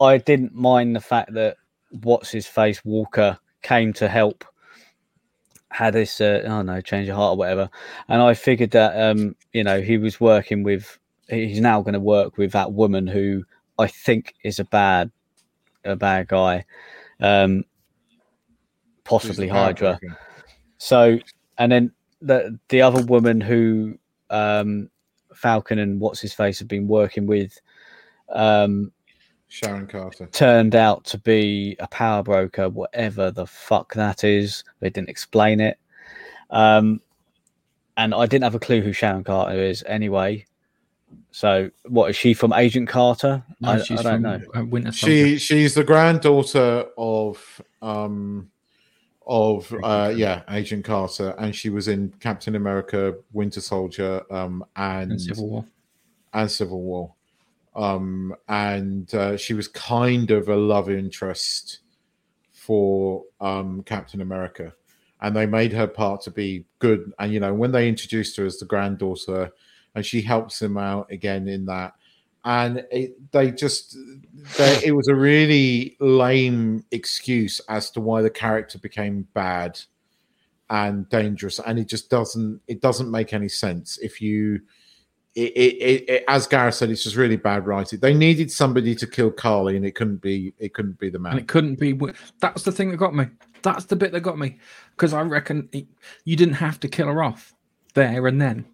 I 0.00 0.18
didn't 0.18 0.54
mind 0.54 0.94
the 0.96 1.00
fact 1.00 1.32
that 1.34 1.56
what's 1.90 2.30
his 2.30 2.46
face 2.46 2.84
Walker 2.84 3.38
came 3.62 3.92
to 3.94 4.08
help, 4.08 4.44
had 5.70 5.94
this 5.94 6.20
uh, 6.20 6.42
oh 6.46 6.62
no 6.62 6.80
change 6.80 7.08
of 7.08 7.16
heart 7.16 7.34
or 7.34 7.36
whatever, 7.36 7.70
and 8.08 8.22
I 8.22 8.34
figured 8.34 8.72
that 8.72 9.10
um 9.10 9.36
you 9.52 9.64
know 9.64 9.80
he 9.80 9.98
was 9.98 10.20
working 10.20 10.62
with 10.62 10.98
he's 11.28 11.60
now 11.60 11.80
going 11.80 11.94
to 11.94 12.00
work 12.00 12.36
with 12.38 12.52
that 12.52 12.72
woman 12.72 13.06
who 13.06 13.44
I 13.78 13.86
think 13.86 14.34
is 14.42 14.58
a 14.58 14.64
bad 14.64 15.10
a 15.84 15.96
bad 15.96 16.28
guy, 16.28 16.64
um 17.20 17.64
possibly 19.04 19.48
Hydra. 19.48 19.98
So, 20.78 21.18
and 21.58 21.72
then 21.72 21.92
the 22.22 22.58
the 22.68 22.82
other 22.82 23.04
woman 23.04 23.40
who 23.40 23.98
um, 24.30 24.88
Falcon 25.34 25.78
and 25.78 26.00
what's 26.00 26.20
his 26.20 26.32
face 26.32 26.58
have 26.58 26.68
been 26.68 26.88
working 26.88 27.26
with 27.26 27.60
um, 28.30 28.92
Sharon 29.50 29.88
Carter. 29.88 30.26
turned 30.28 30.76
out 30.76 31.04
to 31.06 31.18
be 31.18 31.76
a 31.80 31.88
power 31.88 32.22
broker, 32.22 32.68
whatever 32.68 33.32
the 33.32 33.46
fuck 33.46 33.92
that 33.94 34.22
is. 34.22 34.62
They 34.78 34.90
didn't 34.90 35.08
explain 35.08 35.60
it. 35.60 35.76
Um, 36.50 37.00
and 37.96 38.14
I 38.14 38.26
didn't 38.26 38.44
have 38.44 38.54
a 38.54 38.60
clue 38.60 38.80
who 38.80 38.92
Sharon 38.92 39.24
Carter 39.24 39.60
is 39.60 39.82
anyway. 39.86 40.46
So, 41.32 41.70
what 41.88 42.10
is 42.10 42.16
she 42.16 42.32
from 42.32 42.52
Agent 42.52 42.88
Carter? 42.88 43.42
No, 43.60 43.70
I, 43.70 43.82
she's 43.82 43.98
I 44.00 44.02
don't 44.04 44.22
from, 44.22 44.22
know. 44.22 44.40
uh, 44.54 44.64
Winter 44.64 44.92
Soldier. 44.92 45.26
She 45.26 45.38
she's 45.38 45.74
the 45.74 45.84
granddaughter 45.84 46.86
of 46.96 47.60
um 47.82 48.50
of 49.26 49.72
uh 49.82 50.12
yeah 50.14 50.42
Agent 50.48 50.84
Carter, 50.84 51.34
and 51.38 51.54
she 51.54 51.70
was 51.70 51.88
in 51.88 52.12
Captain 52.20 52.54
America, 52.54 53.16
Winter 53.32 53.60
Soldier, 53.60 54.22
um 54.30 54.64
and 54.76 55.12
in 55.12 55.18
Civil 55.18 55.48
War. 55.48 55.64
and 56.32 56.50
Civil 56.50 56.80
War. 56.80 57.14
Um, 57.80 58.34
and 58.46 59.12
uh, 59.14 59.36
she 59.36 59.54
was 59.54 59.66
kind 59.68 60.30
of 60.30 60.48
a 60.48 60.56
love 60.56 60.90
interest 60.90 61.80
for 62.52 63.24
um, 63.40 63.82
Captain 63.84 64.20
America. 64.20 64.74
And 65.22 65.34
they 65.34 65.46
made 65.46 65.72
her 65.72 65.86
part 65.86 66.20
to 66.22 66.30
be 66.30 66.66
good. 66.78 67.12
And, 67.18 67.32
you 67.32 67.40
know, 67.40 67.54
when 67.54 67.72
they 67.72 67.88
introduced 67.88 68.36
her 68.36 68.44
as 68.44 68.58
the 68.58 68.66
granddaughter, 68.66 69.52
and 69.94 70.04
she 70.04 70.22
helps 70.22 70.60
him 70.60 70.76
out 70.76 71.10
again 71.10 71.48
in 71.48 71.66
that. 71.66 71.94
And 72.44 72.84
it, 72.90 73.32
they 73.32 73.50
just, 73.50 73.96
they, 74.56 74.80
it 74.84 74.92
was 74.92 75.08
a 75.08 75.14
really 75.14 75.96
lame 76.00 76.84
excuse 76.90 77.60
as 77.68 77.90
to 77.92 78.00
why 78.00 78.22
the 78.22 78.30
character 78.30 78.78
became 78.78 79.26
bad 79.34 79.80
and 80.68 81.08
dangerous. 81.08 81.58
And 81.58 81.78
it 81.78 81.88
just 81.88 82.08
doesn't, 82.08 82.60
it 82.66 82.80
doesn't 82.80 83.10
make 83.10 83.32
any 83.32 83.48
sense 83.48 83.98
if 83.98 84.20
you, 84.20 84.60
it, 85.34 85.52
it, 85.56 86.10
it, 86.10 86.24
as 86.28 86.46
Gareth 86.46 86.74
said, 86.74 86.90
it's 86.90 87.04
just 87.04 87.16
really 87.16 87.36
bad 87.36 87.66
writing. 87.66 88.00
They 88.00 88.14
needed 88.14 88.50
somebody 88.50 88.94
to 88.96 89.06
kill 89.06 89.30
Karli, 89.30 89.76
and 89.76 89.86
it 89.86 89.94
couldn't 89.94 90.20
be 90.20 90.52
it 90.58 90.74
couldn't 90.74 90.98
be 90.98 91.08
the 91.08 91.18
man. 91.18 91.32
and 91.32 91.40
it 91.40 91.48
couldn't 91.48 91.78
be. 91.78 91.98
That's 92.40 92.62
the 92.62 92.72
thing 92.72 92.90
that 92.90 92.96
got 92.96 93.14
me. 93.14 93.26
That's 93.62 93.84
the 93.84 93.96
bit 93.96 94.12
that 94.12 94.20
got 94.20 94.38
me 94.38 94.58
because 94.92 95.12
I 95.12 95.22
reckon 95.22 95.68
it, 95.72 95.86
you 96.24 96.36
didn't 96.36 96.54
have 96.54 96.80
to 96.80 96.88
kill 96.88 97.06
her 97.06 97.22
off 97.22 97.54
there 97.94 98.26
and 98.26 98.40
then. 98.40 98.64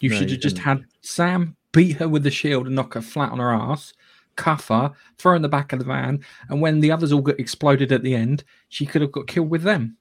You 0.00 0.08
No, 0.10 0.16
should 0.16 0.30
have 0.30 0.40
just 0.40 0.58
had 0.58 0.84
Sam 1.02 1.56
beat 1.72 1.96
her 1.98 2.08
with 2.08 2.22
the 2.22 2.30
shield 2.30 2.66
and 2.66 2.76
knock 2.76 2.94
her 2.94 3.02
flat 3.02 3.32
on 3.32 3.38
her 3.38 3.52
ass, 3.52 3.92
cuff 4.36 4.68
her, 4.68 4.92
throw 5.18 5.32
her 5.32 5.36
in 5.36 5.42
the 5.42 5.48
back 5.48 5.72
of 5.72 5.78
the 5.78 5.84
van, 5.84 6.24
and 6.48 6.60
when 6.60 6.80
the 6.80 6.90
others 6.90 7.12
all 7.12 7.20
got 7.20 7.38
exploded 7.38 7.92
at 7.92 8.02
the 8.02 8.14
end, 8.14 8.42
she 8.70 8.86
could 8.86 9.02
have 9.02 9.12
got 9.12 9.26
killed 9.26 9.50
with 9.50 9.62
them. 9.62 9.96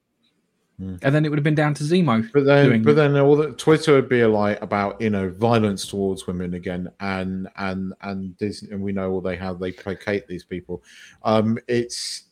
Hmm. 0.79 0.95
And 1.01 1.13
then 1.13 1.25
it 1.25 1.29
would 1.29 1.37
have 1.37 1.43
been 1.43 1.55
down 1.55 1.73
to 1.73 1.83
Zemo. 1.83 2.31
But 2.31 2.45
then, 2.45 2.65
doing- 2.67 2.83
but 2.83 2.95
then, 2.95 3.17
all 3.17 3.35
the 3.35 3.51
Twitter 3.51 3.93
would 3.93 4.07
be 4.07 4.23
like 4.23 4.61
about 4.61 4.99
you 5.01 5.09
know 5.09 5.29
violence 5.29 5.85
towards 5.85 6.25
women 6.25 6.53
again, 6.53 6.89
and 7.01 7.49
and 7.57 7.93
and 8.01 8.37
Disney, 8.37 8.71
and 8.71 8.81
we 8.81 8.93
know 8.93 9.11
all 9.11 9.19
they 9.21 9.35
how 9.35 9.53
they 9.53 9.73
placate 9.73 10.25
these 10.27 10.45
people. 10.45 10.81
Um, 11.23 11.57
it's 11.67 12.23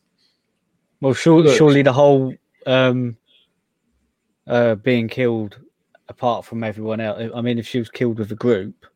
Well, 1.02 1.12
sure, 1.12 1.42
Look. 1.42 1.56
surely 1.56 1.82
the 1.82 1.92
whole 1.92 2.32
um, 2.66 3.18
uh, 4.46 4.76
being 4.76 5.08
killed 5.08 5.58
apart 6.08 6.46
from 6.46 6.64
everyone 6.64 7.00
else. 7.00 7.30
I 7.34 7.42
mean, 7.42 7.58
if 7.58 7.68
she 7.68 7.78
was 7.78 7.90
killed 7.90 8.18
with 8.18 8.32
a 8.32 8.36
group, 8.36 8.86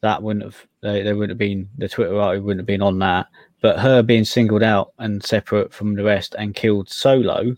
that 0.00 0.20
wouldn't 0.20 0.44
have 0.44 0.66
they, 0.80 1.02
they 1.04 1.12
wouldn't 1.12 1.30
have 1.30 1.38
been 1.38 1.68
the 1.78 1.88
Twitter 1.88 2.18
article 2.20 2.46
wouldn't 2.46 2.62
have 2.62 2.66
been 2.66 2.82
on 2.82 2.98
that. 2.98 3.28
But 3.60 3.78
her 3.78 4.02
being 4.02 4.24
singled 4.24 4.64
out 4.64 4.92
and 4.98 5.22
separate 5.24 5.72
from 5.72 5.94
the 5.94 6.02
rest 6.02 6.34
and 6.36 6.52
killed 6.52 6.88
solo, 6.90 7.54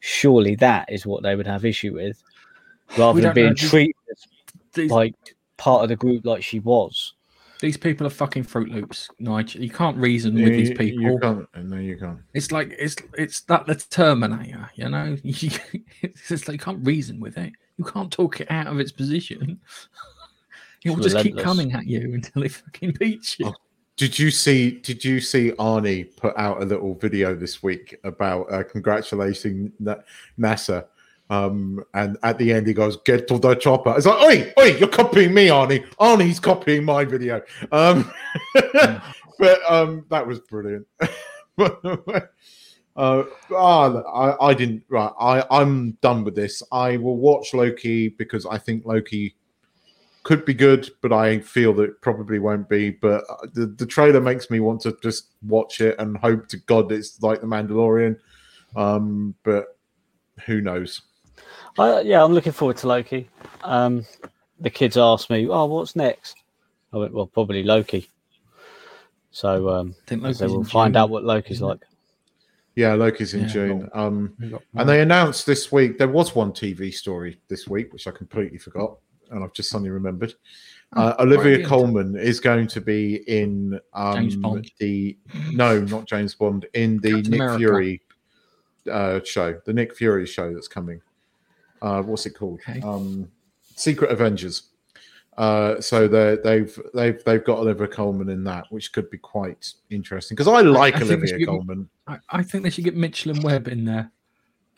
surely 0.00 0.54
that 0.56 0.90
is 0.90 1.06
what 1.06 1.22
they 1.22 1.36
would 1.36 1.46
have 1.46 1.64
issue 1.64 1.94
with, 1.94 2.22
rather 2.96 3.20
than 3.20 3.34
being 3.34 3.48
know. 3.48 3.54
Treated 3.54 3.94
These, 4.74 4.90
like 4.90 5.14
part 5.56 5.82
of 5.82 5.88
the 5.88 5.96
group 5.96 6.24
like 6.24 6.42
she 6.42 6.60
was. 6.60 7.14
these 7.60 7.76
people 7.76 8.06
are 8.06 8.10
fucking 8.10 8.44
Fruit 8.44 8.70
Loops, 8.70 9.08
Nigel. 9.18 9.62
You 9.62 9.70
can't 9.70 9.96
reason 9.96 10.34
with 10.34 10.52
these 10.52 10.70
people. 10.70 11.02
You 11.02 11.18
can't, 11.20 11.46
no, 11.64 11.76
you 11.76 11.96
can't. 11.96 12.20
It's 12.34 12.52
like 12.52 12.74
it's 12.78 12.96
it's 13.16 13.40
that 13.42 13.66
the 13.66 13.74
Terminator, 13.74 14.70
you 14.74 14.88
know. 14.88 15.16
it's 15.24 16.28
just 16.28 16.48
like 16.48 16.54
you 16.54 16.58
can't 16.58 16.86
reason 16.86 17.20
with 17.20 17.36
it. 17.38 17.52
You 17.76 17.84
can't 17.84 18.12
talk 18.12 18.40
it 18.40 18.50
out 18.50 18.66
of 18.66 18.80
its 18.80 18.92
position. 18.92 19.60
It 20.84 20.90
will 20.90 21.04
It's 21.04 21.12
just 21.12 21.24
keep 21.24 21.38
coming 21.38 21.72
at 21.72 21.86
you 21.86 22.00
until 22.14 22.44
it 22.44 22.52
fucking 22.52 22.92
beats 22.98 23.38
you. 23.38 23.46
Oh, 23.46 23.54
Did 23.98 24.16
you 24.16 24.30
see? 24.30 24.70
Did 24.70 25.04
you 25.04 25.20
see 25.20 25.50
Arnie 25.58 26.14
put 26.14 26.32
out 26.36 26.62
a 26.62 26.64
little 26.64 26.94
video 26.94 27.34
this 27.34 27.64
week 27.64 27.98
about 28.04 28.44
uh, 28.44 28.62
congratulating 28.62 29.72
NASA? 30.38 30.86
Um, 31.30 31.84
and 31.94 32.16
at 32.22 32.38
the 32.38 32.52
end, 32.52 32.68
he 32.68 32.74
goes, 32.74 32.96
"Get 32.98 33.26
to 33.26 33.40
the 33.40 33.56
chopper." 33.56 33.94
It's 33.96 34.06
like, 34.06 34.22
"Oi, 34.22 34.52
oi, 34.56 34.76
you're 34.76 34.88
copying 34.88 35.34
me, 35.34 35.48
Arnie. 35.48 35.84
Arnie's 35.98 36.38
copying 36.38 36.84
my 36.84 37.04
video." 37.04 37.42
Um, 37.72 38.08
but 38.54 39.60
um, 39.68 40.06
that 40.10 40.24
was 40.24 40.38
brilliant. 40.40 40.86
uh, 41.58 42.22
ah, 42.96 43.22
I, 43.50 44.46
I 44.46 44.54
didn't. 44.54 44.84
Right, 44.88 45.12
I, 45.18 45.44
I'm 45.50 45.98
done 46.02 46.22
with 46.22 46.36
this. 46.36 46.62
I 46.70 46.98
will 46.98 47.16
watch 47.16 47.52
Loki 47.52 48.10
because 48.10 48.46
I 48.46 48.58
think 48.58 48.86
Loki 48.86 49.34
could 50.28 50.44
be 50.44 50.52
good, 50.52 50.90
but 51.00 51.10
I 51.10 51.38
feel 51.38 51.72
that 51.72 51.84
it 51.84 52.02
probably 52.02 52.38
won't 52.38 52.68
be. 52.68 52.90
But 52.90 53.24
uh, 53.30 53.46
the, 53.54 53.64
the 53.64 53.86
trailer 53.86 54.20
makes 54.20 54.50
me 54.50 54.60
want 54.60 54.82
to 54.82 54.94
just 55.02 55.28
watch 55.40 55.80
it 55.80 55.98
and 55.98 56.18
hope 56.18 56.48
to 56.48 56.58
God 56.58 56.92
it's 56.92 57.22
like 57.22 57.40
The 57.40 57.46
Mandalorian. 57.46 58.18
Um, 58.76 59.34
but 59.42 59.78
who 60.44 60.60
knows? 60.60 61.00
Uh, 61.78 62.02
yeah, 62.04 62.22
I'm 62.22 62.34
looking 62.34 62.52
forward 62.52 62.76
to 62.76 62.88
Loki. 62.88 63.30
Um, 63.62 64.04
the 64.60 64.68
kids 64.68 64.98
asked 64.98 65.30
me, 65.30 65.48
"Oh, 65.48 65.64
what's 65.64 65.96
next?" 65.96 66.36
I 66.92 66.98
went, 66.98 67.14
"Well, 67.14 67.26
probably 67.26 67.62
Loki." 67.62 68.10
So 69.30 69.70
um, 69.70 69.94
I 70.02 70.08
think 70.08 70.20
so 70.20 70.26
Loki's 70.26 70.40
we'll 70.42 70.64
find 70.64 70.92
June, 70.92 71.00
out 71.00 71.08
what 71.08 71.24
Loki's 71.24 71.62
like. 71.62 71.80
Yeah, 72.76 72.92
Loki's 72.92 73.32
in 73.32 73.40
Yeah, 73.40 73.46
June. 73.46 73.88
Um, 73.94 74.36
and 74.74 74.86
they 74.86 75.00
announced 75.00 75.46
this 75.46 75.72
week 75.72 75.96
there 75.96 76.06
was 76.06 76.34
one 76.34 76.52
TV 76.52 76.92
story 76.92 77.40
this 77.48 77.66
week, 77.66 77.94
which 77.94 78.06
I 78.06 78.10
completely 78.10 78.58
forgot, 78.58 78.98
and 79.30 79.42
I've 79.44 79.52
just 79.52 79.70
suddenly 79.70 79.90
remembered. 79.90 80.34
Oh, 80.96 81.02
Uh, 81.02 81.16
Olivia 81.20 81.42
brilliant. 81.42 81.66
Colman 81.66 82.16
is 82.16 82.40
going 82.40 82.66
to 82.68 82.80
be 82.80 83.16
in 83.28 83.78
um, 83.92 84.28
the 84.78 85.16
no, 85.52 85.80
not 85.80 86.06
James 86.06 86.34
Bond, 86.34 86.66
in 86.74 86.98
the 87.00 87.12
Captain 87.14 87.30
Nick 87.32 87.40
America. 87.40 87.58
Fury 87.58 88.02
uh, 88.90 89.20
show, 89.24 89.60
the 89.66 89.72
Nick 89.72 89.94
Fury 89.96 90.24
show 90.26 90.52
that's 90.54 90.68
coming. 90.68 91.00
Uh, 91.82 92.02
what's 92.02 92.24
it 92.26 92.30
called? 92.30 92.60
Okay. 92.68 92.80
Um, 92.80 93.30
Secret 93.76 94.10
Avengers. 94.10 94.70
Uh, 95.36 95.80
so 95.80 96.08
they 96.08 96.36
they've 96.42 96.80
they've 96.94 97.22
they've 97.24 97.44
got 97.44 97.58
Olivia 97.58 97.86
Colman 97.86 98.28
in 98.28 98.42
that, 98.44 98.64
which 98.70 98.90
could 98.92 99.08
be 99.10 99.18
quite 99.18 99.72
interesting 99.90 100.34
because 100.34 100.48
I 100.48 100.62
like 100.62 100.96
I 100.96 101.02
Olivia 101.02 101.28
should 101.28 101.38
give- 101.38 101.48
Colman. 101.48 101.88
I, 102.08 102.18
I 102.30 102.42
think 102.42 102.64
they 102.64 102.70
should 102.70 102.84
get 102.84 102.96
Mitchell 102.96 103.32
and 103.32 103.44
Webb 103.44 103.68
in 103.68 103.84
there 103.84 104.10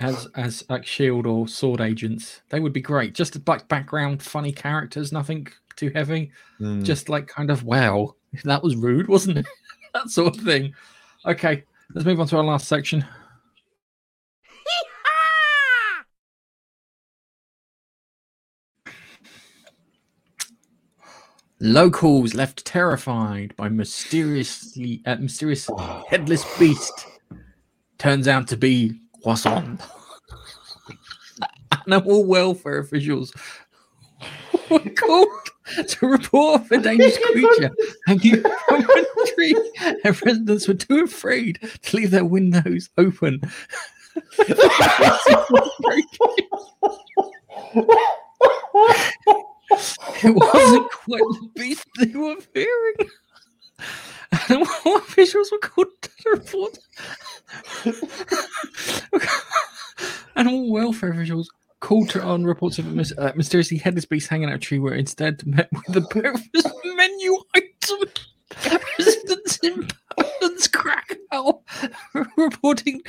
as 0.00 0.26
as 0.34 0.64
like 0.68 0.84
Shield 0.86 1.26
or 1.26 1.46
Sword 1.46 1.80
agents. 1.80 2.40
They 2.48 2.60
would 2.60 2.72
be 2.72 2.80
great. 2.80 3.14
Just 3.14 3.46
like 3.46 3.68
background 3.68 4.22
funny 4.22 4.52
characters, 4.52 5.12
nothing 5.12 5.46
too 5.76 5.90
heavy. 5.94 6.32
Mm. 6.60 6.82
Just 6.82 7.08
like 7.08 7.28
kind 7.28 7.50
of 7.50 7.62
wow, 7.64 8.16
that 8.44 8.62
was 8.62 8.76
rude, 8.76 9.08
wasn't 9.08 9.38
it? 9.38 9.46
that 9.94 10.08
sort 10.10 10.36
of 10.36 10.42
thing. 10.42 10.74
Okay, 11.26 11.64
let's 11.94 12.06
move 12.06 12.20
on 12.20 12.26
to 12.28 12.38
our 12.38 12.44
last 12.44 12.66
section. 12.66 13.04
Locals 21.62 22.32
left 22.32 22.64
terrified 22.64 23.54
by 23.54 23.68
mysteriously 23.68 25.02
uh, 25.04 25.16
mysterious 25.16 25.68
headless 26.08 26.58
beast 26.58 27.06
turns 27.98 28.26
out 28.26 28.48
to 28.48 28.56
be 28.56 28.98
Croissant. 29.22 29.80
Animal 31.86 32.24
welfare 32.24 32.78
officials 32.78 33.32
were 34.70 34.78
called 34.78 35.28
to 35.86 36.06
report 36.06 36.62
of 36.62 36.72
a 36.72 36.78
dangerous 36.78 37.18
creature 37.18 37.70
hanging 38.06 38.42
from 38.68 38.82
a 38.82 39.26
tree, 39.34 39.54
and 40.04 40.26
residents 40.26 40.68
were 40.68 40.74
too 40.74 41.04
afraid 41.04 41.58
to 41.82 41.96
leave 41.96 42.10
their 42.10 42.24
windows 42.24 42.90
open. 42.98 43.40
it 50.22 50.34
wasn't 50.34 50.90
quite 50.90 51.20
the 51.20 51.50
beast 51.54 51.86
they 51.98 52.18
were 52.18 52.40
fearing. 52.40 52.94
Animal 54.48 54.68
officials 54.96 55.52
were 55.52 55.58
called 55.58 55.88
to 56.02 56.30
report. 56.30 56.78
Animal 60.36 60.64
welfare 60.80 61.12
officials 61.12 61.50
called 61.80 62.08
to 62.08 62.22
on 62.22 62.44
reports 62.44 62.78
of 62.78 62.86
a 62.86 62.90
mis- 62.90 63.12
uh, 63.18 63.32
mysteriously 63.36 63.76
headless 63.76 64.06
beast 64.06 64.28
hanging 64.28 64.48
out 64.48 64.54
a 64.54 64.58
tree 64.58 64.78
were 64.78 64.94
instead 64.94 65.46
met 65.46 65.68
with 65.72 65.96
a 65.96 66.00
breakfast 66.00 66.68
menu 66.96 67.36
item. 67.54 68.08
Residents 68.98 69.58
in 69.62 69.86
Poland's 70.18 70.68
Krakow 70.68 71.62
reporting 72.36 73.02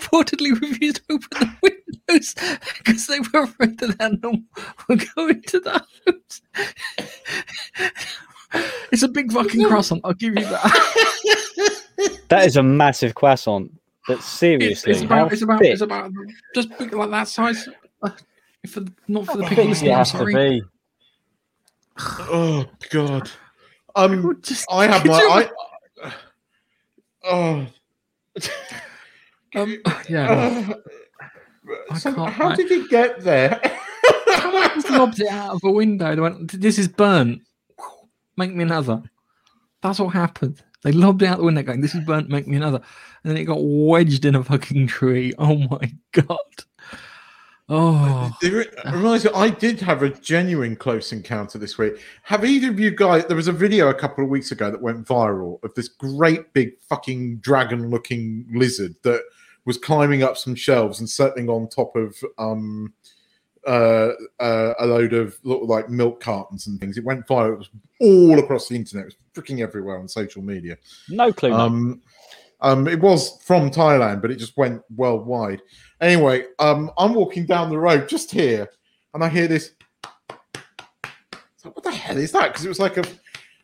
reportedly 0.00 0.60
refused 0.60 0.96
to 1.08 1.14
open 1.14 1.28
the 1.40 1.74
windows 2.06 2.34
because 2.78 3.06
they 3.06 3.20
were 3.20 3.44
afraid 3.44 3.78
that 3.78 4.00
animal 4.00 4.38
would 4.88 5.04
go 5.14 5.28
into 5.28 5.60
the 5.60 5.72
house. 5.72 6.42
It's 8.92 9.02
a 9.02 9.08
big 9.08 9.32
fucking 9.32 9.64
croissant. 9.66 10.02
I'll 10.04 10.12
give 10.12 10.38
you 10.38 10.44
that. 10.44 11.74
That 12.28 12.44
is 12.46 12.56
a 12.56 12.62
massive 12.62 13.14
croissant. 13.14 13.72
But 14.08 14.22
seriously, 14.22 14.70
It's, 14.92 15.02
it's 15.02 15.02
about. 15.02 15.18
how 15.18 15.26
It's 15.34 15.42
about. 15.42 15.58
thick, 15.60 15.72
It's 15.74 15.82
about 15.82 16.10
just 16.54 16.76
big 16.78 16.92
like 16.94 17.10
that 17.10 17.28
size. 17.28 17.68
Uh, 18.02 18.10
For 18.66 18.82
not 19.06 19.26
for 19.26 19.36
the 19.36 19.44
how 19.44 19.48
people 19.50 19.64
thick 19.64 19.68
listening. 19.70 19.90
it 19.90 19.94
I'm 19.94 19.98
has 19.98 20.10
to 20.12 20.16
sorry. 20.18 20.34
be. 20.34 20.62
Oh 21.98 22.64
God. 22.90 23.30
Um, 23.94 24.38
Just- 24.42 24.66
I 24.70 24.86
have 24.86 25.04
my. 25.04 25.20
you- 25.20 25.30
I, 25.30 26.12
oh. 27.24 27.66
Um, 29.54 29.82
yeah. 30.08 30.74
I 31.90 31.98
So 31.98 32.12
can't- 32.14 32.32
how 32.32 32.48
I- 32.50 32.54
did 32.56 32.70
you 32.70 32.88
get 32.88 33.20
there? 33.20 33.60
Someone 34.40 34.62
just 34.74 34.90
lobbed 34.90 35.20
it 35.20 35.28
out 35.28 35.54
of 35.54 35.64
a 35.64 35.70
window. 35.70 36.14
They 36.14 36.20
went, 36.20 36.52
"This 36.60 36.78
is 36.78 36.86
burnt. 36.86 37.42
Make 38.36 38.54
me 38.54 38.62
another." 38.64 39.02
That's 39.82 39.98
what 39.98 40.08
happened. 40.14 40.62
They 40.84 40.92
lobbed 40.92 41.22
it 41.22 41.26
out 41.26 41.38
the 41.38 41.44
window, 41.44 41.62
going, 41.62 41.80
"This 41.80 41.94
is 41.94 42.04
burnt. 42.04 42.28
Make 42.28 42.46
me 42.46 42.56
another." 42.58 42.80
And 43.28 43.36
then 43.36 43.42
it 43.42 43.44
got 43.44 43.58
wedged 43.60 44.24
in 44.24 44.34
a 44.34 44.42
fucking 44.42 44.86
tree. 44.86 45.34
Oh 45.38 45.56
my 45.70 45.92
god! 46.12 46.38
Oh, 47.68 48.34
It 48.40 48.74
reminds 48.86 49.26
me, 49.26 49.30
I 49.34 49.50
did 49.50 49.80
have 49.82 50.02
a 50.02 50.08
genuine 50.08 50.76
close 50.76 51.12
encounter 51.12 51.58
this 51.58 51.76
week. 51.76 52.00
Have 52.22 52.42
either 52.42 52.70
of 52.70 52.80
you 52.80 52.90
guys? 52.90 53.26
There 53.26 53.36
was 53.36 53.46
a 53.46 53.52
video 53.52 53.90
a 53.90 53.94
couple 53.94 54.24
of 54.24 54.30
weeks 54.30 54.50
ago 54.50 54.70
that 54.70 54.80
went 54.80 55.06
viral 55.06 55.62
of 55.62 55.74
this 55.74 55.88
great 55.88 56.54
big 56.54 56.80
fucking 56.88 57.40
dragon-looking 57.40 58.46
lizard 58.50 58.94
that 59.02 59.20
was 59.66 59.76
climbing 59.76 60.22
up 60.22 60.38
some 60.38 60.54
shelves 60.54 61.00
and 61.00 61.10
settling 61.10 61.50
on 61.50 61.68
top 61.68 61.94
of 61.94 62.16
um, 62.38 62.94
uh, 63.66 64.12
uh, 64.40 64.72
a 64.78 64.86
load 64.86 65.12
of 65.12 65.36
like 65.44 65.90
milk 65.90 66.20
cartons 66.20 66.66
and 66.66 66.80
things. 66.80 66.96
It 66.96 67.04
went 67.04 67.26
viral. 67.26 67.52
It 67.52 67.58
was 67.58 67.70
all 68.00 68.38
across 68.38 68.68
the 68.68 68.76
internet. 68.76 69.04
It 69.08 69.14
was 69.34 69.44
freaking 69.44 69.60
everywhere 69.60 69.98
on 69.98 70.08
social 70.08 70.40
media. 70.40 70.78
No 71.10 71.30
clue. 71.34 71.50
mate. 71.50 71.56
Um, 71.56 72.00
um, 72.60 72.88
it 72.88 73.00
was 73.00 73.38
from 73.42 73.70
Thailand, 73.70 74.20
but 74.20 74.30
it 74.30 74.36
just 74.36 74.56
went 74.56 74.82
worldwide. 74.94 75.62
Anyway, 76.00 76.44
um, 76.58 76.90
I'm 76.98 77.14
walking 77.14 77.46
down 77.46 77.70
the 77.70 77.78
road 77.78 78.08
just 78.08 78.30
here, 78.30 78.68
and 79.14 79.22
I 79.22 79.28
hear 79.28 79.48
this. 79.48 79.72
Like, 81.64 81.74
what 81.74 81.84
the 81.84 81.92
hell 81.92 82.16
is 82.16 82.32
that? 82.32 82.48
Because 82.48 82.64
it 82.64 82.68
was 82.68 82.80
like 82.80 82.96
a, 82.96 83.04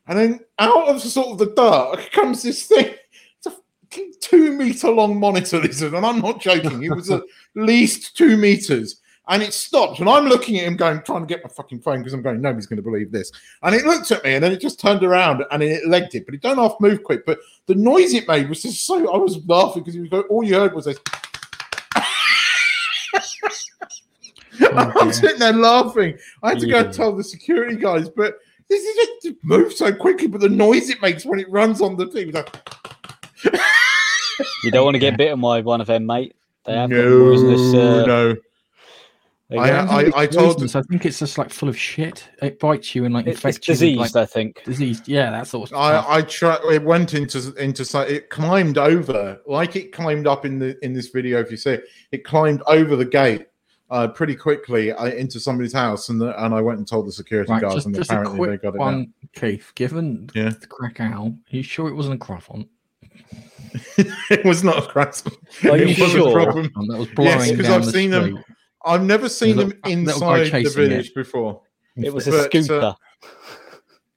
and 0.07 0.19
then 0.19 0.41
out 0.59 0.89
of 0.89 1.01
sort 1.01 1.29
of 1.29 1.39
the 1.39 1.55
dark 1.55 2.11
comes 2.13 2.43
this 2.43 2.67
thing. 2.67 2.95
It's 3.39 3.47
a 3.47 4.03
two 4.21 4.53
meter 4.53 4.91
long 4.91 5.19
monitor 5.19 5.61
lizard, 5.61 5.95
and 5.95 6.07
I'm 6.07 6.21
not 6.21 6.41
joking. 6.41 6.83
It 6.83 6.95
was 6.95 7.11
at 7.11 7.23
least 7.55 8.17
two 8.17 8.37
meters. 8.37 9.01
And 9.27 9.43
it 9.43 9.55
stopped, 9.55 10.01
and 10.01 10.09
I'm 10.09 10.27
looking 10.27 10.59
at 10.59 10.67
him, 10.67 10.77
going, 10.77 11.01
trying 11.01 11.23
to 11.23 11.27
get 11.27 11.43
my 11.43 11.49
fucking 11.49 11.81
phone 11.81 11.99
because 12.01 12.13
I'm 12.13 12.21
going, 12.21 12.43
nobody's 12.43 12.67
going 12.67 12.77
to 12.77 12.83
believe 12.83 13.11
this. 13.11 13.33
And 13.63 13.75
it 13.75 13.87
looked 13.87 14.11
at 14.11 14.23
me, 14.23 14.35
and 14.35 14.45
then 14.45 14.53
it 14.53 14.61
just 14.61 14.79
turned 14.79 15.03
around 15.03 15.43
and 15.51 15.63
it 15.63 15.87
legged 15.87 16.15
it, 16.15 16.27
but 16.27 16.35
it 16.35 16.43
don't 16.43 16.59
half 16.59 16.75
move 16.79 17.03
quick. 17.03 17.25
But 17.25 17.39
the 17.65 17.75
noise 17.75 18.13
it 18.13 18.29
made 18.29 18.51
was 18.51 18.61
just 18.61 18.87
so. 18.87 19.11
I 19.11 19.17
was 19.17 19.39
laughing 19.47 19.83
because 19.83 19.97
was 19.99 20.11
going, 20.11 20.25
all 20.25 20.45
you 20.45 20.55
heard 20.57 20.75
was 20.75 20.85
this. 20.85 20.99
I'm 24.75 25.13
sitting 25.13 25.39
there 25.39 25.53
laughing. 25.53 26.19
I 26.43 26.51
had 26.51 26.61
to 26.61 26.67
go 26.67 26.79
Yeah. 26.79 26.85
and 26.85 26.93
tell 26.95 27.15
the 27.17 27.25
security 27.25 27.77
guys, 27.77 28.09
but 28.09 28.39
this 28.69 28.83
is 28.83 29.09
just 29.23 29.37
moves 29.43 29.77
so 29.79 29.93
quickly. 29.93 30.27
But 30.27 30.43
the 30.43 30.49
noise 30.49 30.91
it 30.91 31.01
makes 31.03 31.25
when 31.25 31.39
it 31.41 31.51
runs 31.51 31.81
on 31.81 31.97
the 31.97 32.07
thing, 32.07 32.31
like, 32.33 32.55
you 34.63 34.71
don't 34.71 34.85
want 34.85 34.95
to 34.97 34.99
get 35.01 35.17
bitten 35.19 35.41
by 35.41 35.61
one 35.63 35.81
of 35.81 35.87
them, 35.87 36.07
mate. 36.07 36.37
They 36.67 36.75
have 36.75 36.91
no. 36.91 37.33
Uh, 37.35 38.07
no. 38.07 38.37
They 39.55 39.71
I- 39.71 39.71
got- 39.87 40.15
I- 40.17 40.23
I 40.23 40.27
told- 40.27 40.59
Them. 40.61 40.69
I 40.75 40.83
think 40.83 41.07
it's 41.07 41.19
just 41.19 41.39
like 41.39 41.51
full 41.51 41.69
of 41.69 41.79
shit. 41.79 42.29
It 42.43 42.59
bites 42.59 42.95
you 42.95 43.05
and 43.05 43.15
like 43.15 43.27
it- 43.27 43.31
it's 43.31 43.39
infects 43.45 43.69
you. 43.69 43.73
with, 43.73 43.79
diseased, 43.81 44.15
like, 44.15 44.17
I 44.17 44.27
think. 44.27 44.63
diseased. 44.65 45.09
Yeah, 45.09 45.31
that 45.31 45.47
sort 45.47 45.65
of 45.65 45.69
stuff. 45.69 46.07
I, 46.09 46.17
I 46.19 46.23
tried. 46.23 46.61
It 46.73 46.83
went 46.83 47.15
into 47.15 47.55
into 47.63 47.85
it 48.09 48.31
climbed 48.31 48.79
over 48.79 49.41
like 49.47 49.77
it 49.77 49.93
climbed 49.93 50.27
up 50.27 50.45
in 50.45 50.59
the 50.59 50.77
in 50.85 50.93
this 50.93 51.09
video. 51.09 51.41
If 51.41 51.51
you 51.51 51.57
see 51.57 51.71
it, 51.73 51.85
it 52.13 52.25
climbed 52.25 52.63
over 52.67 52.97
the 52.97 53.05
gate 53.05 53.47
uh, 53.91 54.09
pretty 54.09 54.35
quickly 54.35 54.93
uh, 54.93 55.07
into 55.07 55.39
somebody's 55.39 55.73
house, 55.73 56.09
and 56.09 56.21
the, 56.21 56.45
and 56.45 56.55
I 56.55 56.61
went 56.61 56.79
and 56.79 56.89
told 56.89 57.07
the 57.07 57.13
security 57.13 57.53
Right, 57.53 57.61
guards, 57.61 57.77
just, 57.77 57.87
and 57.87 57.95
just 57.95 58.11
a 58.11 58.15
apparently 58.21 58.49
they 58.51 58.57
got 58.57 58.75
it. 58.75 58.79
one, 58.79 59.13
Keith. 59.35 59.73
Given 59.75 60.29
Yeah. 60.35 60.51
the 60.51 60.67
Krakow, 60.67 61.27
are 61.27 61.57
you 61.57 61.63
sure 61.63 61.89
it 61.89 61.95
wasn't 61.95 62.15
a 62.17 62.19
croissant? 62.19 62.69
it 63.99 64.45
was 64.45 64.63
not 64.65 64.79
a 64.85 64.87
crash. 64.87 65.23
Are 65.65 65.77
you 65.77 65.87
was 66.03 66.13
sure? 66.13 66.29
a 66.29 66.33
problem. 66.45 66.71
That 66.89 66.99
was 66.99 67.09
blowing 67.09 67.31
Yes, 67.31 67.51
because 67.51 67.69
I've 67.71 67.85
the 67.85 67.93
seen 67.93 68.11
them 68.11 68.25
street. 68.31 68.45
I've 68.85 69.03
never 69.03 69.29
seen 69.29 69.57
them 69.57 69.73
a 69.85 69.89
inside 69.89 70.51
the 70.65 70.71
village 70.71 71.09
it. 71.09 71.15
before 71.15 71.63
It 71.97 72.13
was 72.13 72.27
a 72.29 72.31
But, 72.31 72.41
uh, 72.41 72.45
scooter. 72.45 72.95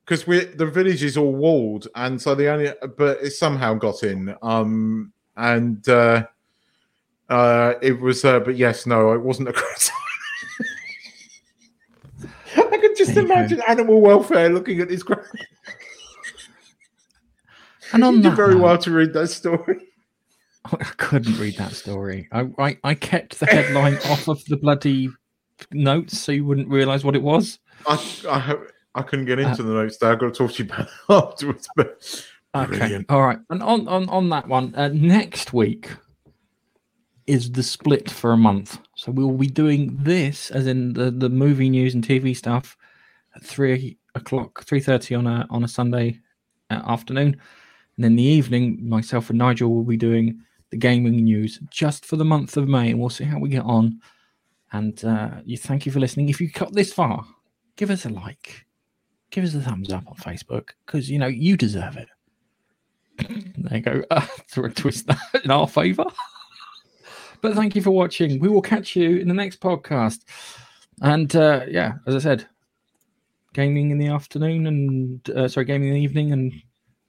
because 0.03 0.27
we 0.27 0.45
the 0.45 0.65
village 0.65 1.03
is 1.03 1.17
all 1.17 1.33
walled, 1.33 1.87
and 1.95 2.21
so 2.21 2.35
the 2.35 2.49
only 2.49 2.73
but 2.97 3.19
it 3.21 3.31
somehow 3.31 3.73
got 3.75 4.03
in. 4.03 4.35
Um, 4.41 5.13
and 5.35 5.87
uh, 5.87 6.25
uh, 7.29 7.73
it 7.81 7.99
was, 7.99 8.25
uh, 8.25 8.39
but 8.39 8.57
yes, 8.57 8.85
no, 8.85 9.11
it 9.13 9.21
wasn't 9.21 9.49
a 9.49 9.53
croissant. 9.59 9.93
I 12.57 12.77
could 12.77 12.97
just 12.97 13.15
imagine 13.17 13.61
animal 13.67 14.01
welfare 14.01 14.49
looking 14.49 14.79
at 14.81 14.89
this. 14.89 15.03
And 17.93 18.03
on 18.03 18.15
you 18.15 18.21
did 18.23 18.31
that 18.31 18.35
very 18.35 18.55
well 18.55 18.77
to 18.79 18.91
read 18.91 19.13
that 19.13 19.27
story. 19.29 19.86
I 20.79 20.83
couldn't 20.97 21.37
read 21.39 21.57
that 21.57 21.73
story. 21.73 22.27
I, 22.31 22.49
I, 22.57 22.77
I 22.83 22.93
kept 22.93 23.39
the 23.39 23.45
headline 23.45 23.95
off 24.05 24.27
of 24.27 24.43
the 24.45 24.57
bloody 24.57 25.09
notes 25.71 26.19
so 26.19 26.31
you 26.31 26.45
wouldn't 26.45 26.69
realise 26.69 27.03
what 27.03 27.15
it 27.15 27.23
was. 27.23 27.59
I 27.87 27.95
I, 28.29 28.55
I 28.95 29.01
couldn't 29.03 29.25
get 29.25 29.39
Uh, 29.39 29.49
into 29.49 29.63
the 29.63 29.73
notes 29.73 29.97
there. 29.97 30.11
I've 30.11 30.19
got 30.19 30.33
to 30.33 30.37
talk 30.37 30.53
to 30.53 30.63
you 30.63 30.69
about 30.69 30.87
it 30.87 30.91
afterwards. 31.09 31.67
But 31.75 32.25
Okay. 32.55 32.77
Brilliant. 32.77 33.05
All 33.11 33.21
right. 33.21 33.37
And 33.51 33.61
on, 33.61 33.87
on, 33.87 34.09
on 34.09 34.29
that 34.29 34.47
one, 34.47 34.73
uh, 34.73 34.87
next 34.87 35.53
week 35.53 35.91
is 37.27 37.51
the 37.51 37.61
split 37.61 38.09
for 38.09 38.31
a 38.31 38.37
month. 38.37 38.79
So 38.95 39.11
we 39.11 39.23
will 39.23 39.37
be 39.37 39.47
doing 39.47 39.95
this, 40.01 40.49
as 40.49 40.65
in 40.65 40.93
the, 40.93 41.11
the 41.11 41.29
movie 41.29 41.69
news 41.69 41.93
and 41.93 42.03
TV 42.03 42.35
stuff, 42.35 42.75
at 43.35 43.43
three 43.43 43.97
o'clock, 44.15 44.63
three 44.63 44.79
thirty 44.79 45.13
on 45.13 45.27
a 45.27 45.45
on 45.49 45.63
a 45.63 45.67
Sunday 45.67 46.19
uh, 46.71 46.81
afternoon, 46.87 47.39
and 47.97 48.05
in 48.05 48.15
the 48.15 48.23
evening, 48.23 48.87
myself 48.89 49.29
and 49.29 49.37
Nigel 49.37 49.69
will 49.75 49.83
be 49.83 49.97
doing 49.97 50.41
the 50.69 50.77
gaming 50.77 51.23
news 51.23 51.59
just 51.69 52.05
for 52.05 52.15
the 52.15 52.25
month 52.25 52.57
of 52.57 52.67
May, 52.67 52.91
and 52.91 52.99
we'll 52.99 53.09
see 53.09 53.23
how 53.23 53.39
we 53.39 53.49
get 53.49 53.63
on. 53.63 53.99
And 54.71 55.03
uh, 55.05 55.29
you 55.45 55.57
thank 55.57 55.85
you 55.85 55.91
for 55.91 55.99
listening. 55.99 56.29
If 56.29 56.41
you 56.41 56.49
got 56.49 56.73
this 56.73 56.91
far, 56.91 57.25
give 57.77 57.89
us 57.89 58.05
a 58.05 58.09
like, 58.09 58.65
give 59.31 59.43
us 59.43 59.55
a 59.55 59.61
thumbs 59.61 59.91
up 59.91 60.07
on 60.07 60.15
Facebook 60.15 60.69
because 60.85 61.09
you 61.09 61.19
know 61.19 61.27
you 61.27 61.57
deserve 61.57 61.97
it. 61.97 62.09
There 63.57 63.77
you 63.77 63.81
go. 63.81 64.03
Uh, 64.11 64.25
to 64.53 64.69
twist 64.69 65.07
that 65.07 65.19
in 65.43 65.51
our 65.51 65.67
favour. 65.67 66.05
but 67.41 67.55
thank 67.55 67.75
you 67.75 67.81
for 67.81 67.91
watching. 67.91 68.39
We 68.39 68.49
will 68.49 68.61
catch 68.61 68.95
you 68.95 69.17
in 69.17 69.27
the 69.27 69.33
next 69.33 69.59
podcast. 69.59 70.19
And 71.01 71.35
uh, 71.35 71.65
yeah, 71.67 71.93
as 72.05 72.15
I 72.15 72.19
said, 72.19 72.47
gaming 73.53 73.91
in 73.91 73.97
the 73.97 74.07
afternoon 74.07 74.67
and 74.67 75.29
uh, 75.31 75.47
sorry, 75.47 75.65
gaming 75.65 75.89
in 75.89 75.95
the 75.95 76.01
evening 76.01 76.31
and 76.31 76.53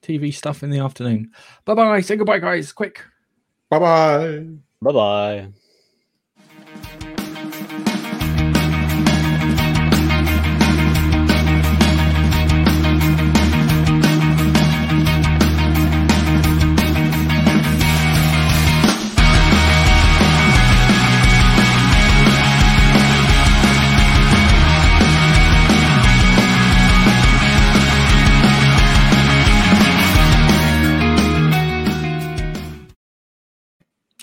TV 0.03 0.33
stuff 0.33 0.63
in 0.63 0.71
the 0.71 0.79
afternoon. 0.79 1.31
Bye 1.65 1.75
bye. 1.75 2.01
Say 2.01 2.17
goodbye, 2.17 2.39
guys. 2.39 2.73
Quick. 2.73 3.03
Bye 3.71 3.79
bye. 3.79 4.45
Bye 4.83 4.93
bye. 4.93 5.53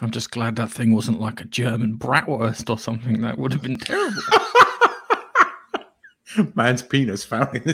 I'm 0.01 0.11
just 0.11 0.31
glad 0.31 0.57
that 0.57 0.71
thing 0.71 0.93
wasn't 0.93 1.21
like 1.21 1.39
a 1.39 1.45
German 1.45 1.97
bratwurst 1.97 2.69
or 2.69 2.77
something. 2.77 3.21
That 3.21 3.37
would 3.37 3.53
have 3.53 3.61
been 3.61 3.77
terrible. 3.77 4.21
Man's 6.53 6.81
penis 6.81 7.23
found 7.23 7.55
in 7.55 7.63